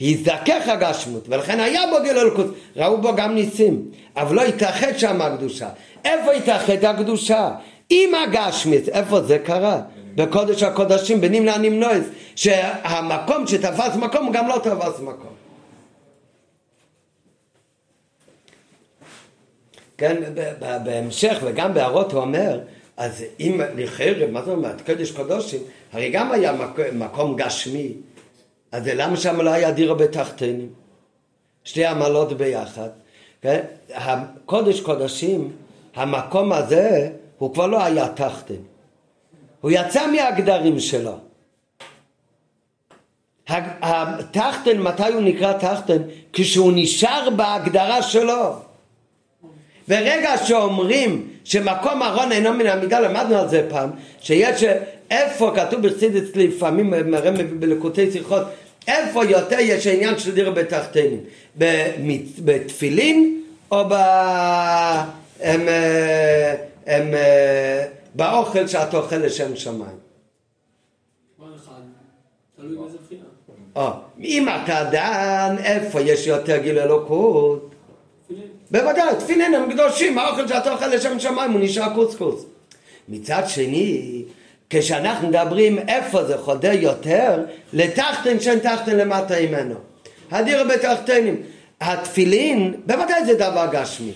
הזדכך 0.00 0.68
הגשמיות, 0.68 1.28
ולכן 1.28 1.60
היה 1.60 1.80
בו 1.90 1.96
גיל 2.02 2.18
אלוקות, 2.18 2.46
ראו 2.76 2.96
בו 3.00 3.14
גם 3.16 3.34
ניסים, 3.34 3.82
אבל 4.16 4.36
לא 4.36 4.42
התאחד 4.42 4.98
שם 4.98 5.20
הקדושה. 5.22 5.68
איפה 6.04 6.32
התאחד 6.32 6.84
הקדושה? 6.84 7.50
עם 7.90 8.10
הגשמית, 8.14 8.88
איפה 8.88 9.20
זה 9.20 9.38
קרה? 9.38 9.80
בקודש 10.14 10.62
הקודשים, 10.62 11.20
בנמנע 11.20 11.58
נמנועס, 11.58 12.04
שהמקום 12.36 13.46
שתפס 13.46 13.96
מקום 13.96 14.32
גם 14.32 14.48
לא 14.48 14.58
תפס 14.58 15.00
מקום. 15.00 15.47
כן, 19.98 20.22
בהמשך 20.84 21.38
וגם 21.44 21.74
בהערות 21.74 22.12
הוא 22.12 22.20
אומר, 22.20 22.60
אז 22.96 23.24
אם 23.40 23.60
לכאורה, 23.76 24.26
מה 24.32 24.42
זאת 24.42 24.54
אומרת, 24.54 24.86
קודש 24.86 25.10
קודשים, 25.10 25.60
הרי 25.92 26.10
גם 26.10 26.32
היה 26.32 26.52
מקום 26.92 27.36
גשמי, 27.36 27.92
אז 28.72 28.82
למה 28.86 29.16
שם 29.16 29.40
לא 29.40 29.50
היה 29.50 29.70
דירה 29.70 29.94
בתחתינים? 29.94 30.68
שתי 31.64 31.86
עמלות 31.86 32.32
ביחד. 32.32 32.88
כן? 33.42 33.60
הקודש 33.94 34.80
קודשים, 34.80 35.52
המקום 35.94 36.52
הזה, 36.52 37.10
הוא 37.38 37.54
כבר 37.54 37.66
לא 37.66 37.84
היה 37.84 38.08
תחתן. 38.08 38.54
הוא 39.60 39.70
יצא 39.70 40.10
מהגדרים 40.12 40.80
שלו. 40.80 41.14
התחתן, 43.48 44.78
מתי 44.78 45.12
הוא 45.12 45.22
נקרא 45.22 45.52
תחתן? 45.52 46.02
כשהוא 46.32 46.72
נשאר 46.74 47.28
בהגדרה 47.36 48.02
שלו. 48.02 48.67
ברגע 49.88 50.36
שאומרים 50.36 51.28
שמקום 51.44 52.02
ארון 52.02 52.32
אינו 52.32 52.52
מן 52.52 52.66
המידה, 52.66 53.00
למדנו 53.00 53.36
על 53.36 53.48
זה 53.48 53.66
פעם, 53.70 53.90
שיש 54.20 54.64
איפה 55.10 55.52
כתוב 55.56 55.86
בחסידס 55.86 56.36
לפעמים 56.36 56.90
מראה 56.90 57.30
בלקוטי 57.30 58.12
שיחות, 58.12 58.42
איפה 58.88 59.24
יותר 59.24 59.56
יש 59.60 59.86
עניין 59.86 60.18
של 60.18 60.34
דירה 60.34 60.50
בתחתינים, 60.50 61.20
בתפילין 62.44 63.42
או 63.70 63.84
ב... 63.88 63.94
הם, 65.40 65.68
הם, 66.86 67.14
באוכל 68.14 68.66
שאת 68.66 68.94
אוכל 68.94 69.16
לשם 69.16 69.56
שמיים. 69.56 69.98
אם 74.20 74.48
אתה 74.48 74.84
דן 74.90 75.56
איפה 75.64 76.00
יש 76.00 76.26
יותר 76.26 76.56
גיל 76.56 76.78
אלוקות 76.78 77.74
בוודאי, 78.70 79.16
תפילין 79.18 79.54
הם 79.54 79.72
קדושים, 79.72 80.18
האוכל 80.18 80.48
שאתה 80.48 80.72
אוכל 80.72 80.86
לשם 80.86 81.20
שמיים 81.20 81.52
הוא 81.52 81.60
נשאר 81.60 81.94
קוסקוס. 81.94 82.44
מצד 83.08 83.42
שני, 83.46 84.22
כשאנחנו 84.70 85.28
מדברים 85.28 85.78
איפה 85.78 86.24
זה 86.24 86.38
חודר 86.38 86.72
יותר, 86.72 87.44
לתחתן 87.72 88.40
שאין 88.40 88.58
תחתן 88.58 88.96
למטה 88.96 89.34
ממנו. 89.40 89.74
הדיר 90.30 90.64
בתחתנים. 90.64 91.42
התפילין, 91.80 92.74
בוודאי 92.86 93.24
זה 93.24 93.34
דבר 93.34 93.66
גשמי. 93.72 94.12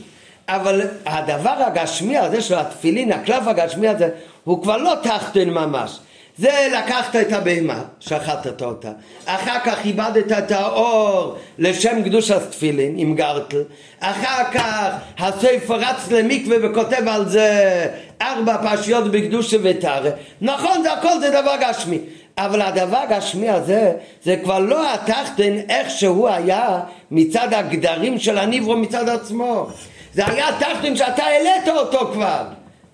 אבל 0.49 0.81
הדבר 1.07 1.55
הגשמי 1.66 2.19
הזה 2.19 2.41
של 2.41 2.55
התפילין, 2.55 3.12
הקלף 3.12 3.47
הגשמי 3.47 3.89
הזה, 3.89 4.09
הוא 4.45 4.62
כבר 4.62 4.77
לא 4.77 4.95
תחתן 5.03 5.51
ממש. 5.51 5.99
זה 6.38 6.68
לקחת 6.78 7.16
את 7.16 7.32
הבהמה, 7.32 7.82
שחטת 8.00 8.62
אותה, 8.62 8.90
אחר 9.24 9.59
כך 9.64 9.84
איבדת 9.84 10.32
את 10.38 10.50
האור 10.50 11.36
לשם 11.59 12.02
קדוש 12.04 12.30
התפילין 12.30 12.94
עם 12.96 13.14
גרטל, 13.14 13.62
אחר 14.00 14.44
כך 14.52 14.88
הספר 15.18 15.74
רץ 15.74 16.10
למקווה 16.10 16.56
וכותב 16.62 17.09
על 17.09 17.28
זה 17.28 17.86
ארבע 18.22 18.56
פרשיות 18.56 19.10
בקדושה 19.10 19.56
ותרא, 19.62 20.10
נכון 20.40 20.82
זה 20.82 20.92
הכל 20.92 21.20
זה 21.20 21.30
דבר 21.30 21.54
גשמי, 21.60 21.98
אבל 22.38 22.62
הדבר 22.62 22.98
הגשמי 22.98 23.50
הזה 23.50 23.92
זה 24.24 24.36
כבר 24.42 24.59
לא 24.59 24.94
התחתן 24.94 25.56
איך 25.68 25.90
שהוא 25.90 26.28
היה 26.28 26.80
מצד 27.10 27.48
הגדרים 27.52 28.18
של 28.18 28.38
הניברו 28.38 28.76
מצד 28.76 29.09
עצמו, 29.09 29.66
זה 30.14 30.26
היה 30.26 30.46
תחתן 30.59 30.96
שאתה 30.96 31.24
העלית 31.24 31.68
אותו 31.68 32.10
כבר, 32.12 32.42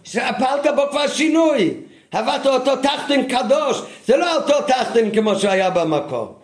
שפעלת 0.04 0.66
בו 0.76 0.82
כבר 0.90 1.08
שינוי 1.08 1.74
הבאת 2.12 2.46
אותו 2.46 2.76
תחתן 2.76 3.22
קדוש, 3.22 3.82
זה 4.06 4.16
לא 4.16 4.36
אותו 4.36 4.54
תחתן 4.66 5.10
כמו 5.10 5.38
שהיה 5.38 5.70
במקור. 5.70 6.34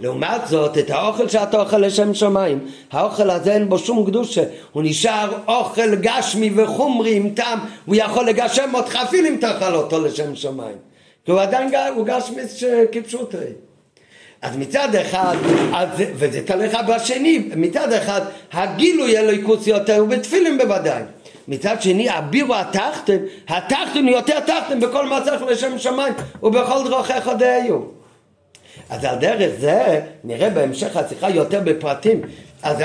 לעומת 0.00 0.46
זאת, 0.46 0.78
את 0.78 0.90
האוכל 0.90 1.28
שאתה 1.28 1.60
אוכל 1.60 1.78
לשם 1.78 2.14
שמיים, 2.14 2.58
האוכל 2.92 3.30
הזה 3.30 3.52
אין 3.52 3.68
בו 3.68 3.78
שום 3.78 4.06
קדושה, 4.06 4.42
הוא 4.72 4.82
נשאר 4.86 5.32
אוכל 5.48 5.94
גשמי 5.94 6.50
וחומרי 6.56 7.16
עם 7.16 7.30
טעם, 7.30 7.58
הוא 7.86 7.96
יכול 7.96 8.26
לגשם 8.26 8.70
אותך 8.74 8.96
אפילו 8.96 9.28
אם 9.28 9.36
תאכל 9.40 9.74
אותו 9.74 10.04
לשם 10.04 10.34
שמיים. 10.36 10.76
כי 11.24 11.30
הוא 11.30 11.40
עדיין 11.40 11.70
הוא 11.94 12.06
גשמי 12.06 12.42
כפשוטי. 12.92 13.36
אז 14.42 14.56
מצד 14.56 14.94
אחד, 14.94 15.36
אז, 15.74 15.88
וזה 15.96 16.46
תלך 16.46 16.78
בשני, 16.88 17.48
מצד 17.56 17.92
אחד 17.92 18.20
הגילוי 18.52 19.18
אלוהיקוס 19.18 19.66
יותר, 19.66 19.98
הוא 19.98 20.08
בתפילין 20.08 20.58
בוודאי. 20.58 21.02
מצד 21.48 21.82
שני 21.82 22.10
הבירו 22.10 22.54
התחתן 22.54 23.16
הוא 23.94 24.10
יותר 24.10 24.40
תחתן 24.40 24.80
בכל 24.80 25.06
מצב 25.06 25.42
לשם 25.48 25.78
שמיים 25.78 26.14
ובכל 26.42 26.88
דרכיך 26.88 27.30
דהיו. 27.38 27.80
אז 28.90 29.04
על 29.04 29.16
דרך 29.18 29.50
זה, 29.60 30.00
נראה 30.24 30.50
בהמשך 30.50 30.96
השיחה 30.96 31.30
יותר 31.30 31.60
בפרטים, 31.64 32.20
אז, 32.62 32.76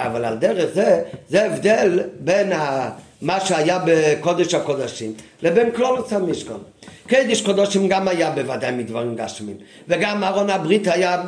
אבל 0.00 0.24
על 0.24 0.36
דרך 0.36 0.74
זה, 0.74 1.02
זה 1.28 1.46
הבדל 1.46 2.00
בין 2.20 2.52
ה, 2.52 2.90
מה 3.22 3.40
שהיה 3.40 3.78
בקודש 3.86 4.54
הקודשים 4.54 5.12
לבין 5.42 5.70
כלולוס 5.70 6.12
המשכון. 6.12 6.62
קדש 7.08 7.42
קודשים 7.42 7.88
גם 7.88 8.08
היה 8.08 8.30
בוודאי 8.30 8.72
מדברים 8.72 9.14
גשמים 9.14 9.56
וגם 9.88 10.24
ארון 10.24 10.50
הברית 10.50 10.88
היה 10.88 11.22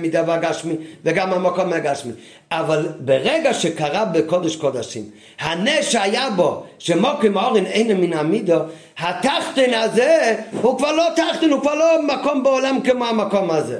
מדבר 0.00 0.36
גשמי 0.36 0.74
וגם 1.04 1.32
המקום 1.32 1.72
הגשמי 1.72 2.12
אבל 2.50 2.88
ברגע 3.00 3.54
שקרה 3.54 4.04
בקודש 4.04 4.56
קודשים 4.56 5.04
הנס 5.40 5.88
שהיה 5.88 6.30
בו 6.30 6.64
שמוקים 6.78 7.36
האורן 7.36 7.66
אין 7.66 8.00
מן 8.00 8.12
המידו 8.12 8.58
התחתן 8.98 9.74
הזה 9.74 10.36
הוא 10.62 10.78
כבר 10.78 10.92
לא 10.92 11.04
תחתן 11.16 11.50
הוא 11.50 11.60
כבר 11.60 11.74
לא 11.74 12.02
מקום 12.02 12.42
בעולם 12.42 12.80
כמו 12.84 13.04
המקום 13.04 13.50
הזה 13.50 13.78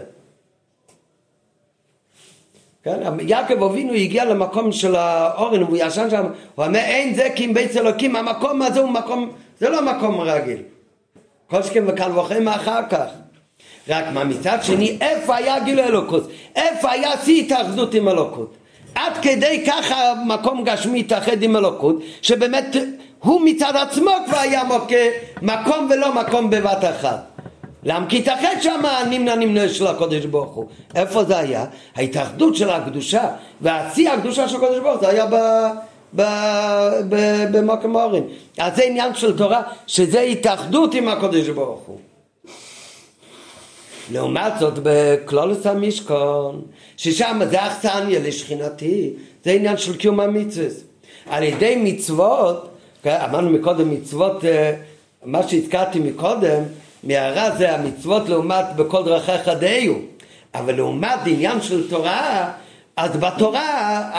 כן? 2.84 3.00
יעקב 3.20 3.62
אבינו 3.62 3.92
הגיע 3.92 4.24
למקום 4.24 4.72
של 4.72 4.96
האורן, 4.96 5.62
הוא 5.62 5.76
ישן 5.80 6.10
שם, 6.10 6.24
הוא 6.54 6.64
אומר 6.64 6.78
אין 6.78 7.14
זה 7.14 7.28
כי 7.34 7.44
אם 7.44 7.54
בית 7.54 7.76
אלוקים, 7.76 8.16
המקום 8.16 8.62
הזה 8.62 8.80
הוא 8.80 8.90
מקום, 8.90 9.30
זה 9.58 9.70
לא 9.70 9.82
מקום 9.82 10.20
רגיל. 10.20 10.62
כל 11.52 11.62
שכן 11.62 11.84
וקל 11.86 12.18
וחיים 12.18 12.48
אחר 12.48 12.80
כך. 12.90 13.06
רק 13.88 14.04
מה 14.12 14.24
מצד 14.24 14.58
שני, 14.62 14.98
איפה 15.00 15.36
היה 15.36 15.60
גילוי 15.60 15.84
אלוקות? 15.84 16.30
איפה 16.56 16.90
היה 16.90 17.10
שיא 17.24 17.42
התאחדות 17.42 17.94
עם 17.94 18.08
אלוקות? 18.08 18.54
עד 18.94 19.12
כדי 19.22 19.64
ככה 19.66 20.12
מקום 20.26 20.64
גשמי 20.64 21.00
התאחד 21.00 21.42
עם 21.42 21.56
אלוקות, 21.56 21.96
שבאמת 22.22 22.76
הוא 23.18 23.40
מצד 23.44 23.72
עצמו 23.76 24.10
כבר 24.26 24.38
היה 24.38 24.64
מוקה 24.64 24.96
מקום 25.42 25.88
ולא 25.90 26.14
מקום 26.14 26.50
בבת 26.50 26.84
אחת. 26.84 27.26
למה? 27.84 28.06
כי 28.08 28.18
התאחד 28.18 28.56
שם 28.60 28.80
הנמנע 28.84 29.34
נמנע 29.34 29.68
של 29.68 29.86
הקודש 29.86 30.24
ברוך 30.24 30.54
הוא. 30.54 30.66
איפה 30.94 31.24
זה 31.24 31.38
היה? 31.38 31.64
ההתאחדות 31.96 32.56
של 32.56 32.70
הקדושה 32.70 33.28
והשיא 33.60 34.10
הקדושה 34.10 34.48
של 34.48 34.56
הקודש 34.56 34.78
ברוך 34.78 34.92
הוא 34.92 35.00
זה 35.00 35.08
היה 35.08 35.26
ב... 35.26 35.36
במקום 36.14 37.96
אורן. 37.96 38.22
אז 38.58 38.76
זה 38.76 38.84
עניין 38.84 39.14
של 39.14 39.36
תורה, 39.36 39.62
שזה 39.86 40.20
התאחדות 40.20 40.94
עם 40.94 41.08
הקודש 41.08 41.48
ברוך 41.48 41.80
הוא. 41.86 41.98
לעומת 44.12 44.52
זאת 44.60 44.74
בכלולוס 44.82 45.66
המשכון, 45.66 46.62
ששם 46.96 47.40
זה 47.50 47.66
אכסניה 47.66 48.20
לשכינתי, 48.20 49.10
זה 49.44 49.50
עניין 49.50 49.76
של 49.76 49.96
קיום 49.96 50.20
המצווה. 50.20 50.66
על 51.26 51.42
ידי 51.42 51.76
מצוות, 51.76 52.68
כן, 53.02 53.16
אמרנו 53.28 53.50
מקודם 53.50 53.90
מצוות, 53.90 54.44
אה, 54.44 54.72
מה 55.24 55.48
שהזכרתי 55.48 55.98
מקודם, 55.98 56.62
מהרע 57.04 57.56
זה 57.56 57.74
המצוות 57.74 58.28
לעומת 58.28 58.64
בכל 58.76 59.04
דרכיך 59.04 59.48
דהיו. 59.48 59.94
אבל 60.54 60.76
לעומת 60.76 61.18
עניין 61.26 61.62
של 61.62 61.90
תורה, 61.90 62.52
אז 62.96 63.16
בתורה 63.16 64.10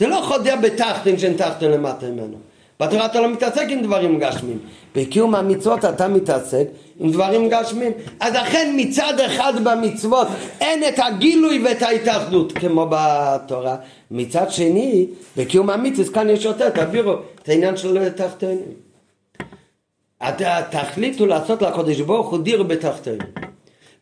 זה 0.00 0.06
לא 0.06 0.22
חודר 0.24 0.54
בתחתן 0.62 1.18
שאין 1.18 1.36
תחתן 1.36 1.70
למטה 1.70 2.06
ממנו. 2.06 2.36
בתורה 2.80 3.06
אתה 3.06 3.20
לא 3.20 3.28
מתעסק 3.28 3.66
עם 3.68 3.82
דברים 3.82 4.18
גשמים. 4.18 4.58
בקיום 4.94 5.34
המצוות 5.34 5.84
אתה 5.84 6.08
מתעסק 6.08 6.66
עם 7.00 7.10
דברים 7.10 7.48
גשמים. 7.48 7.92
אז 8.20 8.34
אכן 8.34 8.74
מצד 8.76 9.20
אחד 9.26 9.52
במצוות 9.64 10.28
אין 10.60 10.84
את 10.88 10.98
הגילוי 10.98 11.62
ואת 11.64 11.82
ההתאחדות 11.82 12.52
כמו 12.52 12.86
בתורה. 12.90 13.76
מצד 14.10 14.50
שני, 14.50 15.06
בקיום 15.36 15.70
המצוות 15.70 16.08
כאן 16.08 16.30
יש 16.30 16.44
יותר, 16.44 16.70
תעבירו 16.70 17.14
את 17.42 17.48
העניין 17.48 17.76
של 17.76 18.08
תחתנים. 18.08 18.58
התכלית 20.20 21.20
הוא 21.20 21.28
לעשות 21.28 21.62
לקודש 21.62 22.00
ברוך 22.00 22.30
הוא 22.30 22.38
דיר 22.38 22.62
בתחתינו. 22.62 23.24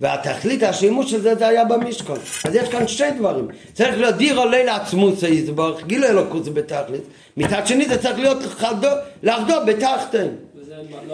והתכלית 0.00 0.62
השימוש 0.62 1.10
של 1.10 1.20
זה 1.20 1.34
זה 1.34 1.48
היה 1.48 1.64
במשכון. 1.64 2.18
אז 2.44 2.54
יש 2.54 2.68
כאן 2.68 2.88
שתי 2.88 3.10
דברים. 3.10 3.48
צריך 3.72 3.98
להיות 3.98 4.14
דיר 4.14 4.38
עולה 4.38 4.64
לעצמוס 4.64 5.24
היזבורך, 5.24 5.86
גיל 5.86 6.04
אלוקוס 6.04 6.48
בתכלית. 6.48 7.02
מצד 7.36 7.66
שני 7.66 7.88
זה 7.88 8.02
צריך 8.02 8.18
להיות 8.18 8.42
חדו, 8.42 8.88
לחדו 9.22 9.54
בתחתינו. 9.66 10.30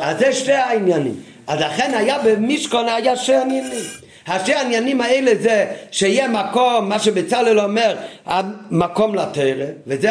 אז 0.01 0.19
זה 0.19 0.33
שתי 0.33 0.53
העניינים. 0.53 1.15
אז 1.47 1.61
לכן 1.61 1.93
היה 1.95 2.19
במשכון 2.19 2.89
היה 2.89 3.17
שתי 3.17 3.35
עניינים. 3.35 3.85
השתי 4.27 4.55
העניינים 4.55 5.01
האלה 5.01 5.33
זה 5.41 5.67
שיהיה 5.91 6.29
מקום, 6.29 6.89
מה 6.89 6.99
שבצלאל 6.99 7.61
אומר, 7.61 7.97
המקום 8.27 9.15
לתרא, 9.15 9.67
וזה 9.87 10.11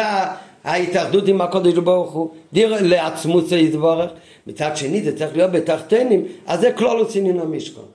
ההתאחדות 0.64 1.28
עם 1.28 1.40
הקודש 1.40 1.72
ברוך 1.72 2.12
הוא, 2.12 2.30
דיר 2.52 2.76
לעצמוס 2.80 3.52
יתברך, 3.52 4.10
מצד 4.46 4.76
שני 4.76 5.02
זה 5.02 5.18
צריך 5.18 5.36
להיות 5.36 5.52
בתחתנים, 5.52 6.24
אז 6.46 6.60
זה 6.60 6.72
כלולוס 6.72 7.16
עניין 7.16 7.40
המשכון. 7.40 7.93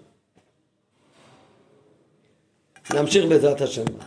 נמשיך 2.94 3.26
בעזרת 3.26 3.62
השם. 3.62 3.84